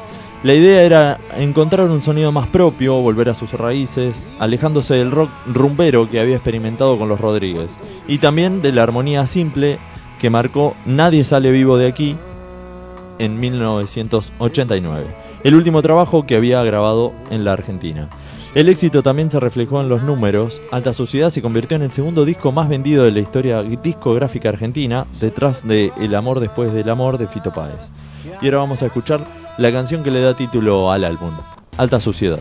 La 0.44 0.52
idea 0.52 0.82
era 0.82 1.20
encontrar 1.38 1.88
un 1.88 2.02
sonido 2.02 2.30
más 2.30 2.46
propio, 2.48 2.96
volver 2.96 3.30
a 3.30 3.34
sus 3.34 3.54
raíces, 3.54 4.28
alejándose 4.38 4.92
del 4.92 5.10
rock 5.10 5.30
rumbero 5.46 6.10
que 6.10 6.20
había 6.20 6.36
experimentado 6.36 6.98
con 6.98 7.08
los 7.08 7.18
Rodríguez, 7.18 7.78
y 8.06 8.18
también 8.18 8.60
de 8.60 8.70
la 8.70 8.82
armonía 8.82 9.26
simple 9.26 9.78
que 10.20 10.28
marcó 10.28 10.76
Nadie 10.84 11.24
sale 11.24 11.50
vivo 11.50 11.78
de 11.78 11.86
aquí 11.86 12.14
en 13.18 13.40
1989, 13.40 15.16
el 15.44 15.54
último 15.54 15.80
trabajo 15.80 16.26
que 16.26 16.36
había 16.36 16.62
grabado 16.62 17.14
en 17.30 17.46
la 17.46 17.54
Argentina. 17.54 18.10
El 18.54 18.68
éxito 18.68 19.02
también 19.02 19.30
se 19.30 19.40
reflejó 19.40 19.80
en 19.80 19.88
los 19.88 20.02
números. 20.02 20.60
Alta 20.70 20.92
Sociedad 20.92 21.30
se 21.30 21.40
convirtió 21.40 21.76
en 21.76 21.84
el 21.84 21.90
segundo 21.90 22.26
disco 22.26 22.52
más 22.52 22.68
vendido 22.68 23.04
de 23.04 23.12
la 23.12 23.20
historia 23.20 23.62
discográfica 23.62 24.50
argentina, 24.50 25.06
detrás 25.18 25.66
de 25.66 25.90
El 25.98 26.14
amor 26.14 26.38
después 26.38 26.74
del 26.74 26.90
amor 26.90 27.16
de 27.16 27.28
Fito 27.28 27.50
Páez. 27.54 27.88
Y 28.42 28.44
ahora 28.44 28.58
vamos 28.58 28.82
a 28.82 28.86
escuchar 28.86 29.43
la 29.56 29.72
canción 29.72 30.02
que 30.02 30.10
le 30.10 30.20
da 30.20 30.34
título 30.34 30.90
al 30.90 31.04
álbum, 31.04 31.32
Alta 31.76 32.00
Suciedad. 32.00 32.40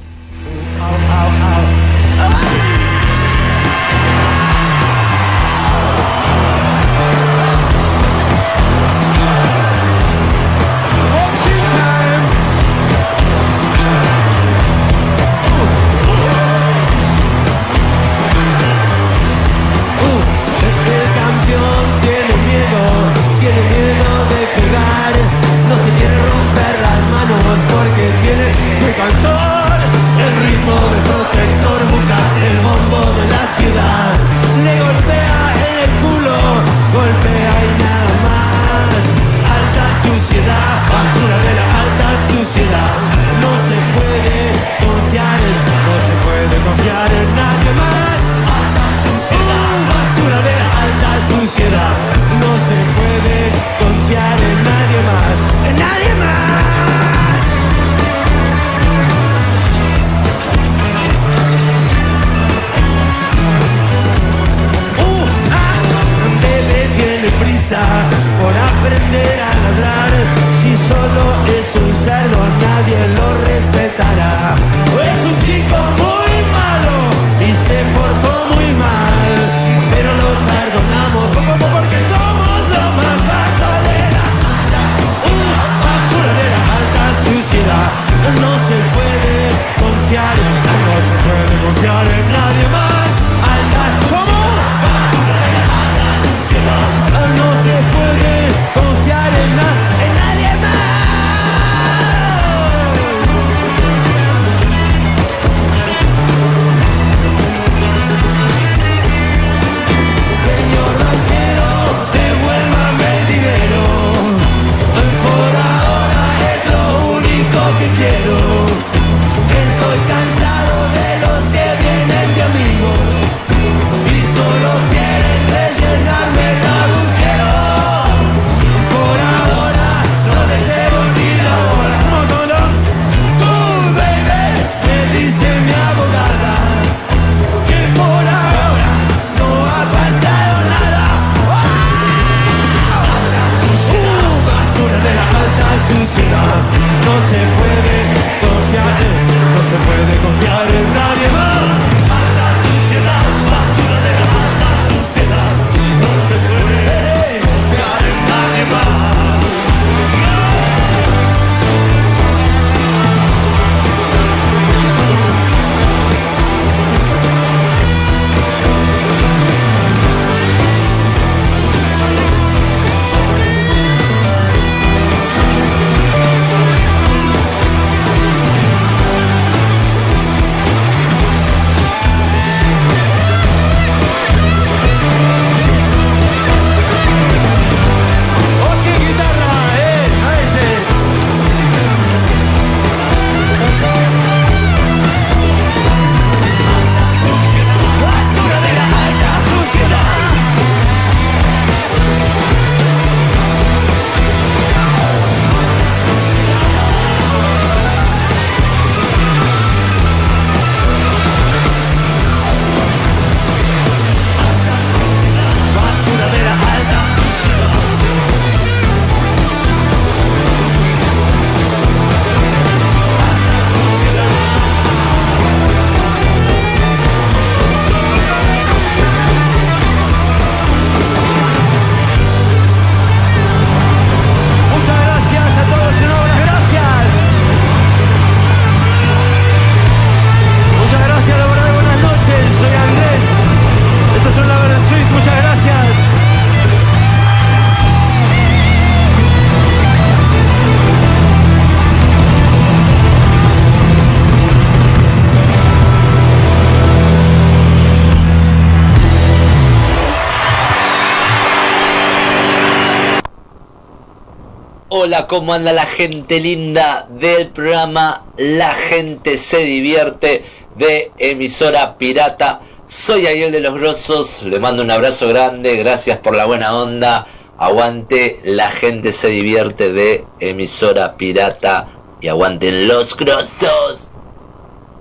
¿cómo 265.21 265.53
anda 265.53 265.71
la 265.73 265.85
gente 265.85 266.39
linda 266.39 267.07
del 267.09 267.47
programa 267.49 268.23
La 268.35 268.73
gente 268.73 269.37
se 269.37 269.59
divierte 269.59 270.43
de 270.75 271.11
emisora 271.17 271.95
pirata? 271.97 272.61
Soy 272.87 273.27
Ariel 273.27 273.51
de 273.51 273.61
los 273.61 273.75
Grosos, 273.75 274.43
le 274.43 274.59
mando 274.59 274.83
un 274.83 274.91
abrazo 274.91 275.29
grande, 275.29 275.75
gracias 275.77 276.17
por 276.17 276.35
la 276.35 276.45
buena 276.45 276.75
onda, 276.75 277.27
aguante, 277.57 278.39
la 278.43 278.71
gente 278.71 279.11
se 279.11 279.29
divierte 279.29 279.93
de 279.93 280.25
emisora 280.39 281.15
pirata 281.15 281.87
y 282.19 282.27
aguanten 282.27 282.87
los 282.87 283.15
grosos. 283.15 284.09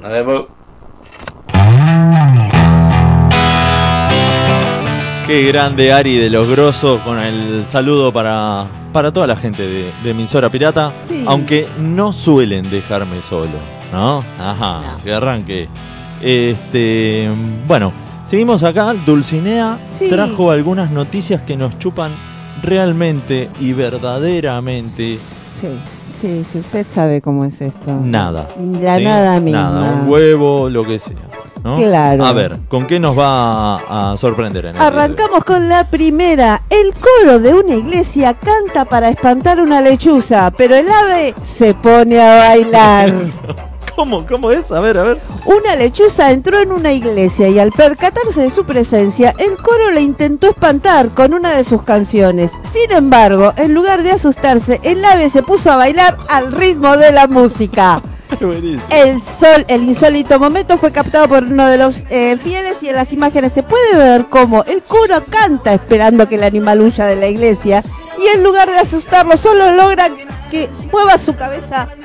Nos 0.01 0.11
vemos. 0.11 0.62
Qué 5.27 5.45
grande 5.45 5.93
Ari 5.93 6.17
de 6.17 6.29
los 6.29 6.49
Grosos 6.49 7.01
con 7.03 7.19
el 7.19 7.65
saludo 7.65 8.13
para, 8.13 8.67
para 8.93 9.13
toda 9.13 9.27
la 9.27 9.37
gente 9.37 9.63
de, 9.63 9.93
de 10.03 10.11
Emisora 10.11 10.51
Pirata. 10.51 10.93
Aunque 11.27 11.69
no 11.79 12.13
suelen 12.13 12.69
dejarme 12.71 13.23
solo, 13.23 13.59
¿no? 13.93 14.25
Ajá, 14.39 14.83
que 15.05 15.13
arranque. 15.13 15.69
Este, 16.21 17.31
bueno, 17.67 17.93
seguimos 18.27 18.63
acá. 18.65 18.95
Dulcinea 19.07 19.85
sí. 19.87 20.09
trajo 20.09 20.51
algunas 20.51 20.91
noticias 20.91 21.43
que 21.43 21.57
nos 21.57 21.79
chupan 21.79 22.13
realmente 22.63 23.49
y 23.61 23.73
verdaderamente. 23.73 25.19
Sí. 25.59 25.69
Sí, 26.21 26.45
si 26.53 26.59
usted 26.59 26.87
sabe 26.87 27.21
cómo 27.21 27.45
es 27.45 27.61
esto. 27.61 27.99
Nada. 28.01 28.47
La 28.81 29.01
nada 29.01 29.41
misma. 29.41 29.61
Nada, 29.61 29.93
un 29.95 30.09
huevo, 30.09 30.71
lo 30.71 30.85
que 30.85 31.01
sea. 31.01 31.17
¿No? 31.63 31.77
Claro. 31.79 32.25
A 32.25 32.33
ver, 32.33 32.59
¿con 32.69 32.87
qué 32.87 32.99
nos 32.99 33.19
va 33.19 34.13
a, 34.13 34.17
sorprender 34.17 34.67
en 34.67 34.77
el? 34.77 34.83
Arrancamos 34.83 35.45
con 35.45 35.69
la 35.69 35.89
primera. 35.89 36.63
El 36.69 36.93
coro 36.95 37.39
de 37.39 37.55
una 37.55 37.75
iglesia 37.75 38.35
canta 38.35 38.85
para 38.85 39.09
espantar 39.09 39.61
una 39.61 39.81
lechuza, 39.81 40.51
pero 40.57 40.75
el 40.75 40.91
ave 40.91 41.35
se 41.43 41.75
pone 41.75 42.21
a 42.21 42.37
bailar. 42.37 43.13
¿Cómo? 44.03 44.27
¿Cómo 44.27 44.51
es? 44.51 44.73
A 44.73 44.81
ver, 44.81 44.99
a 44.99 45.05
ver. 45.05 45.21
Una 45.45 45.77
lechuza 45.77 46.33
entró 46.33 46.59
en 46.59 46.73
una 46.73 46.93
iglesia 46.93 47.49
y 47.49 47.61
al 47.61 47.71
percatarse 47.71 48.43
de 48.43 48.51
su 48.51 48.65
presencia, 48.65 49.33
el 49.39 49.57
coro 49.59 49.93
le 49.93 50.01
intentó 50.01 50.51
espantar 50.51 51.11
con 51.11 51.33
una 51.33 51.55
de 51.55 51.63
sus 51.63 51.83
canciones. 51.83 52.51
Sin 52.69 52.91
embargo, 52.91 53.53
en 53.57 53.75
lugar 53.75 54.03
de 54.03 54.11
asustarse, 54.11 54.81
el 54.83 55.05
ave 55.05 55.31
se 55.31 55.45
puso 55.45 55.71
a 55.71 55.77
bailar 55.77 56.19
al 56.29 56.51
ritmo 56.51 56.97
de 56.97 57.13
la 57.13 57.29
música. 57.29 58.03
El 58.91 59.23
sol, 59.23 59.65
el 59.69 59.85
insólito 59.85 60.41
momento 60.41 60.79
fue 60.79 60.91
captado 60.91 61.29
por 61.29 61.45
uno 61.45 61.69
de 61.69 61.77
los 61.77 62.05
eh, 62.09 62.37
fieles 62.43 62.83
y 62.83 62.89
en 62.89 62.97
las 62.97 63.13
imágenes 63.13 63.53
se 63.53 63.63
puede 63.63 63.95
ver 63.95 64.25
cómo 64.31 64.65
el 64.65 64.83
coro 64.83 65.23
canta 65.29 65.75
esperando 65.75 66.27
que 66.29 66.37
el 66.37 66.43
animal 66.43 66.81
huya 66.81 67.05
de 67.05 67.17
la 67.17 67.29
iglesia 67.29 67.85
y 68.19 68.35
en 68.35 68.43
lugar 68.43 68.71
de 68.71 68.79
asustarlo 68.79 69.37
solo 69.37 69.75
logra 69.75 70.09
que 70.53 70.69
mueva 70.93 71.17
su 71.19 71.35
cabeza. 71.35 71.89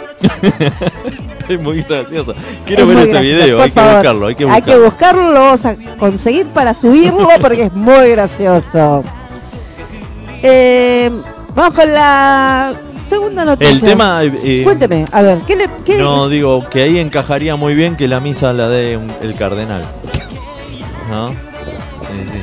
Es 1.49 1.61
muy 1.61 1.82
gracioso. 1.82 2.36
Quiero 2.65 2.82
Es 2.84 2.88
ver 2.90 2.98
ese 2.98 3.11
gracioso, 3.11 3.38
video, 3.38 3.61
hay 3.61 3.72
que 3.72 3.80
buscarlo, 3.82 4.28
hay 4.28 4.36
que 4.36 4.44
Hay 4.44 4.49
buscarlo. 4.49 4.74
que 4.74 4.86
buscarlo, 4.90 5.32
lo 5.32 5.40
vamos 5.40 5.65
a 5.65 5.76
conseguir 5.98 6.45
para 6.48 6.74
subirlo 6.74 7.30
porque 7.40 7.64
es 7.64 7.74
muy 7.74 8.10
gracioso. 8.10 9.03
Eh, 10.44 11.10
vamos 11.56 11.74
con 11.74 11.94
la 11.94 12.74
segunda 13.07 13.45
noticia. 13.45 13.74
El 13.74 13.80
tema, 13.82 14.19
eh, 14.26 14.61
Cuénteme, 14.65 15.06
a 15.10 15.22
ver, 15.22 15.38
¿qué 15.48 15.56
le.? 15.56 15.69
Qué 15.86 15.98
No, 15.98 16.28
digo 16.28 16.68
que 16.69 16.84
ahí 16.84 16.99
encajaría 16.99 17.56
muy 17.56 17.76
bien 17.76 17.95
que 17.95 18.10
la 18.10 18.19
misa 18.19 18.52
la 18.52 18.68
dé 18.68 18.98
un- 18.98 19.14
el 19.22 19.36
cardenal. 19.36 19.86
¿No? 21.10 21.30
Sí, 21.30 21.36
sí. 22.32 22.41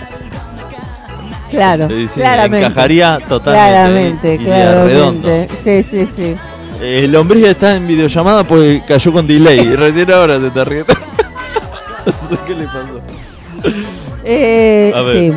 Claro, 1.55 1.89
sí, 1.89 2.09
claramente. 2.15 2.67
encajaría 2.67 3.19
totalmente. 3.29 4.39
Claramente, 4.39 4.39
claramente. 4.45 5.49
Sí, 5.65 5.83
sí, 5.83 6.09
sí. 6.15 6.37
Eh, 6.81 7.03
El 7.05 7.17
hombre 7.17 7.49
está 7.51 7.77
en 7.77 7.87
videollamada 7.87 8.45
pues 8.45 8.83
cayó 8.87 9.13
con 9.13 9.27
delay. 9.27 9.61
y 9.61 9.77
Recién 9.77 10.11
ahora 10.13 10.39
se 10.41 10.49
está 10.49 10.65
riendo. 10.65 10.93
Qué 12.47 12.55
le 12.55 12.65
pasó. 12.65 13.01
Eh, 14.25 14.93
A 14.95 15.01
ver. 15.03 15.17
sí. 15.17 15.33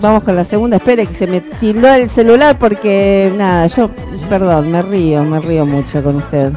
Vamos 0.00 0.24
con 0.24 0.36
la 0.36 0.44
segunda. 0.44 0.76
Espere 0.76 1.06
que 1.06 1.14
se 1.14 1.26
me 1.26 1.40
tildó 1.40 1.88
el 1.94 2.08
celular 2.08 2.56
porque 2.58 3.32
nada, 3.34 3.66
yo, 3.68 3.88
perdón, 4.28 4.70
me 4.70 4.82
río, 4.82 5.24
me 5.24 5.40
río 5.40 5.64
mucho 5.64 6.02
con 6.02 6.16
usted. 6.16 6.52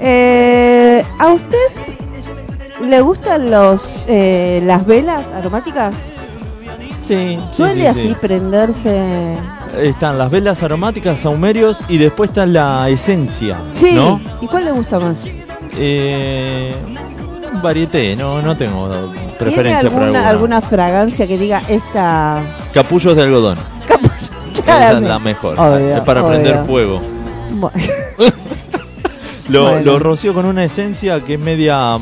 Eh, 0.00 1.04
¿A 1.18 1.28
usted 1.32 1.56
le 2.88 3.00
gustan 3.00 3.50
los 3.50 3.82
eh, 4.08 4.60
las 4.64 4.84
velas 4.86 5.30
aromáticas? 5.32 5.94
Sí, 7.10 7.38
Suele 7.52 7.80
sí, 7.80 7.86
así 7.86 8.02
sí. 8.10 8.16
prenderse. 8.20 9.36
Están 9.82 10.16
las 10.16 10.30
velas 10.30 10.62
aromáticas, 10.62 11.18
saumerios 11.18 11.82
y 11.88 11.98
después 11.98 12.30
está 12.30 12.46
la 12.46 12.88
esencia. 12.88 13.56
Sí. 13.72 13.94
¿No? 13.94 14.20
¿Y 14.40 14.46
cuál 14.46 14.66
le 14.66 14.70
gusta 14.70 15.00
más? 15.00 15.16
Eh, 15.76 16.72
varieté, 17.60 18.14
no, 18.14 18.40
no 18.42 18.56
tengo 18.56 18.88
¿Tiene 18.88 19.32
preferencia 19.38 19.80
alguna, 19.80 20.04
alguna. 20.06 20.28
alguna 20.28 20.60
fragancia 20.60 21.26
que 21.26 21.36
diga 21.36 21.62
esta? 21.68 22.44
Capullos 22.72 23.16
de 23.16 23.22
algodón. 23.22 23.58
Esa 24.64 24.92
es 24.98 25.02
la 25.02 25.18
mejor. 25.18 25.58
Obvio, 25.58 25.96
es 25.96 26.00
para 26.02 26.22
obvio. 26.22 26.32
prender 26.32 26.58
fuego. 26.64 27.00
Bueno. 27.50 27.76
Lo, 29.48 29.62
Bueno. 29.64 29.80
lo 29.84 29.98
rocío 29.98 30.32
con 30.32 30.46
una 30.46 30.62
esencia 30.62 31.24
que 31.24 31.34
es 31.34 31.40
media 31.40 31.98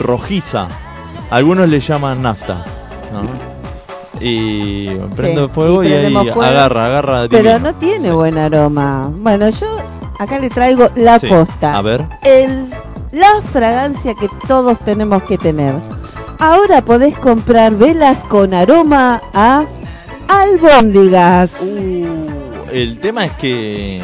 rojiza. 0.00 0.66
Algunos 1.30 1.68
le 1.68 1.78
llaman 1.78 2.22
nafta. 2.22 2.64
Y 4.22 4.86
prendo 5.16 5.46
Sí, 5.46 5.52
fuego 5.54 5.82
y 5.84 5.88
y, 5.88 5.92
ahí 5.92 6.12
fuego. 6.14 6.42
agarra, 6.42 6.86
agarra. 6.86 7.28
Pero 7.28 7.50
divino. 7.50 7.58
no 7.58 7.74
tiene 7.74 8.12
buen 8.12 8.38
aroma. 8.38 9.10
Bueno, 9.16 9.48
yo 9.50 9.66
acá 10.18 10.38
le 10.38 10.48
traigo 10.48 10.88
la 10.94 11.18
Sí. 11.18 11.26
posta. 11.26 11.76
A 11.76 11.82
ver. 11.82 12.06
El, 12.22 12.66
la 13.10 13.42
fragancia 13.52 14.14
que 14.14 14.28
todos 14.46 14.78
tenemos 14.80 15.22
que 15.24 15.38
tener. 15.38 15.74
Ahora 16.38 16.82
podés 16.82 17.16
comprar 17.18 17.74
velas 17.74 18.20
con 18.24 18.54
aroma 18.54 19.20
a 19.34 19.64
albóndigas. 20.28 21.56
El 22.72 22.98
tema 23.00 23.26
es 23.26 23.32
que. 23.32 24.02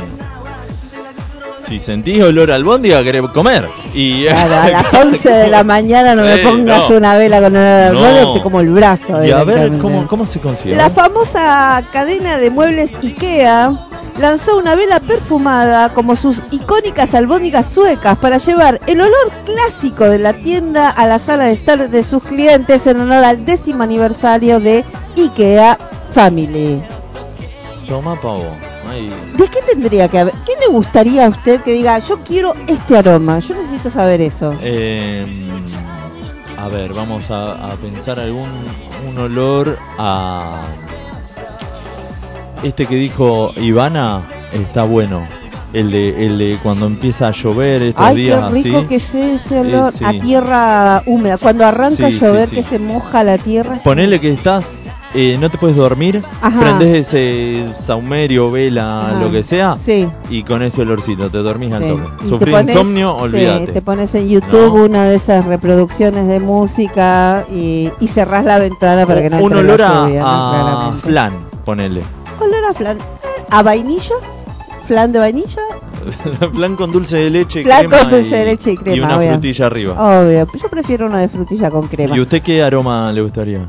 Si 1.69 1.79
sentís 1.79 2.23
olor 2.23 2.51
a 2.51 2.55
albóndiga, 2.55 3.03
querés 3.05 3.23
comer. 3.31 3.69
Y 3.93 4.25
Claro, 4.25 4.57
a 4.57 4.69
las 4.71 4.95
11 5.07 5.31
de 5.31 5.49
la 5.49 5.65
mañana 5.65 6.15
no 6.15 6.23
me 6.23 6.39
pongas 6.39 6.89
no. 6.91 6.97
una 6.97 7.17
vela 7.19 7.41
con 7.43 7.55
olor 7.55 7.67
a 7.67 7.91
No. 8.23 8.33
te 8.35 8.41
como 8.43 8.61
el 8.61 8.71
brazo. 8.71 9.23
Y 9.25 9.31
a 9.31 9.45
ver, 9.45 9.57
directamente. 9.71 9.79
¿cómo, 9.83 10.07
cómo 10.09 10.27
se 10.27 10.41
consigue? 10.41 10.75
La 10.75 10.89
famosa 10.91 11.83
cadena 11.93 12.39
de 12.39 12.51
muebles 12.51 12.95
IKEA 13.03 13.73
lanzó 14.19 14.57
una 14.57 14.75
vela 14.75 14.99
perfumada 15.01 15.91
como 15.91 16.17
sus 16.17 16.39
icónicas 16.51 17.15
albóndigas 17.15 17.67
suecas 17.71 18.17
para 18.19 18.39
llevar 18.39 18.81
el 18.87 19.01
olor 19.01 19.31
clásico 19.45 20.05
de 20.09 20.19
la 20.19 20.33
tienda 20.33 20.89
a 20.91 21.07
la 21.07 21.19
sala 21.19 21.45
de 21.45 21.53
estar 21.53 21.89
de 21.91 22.03
sus 22.03 22.23
clientes 22.25 22.87
en 22.87 23.01
honor 23.01 23.23
al 23.25 23.45
décimo 23.45 23.83
aniversario 23.83 24.59
de 24.59 24.85
IKEA 25.17 25.79
Family. 26.15 26.83
Toma 27.87 28.21
pavo. 28.21 28.47
¿De 28.93 29.49
qué 29.49 29.61
tendría 29.67 30.09
que 30.09 30.19
haber? 30.19 30.35
¿Qué 30.47 30.53
le 30.61 30.67
gustaría 30.69 31.27
a 31.27 31.29
usted 31.29 31.61
que 31.63 31.73
diga, 31.73 31.99
yo 31.99 32.19
quiero 32.25 32.55
este 32.67 32.97
aroma? 32.97 33.39
Yo 33.41 33.55
necesito 33.55 33.91
saber 33.91 34.21
eso. 34.21 34.55
eh, 34.63 35.27
a 36.59 36.69
ver, 36.69 36.93
vamos 36.93 37.31
a, 37.31 37.53
a 37.73 37.77
pensar 37.77 38.19
algún 38.19 38.49
un 39.09 39.19
olor 39.19 39.79
a. 39.99 40.63
Este 42.63 42.87
que 42.87 42.97
dijo 42.97 43.53
Ivana 43.57 44.23
está 44.53 44.85
bueno. 44.85 45.27
El 45.73 45.91
de, 45.91 46.25
el 46.27 46.39
de 46.39 46.59
cuando 46.63 46.87
empieza 46.87 47.29
a 47.29 47.31
llover 47.31 47.83
estos 47.83 48.03
Ay, 48.03 48.15
qué 48.17 48.21
días 48.23 48.53
rico 48.53 48.79
así. 48.79 48.87
que 48.87 48.95
es 48.97 49.15
ese 49.15 49.61
olor 49.61 49.93
Eh, 49.93 49.97
sí. 49.99 50.05
a 50.05 50.11
tierra 50.13 51.03
húmeda. 51.05 51.37
Cuando 51.37 51.67
arranca 51.67 51.97
Sí, 51.97 52.05
a 52.05 52.09
llover, 52.09 52.49
sí. 52.49 52.57
que 52.57 52.63
se 52.63 52.79
moja 52.79 53.23
la 53.23 53.37
tierra. 53.37 53.79
Ponele 53.85 54.19
que 54.19 54.33
estás, 54.33 54.79
eh, 55.15 55.37
no 55.41 55.51
te 55.51 55.59
puedes 55.59 55.77
dormir, 55.77 56.23
Ajá. 56.41 56.61
prendes 56.61 57.07
ese 57.09 57.65
saumerio, 57.81 58.51
vela, 58.51 59.11
Ajá. 59.11 59.21
lo 59.21 59.31
que 59.31 59.43
sea, 59.45 59.77
Sí. 59.77 60.07
y 60.31 60.43
con 60.43 60.63
ese 60.63 60.83
olorcito 60.83 61.31
te 61.31 61.39
dormís 61.39 61.73
al 61.73 61.89
toque. 61.89 62.29
Sufrí 62.29 62.55
insomnio, 62.55 63.17
sí, 63.19 63.25
olvídate. 63.25 63.73
te 63.73 63.83
pones 63.83 64.15
en 64.15 64.29
YouTube 64.29 64.77
No. 64.79 64.85
una 64.85 65.05
de 65.05 65.17
esas 65.17 65.45
reproducciones 65.47 66.29
de 66.29 66.41
música 66.41 67.45
y, 67.51 67.91
y 68.01 68.09
cerrás 68.09 68.45
la 68.45 68.59
ventana 68.59 69.07
para 69.07 69.23
que 69.23 69.31
no 69.31 69.39
Un 69.39 69.55
olor 69.55 69.81
a, 69.83 70.07
lluvia, 70.07 70.23
a 70.25 70.93
flan, 71.03 71.33
ponele. 71.65 72.03
Olor 72.41 72.65
a 72.71 72.75
flan. 72.75 72.99
¿A 73.51 73.63
vainilla? 73.63 74.15
¿Flan 74.87 75.11
de 75.13 75.19
vainilla? 75.19 75.63
flan 76.53 76.77
con 76.77 76.93
dulce 76.93 77.17
de 77.17 77.31
leche, 77.31 77.63
Flan 77.63 77.81
crema 77.87 77.99
con 78.03 78.11
dulce 78.11 78.37
de 78.37 78.45
leche 78.45 78.73
y 78.73 78.77
crema, 78.77 78.97
Y 78.97 79.01
una 79.01 79.17
obvio. 79.19 79.31
frutilla 79.33 79.67
arriba. 79.67 79.95
Obvio. 80.23 80.47
Yo 80.63 80.69
prefiero 80.71 81.07
una 81.07 81.19
de 81.21 81.29
frutilla 81.29 81.71
con 81.71 81.89
crema. 81.89 82.17
¿Y 82.17 82.21
usted 82.21 82.41
qué 82.43 82.63
aroma 82.63 83.11
le 83.13 83.21
gustaría? 83.23 83.69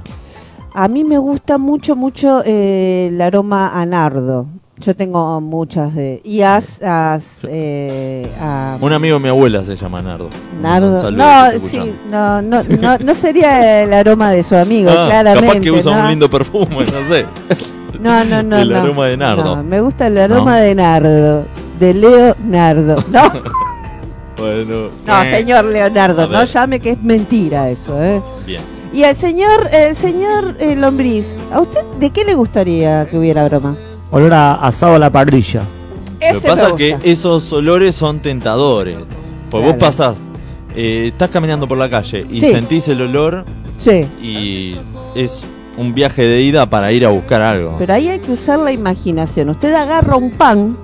A 0.73 0.87
mí 0.87 1.03
me 1.03 1.17
gusta 1.17 1.57
mucho, 1.57 1.95
mucho 1.95 2.41
eh, 2.45 3.07
el 3.11 3.19
aroma 3.21 3.71
a 3.79 3.85
nardo. 3.85 4.47
Yo 4.77 4.95
tengo 4.95 5.41
muchas 5.41 5.93
de... 5.93 6.21
Y 6.23 6.41
as... 6.41 6.81
as 6.81 7.39
eh, 7.49 8.31
a- 8.39 8.77
Un 8.79 8.93
amigo 8.93 9.15
de 9.17 9.23
mi 9.23 9.27
abuela 9.29 9.61
se 9.65 9.75
llama 9.75 10.01
Nardo. 10.01 10.29
Nardo. 10.61 11.11
No, 11.11 11.51
sí, 11.67 11.93
no, 12.09 12.41
no, 12.41 12.63
no, 12.63 12.97
no 12.97 13.13
sería 13.13 13.83
el 13.83 13.91
aroma 13.93 14.31
de 14.31 14.41
su 14.41 14.55
amigo, 14.55 14.89
Ah, 14.97 15.07
claramente. 15.09 15.47
Capaz 15.47 15.59
que 15.61 15.71
usa 15.71 15.95
¿no? 15.97 16.03
un 16.03 16.09
lindo 16.09 16.29
perfume, 16.29 16.85
no 16.85 17.09
sé. 17.13 17.25
No, 17.99 18.23
no, 18.23 18.41
no. 18.41 18.55
El 18.61 18.73
aroma 18.73 19.07
de 19.07 19.17
nardo. 19.17 19.57
No, 19.57 19.63
me 19.63 19.81
gusta 19.81 20.07
el 20.07 20.17
aroma 20.17 20.59
de 20.61 20.73
nardo. 20.73 21.43
De 21.81 21.93
Leonardo. 21.93 23.03
No, 23.11 23.21
Bueno. 24.37 24.89
no, 25.05 25.23
señor 25.25 25.65
Leonardo, 25.65 26.25
no 26.29 26.45
llame 26.45 26.79
que 26.79 26.91
es 26.91 27.01
mentira 27.03 27.69
eso, 27.69 28.01
¿eh? 28.01 28.21
Bien. 28.45 28.61
Y 28.91 29.03
al 29.03 29.15
señor, 29.15 29.69
el 29.71 29.95
señor 29.95 30.55
eh, 30.59 30.75
Lombriz, 30.75 31.37
¿a 31.51 31.59
usted 31.61 31.83
de 31.99 32.09
qué 32.09 32.25
le 32.25 32.33
gustaría 32.33 33.05
que 33.07 33.17
hubiera 33.17 33.45
aroma? 33.45 33.75
Olor 34.11 34.33
a 34.33 34.53
asado 34.55 34.95
a 34.95 34.99
la 34.99 35.11
parrilla. 35.11 35.61
Lo 36.33 36.41
que 36.41 36.47
pasa 36.47 36.69
es 36.69 36.73
que 36.73 36.97
esos 37.03 37.51
olores 37.53 37.95
son 37.95 38.19
tentadores. 38.19 38.97
Pues 39.51 39.63
vos 39.63 39.75
pasás, 39.75 40.19
eh, 40.75 41.09
estás 41.11 41.29
caminando 41.29 41.67
por 41.67 41.77
la 41.77 41.89
calle 41.89 42.25
y 42.29 42.39
Sí. 42.39 42.51
sentís 42.51 42.87
el 42.87 43.01
olor 43.01 43.45
Sí, 43.77 44.05
y 44.21 44.75
es 45.15 45.45
un 45.77 45.93
viaje 45.93 46.23
de 46.23 46.41
ida 46.41 46.69
para 46.69 46.91
ir 46.91 47.05
a 47.05 47.09
buscar 47.09 47.41
algo. 47.41 47.75
pero 47.79 47.93
ahí 47.93 48.09
hay 48.09 48.19
que 48.19 48.31
usar 48.33 48.59
la 48.59 48.71
imaginación. 48.71 49.49
Usted 49.49 49.73
agarra 49.73 50.17
un 50.17 50.31
pan 50.31 50.77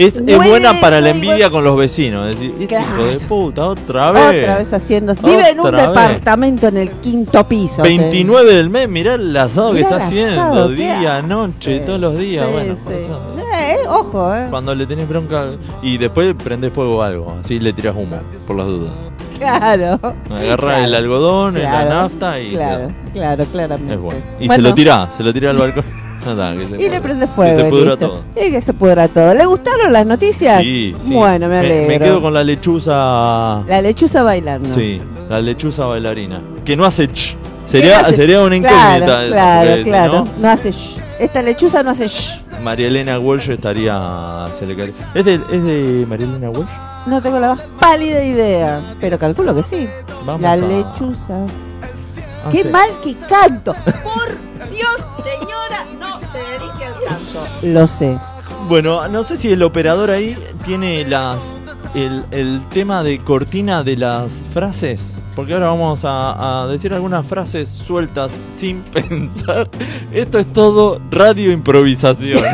Es, 0.00 0.16
es 0.16 0.36
buena 0.36 0.80
para 0.80 1.00
la 1.00 1.10
envidia 1.10 1.50
con 1.50 1.62
los 1.62 1.76
vecinos. 1.76 2.26
Decir, 2.28 2.54
este 2.58 2.74
hijo 2.80 3.04
de 3.04 3.20
puta, 3.20 3.66
otra 3.66 4.12
vez. 4.12 4.42
Otra 4.44 4.56
vez 4.58 4.72
haciendo. 4.72 5.14
Vive 5.14 5.50
en 5.50 5.60
un 5.60 5.70
vez. 5.70 5.86
departamento 5.88 6.68
en 6.68 6.76
el 6.78 6.90
quinto 6.92 7.46
piso. 7.46 7.82
29 7.82 8.54
del 8.54 8.70
mes, 8.70 8.88
mirá 8.88 9.14
el 9.14 9.36
asado 9.36 9.74
que 9.74 9.82
está 9.82 9.96
haciendo, 9.96 10.40
asado, 10.40 10.68
¿qué 10.70 10.74
día, 10.76 11.20
noche, 11.22 11.80
todos 11.80 12.00
los 12.00 12.16
días. 12.16 12.46
Sí, 12.46 12.52
bueno, 12.52 12.76
sí. 12.76 12.92
eso, 12.94 13.20
eh, 13.52 13.76
ojo, 13.88 14.34
eh. 14.34 14.46
cuando 14.48 14.74
le 14.74 14.86
tenés 14.86 15.06
bronca 15.06 15.46
y 15.82 15.98
después 15.98 16.34
prende 16.34 16.70
fuego 16.70 17.02
algo, 17.02 17.36
así 17.42 17.60
le 17.60 17.72
tiras 17.74 17.94
humo, 17.94 18.20
por 18.46 18.56
las 18.56 18.66
dudas. 18.66 18.92
Claro. 19.38 19.98
Agarra 20.30 20.56
Claro. 20.56 20.84
el 20.84 20.94
algodón, 20.94 21.54
Claro, 21.54 21.88
la 21.88 21.94
nafta 21.94 22.40
y 22.40 22.50
Claro, 22.52 22.92
claro, 23.12 23.44
claramente. 23.52 23.94
es 23.94 24.00
bueno. 24.00 24.20
Y 24.38 24.46
Bueno, 24.46 24.62
se 24.62 24.68
lo 24.68 24.74
tira, 24.74 25.08
se 25.16 25.22
lo 25.22 25.32
tira 25.32 25.50
al 25.50 25.56
balcón. 25.58 25.84
Nada, 26.26 26.54
que 26.54 26.66
se 26.68 26.82
Y 26.82 26.88
le 26.90 27.00
prende 27.00 27.26
fuego. 27.26 27.56
Que 27.56 27.62
se 27.64 27.68
pudra 27.70 27.90
listo. 27.92 28.08
todo. 28.08 28.24
Y 28.36 28.50
que 28.50 28.60
se 28.60 28.72
pudra 28.74 29.08
todo. 29.08 29.34
¿Le 29.34 29.46
gustaron 29.46 29.92
las 29.92 30.04
noticias? 30.06 30.60
Sí, 30.62 30.94
sí. 31.00 31.14
Bueno, 31.14 31.48
me 31.48 31.58
alegro. 31.58 31.88
Me, 31.88 31.98
quedo 31.98 32.20
con 32.20 32.34
la 32.34 32.44
lechuza. 32.44 33.62
La 33.66 33.80
lechuza 33.82 34.22
bailando. 34.22 34.68
Sí, 34.68 35.00
la 35.28 35.40
lechuza 35.40 35.84
bailarina. 35.86 36.40
Que 36.64 36.76
no 36.76 36.84
hace 36.84 37.08
ch. 37.08 37.36
Sería, 37.64 37.90
¿Qué 37.90 37.94
hace? 38.00 38.16
sería 38.16 38.40
una 38.42 38.56
incógnita 38.56 39.26
Claro, 39.28 39.70
esa, 39.70 39.84
claro. 39.84 40.28
No 40.38 40.48
hace 40.50 40.72
shh. 40.72 40.98
Esta 41.20 41.40
lechuza 41.42 41.82
no 41.82 41.90
hace 41.90 42.08
shh. 42.08 42.42
no, 42.50 42.60
María 42.60 42.88
Elena 42.88 43.18
Walsh 43.18 43.48
estaría. 43.50 44.48
Se 44.58 44.66
le 44.66 44.76
cae- 44.76 44.92
¿Es, 45.14 45.24
de, 45.24 45.34
¿Es 45.34 45.64
de 45.64 46.04
María 46.08 46.26
Elena 46.26 46.50
Walsh? 46.50 46.68
No 47.06 47.22
tengo 47.22 47.38
la 47.38 47.54
más 47.54 47.60
pálida 47.78 48.24
idea. 48.24 48.96
Pero 49.00 49.18
calculo 49.18 49.54
que 49.54 49.62
sí. 49.62 49.88
Vamos 50.26 50.42
la 50.42 50.52
a- 50.52 50.56
lechuza. 50.56 51.46
Ah, 52.44 52.48
Qué 52.50 52.62
sí. 52.62 52.68
mal 52.68 52.88
que 53.04 53.14
canto. 53.14 53.74
Por 54.02 54.68
Dios, 54.70 55.09
no 55.98 56.18
se 56.18 56.38
dedique 56.38 56.84
al 56.84 57.04
canto. 57.04 57.46
Lo 57.62 57.86
sé. 57.86 58.18
Bueno, 58.68 59.08
no 59.08 59.22
sé 59.22 59.36
si 59.36 59.50
el 59.52 59.62
operador 59.62 60.10
ahí 60.10 60.36
tiene 60.64 61.04
las 61.04 61.58
el, 61.94 62.24
el 62.30 62.60
tema 62.68 63.02
de 63.02 63.18
cortina 63.18 63.82
de 63.82 63.96
las 63.96 64.42
frases. 64.52 65.18
Porque 65.34 65.54
ahora 65.54 65.66
vamos 65.66 66.04
a, 66.04 66.62
a 66.62 66.66
decir 66.66 66.92
algunas 66.92 67.26
frases 67.26 67.68
sueltas 67.68 68.36
sin 68.54 68.82
pensar. 68.92 69.68
Esto 70.12 70.38
es 70.38 70.52
todo 70.52 71.00
radio 71.10 71.52
improvisación. 71.52 72.44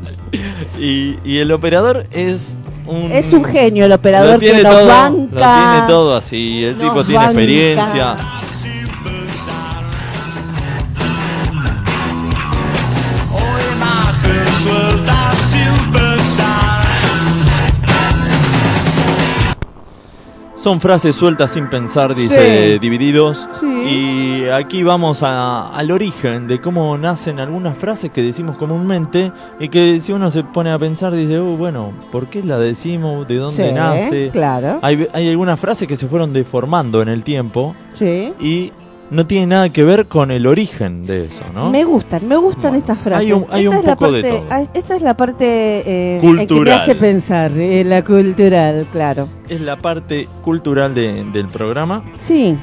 y, 0.78 1.16
y 1.24 1.38
el 1.38 1.52
operador 1.52 2.06
es 2.10 2.58
un... 2.86 3.10
Es 3.12 3.32
un 3.32 3.44
genio 3.44 3.84
el 3.84 3.90
lo 3.90 3.96
operador 3.96 4.38
tiene 4.38 4.58
que 4.58 4.64
nos 4.64 4.72
todo, 4.74 4.86
banca. 4.86 5.34
Lo 5.34 5.72
tiene 5.72 5.88
todo 5.88 6.16
así. 6.16 6.64
El 6.64 6.76
tipo 6.76 7.04
tiene 7.04 7.14
banca. 7.14 7.30
experiencia. 7.30 8.16
Son 20.62 20.78
frases 20.78 21.16
sueltas 21.16 21.52
sin 21.52 21.68
pensar, 21.70 22.14
dice 22.14 22.72
Sí. 22.74 22.78
Divididos. 22.80 23.46
Sí. 23.58 23.66
Y 23.66 24.48
aquí 24.50 24.82
vamos 24.82 25.22
a- 25.22 25.70
al 25.74 25.90
origen 25.90 26.46
de 26.48 26.60
cómo 26.60 26.98
nacen 26.98 27.40
algunas 27.40 27.78
frases 27.78 28.10
que 28.10 28.20
decimos 28.22 28.56
comúnmente 28.58 29.32
y 29.58 29.68
que 29.68 29.98
si 30.00 30.12
uno 30.12 30.30
se 30.30 30.44
pone 30.44 30.70
a 30.70 30.78
pensar 30.78 31.12
dice, 31.14 31.40
"Uh, 31.40 31.56
bueno, 31.56 31.92
¿por 32.12 32.26
qué 32.26 32.42
la 32.44 32.58
decimos? 32.58 33.26
¿De 33.26 33.36
dónde 33.36 33.68
Sí, 33.68 33.74
nace? 33.74 34.28
claro. 34.32 34.80
Hay, 34.82 35.08
hay 35.14 35.30
algunas 35.30 35.58
frases 35.58 35.88
que 35.88 35.96
se 35.96 36.06
fueron 36.06 36.34
deformando 36.34 37.00
en 37.00 37.08
el 37.08 37.24
tiempo 37.24 37.74
Sí. 37.94 38.34
y 38.38 38.70
no 39.10 39.26
tiene 39.26 39.46
nada 39.48 39.68
que 39.70 39.82
ver 39.84 40.06
con 40.06 40.30
el 40.30 40.46
origen 40.46 41.04
de 41.06 41.26
eso, 41.26 41.42
¿no? 41.54 41.70
Me 41.70 41.84
gustan, 41.84 42.26
me 42.28 42.36
gustan 42.36 42.74
estas 42.76 42.98
frases. 43.00 43.26
hay 43.26 43.32
un- 43.32 43.46
hay 43.50 43.64
esta 43.64 43.70
un 43.70 43.76
es 43.76 43.84
la 43.84 43.96
poco 43.96 44.12
de 44.12 44.22
parte, 44.22 44.36
todo. 44.38 44.46
ah, 44.50 44.62
Esta 44.74 44.96
es 44.96 45.02
la 45.02 45.16
parte 45.16 45.44
eh, 45.46 46.14
en 46.16 46.20
que 46.20 46.26
me 46.28 46.46
Cultural. 46.46 46.78
hace 46.80 46.94
pensar, 46.94 47.52
eh, 47.56 47.84
la 47.84 48.04
cultural, 48.04 48.86
claro. 48.92 49.28
Es 49.48 49.60
la 49.60 49.76
parte 49.76 50.28
cultural 50.42 50.94
de- 50.94 51.24
del 51.24 51.48
programa. 51.48 52.04
Sí, 52.18 52.56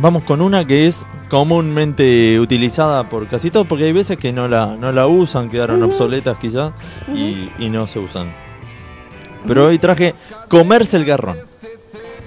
Vamos 0.00 0.22
con 0.22 0.40
una 0.42 0.64
que 0.64 0.86
es 0.86 1.04
comúnmente 1.28 2.38
utilizada 2.38 3.08
por 3.08 3.26
casi 3.26 3.50
todos, 3.50 3.66
porque 3.66 3.82
hay 3.84 3.92
veces 3.92 4.16
que 4.16 4.32
no 4.32 4.46
la, 4.46 4.76
no 4.78 4.92
la 4.92 5.08
usan, 5.08 5.50
quedaron 5.50 5.82
obsoletas 5.82 6.38
quizás 6.38 6.72
y, 7.12 7.50
y 7.58 7.68
no 7.68 7.88
se 7.88 7.98
usan. 7.98 8.32
Pero 9.46 9.66
hoy 9.66 9.78
traje 9.80 10.14
comerse 10.48 10.96
el 10.96 11.04
garrón. 11.04 11.38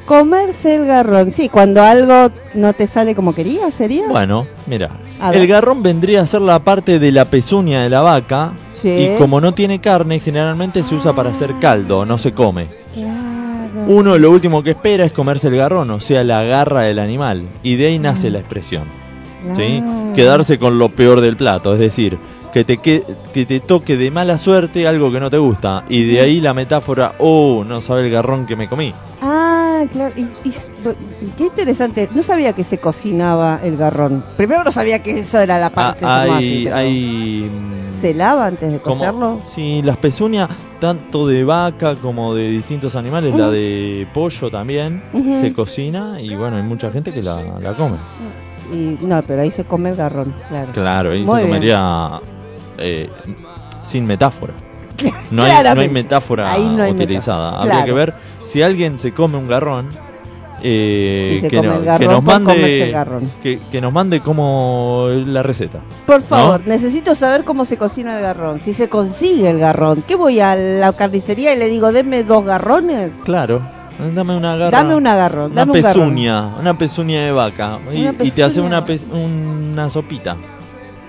Comerse 0.06 0.76
el 0.76 0.86
garrón. 0.86 1.32
Sí, 1.32 1.50
cuando 1.50 1.82
algo 1.84 2.30
no 2.54 2.74
te 2.74 2.88
sale 2.88 3.16
como 3.16 3.34
querías, 3.34 3.74
¿sería? 3.74 4.08
Bueno, 4.08 4.48
mira, 4.68 4.92
el 5.34 5.48
garrón 5.48 5.84
vendría 5.84 6.22
a 6.22 6.26
ser 6.26 6.42
la 6.42 6.60
parte 6.60 7.00
de 7.00 7.12
la 7.12 7.26
pezuña 7.26 7.84
de 7.84 7.90
la 7.90 8.02
vaca 8.02 8.54
Sí. 8.74 8.90
y 8.90 9.18
como 9.20 9.40
no 9.40 9.54
tiene 9.54 9.80
carne, 9.80 10.20
generalmente 10.20 10.82
se 10.84 10.96
usa 10.96 11.14
para 11.14 11.30
hacer 11.30 11.52
caldo, 11.60 12.06
no 12.06 12.18
se 12.18 12.34
come. 12.34 12.68
Claro. 12.94 13.86
Uno 13.88 14.18
lo 14.18 14.32
último 14.32 14.64
que 14.64 14.72
espera 14.72 15.06
es 15.06 15.12
comerse 15.12 15.48
el 15.48 15.56
garrón, 15.56 15.90
o 15.92 16.00
sea, 16.00 16.24
la 16.24 16.44
garra 16.44 16.82
del 16.82 17.00
animal, 17.00 17.44
y 17.64 17.76
de 17.76 17.88
ahí 17.88 18.00
nace 18.00 18.30
la 18.30 18.40
expresión. 18.40 18.84
¿sí? 19.56 19.84
Quedarse 20.16 20.60
con 20.60 20.78
lo 20.78 20.90
peor 20.90 21.22
del 21.22 21.38
plato, 21.38 21.74
es 21.74 21.80
decir, 21.80 22.18
que 22.54 22.64
te, 22.64 22.78
que, 22.78 23.04
que 23.34 23.46
te 23.46 23.60
toque 23.60 23.98
de 23.98 24.12
mala 24.12 24.38
suerte 24.38 24.88
algo 24.88 25.12
que 25.12 25.20
no 25.20 25.30
te 25.30 25.38
gusta, 25.38 25.84
y 25.90 26.04
de 26.06 26.22
ahí 26.22 26.42
la 26.42 26.54
metáfora, 26.54 27.14
oh, 27.20 27.64
no 27.66 27.82
sabe 27.82 28.06
el 28.06 28.12
garrón 28.12 28.46
que 28.46 28.56
me 28.56 28.68
comí. 28.68 28.94
Ah, 29.22 29.61
claro. 29.88 30.14
Y, 30.18 30.22
y- 30.48 31.32
qué 31.38 31.44
interesante. 31.46 32.10
No 32.14 32.24
sabía 32.24 32.54
que 32.54 32.64
se 32.64 32.78
cocinaba 32.80 33.60
el 33.64 33.78
garrón. 33.78 34.24
Primero 34.38 34.64
no 34.64 34.72
sabía 34.72 35.00
que 35.02 35.20
eso 35.20 35.40
era 35.40 35.58
la 35.58 35.68
Ah, 35.68 35.70
parte. 35.72 36.00
se 36.00 36.06
llamaba 36.06 36.24
hay, 36.24 36.32
así, 36.38 36.64
pero- 36.66 36.76
hay, 36.76 37.52
mm, 37.54 37.94
¿Se 37.94 38.14
lava 38.14 38.46
antes 38.48 38.72
de 38.72 38.80
como- 38.80 38.98
cocerlo? 38.98 39.40
Sí, 39.44 39.82
las 39.84 39.98
pezuñas, 39.98 40.50
tanto 40.80 41.28
de 41.28 41.44
vaca 41.44 41.96
como 41.96 42.34
de 42.34 42.50
distintos 42.50 42.96
animales, 42.96 43.36
la 43.36 43.50
de 43.50 44.08
pollo 44.14 44.50
también, 44.50 45.04
se 45.40 45.54
cocina 45.54 46.20
y 46.22 46.36
bueno, 46.36 46.58
hay 46.58 46.64
mucha 46.64 46.90
gente 46.92 47.12
que 47.12 47.22
la, 47.22 47.42
la 47.60 47.76
come. 47.76 47.98
Y, 48.74 48.98
no, 49.02 49.22
pero 49.24 49.42
ahí 49.42 49.52
se 49.52 49.66
come 49.66 49.90
el 49.90 49.98
garrón, 49.98 50.34
claro. 50.48 50.72
Claro, 50.72 51.12
ahí 51.12 51.24
Muy 51.24 51.42
se 51.42 51.48
comería 51.48 52.22
eh, 52.78 53.10
sin 53.84 54.06
metáfora. 54.06 54.54
No 55.32 55.44
hay, 55.44 55.64
no 55.76 55.82
hay 55.82 55.90
metáfora 55.90 56.52
Ahí 56.52 56.68
no 56.68 56.84
hay 56.84 56.92
utilizada. 56.92 57.52
metáfora. 57.52 57.60
Habría 57.62 57.72
Claro. 57.74 57.86
que 57.86 57.92
ver 57.94 58.14
si 58.44 58.62
alguien 58.62 59.00
se 59.00 59.14
come 59.14 59.38
un 59.38 59.48
garrón. 59.48 59.90
eh, 60.64 61.40
Si 61.42 61.48
que, 61.50 61.58
come 61.58 61.70
no- 61.70 61.74
el 61.76 61.80
que 61.82 61.86
garrón, 61.88 62.08
nos 62.12 62.24
mande 62.24 62.84
el 62.84 62.92
garrón. 62.92 63.32
que, 63.42 63.60
que 63.72 63.82
nos 63.82 63.92
mande 63.92 64.20
como 64.22 65.08
la 65.10 65.42
receta. 65.42 65.80
Por 66.06 66.22
favor, 66.22 66.62
necesito 66.68 67.16
saber 67.16 67.44
cómo 67.46 67.66
se 67.66 67.78
cocina 67.78 68.16
el 68.18 68.22
garrón. 68.22 68.62
Si 68.62 68.74
se 68.74 68.88
consigue 68.88 69.50
el 69.50 69.58
garrón. 69.58 70.04
¿Qué 70.08 70.16
voy 70.16 70.40
a 70.40 70.56
la 70.56 70.94
carnicería 70.94 71.54
y 71.54 71.58
le 71.58 71.68
digo, 71.68 71.92
deme 71.92 72.24
dos 72.24 72.46
garrones? 72.46 73.14
Claro, 73.26 73.60
dame 74.14 74.38
una 74.38 74.56
garra. 74.56 74.78
Dame 74.78 74.94
un 74.96 75.08
agarrón, 75.08 75.52
Una 75.54 75.62
dame 75.66 75.72
un 75.72 75.82
garrón. 75.82 76.04
pezuña, 76.10 76.46
una 76.60 76.78
pezuña 76.78 77.22
de 77.26 77.32
vaca. 77.32 77.80
Y, 77.92 78.02
Una 78.06 78.24
y 78.24 78.30
te 78.30 78.44
hace 78.44 78.62
una, 78.62 78.86
una 79.12 79.90
sopita. 79.90 80.38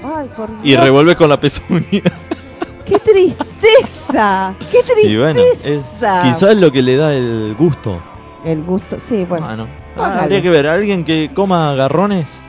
Ay, 0.02 0.30
por. 0.34 0.48
Y 0.64 0.76
revuelve 0.76 1.14
con 1.14 1.28
la 1.28 1.38
pezuña. 1.38 1.82
¡Qué 2.86 2.98
tristeza! 2.98 4.54
¡Qué 4.70 4.82
tristeza! 4.82 5.08
Y 5.08 5.16
bueno, 5.16 5.40
es, 5.40 5.80
quizás 6.24 6.56
lo 6.56 6.70
que 6.72 6.82
le 6.82 6.96
da 6.96 7.12
el 7.14 7.54
gusto. 7.58 8.00
El 8.44 8.62
gusto, 8.64 8.96
sí, 9.02 9.24
bueno. 9.28 9.46
Bueno, 9.46 9.68
Póngale. 9.94 10.20
habría 10.22 10.42
que 10.42 10.50
ver, 10.50 10.66
alguien 10.66 11.04
que 11.04 11.30
coma 11.32 11.74
garrones, 11.74 12.40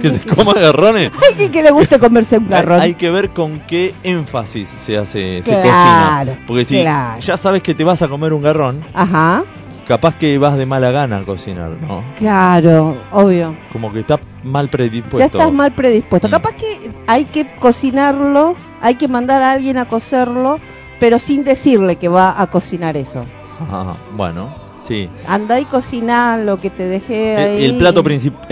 que 0.00 0.10
se 0.10 0.20
que- 0.20 0.30
coma 0.34 0.52
garrones. 0.60 1.10
Alguien 1.28 1.50
que 1.50 1.62
le 1.62 1.70
guste 1.72 1.98
comerse 1.98 2.38
un 2.38 2.48
garrón. 2.48 2.80
Hay 2.80 2.94
que 2.94 3.10
ver 3.10 3.30
con 3.30 3.60
qué 3.60 3.94
énfasis 4.04 4.68
se 4.68 4.96
hace, 4.96 5.42
se 5.42 5.50
Claro, 5.50 6.32
cocina. 6.32 6.44
Porque 6.46 6.64
si 6.64 6.80
claro. 6.80 7.20
ya 7.20 7.36
sabes 7.36 7.62
que 7.62 7.74
te 7.74 7.82
vas 7.84 8.00
a 8.02 8.08
comer 8.08 8.32
un 8.32 8.42
garrón, 8.42 8.84
Ajá, 8.94 9.42
capaz 9.88 10.14
que 10.16 10.38
vas 10.38 10.56
de 10.56 10.66
mala 10.66 10.92
gana 10.92 11.18
a 11.18 11.22
cocinar, 11.24 11.70
¿no? 11.70 12.04
claro, 12.16 12.96
obvio. 13.10 13.56
Como 13.72 13.92
que 13.92 14.00
está 14.00 14.20
mal 14.44 14.68
predispuesto. 14.68 15.18
Ya 15.18 15.24
estás 15.26 15.52
mal 15.52 15.72
predispuesto. 15.72 16.28
Mm. 16.28 16.30
Capaz 16.30 16.52
que 16.54 16.90
hay 17.08 17.24
que 17.24 17.56
cocinarlo, 17.56 18.54
hay 18.80 18.94
que 18.96 19.08
mandar 19.08 19.42
a 19.42 19.52
alguien 19.52 19.76
a 19.78 19.86
cocerlo, 19.88 20.58
pero 20.98 21.18
sin 21.18 21.44
decirle 21.44 21.96
que 21.96 22.08
va 22.08 22.40
a 22.40 22.46
cocinar 22.48 22.96
eso. 22.96 23.24
Ajá, 23.60 23.94
bueno, 24.16 24.48
sí. 24.86 25.08
Anda 25.26 25.60
y 25.60 25.64
cocina 25.66 26.36
lo 26.38 26.58
que 26.60 26.70
te 26.70 26.84
dejé 26.84 27.34
El, 27.34 27.40
ahí. 27.40 27.64
el 27.66 27.74
plato 27.76 28.02
principal, 28.02 28.46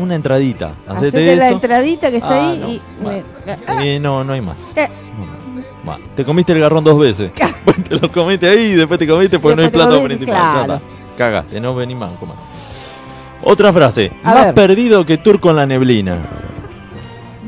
una 0.00 0.14
entradita. 0.14 0.72
Hacete 0.86 1.08
Hacete 1.18 1.36
la 1.36 1.46
eso. 1.46 1.54
entradita 1.56 2.10
que 2.10 2.16
está 2.16 2.28
Ah, 2.30 2.50
ahí 2.50 2.58
no, 2.58 2.68
y... 2.68 2.82
bueno. 3.02 3.24
me- 3.78 3.94
Eh, 3.96 4.00
no, 4.00 4.24
no 4.24 4.32
hay 4.32 4.40
más. 4.40 4.56
Eh. 4.76 4.88
Te 6.14 6.24
comiste 6.24 6.52
el 6.52 6.60
garrón 6.60 6.84
dos 6.84 6.98
veces. 6.98 7.32
te 7.88 7.96
lo 7.96 8.10
comiste 8.12 8.48
ahí 8.48 8.66
y 8.72 8.74
después 8.74 8.98
te 9.00 9.06
comiste 9.06 9.38
porque 9.40 9.56
no 9.56 9.62
hay 9.62 9.68
plato 9.70 10.00
comiste, 10.00 10.16
principal. 10.26 10.64
Claro. 10.64 10.80
Cagaste, 11.18 11.60
no 11.60 11.74
venís 11.74 11.96
más 11.96 12.12
a 12.12 12.16
comer. 12.16 12.36
Otra 13.42 13.72
frase. 13.72 14.12
A 14.22 14.34
más 14.34 14.44
ver. 14.46 14.54
perdido 14.54 15.04
que 15.04 15.18
turco 15.18 15.50
en 15.50 15.56
la 15.56 15.66
neblina. 15.66 16.18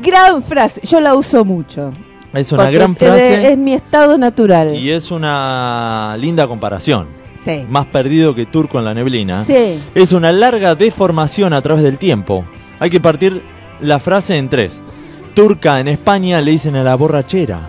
Gran 0.05 0.43
frase, 0.43 0.81
yo 0.83 0.99
la 1.01 1.15
uso 1.15 1.43
mucho. 1.45 1.91
Es 2.33 2.51
una 2.51 2.69
gran 2.69 2.95
frase 2.95 3.51
Es 3.53 3.57
mi 3.57 3.73
estado 3.73 4.17
natural. 4.17 4.75
y 4.75 4.91
es 4.91 5.09
una 5.11 6.15
linda 6.19 6.47
comparación. 6.47 7.07
Sí. 7.37 7.65
Más 7.69 7.85
perdido 7.87 8.33
que 8.35 8.45
turco 8.45 8.79
en 8.79 8.85
la 8.85 8.93
neblina. 8.93 9.43
Sí. 9.43 9.79
Es 9.93 10.11
una 10.11 10.31
larga 10.31 10.75
deformación 10.75 11.53
a 11.53 11.61
través 11.61 11.83
del 11.83 11.97
tiempo. 11.97 12.45
Hay 12.79 12.89
que 12.89 12.99
partir 12.99 13.41
la 13.81 13.99
frase 13.99 14.37
en 14.37 14.49
tres. 14.49 14.81
Turca 15.33 15.79
en 15.79 15.87
España 15.87 16.41
le 16.41 16.51
dicen 16.51 16.75
a 16.75 16.83
la 16.83 16.95
borrachera. 16.95 17.59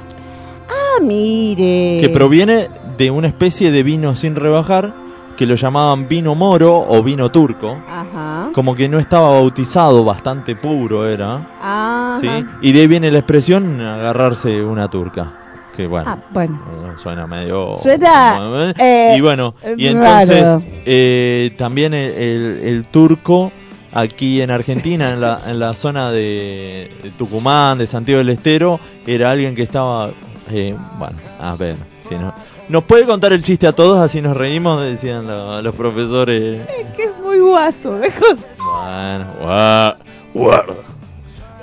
Ah, 0.68 1.00
mire. 1.02 1.98
que 2.00 2.10
proviene 2.12 2.68
de 2.96 3.10
una 3.10 3.26
especie 3.28 3.70
de 3.70 3.82
vino 3.82 4.14
sin 4.14 4.34
rebajar 4.34 4.94
que 5.36 5.46
lo 5.46 5.54
llamaban 5.54 6.08
vino 6.08 6.34
moro 6.34 6.84
o 6.88 7.02
vino 7.02 7.30
turco. 7.30 7.78
Ajá. 7.88 8.50
Como 8.54 8.74
que 8.74 8.88
no 8.88 8.98
estaba 8.98 9.30
bautizado, 9.30 10.04
bastante 10.04 10.56
puro 10.56 11.06
era. 11.06 11.56
Ajá. 11.60 12.18
¿sí? 12.20 12.28
Y 12.62 12.72
de 12.72 12.80
ahí 12.80 12.86
viene 12.86 13.10
la 13.10 13.18
expresión 13.18 13.80
agarrarse 13.80 14.62
una 14.62 14.88
turca. 14.88 15.32
Que 15.76 15.86
bueno, 15.86 16.08
Ah, 16.10 16.18
bueno. 16.32 16.58
eh, 16.72 16.92
suena 16.96 17.26
medio... 17.26 17.76
Suena, 17.76 18.72
eh, 18.78 19.14
y 19.18 19.20
bueno, 19.20 19.54
y 19.76 19.88
entonces 19.88 20.58
eh, 20.86 21.54
también 21.58 21.92
el, 21.92 22.12
el- 22.12 22.60
el 22.64 22.84
turco 22.86 23.52
aquí 23.92 24.40
en 24.40 24.50
Argentina, 24.50 25.10
en 25.10 25.20
la, 25.20 25.38
en 25.46 25.58
la 25.58 25.74
zona 25.74 26.10
de, 26.10 26.90
de 27.02 27.10
Tucumán, 27.10 27.76
de 27.76 27.86
Santiago 27.86 28.18
del 28.20 28.30
Estero, 28.30 28.80
era 29.06 29.30
alguien 29.30 29.54
que 29.54 29.64
estaba... 29.64 30.12
eh, 30.50 30.74
bueno, 30.98 31.18
a 31.38 31.54
ver, 31.56 31.76
si 32.08 32.14
no... 32.14 32.32
¿Nos 32.68 32.82
puede 32.84 33.06
contar 33.06 33.32
el 33.32 33.42
chiste 33.44 33.66
a 33.66 33.72
todos? 33.72 33.98
Así 33.98 34.20
nos 34.20 34.36
reímos, 34.36 34.82
decían 34.82 35.26
lo- 35.26 35.62
los 35.62 35.74
profesores. 35.74 36.66
Que 36.96 37.04
es 37.04 37.12
muy 37.22 37.38
guaso, 37.38 37.92
mejor. 37.92 38.36
Bueno, 38.58 39.26
gua- 39.40 39.96
guarda. 40.34 40.74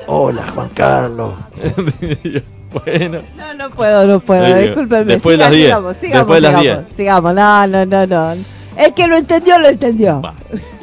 Hola, 0.07 0.45
Juan 0.53 0.69
Carlos. 0.73 1.33
bueno. 2.85 3.21
No, 3.37 3.53
no 3.53 3.69
puedo, 3.69 4.05
no 4.07 4.19
puedo. 4.21 4.57
Discúlpenme. 4.57 5.13
después 5.13 5.37
de 5.37 5.43
Siga- 5.43 5.49
las 5.49 5.51
10, 5.51 5.65
Sigamos, 5.67 5.97
sigamos, 5.97 6.19
después 6.27 6.41
de 6.41 6.41
las 6.51 6.61
sigamos, 6.61 6.85
10. 6.85 6.95
sigamos. 6.95 7.33
No, 7.35 7.67
no, 7.67 7.85
no, 7.85 8.07
no. 8.07 8.35
El 8.77 8.93
que 8.95 9.07
lo 9.07 9.17
entendió, 9.17 9.59
lo 9.59 9.67
entendió. 9.67 10.21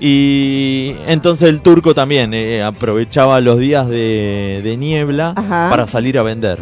Y 0.00 0.94
entonces 1.06 1.48
el 1.48 1.60
turco 1.60 1.92
también 1.94 2.32
eh, 2.34 2.62
aprovechaba 2.62 3.40
los 3.40 3.58
días 3.58 3.88
de, 3.88 4.60
de 4.62 4.76
niebla 4.76 5.32
Ajá. 5.34 5.68
para 5.70 5.86
salir 5.86 6.16
a 6.18 6.22
vender. 6.22 6.58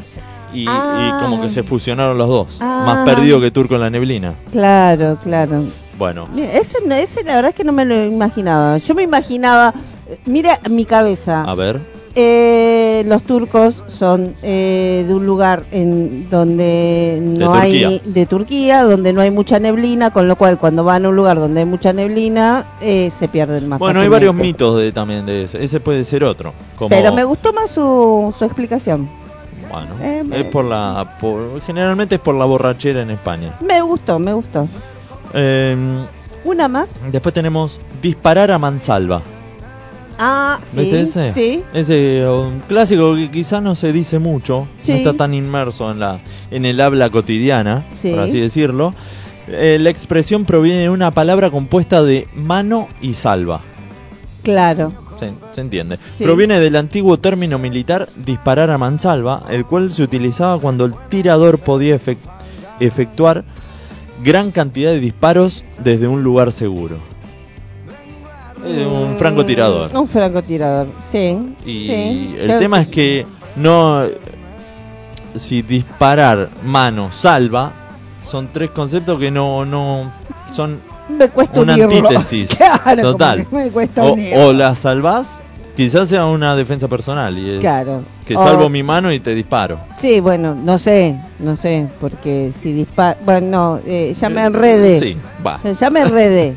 Y, 0.52 0.62
y 0.62 0.66
Ah. 0.68 1.20
como 1.22 1.40
que 1.40 1.50
se 1.50 1.62
fusionaron 1.62 2.16
los 2.18 2.28
dos. 2.28 2.58
Ah. 2.60 2.82
Más 2.86 3.04
perdido 3.08 3.40
que 3.40 3.50
turco 3.50 3.74
en 3.74 3.80
la 3.80 3.90
neblina. 3.90 4.34
Claro, 4.52 5.18
claro. 5.22 5.64
Bueno, 5.98 6.28
ese, 6.36 6.78
ese 6.90 7.24
la 7.24 7.34
verdad 7.36 7.48
es 7.50 7.54
que 7.54 7.64
no 7.64 7.72
me 7.72 7.84
lo 7.84 8.04
imaginaba. 8.06 8.78
Yo 8.78 8.94
me 8.94 9.02
imaginaba, 9.02 9.74
mira 10.26 10.58
mi 10.70 10.84
cabeza. 10.84 11.42
a 11.42 11.54
ver. 11.54 11.98
Eh, 12.20 13.04
los 13.06 13.22
turcos 13.22 13.84
son 13.86 14.34
eh, 14.42 15.04
de 15.06 15.14
un 15.14 15.24
lugar 15.24 15.66
en 15.70 16.28
donde 16.28 17.20
no 17.22 17.54
hay 17.54 18.00
de 18.04 18.26
Turquía, 18.26 18.82
donde 18.82 19.12
no 19.12 19.20
hay 19.20 19.30
mucha 19.30 19.60
neblina, 19.60 20.10
con 20.10 20.26
lo 20.26 20.34
cual 20.34 20.58
cuando 20.58 20.82
van 20.82 21.04
a 21.04 21.10
un 21.10 21.16
lugar 21.16 21.38
donde 21.38 21.60
hay 21.60 21.66
mucha 21.66 21.92
neblina 21.92 22.66
eh, 22.80 23.12
se 23.16 23.28
pierden 23.28 23.68
más. 23.68 23.78
Bueno, 23.78 24.00
hay 24.00 24.08
varios 24.08 24.34
mitos 24.34 24.78
de, 24.80 24.90
también 24.90 25.26
de 25.26 25.44
ese. 25.44 25.62
Ese 25.62 25.78
puede 25.78 26.02
ser 26.04 26.24
otro. 26.24 26.52
Como, 26.76 26.88
Pero 26.88 27.12
me 27.12 27.22
gustó 27.22 27.52
más 27.52 27.70
su, 27.70 28.34
su 28.36 28.44
explicación. 28.44 29.08
Bueno, 29.70 29.95
Eh, 30.03 30.24
es 30.32 30.45
por 30.47 30.65
la. 30.65 31.16
por- 31.20 31.61
generalmente 31.62 32.16
es 32.16 32.20
por 32.20 32.35
la 32.35 32.45
borrachera 32.45 33.03
en 33.03 33.11
España. 33.11 33.57
Me 33.61 33.81
gustó, 33.82 34.19
me 34.19 34.32
gustó. 34.32 34.69
Eh, 35.35 35.77
Una 36.45 36.69
más. 36.69 37.03
después 37.12 37.35
tenemos 37.35 37.81
disparar 38.01 38.51
a 38.51 38.59
mansalva. 38.59 39.23
Ah, 40.19 40.59
sí. 40.65 40.81
¿Viste 40.81 41.01
ese? 41.03 41.32
Sí. 41.32 41.65
Ese 41.73 42.27
un 42.28 42.61
clásico 42.66 43.15
que 43.15 43.31
quizás 43.31 43.62
no 43.62 43.74
se 43.77 43.93
dice 43.93 44.19
mucho, 44.19 44.66
Sí. 44.81 44.93
no 44.93 44.99
está 44.99 45.12
tan 45.15 45.32
inmerso 45.35 45.90
en 45.93 46.01
la 46.01 46.20
en 46.51 46.65
el 46.65 46.81
habla 46.81 47.11
cotidiana, 47.11 47.85
Sí. 47.93 48.11
por 48.11 48.20
así 48.20 48.40
decirlo. 48.40 48.95
Eh, 49.47 49.78
la 49.81 49.90
expresión 49.90 50.45
proviene 50.45 50.82
de 50.82 50.90
una 50.90 51.12
palabra 51.12 51.51
compuesta 51.51 52.03
de 52.03 52.27
mano 52.35 52.89
y 53.01 53.15
salva. 53.15 53.61
Claro. 54.43 54.93
Se, 55.19 55.32
se 55.53 55.61
entiende. 55.61 55.99
Sí. 56.12 56.24
Proviene 56.24 56.61
del 56.61 56.77
antiguo 56.77 57.19
término 57.19 57.59
militar 57.59 58.09
disparar 58.16 58.70
a 58.70 58.78
mansalva, 58.78 59.45
el 59.51 59.65
cual 59.66 59.90
se 59.93 60.03
utilizaba 60.03 60.59
cuando 60.61 60.85
el 60.85 60.95
tirador 61.09 61.59
podía 61.59 61.97
efec- 61.97 62.16
efectuar 62.81 63.45
gran 64.23 64.51
cantidad 64.53 64.90
de 64.93 65.01
disparos 65.01 65.65
desde 65.82 66.07
un 66.09 66.23
lugar 66.23 66.53
seguro. 66.53 66.99
Eh, 68.65 68.85
un 68.86 69.16
francotirador. 69.16 69.97
Un 69.97 70.09
francotirador, 70.09 70.89
sí. 71.01 71.39
Y 71.65 71.86
sí. 71.86 72.35
el 72.39 72.59
tema 72.59 72.81
es 72.81 72.89
que 72.89 73.27
no. 73.57 74.03
Si 75.36 75.62
disparar 75.62 76.51
mano 76.65 77.12
salva, 77.12 77.73
son 78.23 78.49
tres 78.53 78.70
conceptos 78.70 79.19
que 79.20 79.31
no. 79.31 79.65
no 79.65 80.12
son 80.51 80.81
Me 81.09 81.28
cuesta 81.28 81.60
una 81.60 81.74
unirlos. 81.74 82.05
antítesis. 82.12 82.48
Claro, 82.56 83.02
total. 83.12 83.47
me 83.51 83.70
cuesta 83.70 84.05
O, 84.05 84.16
o 84.48 84.52
la 84.52 84.74
salvás, 84.74 85.40
quizás 85.76 86.09
sea 86.09 86.26
una 86.26 86.55
defensa 86.56 86.89
personal. 86.89 87.39
Y 87.39 87.51
es 87.51 87.60
Claro. 87.60 88.02
Que 88.26 88.36
O- 88.36 88.44
salvo 88.44 88.68
mi 88.68 88.82
mano 88.82 89.12
y 89.12 89.20
te 89.20 89.35
disparo. 89.35 89.78
Sí, 89.97 90.20
bueno, 90.20 90.55
no 90.55 90.76
sé, 90.78 91.18
no 91.39 91.56
sé, 91.56 91.86
porque 92.01 92.52
si 92.60 92.72
dispara... 92.72 93.18
Bueno, 93.24 93.47
no, 93.51 93.80
eh, 93.86 94.14
ya 94.18 94.28
me 94.28 94.44
enredé. 94.44 95.01
Sí, 95.01 95.16
va. 95.47 95.59
Ya, 95.64 95.72
ya 95.72 95.90
me 95.90 96.01
enredé. 96.02 96.55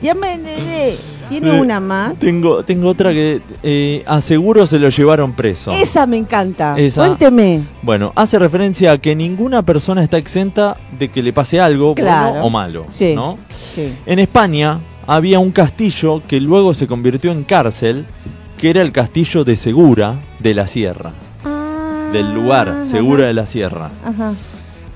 ya 0.00 0.14
me 0.14 0.34
enredé. 0.34 0.96
¿Tiene 1.28 1.56
Eh, 1.56 1.60
una 1.60 1.80
más? 1.80 2.14
Tengo, 2.18 2.64
tengo 2.64 2.88
otra 2.90 3.10
que 3.12 3.40
eh, 3.62 4.02
aseguro 4.06 4.66
se 4.66 4.78
lo 4.78 4.90
llevaron 4.90 5.32
preso. 5.32 5.72
Esa 5.72 6.06
me 6.06 6.18
encanta. 6.18 6.78
Esa- 6.78 7.00
Cuénteme. 7.06 7.62
Bueno, 7.82 8.12
hace 8.14 8.38
referencia 8.38 8.92
a 8.92 8.98
que 8.98 9.16
ninguna 9.16 9.62
persona 9.62 10.04
está 10.04 10.18
exenta 10.18 10.76
de 10.98 11.10
que 11.10 11.22
le 11.22 11.32
pase 11.32 11.60
algo 11.60 11.94
Claro. 11.94 12.28
bueno 12.32 12.44
o 12.46 12.50
malo. 12.50 12.84
Sí. 12.90 13.14
¿no? 13.16 13.38
Sí. 13.74 13.94
En 14.06 14.18
España 14.18 14.78
había 15.06 15.38
un 15.38 15.50
castillo 15.50 16.22
que 16.26 16.40
luego 16.40 16.74
se 16.74 16.86
convirtió 16.86 17.32
en 17.32 17.44
cárcel, 17.44 18.04
que 18.58 18.70
era 18.70 18.82
el 18.82 18.92
castillo 18.92 19.44
de 19.44 19.56
Segura 19.56 20.14
de 20.38 20.54
la 20.54 20.66
Sierra. 20.66 21.12
del 22.12 22.32
lugar, 22.32 22.82
Segura 22.84 23.26
de 23.26 23.34
la 23.34 23.46
Sierra. 23.46 23.90
Ajá. 24.04 24.34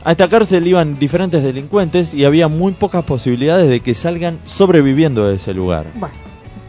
A 0.05 0.13
esta 0.13 0.29
cárcel 0.29 0.65
iban 0.69 0.99
diferentes 1.01 1.43
delincuentes 1.43 2.15
y 2.15 2.25
había 2.25 2.47
muy 2.47 2.73
pocas 2.73 3.03
posibilidades 3.05 3.69
de 3.69 3.81
que 3.81 3.93
salgan 3.95 4.39
sobreviviendo 4.45 5.27
de 5.27 5.35
ese 5.37 5.53
lugar. 5.53 5.87
Bueno. 5.97 6.15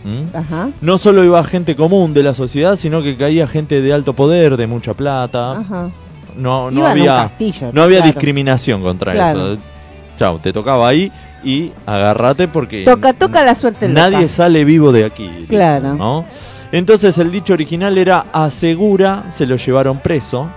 ¿Mm? 0.03 0.36
Ajá. 0.36 0.69
No 0.81 0.98
solo 0.98 1.23
iba 1.23 1.44
gente 1.44 1.76
común 1.76 2.14
de 2.15 2.23
la 2.23 2.34
sociedad, 2.34 2.76
sino 2.77 3.03
que 3.03 3.15
caía 3.15 3.48
gente 3.48 3.81
de 3.81 3.94
alto 3.94 4.14
poder, 4.14 4.57
de 4.57 4.65
mucha 4.65 4.95
plata. 4.95 5.60
Ajá. 5.60 5.91
No, 6.36 6.68
había, 6.86 7.15
castillo, 7.18 7.69
no 7.73 7.84
había 7.84 7.98
claro. 7.99 8.11
discriminación 8.14 8.81
contra 8.81 9.11
Claro. 9.14 9.52
eso. 9.53 9.61
Chao, 10.18 10.40
te 10.40 10.52
tocaba 10.52 10.88
ahí 10.88 11.11
y 11.44 11.72
agárrate 11.86 12.48
porque 12.48 12.84
Toca, 12.86 13.14
toca 13.14 13.44
la 13.44 13.56
suerte 13.56 13.88
loca. 13.88 14.10
nadie 14.10 14.28
sale 14.28 14.64
vivo 14.66 14.91
de 14.91 15.06
aquí. 15.06 15.28
dicen, 15.28 15.45
Claro. 15.48 15.94
¿no? 15.95 16.26
Entonces 16.72 17.18
el 17.18 17.32
dicho 17.32 17.53
original 17.53 17.98
era 17.98 18.26
asegura, 18.32 19.24
se 19.32 19.45
lo 19.45 19.56
llevaron 19.56 19.99
preso, 19.99 20.49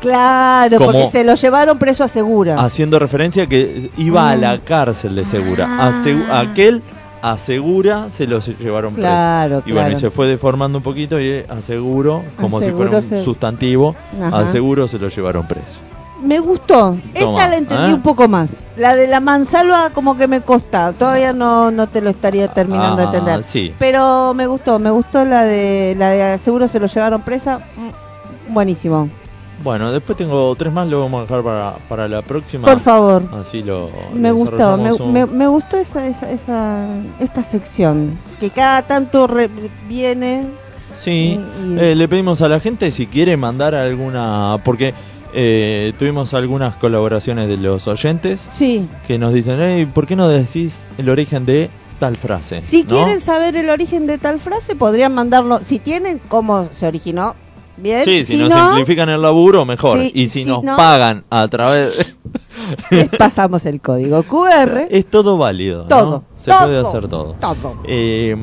Claro, 0.00 0.78
Como- 0.78 0.92
porque 0.92 1.08
se 1.08 1.24
lo 1.24 1.34
llevaron 1.34 1.78
preso 1.78 2.02
a 2.04 2.08
Segura. 2.08 2.58
haciendo 2.64 2.98
referencia 2.98 3.46
que 3.46 3.90
iba 3.98 4.30
a 4.30 4.36
la 4.36 4.52
Ah. 4.52 4.58
cárcel 4.64 5.14
de 5.14 5.26
Segura. 5.26 5.66
Asegu- 5.90 6.24
aquel 6.32 6.82
asegura, 7.20 8.08
se 8.08 8.26
lo 8.26 8.38
llevaron 8.40 8.94
preso. 8.94 9.06
Claro, 9.06 9.62
Y 9.66 9.72
bueno, 9.72 9.90
y 9.90 9.96
se 9.96 10.10
fue 10.10 10.26
deformando 10.26 10.78
un 10.78 10.84
poquito 10.84 11.20
y 11.20 11.26
eh, 11.28 11.46
aseguro, 11.50 12.22
como 12.40 12.62
si 12.62 12.70
fuera 12.70 12.96
un 12.96 13.02
se- 13.02 13.22
sustantivo, 13.22 13.94
Ajá. 14.22 14.38
aseguro 14.38 14.88
se 14.88 14.98
lo 14.98 15.08
llevaron 15.10 15.46
preso. 15.46 15.80
Me 16.22 16.38
gustó. 16.38 16.96
Toma, 16.96 17.00
Esta 17.14 17.48
la 17.48 17.56
entendí 17.56 17.90
¿eh? 17.90 17.94
un 17.94 18.02
poco 18.02 18.28
más. 18.28 18.66
La 18.76 18.94
de 18.94 19.06
la 19.06 19.20
mansalva 19.20 19.90
como 19.90 20.16
que 20.16 20.28
me 20.28 20.40
costa. 20.42 20.92
Todavía 20.92 21.32
no, 21.32 21.70
no 21.70 21.86
te 21.88 22.00
lo 22.00 22.10
estaría 22.10 22.48
terminando 22.48 23.02
Ah, 23.02 23.10
de 23.10 23.18
entender. 23.18 23.42
sí. 23.44 23.74
Pero 23.78 24.34
me 24.34 24.46
gustó, 24.46 24.78
me 24.78 24.90
gustó 24.90 25.24
la 25.24 25.44
de 25.44 25.94
la 25.98 26.10
de 26.10 26.38
seguro 26.38 26.68
se 26.68 26.78
lo 26.80 26.86
llevaron 26.86 27.22
presa. 27.22 27.58
Mm, 27.76 28.52
Buenísimo. 28.54 29.08
Bueno, 29.62 29.92
después 29.92 30.16
tengo 30.16 30.54
tres 30.56 30.72
más, 30.72 30.88
lo 30.88 31.00
vamos 31.00 31.18
a 31.20 31.22
dejar 31.24 31.42
para, 31.44 31.74
para 31.88 32.08
la 32.08 32.22
próxima. 32.22 32.66
Por 32.66 32.80
favor. 32.80 33.24
Así 33.40 33.62
lo. 33.62 33.90
Me 34.14 34.30
lo 34.30 34.36
gustó, 34.36 34.76
me, 34.78 34.92
un- 34.92 35.12
me- 35.12 35.26
me 35.26 35.46
gustó 35.46 35.76
esa, 35.76 36.06
esa, 36.06 36.30
esa- 36.30 36.88
esta 37.20 37.42
sección. 37.42 38.18
Que 38.40 38.48
cada 38.50 38.82
tanto 38.82 39.26
re- 39.26 39.50
viene. 39.86 40.46
Sí, 40.98 41.38
Y- 41.68 41.78
eh, 41.78 41.94
le 41.94 42.08
pedimos 42.08 42.40
a 42.42 42.48
la 42.48 42.58
gente 42.58 42.90
si 42.90 43.06
quiere 43.06 43.36
mandar 43.36 43.74
alguna, 43.74 44.56
porque 44.64 44.94
eh, 45.34 45.92
tuvimos 45.98 46.34
algunas 46.34 46.74
colaboraciones 46.76 47.48
de 47.48 47.56
los 47.56 47.86
oyentes 47.88 48.46
Sí. 48.50 48.88
que 49.06 49.18
nos 49.18 49.32
dicen, 49.32 49.60
"Ey, 49.60 49.86
¿por 49.86 50.06
qué 50.06 50.16
no 50.16 50.28
decís 50.28 50.86
el 50.98 51.08
origen 51.08 51.46
de 51.46 51.70
tal 51.98 52.16
frase? 52.16 52.60
Si 52.60 52.82
¿No? 52.82 52.88
quieren 52.88 53.20
saber 53.20 53.56
el 53.56 53.70
origen 53.70 54.06
de 54.06 54.18
tal 54.18 54.40
frase, 54.40 54.74
podrían 54.74 55.14
mandarlo. 55.14 55.60
Si 55.62 55.78
tienen 55.78 56.20
cómo 56.28 56.68
se 56.72 56.86
originó, 56.86 57.34
bien. 57.76 58.04
Sí, 58.04 58.24
si, 58.24 58.32
si 58.36 58.38
nos 58.40 58.50
no, 58.50 58.66
simplifican 58.68 59.08
el 59.08 59.20
laburo, 59.22 59.64
mejor. 59.64 59.98
Y 59.98 60.10
si, 60.10 60.28
si 60.28 60.44
nos 60.44 60.62
no- 60.62 60.76
pagan 60.76 61.24
a 61.30 61.46
través... 61.48 62.14
les 62.90 63.08
pasamos 63.10 63.64
el 63.66 63.80
código 63.80 64.22
QR. 64.22 64.86
es 64.90 65.06
todo 65.06 65.36
válido. 65.36 65.84
Todo, 65.86 66.24
Se 66.38 66.50
todo, 66.50 66.60
puede 66.66 66.78
hacer 66.80 67.08
todo. 67.08 67.36
todo. 67.40 67.76
Eh, 67.84 68.36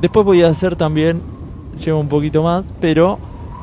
después 0.00 0.24
voy 0.26 0.42
a 0.42 0.48
hacer 0.48 0.76
también, 0.76 1.20
lleva 1.84 1.98
un 1.98 2.08
poquito 2.08 2.42
más, 2.42 2.66
pero 2.80 3.18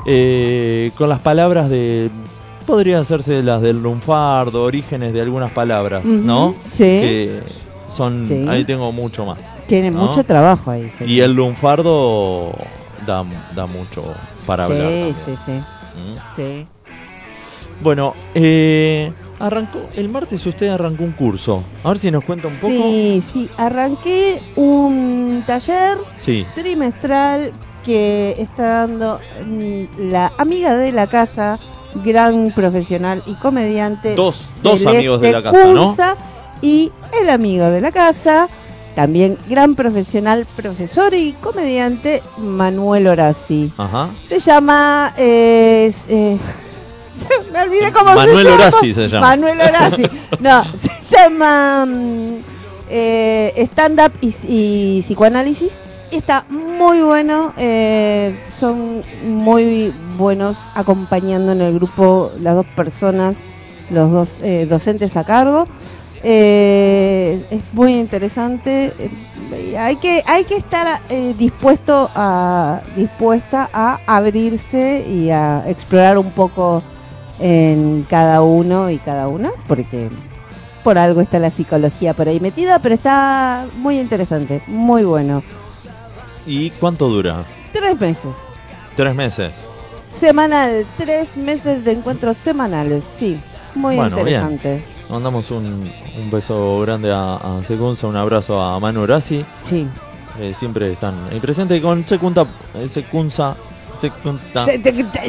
eh, 0.05 0.91
con 0.97 1.09
las 1.09 1.19
palabras 1.19 1.69
de... 1.69 2.09
Podría 2.65 2.99
hacerse 2.99 3.43
las 3.43 3.61
del 3.61 3.81
lunfardo, 3.81 4.63
orígenes 4.63 5.13
de 5.13 5.21
algunas 5.21 5.51
palabras, 5.51 6.03
¿no? 6.05 6.55
sí. 6.71 6.77
Que 6.83 7.39
son, 7.89 8.27
Sí. 8.27 8.45
ahí 8.49 8.65
tengo 8.65 8.91
mucho 8.91 9.25
más. 9.25 9.37
Tiene 9.67 9.91
¿no? 9.91 10.07
mucho 10.07 10.23
trabajo 10.23 10.71
ahí. 10.71 10.89
señor. 10.89 11.09
Y 11.09 11.21
el 11.21 11.33
lunfardo 11.33 12.53
da, 13.05 13.23
da 13.55 13.65
mucho 13.67 14.03
para 14.47 14.65
sí, 14.65 14.71
hablar. 14.73 14.87
también. 14.87 15.15
sí, 15.25 15.35
sí. 15.45 15.51
¿Mm? 15.51 16.35
sí. 16.35 16.67
Bueno, 17.81 18.15
eh, 18.33 19.11
arrancó 19.39 19.89
el 19.95 20.09
martes 20.09 20.45
usted 20.45 20.67
arrancó 20.69 21.03
un 21.03 21.11
curso. 21.11 21.61
A 21.83 21.89
ver 21.89 21.99
si 21.99 22.09
nos 22.09 22.23
cuenta 22.23 22.47
un 22.47 22.55
poco. 22.55 22.73
Sí, 22.73 23.21
sí, 23.21 23.49
arranqué 23.57 24.41
un 24.55 25.43
taller 25.45 25.97
Sí. 26.21 26.45
trimestral 26.55 27.51
que 27.83 28.35
está 28.39 28.63
dando 28.87 29.19
mm, 29.45 30.09
la 30.09 30.33
amiga 30.39 30.75
de 30.75 30.91
la 30.91 31.05
casa, 31.07 31.59
gran 32.03 32.51
profesional 32.51 33.23
y 33.25 33.35
comediante. 33.35 34.15
Dos- 34.15 34.59
amigos 34.85 35.21
de 35.21 35.31
la 35.31 35.43
casa, 35.43 35.65
¿no? 35.67 35.85
Cursa, 35.87 36.17
Y 36.61 36.91
el 37.21 37.29
amigo 37.29 37.65
de 37.69 37.81
la 37.81 37.91
casa, 37.91 38.47
también 38.95 39.37
gran 39.49 39.75
profesional, 39.75 40.47
profesor 40.55 41.13
y 41.13 41.33
comediante, 41.33 42.23
Manuel. 42.37 43.07
Ajá. 43.77 44.09
Se 44.27 44.39
llama. 44.39 45.13
eh, 45.17 45.91
eh, 46.09 46.37
se- 47.13 47.51
me 47.51 47.61
olvidé 47.61 47.91
cómo 47.91 48.09
se 48.11 48.15
Manuel 48.15 48.45
llama. 48.47 48.67
Horaci 48.67 48.93
se 48.93 49.07
llama. 49.07 49.27
Manuel 49.27 49.61
Horaci. 49.61 50.03
No, 50.39 50.63
se 50.77 51.15
llama 51.17 51.85
mm, 51.85 52.33
eh, 52.89 53.53
Stand-up 53.71 54.13
y, 54.21 54.33
y 54.47 55.01
psicoanálisis. 55.01 55.83
Está 56.11 56.45
muy 56.49 57.01
bueno. 57.01 57.53
eh, 57.57 58.37
son 58.59 59.03
muy 59.23 59.93
buenos 60.17 60.69
acompañando 60.73 61.51
en 61.51 61.61
el 61.61 61.73
grupo 61.75 62.31
las 62.39 62.55
dos 62.55 62.65
personas, 62.75 63.35
los 63.89 64.11
dos 64.11 64.39
eh, 64.41 64.65
docentes 64.65 65.17
a 65.17 65.23
cargo. 65.23 65.67
Eh, 66.23 67.45
es 67.51 67.61
muy 67.73 67.99
interesante. 67.99 68.93
eh, 68.97 69.77
hay 69.77 69.97
que 69.97 70.23
hay 70.25 70.45
que 70.45 70.55
estar 70.55 71.01
eh, 71.09 71.35
dispuesto 71.37 72.09
a 72.15 72.81
dispuesta 72.95 73.69
a 73.71 73.99
abrirse 74.07 75.05
y 75.07 75.29
a 75.29 75.63
explorar 75.67 76.17
un 76.17 76.31
poco 76.31 76.81
en 77.39 78.07
cada 78.09 78.41
uno 78.41 78.89
y 78.89 78.97
cada 78.97 79.27
una, 79.27 79.51
porque 79.67 80.09
por 80.83 80.97
algo 80.97 81.21
está 81.21 81.37
la 81.39 81.51
psicología 81.51 82.13
por 82.13 82.27
ahí 82.29 82.39
metida, 82.39 82.79
pero 82.79 82.95
está 82.95 83.67
muy 83.75 83.99
interesante, 83.99 84.61
muy 84.67 85.03
bueno. 85.03 85.43
¿Y 86.45 86.69
cuánto 86.71 87.07
dura? 87.07 87.45
Tres 87.71 87.99
meses. 87.99 88.35
Tres 88.95 89.15
meses. 89.15 89.51
Semanal, 90.09 90.85
tres 90.97 91.35
meses 91.35 91.83
de 91.83 91.91
encuentros 91.91 92.37
semanales, 92.37 93.03
sí, 93.17 93.39
muy 93.73 93.95
Bueno, 93.97 94.17
interesante. 94.17 94.83
Mandamos 95.09 95.51
un, 95.51 95.91
un 96.17 96.31
beso 96.31 96.79
grande 96.79 97.11
a, 97.11 97.35
a 97.35 97.63
Secunza, 97.63 98.07
un 98.07 98.15
abrazo 98.15 98.61
a 98.61 98.79
Manu 98.79 99.01
Horaci. 99.01 99.45
Sí. 99.61 99.85
Eh, 100.39 100.53
siempre 100.53 100.91
están 100.93 101.29
presentes 101.41 101.81
con 101.81 102.07
Secunta, 102.07 102.45
eh, 102.75 102.87
Secunza, 102.87 103.55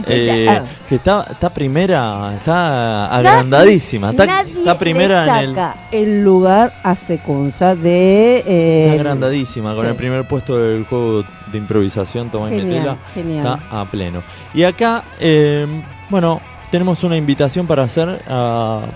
Eh, 0.07 0.47
ah. 0.49 0.63
que 0.89 0.95
está, 0.97 1.27
está 1.31 1.53
primera, 1.53 2.35
está 2.37 3.07
agrandadísima, 3.15 4.11
está, 4.11 4.27
Nadie 4.27 4.53
está 4.53 4.79
primera 4.79 5.41
le 5.41 5.51
en 5.51 5.57
el... 5.93 6.25
lugar 6.25 6.73
a 6.83 6.95
Secunza 6.97 7.75
de 7.75 8.45
eh, 8.47 8.89
Está 8.91 9.01
agrandadísima, 9.01 9.75
con 9.75 9.85
sí. 9.85 9.91
el 9.91 9.97
primer 9.97 10.27
puesto 10.27 10.57
del 10.57 10.85
juego 10.85 11.25
de 11.53 11.59
improvisación, 11.59 12.31
Tomás 12.31 12.51
Metela, 12.51 12.99
está 13.15 13.61
a 13.71 13.85
pleno. 13.91 14.23
Y 14.55 14.65
acá, 14.65 15.05
eh, 15.19 15.67
bueno, 16.11 16.41
tenemos 16.71 17.05
una 17.05 17.17
invitación 17.17 17.67
para 17.67 17.85
hacer 17.85 18.23
ah, 18.29 18.87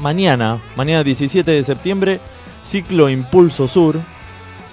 mañana, 0.00 0.60
mañana 0.76 1.02
17 1.02 1.50
de 1.50 1.64
septiembre, 1.64 2.20
ciclo 2.62 3.08
Impulso 3.08 3.66
Sur. 3.66 4.00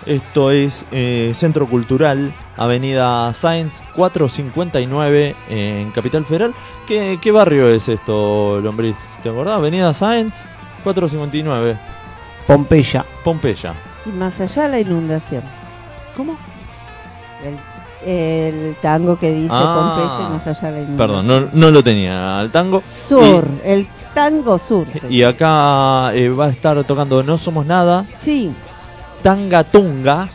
Esto 0.06 0.52
es 0.52 0.86
eh, 0.92 1.32
Centro 1.34 1.68
Cultural, 1.68 2.34
Avenida 2.58 3.34
Sáenz 3.34 3.82
459 3.96 5.36
en 5.50 5.92
Capital 5.92 6.26
Federal. 6.26 6.54
¿Qué, 6.88 7.18
qué 7.22 7.32
barrio 7.32 7.68
es 7.70 7.90
esto, 7.90 8.60
Lombriz? 8.62 8.96
¿Te 9.22 9.30
acordás? 9.30 9.58
Avenida 9.58 9.94
Sáenz 9.94 10.46
459. 10.84 11.78
Pompeya. 12.48 13.04
Pompeya. 13.24 13.74
Y 14.06 14.10
más 14.10 14.40
allá 14.40 14.64
de 14.64 14.70
la 14.70 14.80
inundación. 14.80 15.44
¿Cómo? 16.16 16.38
El, 17.44 17.58
el 18.08 18.76
tango 18.82 19.18
que 19.20 19.32
dice 19.32 19.50
Ah. 19.52 19.96
Pompeya 19.98 20.28
y 20.30 20.32
más 20.34 20.48
allá 20.48 20.72
de 20.72 20.72
la 20.72 20.84
inundación. 20.84 20.98
Perdón, 20.98 21.28
no, 21.28 21.50
no 21.52 21.72
lo 21.72 21.84
tenía 21.84 22.40
al 22.40 22.52
tango. 22.52 22.84
Sur, 23.08 23.48
el 23.64 23.88
tango 24.14 24.58
sur. 24.58 24.88
Y, 25.10 25.24
acá 25.24 26.14
eh, 26.14 26.30
va 26.30 26.46
a 26.46 26.50
estar 26.50 26.82
tocando 26.84 27.24
No 27.24 27.38
Somos 27.38 27.66
Nada. 27.66 28.06
Sí. 28.20 28.54
Tangatunga. 29.24 30.30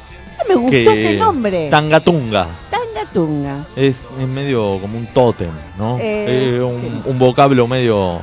Me 0.51 0.61
gustó 0.61 0.71
que- 0.71 0.93
ese 0.93 1.17
nombre. 1.17 1.69
Tangatunga. 1.71 2.47
Tangatunga. 2.71 3.67
Es, 3.77 4.03
es 4.21 4.29
medio 4.29 4.79
como 4.81 4.99
un 4.99 5.07
tótem, 5.15 5.51
¿no? 5.79 5.99
Eh, 5.99 6.57
Eh, 6.57 6.63
un, 6.63 6.81
sí. 6.81 7.03
un 7.07 7.19
vocablo 7.19 7.67
medio 7.67 8.21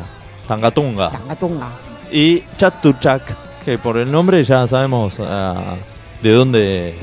tangatunga. 0.48 1.10
Tangatunga. 1.12 1.70
Y 2.12 2.44
Chatuchak, 2.58 3.22
que 3.66 3.78
por 3.78 3.98
el 3.98 4.12
nombre 4.12 4.44
ya 4.44 4.66
sabemos 4.68 5.16
ah, 5.20 5.76
de 6.22 6.32
dónde 6.32 6.96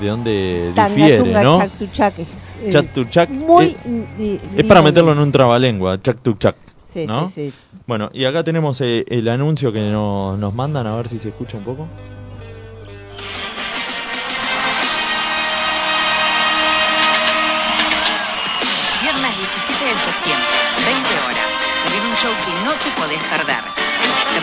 de 0.00 0.06
dónde 0.06 0.72
difiere, 0.74 1.16
Tangatunga, 1.18 1.42
¿no? 1.42 1.58
Chactuchac. 1.58 2.18
es, 2.20 2.26
eh, 2.64 2.70
Chatuchak 2.70 3.30
Muy. 3.30 3.76
es, 4.18 4.40
es 4.56 4.64
para 4.64 4.80
meterlo 4.80 5.12
en 5.12 5.18
un 5.18 5.32
trabalengua, 5.32 6.00
Chatuchak. 6.00 6.56
Sí, 6.86 7.06
¿no? 7.06 7.28
sí, 7.28 7.50
sí. 7.50 7.52
Bueno, 7.86 8.08
y 8.14 8.24
acá 8.24 8.42
tenemos 8.44 8.80
eh, 8.80 9.04
el 9.08 9.28
anuncio 9.28 9.72
que 9.72 9.80
no- 9.90 10.36
nos 10.36 10.54
mandan, 10.54 10.86
a 10.86 10.96
ver 10.96 11.08
si 11.08 11.18
se 11.18 11.28
escucha 11.28 11.56
un 11.58 11.64
poco. 11.64 11.86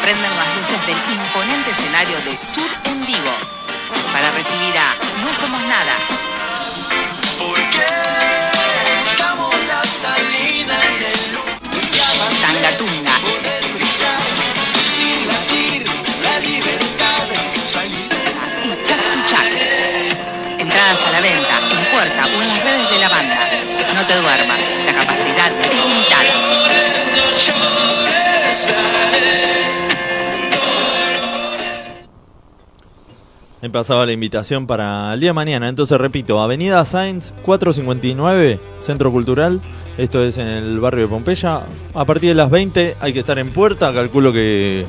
Se 0.05 0.11
prenden 0.11 0.35
las 0.37 0.55
luces 0.55 0.85
del 0.85 0.97
imponente 1.17 1.71
escenario 1.71 2.17
de 2.17 2.37
Sur 2.53 2.69
en 2.83 3.05
vivo 3.07 3.31
para 4.13 4.29
recibir 4.33 4.77
a 4.77 4.93
No 5.23 5.33
Somos 5.33 5.61
Nada. 5.61 5.95
Tangatunga. 12.39 13.15
Y 18.63 18.65
Chac. 19.25 19.49
Entradas 20.59 21.01
a 21.01 21.11
la 21.13 21.21
venta, 21.21 21.57
en 21.71 21.85
puerta 21.91 22.25
o 22.27 22.41
en 22.43 22.47
las 22.47 22.63
redes 22.63 22.89
de 22.91 22.99
la 22.99 23.09
banda. 23.09 23.49
No 23.95 24.05
te 24.05 24.13
duermas, 24.13 24.59
la 24.85 24.93
capacidad 24.93 25.51
es 25.63 25.83
limitada. 25.83 26.45
Me 33.61 33.69
pasaba 33.69 34.05
la 34.05 34.11
invitación 34.11 34.67
para 34.67 35.13
el 35.13 35.19
día 35.19 35.29
de 35.29 35.33
mañana. 35.33 35.69
Entonces 35.69 35.97
repito, 35.97 36.39
Avenida 36.41 36.83
Sáenz 36.85 37.33
459, 37.43 38.59
Centro 38.79 39.11
Cultural. 39.11 39.61
Esto 39.97 40.23
es 40.23 40.37
en 40.37 40.47
el 40.47 40.79
barrio 40.79 41.03
de 41.05 41.07
Pompeya. 41.09 41.61
A 41.93 42.05
partir 42.05 42.29
de 42.29 42.35
las 42.35 42.49
20 42.49 42.97
hay 42.99 43.13
que 43.13 43.19
estar 43.19 43.39
en 43.39 43.53
puerta. 43.53 43.93
Calculo 43.93 44.31
que 44.33 44.85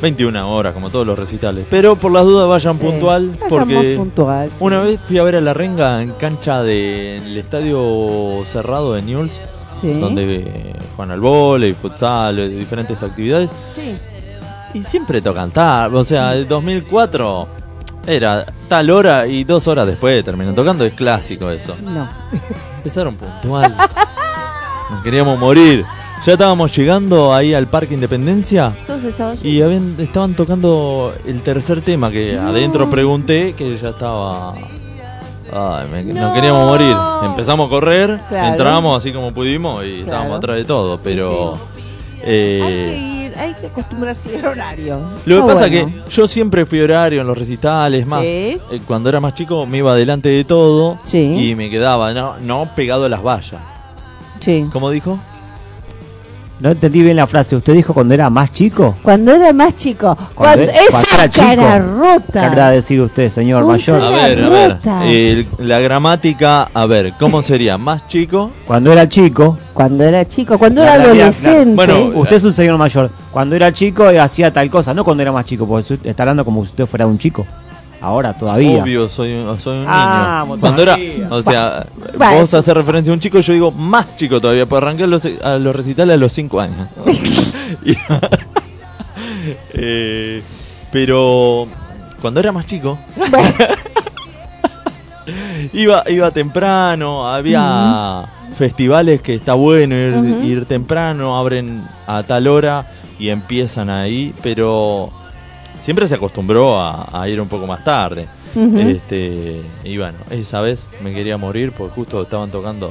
21 0.00 0.50
horas, 0.50 0.72
como 0.72 0.90
todos 0.90 1.06
los 1.06 1.18
recitales. 1.18 1.66
Pero 1.70 1.96
por 1.96 2.10
las 2.12 2.24
dudas 2.24 2.48
vayan 2.48 2.78
Sí, 2.78 2.84
puntual. 2.84 3.38
Porque 3.48 3.94
puntual, 3.96 4.48
sí. 4.48 4.56
una 4.60 4.80
vez 4.80 5.00
fui 5.06 5.18
a 5.18 5.22
ver 5.22 5.36
a 5.36 5.40
la 5.40 5.54
renga 5.54 6.02
en 6.02 6.12
cancha 6.12 6.62
del 6.62 7.36
estadio 7.36 8.42
cerrado 8.46 8.94
de 8.94 9.02
Newell's. 9.02 9.40
Sí. 9.80 9.92
Donde 10.00 10.36
eh, 10.36 10.72
juegan 10.96 11.12
al 11.12 11.20
vóley, 11.20 11.74
futsal, 11.74 12.38
eh, 12.38 12.48
diferentes 12.48 13.02
actividades. 13.02 13.54
Sí. 13.74 13.98
Y 14.72 14.82
siempre 14.82 15.20
tocan 15.20 15.50
tal, 15.50 15.94
o 15.94 16.04
sea, 16.04 16.34
el 16.34 16.48
2004 16.48 17.48
era 18.06 18.46
tal 18.68 18.90
hora 18.90 19.26
y 19.26 19.44
dos 19.44 19.66
horas 19.68 19.86
después 19.86 20.24
terminan 20.24 20.54
tocando, 20.54 20.84
es 20.84 20.92
clásico 20.94 21.50
eso. 21.50 21.74
No. 21.82 22.08
Empezaron 22.78 23.16
puntual. 23.16 23.74
Nos 24.90 25.02
queríamos 25.02 25.38
morir. 25.38 25.84
Ya 26.24 26.32
estábamos 26.32 26.74
llegando 26.76 27.34
ahí 27.34 27.52
al 27.52 27.66
Parque 27.66 27.92
Independencia 27.92 28.74
Entonces 28.80 29.10
estaba 29.10 29.34
y 29.42 29.60
habían- 29.60 29.96
estaban 29.98 30.34
tocando 30.34 31.12
el 31.26 31.42
tercer 31.42 31.82
tema 31.82 32.10
que 32.10 32.38
adentro 32.38 32.88
pregunté 32.90 33.52
que 33.52 33.76
ya 33.78 33.90
estaba... 33.90 34.54
Ay, 35.52 35.88
me- 35.92 36.04
nos 36.04 36.34
queríamos 36.34 36.64
morir. 36.66 36.96
Empezamos 37.22 37.66
a 37.66 37.70
correr, 37.70 38.18
Claro. 38.28 38.48
entramos 38.48 38.98
así 38.98 39.12
como 39.12 39.32
pudimos 39.32 39.84
y 39.84 39.88
Claro. 39.88 40.02
estábamos 40.04 40.38
atrás 40.38 40.56
de 40.56 40.64
todo, 40.64 40.98
pero... 40.98 41.58
Hay 42.18 42.22
eh, 42.32 42.60
que 42.64 42.96
ir, 42.98 43.15
hay 43.38 43.54
que 43.54 43.66
acostumbrarse 43.68 44.38
al 44.38 44.46
horario. 44.46 45.00
Lo 45.24 45.34
que 45.36 45.40
Está 45.40 45.46
pasa 45.46 45.68
bueno. 45.68 46.04
que 46.04 46.10
yo 46.10 46.26
siempre 46.26 46.66
fui 46.66 46.80
horario 46.80 47.20
en 47.20 47.26
los 47.26 47.36
recitales, 47.38 48.06
más 48.06 48.20
Sí. 48.22 48.26
eh, 48.70 48.80
cuando 48.86 49.08
era 49.08 49.20
más 49.20 49.34
chico 49.34 49.66
me 49.66 49.78
iba 49.78 49.94
delante 49.94 50.28
de 50.28 50.44
todo 50.44 50.98
Sí. 51.02 51.50
y 51.50 51.54
me 51.54 51.70
quedaba 51.70 52.12
no, 52.12 52.38
no 52.40 52.70
pegado 52.74 53.04
a 53.04 53.08
las 53.08 53.22
vallas. 53.22 53.60
Sí. 54.40 54.66
¿Cómo 54.72 54.90
dijo? 54.90 55.18
No 56.58 56.70
entendí 56.70 57.02
bien 57.02 57.16
la 57.16 57.26
frase. 57.26 57.54
¿Usted 57.54 57.74
dijo 57.74 57.92
cuando 57.92 58.14
era 58.14 58.30
más 58.30 58.50
chico? 58.50 58.96
Cuando 59.02 59.34
era 59.34 59.52
más 59.52 59.76
chico. 59.76 60.16
Cuando, 60.34 60.62
era- 60.62 60.72
esa 60.72 60.90
cuando 60.90 61.08
era 61.14 61.30
chico. 61.30 61.46
cara 61.46 61.74
¿Qué 61.74 61.80
rota. 61.82 62.48
querrá 62.50 62.70
decir 62.70 63.00
usted, 63.02 63.28
señor 63.30 63.64
mayor? 63.66 64.00
A 64.02 64.08
ver, 64.08 64.44
a 64.44 64.48
ver. 64.48 65.46
la 65.58 65.80
gramática, 65.80 66.70
a 66.72 66.86
ver, 66.86 67.12
¿cómo 67.18 67.42
sería? 67.42 67.76
¿Más 67.76 68.06
chico? 68.08 68.52
Cuando 68.66 68.90
era 68.90 69.06
chico. 69.06 69.58
Cuando 69.74 70.04
era 70.04 70.26
chico, 70.26 70.58
cuando 70.58 70.82
La 70.82 70.94
era 70.94 71.04
adolescente. 71.04 71.74
claro. 71.74 71.94
Bueno, 72.06 72.20
usted 72.20 72.36
es 72.36 72.44
un 72.44 72.54
señor 72.54 72.78
mayor. 72.78 73.10
Cuando 73.30 73.54
era 73.54 73.70
chico 73.70 74.06
hacía 74.18 74.50
tal 74.50 74.70
cosa, 74.70 74.94
no 74.94 75.04
cuando 75.04 75.22
era 75.22 75.32
más 75.32 75.44
chico, 75.44 75.66
porque 75.68 75.98
está 76.04 76.22
hablando 76.22 76.42
como 76.46 76.62
si 76.64 76.70
usted 76.70 76.86
fuera 76.86 77.06
un 77.06 77.18
chico. 77.18 77.44
Ahora, 78.06 78.32
todavía. 78.34 78.82
Obvio, 78.82 79.08
soy 79.08 79.32
un, 79.34 79.58
soy 79.60 79.78
un 79.78 79.84
Ah, 79.88 80.44
niño. 80.46 80.60
Cuando 80.60 80.82
era, 80.82 80.96
o 81.30 81.42
sea, 81.42 81.86
Va, 82.20 82.34
vos 82.34 82.44
es- 82.44 82.54
haces 82.54 82.72
referencia 82.72 83.12
a 83.12 83.14
un 83.14 83.20
chico, 83.20 83.40
yo 83.40 83.52
digo 83.52 83.72
más 83.72 84.14
chico 84.16 84.40
todavía, 84.40 84.64
pues 84.64 84.80
arranqué 84.80 85.02
a 85.02 85.06
los, 85.08 85.26
a 85.42 85.58
los 85.58 85.74
recitales 85.74 86.14
a 86.14 86.16
los 86.16 86.32
5 86.32 86.60
años. 86.60 86.88
Eh, 89.74 90.42
pero 90.92 91.66
cuando 92.20 92.40
era 92.40 92.52
más 92.52 92.66
chico, 92.66 92.98
iba, 95.72 96.04
iba 96.08 96.30
temprano, 96.30 97.28
había 97.28 98.24
festivales 98.56 99.20
que 99.22 99.34
está 99.34 99.54
bueno 99.54 99.94
ir 100.44 100.64
temprano, 100.66 101.36
abren 101.36 101.84
a 102.06 102.22
tal 102.24 102.46
hora 102.48 102.86
y 103.18 103.28
empiezan 103.28 103.90
ahí, 103.90 104.34
pero 104.42 105.10
siempre 105.86 106.08
se 106.08 106.16
acostumbró 106.16 106.80
a, 106.80 107.08
a 107.12 107.28
ir 107.28 107.40
un 107.40 107.46
poco 107.46 107.64
más 107.64 107.84
tarde. 107.84 108.26
Este, 108.56 109.62
y 109.84 109.96
bueno, 109.98 110.18
esa 110.30 110.60
vez 110.60 110.88
me 111.00 111.14
quería 111.14 111.36
morir 111.36 111.70
porque 111.70 111.94
justo 111.94 112.22
estaban 112.22 112.50
tocando 112.50 112.90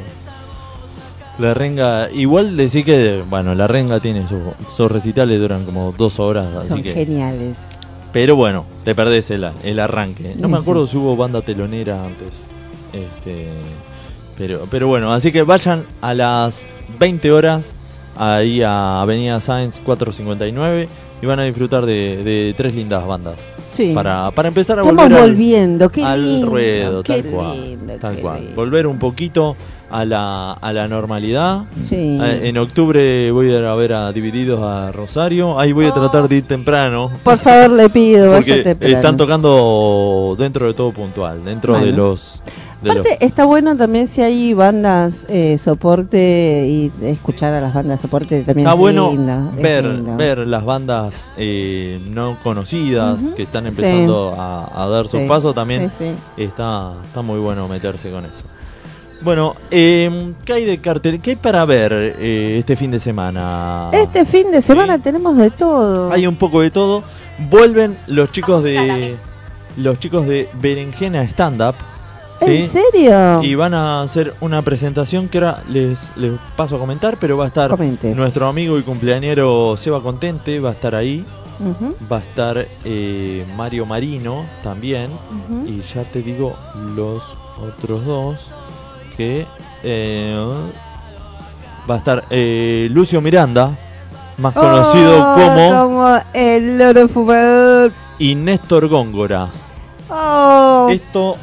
la 1.39 1.53
renga. 1.53 2.09
Igual 2.09 2.55
decir 2.55 2.85
que, 2.85 3.21
bueno, 3.29 3.53
la 3.53 3.67
renga 3.67 3.99
tiene 3.99 4.25
sus 4.29 4.39
sus 4.73 4.89
recitales, 4.89 5.41
duran 5.41 5.65
como 5.65 5.93
dos 5.97 6.21
horas, 6.21 6.47
así 6.55 6.69
Son 6.69 6.83
que. 6.83 6.93
geniales. 6.93 7.57
Pero 8.13 8.37
bueno, 8.37 8.63
te 8.85 8.95
perdés 8.95 9.29
el, 9.31 9.45
el 9.63 9.79
arranque. 9.81 10.35
No 10.39 10.47
me 10.47 10.57
acuerdo 10.57 10.87
si 10.87 10.95
hubo 10.95 11.17
banda 11.17 11.41
telonera 11.41 12.01
antes. 12.05 12.47
Este, 12.93 13.49
pero, 14.37 14.67
pero 14.71 14.87
bueno, 14.87 15.11
así 15.11 15.33
que 15.33 15.43
vayan 15.43 15.85
a 15.99 16.13
las 16.13 16.69
20 16.97 17.29
horas 17.33 17.75
ahí 18.15 18.61
a 18.61 19.01
Avenida 19.01 19.41
Sáenz 19.41 19.79
459 19.79 20.87
y 21.21 21.25
van 21.25 21.39
a 21.39 21.43
disfrutar 21.43 21.85
de, 21.85 22.23
de 22.23 22.53
tres 22.57 22.75
lindas 22.75 23.05
bandas. 23.05 23.53
Sí. 23.71 23.91
Para, 23.93 24.31
para 24.31 24.47
empezar 24.49 24.77
a 24.79 24.81
Estamos 24.81 25.03
volver 25.03 25.17
al- 25.21 25.29
volviendo, 25.29 25.89
qué 25.89 26.03
al 26.03 26.25
lindo, 26.25 26.47
ruedo, 26.49 27.03
qué 27.03 27.21
tal 27.23 27.31
cual. 27.31 27.61
lindo, 27.69 27.93
tal 27.99 28.15
cual. 28.17 28.39
lindo. 28.41 28.55
Volver 28.55 28.87
un 28.87 28.99
poquito 28.99 29.55
a 29.89 30.03
la, 30.03 30.51
a 30.53 30.73
la 30.73 30.87
normalidad. 30.87 31.63
Sí. 31.81 32.17
Eh, 32.21 32.41
en 32.49 32.57
octubre 32.57 33.31
voy 33.31 33.51
a 33.51 33.59
ir 33.59 33.65
a 33.65 33.75
ver 33.75 33.93
a 33.93 34.11
Divididos 34.11 34.59
a 34.61 34.91
Rosario. 34.91 35.59
Ahí 35.59 35.71
voy 35.71 35.85
a 35.85 35.93
tratar 35.93 36.27
de 36.27 36.37
ir 36.37 36.43
temprano. 36.47 37.11
Por 37.23 37.37
favor, 37.37 37.71
le 37.71 37.89
pido, 37.89 38.33
Porque 38.35 38.75
están 38.81 39.15
tocando 39.17 40.35
dentro 40.37 40.67
de 40.67 40.73
todo 40.73 40.91
puntual, 40.91 41.43
dentro 41.45 41.73
Bueno. 41.73 41.85
de 41.87 41.91
los- 41.93 42.41
Aparte, 42.83 43.17
está 43.25 43.45
bueno 43.45 43.75
también 43.75 44.07
si 44.07 44.21
hay 44.21 44.53
bandas 44.53 45.25
eh, 45.29 45.57
soporte 45.57 46.67
y 46.69 46.91
escuchar 47.03 47.53
a 47.53 47.61
las 47.61 47.73
bandas 47.73 47.99
soporte 48.01 48.43
también 48.43 48.67
Está 48.67 48.73
es 48.73 48.79
bueno 48.79 49.11
lindo, 49.11 49.51
es 49.55 49.61
ver, 49.63 49.85
lindo. 49.85 50.15
ver 50.17 50.37
las 50.39 50.63
bandas 50.65 51.31
eh, 51.37 51.99
no 52.09 52.37
conocidas 52.43 53.21
que 53.35 53.43
están 53.43 53.65
empezando 53.67 54.31
Sí. 54.33 54.39
a, 54.39 54.83
a 54.83 54.87
dar 54.87 55.07
sus 55.07 55.21
Sí, 55.21 55.27
pasos 55.27 55.55
también. 55.55 55.89
sí, 55.89 55.95
sí. 56.37 56.43
Está, 56.43 56.93
está 57.07 57.21
muy 57.21 57.39
bueno 57.39 57.67
meterse 57.67 58.11
con 58.11 58.25
eso. 58.25 58.43
Bueno, 59.21 59.55
eh, 59.71 60.33
¿qué 60.43 60.53
hay 60.53 60.65
de 60.65 60.77
cartel? 60.79 61.21
¿Qué 61.21 61.31
hay 61.31 61.35
para 61.37 61.63
ver 61.65 61.93
eh, 61.93 62.57
este 62.59 62.75
fin 62.75 62.91
de 62.91 62.99
semana? 62.99 63.89
Este 63.93 64.25
fin 64.25 64.51
de 64.51 64.61
semana 64.61 64.99
tenemos 64.99 65.37
de 65.37 65.49
todo. 65.49 66.11
Hay 66.11 66.27
un 66.27 66.35
poco 66.35 66.61
de 66.61 66.69
todo. 66.69 67.01
Vuelven 67.49 67.97
los 68.07 68.31
chicos 68.31 68.63
de 68.63 69.15
los 69.77 69.99
chicos 69.99 70.27
de 70.27 70.49
Berenjena 70.61 71.23
Stand 71.23 71.61
Up. 71.61 71.75
¿En 72.47 72.69
serio? 72.69 73.43
Y 73.43 73.55
van 73.55 73.73
a 73.73 74.01
hacer 74.01 74.33
una 74.41 74.61
presentación 74.61 75.27
que 75.27 75.37
ahora 75.39 75.63
les, 75.69 76.11
les 76.17 76.33
paso 76.55 76.75
a 76.75 76.79
comentar, 76.79 77.17
pero 77.19 77.37
va 77.37 77.45
a 77.45 77.47
estar 77.47 77.69
Comente. 77.69 78.13
nuestro 78.15 78.47
amigo 78.47 78.77
y 78.77 78.83
cumpleañero 78.83 79.75
Seba 79.77 80.01
Contente, 80.01 80.59
va 80.59 80.69
a 80.69 80.73
estar 80.73 80.95
ahí. 80.95 81.25
Va 82.11 82.17
a 82.17 82.19
estar 82.19 82.67
eh, 82.83 83.45
Mario 83.55 83.85
Marino 83.85 84.45
también. 84.61 85.09
Y 85.65 85.81
ya 85.81 86.03
te 86.03 86.21
digo 86.21 86.53
los 86.95 87.35
otros 87.61 88.05
dos. 88.05 88.51
Que 89.15 89.45
eh, 89.81 90.35
va 91.89 91.95
a 91.95 91.97
estar 91.97 92.25
eh, 92.29 92.89
Lucio 92.91 93.21
Miranda, 93.21 93.77
más 94.37 94.53
conocido 94.53 95.17
Oh, 95.17 95.35
como. 95.35 95.69
como 95.71 96.17
el 96.33 96.77
loro 96.77 97.07
fumador. 97.07 97.91
Y 98.19 98.35
Néstor 98.35 98.89
Góngora. 98.89 99.47
Oh. 100.09 100.89
Esto 100.91 101.37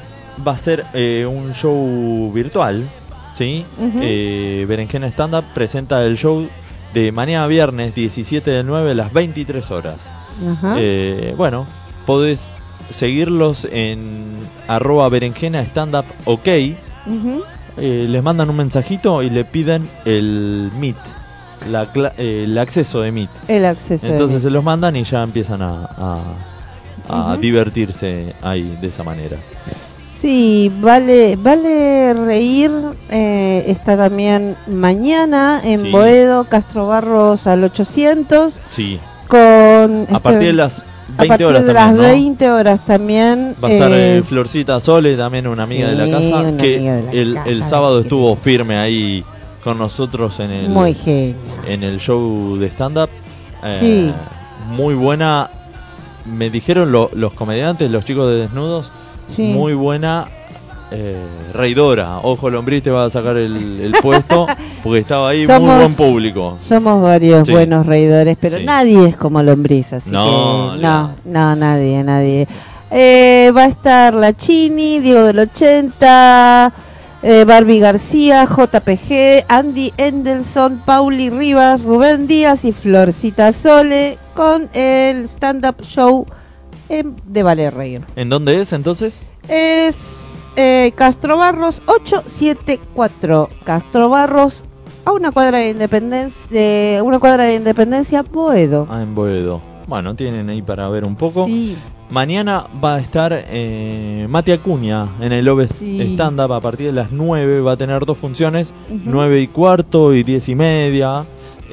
va 0.46 0.52
a 0.52 0.58
ser 0.58 0.84
eh, 0.94 1.26
un 1.28 1.54
show 1.54 2.30
virtual. 2.32 2.88
¿Sí? 3.34 3.64
Eh, 4.00 4.66
Berenjena 4.68 5.06
Stand 5.08 5.34
Up 5.36 5.44
presenta 5.54 6.04
el 6.04 6.18
show 6.18 6.46
de 6.92 7.12
mañana 7.12 7.46
viernes 7.46 7.94
17 7.94 8.50
del 8.50 8.66
9 8.66 8.90
a 8.90 8.94
las 8.94 9.12
23 9.12 9.70
horas. 9.70 10.12
Eh, 10.76 11.34
bueno, 11.36 11.66
podés 12.04 12.50
seguirlos 12.90 13.66
en 13.72 14.36
arroba 14.68 15.08
berenjena 15.08 15.60
stand 15.62 15.94
up 15.96 16.04
ok. 16.26 16.46
Eh, 16.46 16.76
les 18.08 18.22
mandan 18.22 18.50
un 18.50 18.56
mensajito 18.56 19.22
y 19.22 19.30
le 19.30 19.46
piden 19.46 19.88
el 20.04 20.70
Meet, 20.78 20.96
la 21.70 21.88
eh, 22.18 22.42
el 22.44 22.58
acceso 22.58 23.00
de 23.00 23.12
Meet. 23.12 23.30
El 23.48 23.64
acceso 23.64 24.04
de 24.06 24.12
Entonces 24.12 24.34
Meet. 24.34 24.42
se 24.42 24.50
los 24.50 24.62
mandan 24.62 24.94
y 24.96 25.04
ya 25.04 25.22
empiezan 25.22 25.62
a, 25.62 25.84
a- 25.96 26.22
a 27.08 27.32
Ujú. 27.32 27.40
divertirse 27.40 28.34
ahí 28.42 28.76
de 28.80 28.88
esa 28.88 29.02
manera. 29.02 29.38
Sí, 30.22 30.70
vale, 30.80 31.34
vale 31.36 32.14
reír. 32.14 32.70
eh, 33.10 33.64
está 33.66 33.96
también 33.96 34.54
mañana 34.68 35.60
en 35.64 35.82
Sí. 35.82 35.90
Boedo, 35.90 36.44
Castro 36.44 36.86
Barros 36.86 37.46
al 37.48 37.64
800. 37.64 38.62
Sí. 38.68 39.00
Con 39.26 39.40
A 39.40 40.02
este- 40.04 40.20
partir 40.20 40.46
de 40.46 40.52
las 40.52 40.78
a 40.80 40.84
20 41.22 41.28
partir 41.28 41.46
horas 41.46 41.66
de 41.66 41.74
también, 41.74 41.74
las 41.74 42.06
¿no? 42.06 42.12
20 42.14 42.50
horas 42.50 42.80
también. 42.86 43.56
Va 43.62 43.68
a 43.68 43.72
estar 43.72 43.90
eh, 43.90 44.18
eh, 44.18 44.22
Florcita 44.22 44.78
Sole, 44.78 45.16
también 45.16 45.48
una 45.48 45.64
amiga 45.64 45.88
de 45.88 45.96
la 45.96 46.08
casa, 46.18 46.56
que 46.56 46.78
la 46.80 47.10
el, 47.12 47.34
casa, 47.34 47.48
el 47.50 47.58
la 47.60 47.66
sábado 47.66 48.00
estuvo 48.00 48.36
firme 48.36 48.76
ahí 48.76 49.24
con 49.64 49.76
nosotros 49.78 50.38
en 50.38 50.50
el, 50.52 50.68
Muy 50.68 50.96
en 51.66 51.82
el 51.82 51.98
show 51.98 52.56
de 52.58 52.66
stand-up. 52.68 53.10
Eh, 53.64 53.76
Sí. 53.80 54.12
Muy 54.70 54.94
buena. 54.94 55.50
Me 56.24 56.48
dijeron 56.48 56.92
lo- 56.92 57.10
los 57.14 57.32
comediantes, 57.32 57.90
los 57.90 58.04
chicos 58.04 58.28
de 58.30 58.36
Desnudos, 58.42 58.92
Sí. 59.34 59.42
muy 59.42 59.74
buena 59.74 60.28
eh, 60.90 61.16
reidora. 61.54 62.18
Ojo, 62.18 62.50
Lombriz 62.50 62.82
te 62.82 62.90
va 62.90 63.04
a 63.06 63.10
sacar 63.10 63.36
el, 63.38 63.80
el 63.80 63.92
puesto 64.02 64.46
porque 64.82 64.98
estaba 65.00 65.30
ahí 65.30 65.38
muy 65.38 65.46
Somos- 65.46 65.78
buen 65.78 65.94
público. 65.94 66.58
Somos 66.60 67.02
varios 67.02 67.46
Sí. 67.46 67.52
buenos 67.52 67.86
reidores, 67.86 68.36
pero 68.40 68.58
Sí. 68.58 68.64
nadie 68.64 69.08
es 69.08 69.16
como 69.16 69.42
lombriz, 69.42 69.92
así 69.94 70.10
No, 70.10 70.72
que 70.76 70.82
no, 70.82 71.14
no, 71.24 71.56
nadie, 71.56 72.04
nadie. 72.04 72.46
Eh, 72.90 73.50
va 73.56 73.62
a 73.62 73.66
estar 73.68 74.12
la 74.12 74.34
Chini, 74.36 74.98
Diego 74.98 75.22
del 75.24 75.38
80, 75.38 76.72
eh, 77.22 77.44
Barbie 77.46 77.78
García, 77.78 78.44
JPG, 78.44 79.46
Andy 79.48 79.92
Endelson, 79.96 80.82
Pauli 80.84 81.30
Rivas, 81.30 81.80
Rubén 81.82 82.26
Díaz 82.26 82.66
y 82.66 82.72
Florcita 82.72 83.52
Sole 83.54 84.18
con 84.34 84.68
el 84.74 85.24
stand-up 85.24 85.76
show 85.82 86.26
en- 87.00 87.16
de 87.26 87.42
Vale 87.42 87.70
Reír. 87.70 88.02
¿En 88.16 88.28
dónde 88.28 88.60
es 88.60 88.72
entonces? 88.72 89.22
Es 89.48 89.96
eh, 90.56 90.92
Castro 90.94 91.36
Barros 91.38 91.82
874. 91.86 93.48
Castro 93.64 94.08
Barros 94.08 94.64
a 95.04 95.12
una 95.12 95.32
cuadra 95.32 95.58
de 95.58 95.70
Independencia, 95.70 96.46
de 96.50 97.00
una 97.04 97.18
cuadra 97.18 97.44
de 97.44 97.56
Independencia, 97.56 98.22
Boedo. 98.22 98.86
Ah, 98.90 99.02
en 99.02 99.14
Boedo. 99.14 99.60
Bueno, 99.86 100.14
tienen 100.14 100.48
ahí 100.48 100.62
para 100.62 100.88
ver 100.88 101.04
un 101.04 101.16
poco. 101.16 101.46
Sí. 101.46 101.76
Mañana 102.10 102.66
va 102.84 102.96
a 102.96 103.00
estar 103.00 103.32
eh, 103.48 104.26
Mati 104.28 104.52
Acuña 104.52 105.08
en 105.20 105.32
el 105.32 105.48
Oves 105.48 105.70
Sí. 105.70 105.98
Stand 106.14 106.40
Up 106.40 106.52
a 106.52 106.60
partir 106.60 106.86
de 106.88 106.92
las 106.92 107.10
9. 107.10 107.60
Va 107.62 107.72
a 107.72 107.76
tener 107.76 108.04
dos 108.04 108.18
funciones, 108.18 108.74
Ujú. 108.90 109.00
9 109.06 109.40
y 109.40 109.46
cuarto 109.48 110.12
y 110.14 110.22
10 110.22 110.48
y 110.50 110.54
media, 110.54 111.24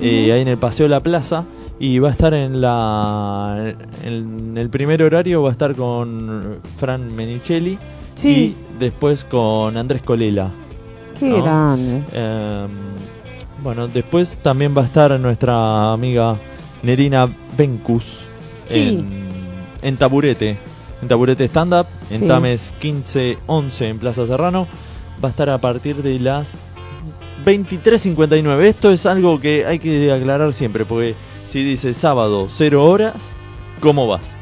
eh, 0.01 0.23
Ujú. 0.23 0.33
ahí 0.33 0.41
en 0.41 0.47
el 0.47 0.57
Paseo 0.57 0.85
de 0.85 0.89
la 0.89 1.03
Plaza. 1.03 1.43
Y 1.79 1.99
va 1.99 2.09
a 2.09 2.11
estar 2.11 2.33
en 2.33 2.59
la 2.59 3.73
en 4.03 4.57
el 4.57 4.69
primer 4.69 5.01
horario 5.01 5.41
va 5.43 5.49
a 5.49 5.51
estar 5.53 5.73
con 5.75 6.59
Fran 6.77 7.15
Menicelli 7.15 7.77
Sí. 8.15 8.29
y 8.29 8.55
después 8.79 9.23
con 9.23 9.77
Andrés 9.77 10.01
Colela. 10.01 10.51
Qué 11.17 11.29
¿no? 11.29 11.41
grande. 11.43 12.03
Eh, 12.11 12.67
bueno, 13.63 13.87
después 13.87 14.37
también 14.41 14.75
va 14.77 14.81
a 14.81 14.85
estar 14.85 15.17
nuestra 15.19 15.93
amiga 15.93 16.37
Nerina 16.83 17.29
Bencus 17.57 18.27
Sí. 18.65 18.97
en, 18.99 19.23
en 19.81 19.97
Taburete. 19.97 20.57
En 21.01 21.07
Taburete 21.07 21.45
Stand 21.45 21.73
Up, 21.73 21.87
en 22.11 22.21
Sí. 22.21 22.27
Tames 22.27 22.73
1511 22.81 23.87
en 23.89 23.99
Plaza 23.99 24.27
Serrano. 24.27 24.67
Va 25.23 25.29
a 25.29 25.31
estar 25.31 25.49
a 25.49 25.57
partir 25.59 26.03
de 26.03 26.19
las 26.19 26.59
23.59. 27.45 28.61
Esto 28.65 28.91
es 28.91 29.05
algo 29.05 29.39
que 29.39 29.65
hay 29.65 29.79
que 29.79 30.11
aclarar 30.11 30.51
siempre, 30.53 30.83
porque 30.85 31.15
si 31.51 31.63
dice 31.63 31.93
sábado 31.93 32.47
0 32.49 32.85
horas, 32.85 33.35
¿cómo 33.79 34.07
vas? 34.07 34.33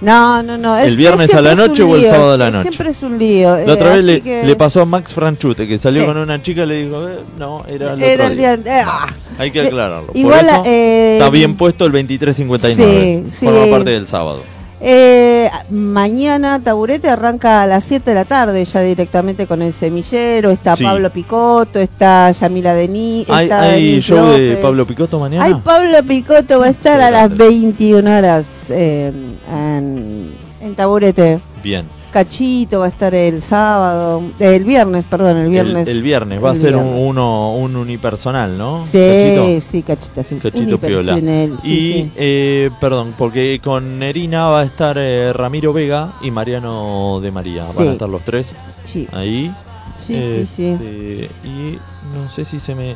No, 0.00 0.42
no, 0.42 0.56
no. 0.56 0.78
¿El 0.78 0.92
es- 0.92 0.96
viernes 0.96 1.28
es 1.28 1.34
a 1.34 1.42
la 1.42 1.54
noche 1.54 1.82
o 1.82 1.94
el 1.94 2.06
sábado 2.06 2.32
a 2.32 2.36
la 2.38 2.50
noche? 2.50 2.70
Siempre 2.70 2.90
es 2.90 3.02
un 3.02 3.18
lío. 3.18 3.54
La 3.66 3.74
otra 3.74 3.92
eh, 3.92 3.96
vez 3.96 4.04
le, 4.04 4.12
así 4.14 4.20
que- 4.22 4.42
le 4.44 4.56
pasó 4.56 4.80
a 4.80 4.84
Max 4.86 5.12
Franchute, 5.12 5.68
que 5.68 5.78
salió 5.78 6.00
Sí. 6.02 6.06
con 6.06 6.16
una 6.16 6.40
chica 6.42 6.62
y 6.62 6.66
le 6.66 6.84
dijo, 6.86 7.06
eh, 7.08 7.18
no, 7.38 7.64
era 7.68 7.92
el 7.92 8.02
Era 8.02 8.24
otro 8.24 8.32
el 8.32 8.38
día. 8.38 8.54
eh, 8.54 8.82
ah. 8.86 9.08
Hay 9.38 9.50
que 9.50 9.60
aclararlo. 9.60 10.06
Por 10.08 10.16
Igual, 10.16 10.46
eso 10.48 10.62
eh, 10.64 11.18
está 11.18 11.28
bien 11.30 11.54
puesto 11.56 11.84
el 11.84 11.92
23.59. 11.92 12.74
Sí, 12.74 13.30
sí. 13.40 13.44
Forma 13.46 13.70
parte 13.70 13.90
del 13.90 14.06
sábado. 14.06 14.42
Eh, 14.82 15.50
mañana 15.68 16.58
Taburete 16.62 17.10
arranca 17.10 17.62
a 17.62 17.66
las 17.66 17.84
7 17.84 18.10
de 18.10 18.14
la 18.14 18.24
tarde 18.24 18.64
ya 18.64 18.80
directamente 18.80 19.46
con 19.46 19.60
el 19.60 19.74
semillero. 19.74 20.50
Está 20.50 20.74
Sí. 20.76 20.84
Pablo 20.84 21.10
Picoto, 21.10 21.78
está 21.78 22.30
Yamila 22.30 22.74
Denis. 22.74 23.28
¿Hay, 23.28 23.44
está 23.44 23.62
hay 23.62 24.00
show 24.00 24.26
de. 24.32 24.58
Pablo 24.62 24.86
Picoto 24.86 25.20
mañana? 25.20 25.44
Ay, 25.44 25.54
Pablo 25.62 26.02
Picoto 26.02 26.60
va 26.60 26.66
a 26.66 26.70
estar 26.70 27.00
a 27.00 27.10
las 27.10 27.36
21 27.36 28.18
horas 28.18 28.70
eh, 28.70 29.12
en, 29.52 30.30
en 30.62 30.74
Taburete. 30.74 31.40
Bien. 31.62 31.99
Cachito 32.10 32.80
va 32.80 32.86
a 32.86 32.88
estar 32.88 33.14
el 33.14 33.40
sábado, 33.42 34.22
eh, 34.38 34.56
el 34.56 34.64
viernes, 34.64 35.04
perdón, 35.08 35.36
el 35.36 35.48
viernes. 35.50 35.86
El, 35.88 35.96
el 35.98 36.02
viernes 36.02 36.42
va 36.42 36.50
a 36.50 36.56
ser 36.56 36.76
un, 36.76 36.86
uno, 36.86 37.54
un 37.54 37.76
unipersonal, 37.76 38.58
¿no? 38.58 38.84
Sí, 38.84 38.98
Cachito? 38.98 39.60
sí, 39.70 39.82
Cachito 39.82 40.20
es 40.20 40.32
un 40.32 40.38
Cachito 40.40 40.78
Piola. 40.78 41.16
sí, 41.16 41.22
y, 41.64 41.92
sí. 41.92 42.12
eh, 42.16 42.70
perdón, 42.80 43.14
porque 43.16 43.60
con 43.62 43.98
Nerina 43.98 44.48
va 44.48 44.60
a 44.60 44.64
estar 44.64 44.96
eh, 44.98 45.32
Ramiro 45.32 45.72
Vega 45.72 46.14
y 46.22 46.30
Mariano 46.30 47.20
de 47.22 47.30
María. 47.30 47.64
Van 47.64 47.72
Sí. 47.72 47.88
a 47.88 47.92
estar 47.92 48.08
los 48.08 48.24
tres 48.24 48.54
Sí. 48.84 49.08
ahí. 49.12 49.54
Sí, 49.96 50.14
sí, 50.14 50.46
sí. 50.46 50.66
Este, 50.68 51.30
Y 51.44 51.78
no 52.14 52.30
sé 52.30 52.44
si 52.44 52.58
se 52.58 52.74
me. 52.74 52.94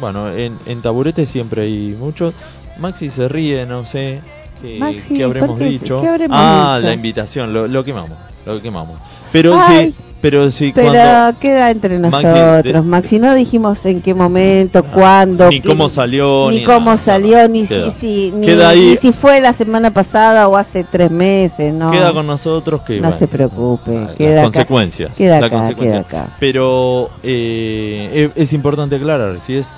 Bueno, 0.00 0.30
en, 0.32 0.58
en 0.66 0.82
taburete 0.82 1.26
siempre 1.26 1.62
hay 1.62 1.96
muchos. 1.98 2.34
Maxi 2.78 3.10
se 3.10 3.28
ríe, 3.28 3.64
no 3.66 3.84
sé. 3.84 4.20
¿Qué, 4.60 4.78
Maxi, 4.78 5.16
qué 5.16 5.24
habremos 5.24 5.58
dicho? 5.58 6.00
¿Qué 6.00 6.08
habremos 6.08 6.36
ah, 6.38 6.74
dicho? 6.76 6.88
la 6.88 6.94
invitación, 6.94 7.52
lo, 7.52 7.66
lo 7.66 7.84
quemamos. 7.84 8.18
Lo 8.46 8.60
quemamos. 8.60 8.98
Pero 9.32 9.58
Ay, 9.60 9.88
sí, 9.88 9.94
pero 10.20 10.50
sí, 10.52 10.72
Pero 10.74 10.92
cuando. 10.92 11.38
queda 11.40 11.70
entre 11.70 11.98
Maxi, 11.98 12.22
nosotros, 12.24 12.62
de- 12.74 12.80
Maxi. 12.82 13.18
No 13.18 13.34
dijimos 13.34 13.84
en 13.84 14.00
qué 14.00 14.14
momento, 14.14 14.82
cuándo. 14.84 15.48
Ni 15.50 15.60
cómo 15.60 15.88
salió, 15.88 16.48
Ni, 16.50 16.58
ni 16.60 16.64
cómo 16.64 16.86
nada, 16.86 16.96
salió, 16.96 17.48
ni 17.48 17.66
Queda. 17.66 17.90
si, 17.90 18.30
si, 18.30 18.32
ni, 18.32 18.96
si 18.96 19.12
fue 19.12 19.40
la 19.40 19.52
semana 19.52 19.92
pasada 19.92 20.48
o 20.48 20.56
hace 20.56 20.84
tres 20.84 21.10
meses, 21.10 21.74
¿no? 21.74 21.90
Queda 21.90 22.12
con 22.12 22.26
nosotros 22.26 22.82
que. 22.82 22.96
No 22.96 23.02
bueno, 23.08 23.16
se 23.18 23.28
preocupe, 23.28 23.90
las 24.00 24.12
queda 24.14 24.40
acá. 24.40 24.42
consecuencias. 24.44 25.10
Queda 25.16 25.40
la 25.40 25.46
acá, 25.46 25.56
consecuencia. 25.58 26.04
queda 26.04 26.20
acá. 26.22 26.36
Pero 26.38 27.10
eh, 27.22 28.30
es, 28.36 28.42
es 28.44 28.52
importante 28.52 28.96
aclarar, 28.96 29.40
si 29.40 29.56
es 29.56 29.76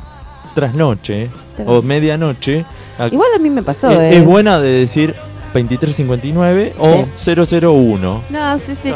trasnoche 0.55 1.29
Tras- 1.57 1.67
o 1.67 1.83
medianoche, 1.83 2.65
Igual 3.11 3.29
a 3.35 3.39
mí 3.39 3.51
me 3.51 3.63
pasó, 3.63 3.91
es, 3.91 3.99
¿eh? 4.15 4.17
es 4.19 4.25
buena 4.25 4.59
de 4.61 4.71
decir 4.71 5.15
2359 5.63 6.75
o 6.79 7.07
001. 7.17 8.23
No, 8.31 8.59
sí, 8.59 8.75
sí. 8.75 8.93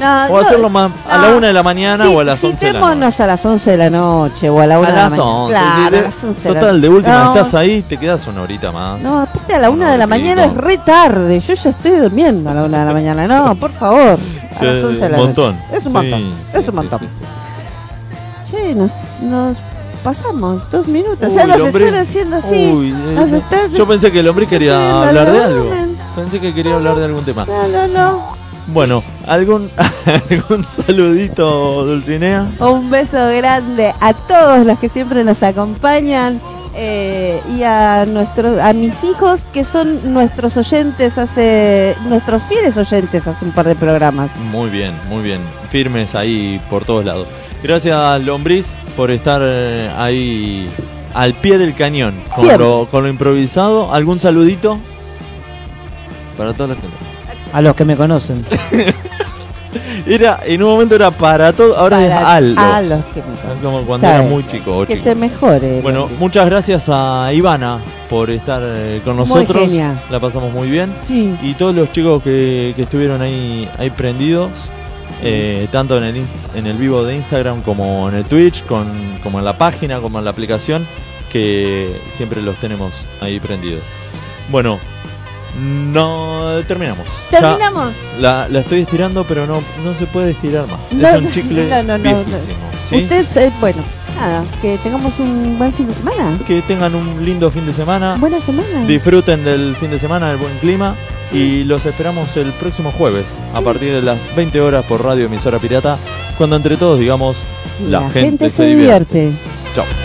No, 0.00 0.24
o 0.26 0.28
no, 0.30 0.38
hacerlo 0.38 0.68
más 0.70 0.90
a 1.08 1.18
la 1.18 1.30
no. 1.30 1.36
1 1.38 1.46
de 1.46 1.52
la 1.52 1.62
mañana 1.62 2.04
Sí, 2.06 2.12
o 2.14 2.20
a 2.20 2.24
las 2.24 2.42
11 2.42 2.66
de 2.66 2.72
la 2.72 2.80
noche. 2.94 3.22
a 3.22 3.26
las 3.26 3.44
11 3.44 3.70
de 3.72 3.76
la 3.76 3.90
noche 3.90 4.50
o 4.50 4.60
a 4.60 4.66
la 4.66 4.78
1 4.78 4.88
A 4.88 4.90
de 4.90 4.96
la 4.96 5.08
mañana. 5.10 5.24
11. 5.24 5.52
Claro, 5.52 5.90
de- 5.90 5.98
a 5.98 6.02
las 6.02 6.24
11 6.24 6.48
de 6.48 6.54
la- 6.54 6.60
Total, 6.60 6.80
de 6.80 6.88
última 6.88 7.24
No, 7.24 7.34
estás 7.34 7.54
ahí, 7.54 7.82
te 7.82 7.96
quedas 7.98 8.26
una 8.26 8.42
horita 8.42 8.72
más. 8.72 9.00
No, 9.00 9.20
aparte 9.20 9.54
a 9.54 9.58
la 9.58 9.70
1 9.70 9.88
de 9.90 9.98
la 9.98 10.06
mañana 10.06 10.44
es 10.46 10.54
re 10.54 10.78
tarde. 10.78 11.38
Yo 11.40 11.54
ya 11.54 11.70
estoy 11.70 11.90
durmiendo 11.92 12.50
a 12.50 12.54
la 12.54 12.64
1 12.64 12.78
de 12.78 12.84
la 12.84 12.92
mañana. 12.92 13.26
No, 13.26 13.54
por 13.54 13.70
favor. 13.72 14.18
A 14.58 14.64
las 14.64 14.76
Eh, 14.82 14.84
11 14.86 15.02
de 15.04 15.08
la 15.10 15.16
un 15.18 15.24
montón. 15.24 15.56
noche. 15.56 15.76
Es 15.76 15.86
un 15.86 15.92
montón. 15.92 16.20
Sí, 16.52 16.58
es 16.58 16.68
un 16.68 16.74
montón. 16.74 16.98
sí, 17.00 17.06
sí, 17.18 17.24
Che, 18.50 18.74
nos, 18.74 18.92
nos 19.22 19.56
pasamos 20.02 20.68
dos 20.70 20.86
minutos. 20.88 21.28
Uy, 21.30 21.34
ya 21.36 21.46
nos 21.46 21.60
hombre- 21.62 21.86
están 21.86 22.00
haciendo 22.00 22.36
así. 22.36 22.72
Uy, 22.74 22.88
eh, 22.90 23.14
nos 23.14 23.32
están... 23.32 23.72
Yo 23.72 23.86
pensé 23.86 24.10
que 24.10 24.20
el 24.20 24.28
hombre 24.28 24.46
quería 24.46 25.02
hablar 25.08 25.30
de 25.32 25.42
algo. 25.44 25.70
Pensé 26.14 26.40
que 26.40 26.52
quería 26.52 26.74
hablar 26.74 26.96
de 26.96 27.06
algún 27.06 27.24
tema. 27.24 27.46
No, 27.46 27.68
no, 27.68 27.88
no. 27.88 28.42
Bueno, 28.68 29.02
¿algún, 29.26 29.70
algún 30.30 30.64
saludito, 30.64 31.84
Dulcinea? 31.84 32.52
Un 32.60 32.90
beso 32.90 33.16
grande 33.28 33.92
a 34.00 34.14
todos 34.14 34.64
los 34.64 34.78
que 34.78 34.88
siempre 34.88 35.24
nos 35.24 35.42
acompañan 35.42 36.40
eh, 36.74 37.40
y 37.54 37.62
a 37.64 38.06
nuestros 38.06 38.60
a 38.60 38.72
mis 38.72 39.04
hijos 39.04 39.44
que 39.52 39.64
son 39.64 40.14
nuestros 40.14 40.56
oyentes 40.56 41.18
hace 41.18 41.94
nuestros 42.06 42.42
fieles 42.44 42.76
oyentes 42.76 43.26
hace 43.26 43.44
un 43.44 43.52
par 43.52 43.66
de 43.66 43.74
programas. 43.74 44.30
Muy 44.36 44.70
bien, 44.70 44.94
muy 45.08 45.22
bien. 45.22 45.40
Firmes 45.70 46.14
ahí 46.14 46.60
por 46.70 46.84
todos 46.84 47.04
lados. 47.04 47.28
Gracias, 47.62 48.22
Lombriz, 48.22 48.76
por 48.96 49.10
estar 49.10 49.40
eh, 49.44 49.90
ahí 49.96 50.70
al 51.14 51.34
pie 51.34 51.58
del 51.58 51.74
cañón 51.74 52.22
con 52.34 52.58
lo, 52.58 52.88
con 52.90 53.02
lo 53.04 53.08
improvisado. 53.08 53.92
¿Algún 53.92 54.20
saludito? 54.20 54.78
Para 56.36 56.52
todos 56.54 56.70
los 56.70 56.78
que... 56.78 56.84
A 57.52 57.60
los 57.60 57.74
que 57.76 57.84
me 57.84 57.96
conocen. 57.96 58.44
Era, 60.06 60.40
en 60.44 60.62
un 60.62 60.70
momento 60.70 60.94
era 60.96 61.10
para 61.10 61.52
todo, 61.52 61.76
ahora 61.76 62.02
es 62.04 62.10
Para- 62.10 62.32
a 62.34 62.40
los. 62.40 62.58
a 62.58 62.82
los 62.82 63.04
que 63.06 63.20
me 63.20 63.36
conocen. 63.36 63.62
Como 63.62 63.82
cuando 63.82 64.06
Está 64.06 64.16
era 64.16 64.18
bien. 64.24 64.32
muy 64.32 64.46
chico. 64.46 64.84
Que 64.86 64.94
chico. 64.94 65.04
se 65.04 65.14
mejore. 65.14 65.80
Bueno, 65.80 66.08
muchas 66.18 66.44
gracias 66.46 66.88
a 66.88 67.32
Ivana 67.32 67.78
por 68.10 68.28
estar 68.30 68.60
eh, 68.64 69.00
con 69.04 69.16
Muy 69.16 69.26
nosotros. 69.26 69.62
genia. 69.62 70.02
La 70.10 70.20
pasamos 70.20 70.52
muy 70.52 70.68
bien. 70.68 70.92
Sí. 71.02 71.34
Y 71.42 71.54
todos 71.54 71.74
los 71.74 71.90
chicos 71.92 72.22
que, 72.22 72.72
que 72.76 72.82
estuvieron 72.82 73.22
ahí, 73.22 73.68
ahí 73.78 73.88
prendidos, 73.90 74.50
eh, 75.22 75.68
tanto 75.70 75.96
en 75.98 76.04
el, 76.04 76.22
en 76.54 76.66
el 76.66 76.76
vivo 76.76 77.04
de 77.04 77.16
Instagram 77.16 77.62
como 77.62 78.08
en 78.10 78.16
el 78.16 78.24
Twitch, 78.24 78.64
con, 78.66 79.18
como 79.22 79.38
en 79.38 79.44
la 79.44 79.56
página, 79.56 80.00
como 80.00 80.18
en 80.18 80.24
la 80.24 80.32
aplicación, 80.32 80.86
que 81.30 81.98
siempre 82.10 82.42
los 82.42 82.56
tenemos 82.56 82.92
ahí 83.20 83.40
prendidos. 83.40 83.80
Bueno, 84.50 84.78
no 85.60 86.60
terminamos. 86.66 87.06
Ya 87.30 87.40
Terminamos. 87.40 87.92
la, 88.18 88.48
la 88.48 88.60
estoy 88.60 88.80
estirando, 88.80 89.24
pero 89.24 89.46
no, 89.46 89.62
no 89.84 89.94
se 89.94 90.06
puede 90.06 90.30
estirar 90.32 90.66
más. 90.66 90.92
No, 90.92 91.08
es 91.08 91.14
un 91.16 91.30
chicle 91.30 91.68
no, 91.68 91.82
no, 91.82 91.98
no, 91.98 91.98
no. 91.98 92.24
viejísimo. 92.24 92.56
¿sí? 92.88 92.96
Usted, 92.96 93.26
eh, 93.36 93.52
bueno, 93.60 93.82
nada, 94.16 94.44
que 94.60 94.78
tengamos 94.78 95.18
un 95.18 95.58
buen 95.58 95.72
fin 95.72 95.86
de 95.88 95.94
semana. 95.94 96.38
Que 96.46 96.62
tengan 96.62 96.94
un 96.94 97.24
lindo 97.24 97.50
fin 97.50 97.66
de 97.66 97.72
semana. 97.72 98.16
Buena 98.18 98.40
semana. 98.40 98.86
Disfruten 98.86 99.44
del 99.44 99.76
fin 99.76 99.90
de 99.90 99.98
semana, 99.98 100.28
del 100.28 100.38
buen 100.38 100.56
clima. 100.58 100.94
Y 101.32 101.64
los 101.64 101.86
esperamos 101.86 102.36
el 102.36 102.52
próximo 102.52 102.92
jueves 102.92 103.24
a 103.54 103.60
partir 103.62 103.92
de 103.92 104.02
las 104.02 104.34
20 104.36 104.60
horas 104.60 104.84
por 104.84 105.02
Radio 105.02 105.26
Emisora 105.26 105.58
Pirata. 105.58 105.96
Cuando 106.36 106.56
entre 106.56 106.76
todos 106.76 106.98
digamos, 106.98 107.38
la, 107.88 108.10
gente, 108.10 108.50
se 108.50 108.66
divierte. 108.66 109.30
divierte. 109.30 110.01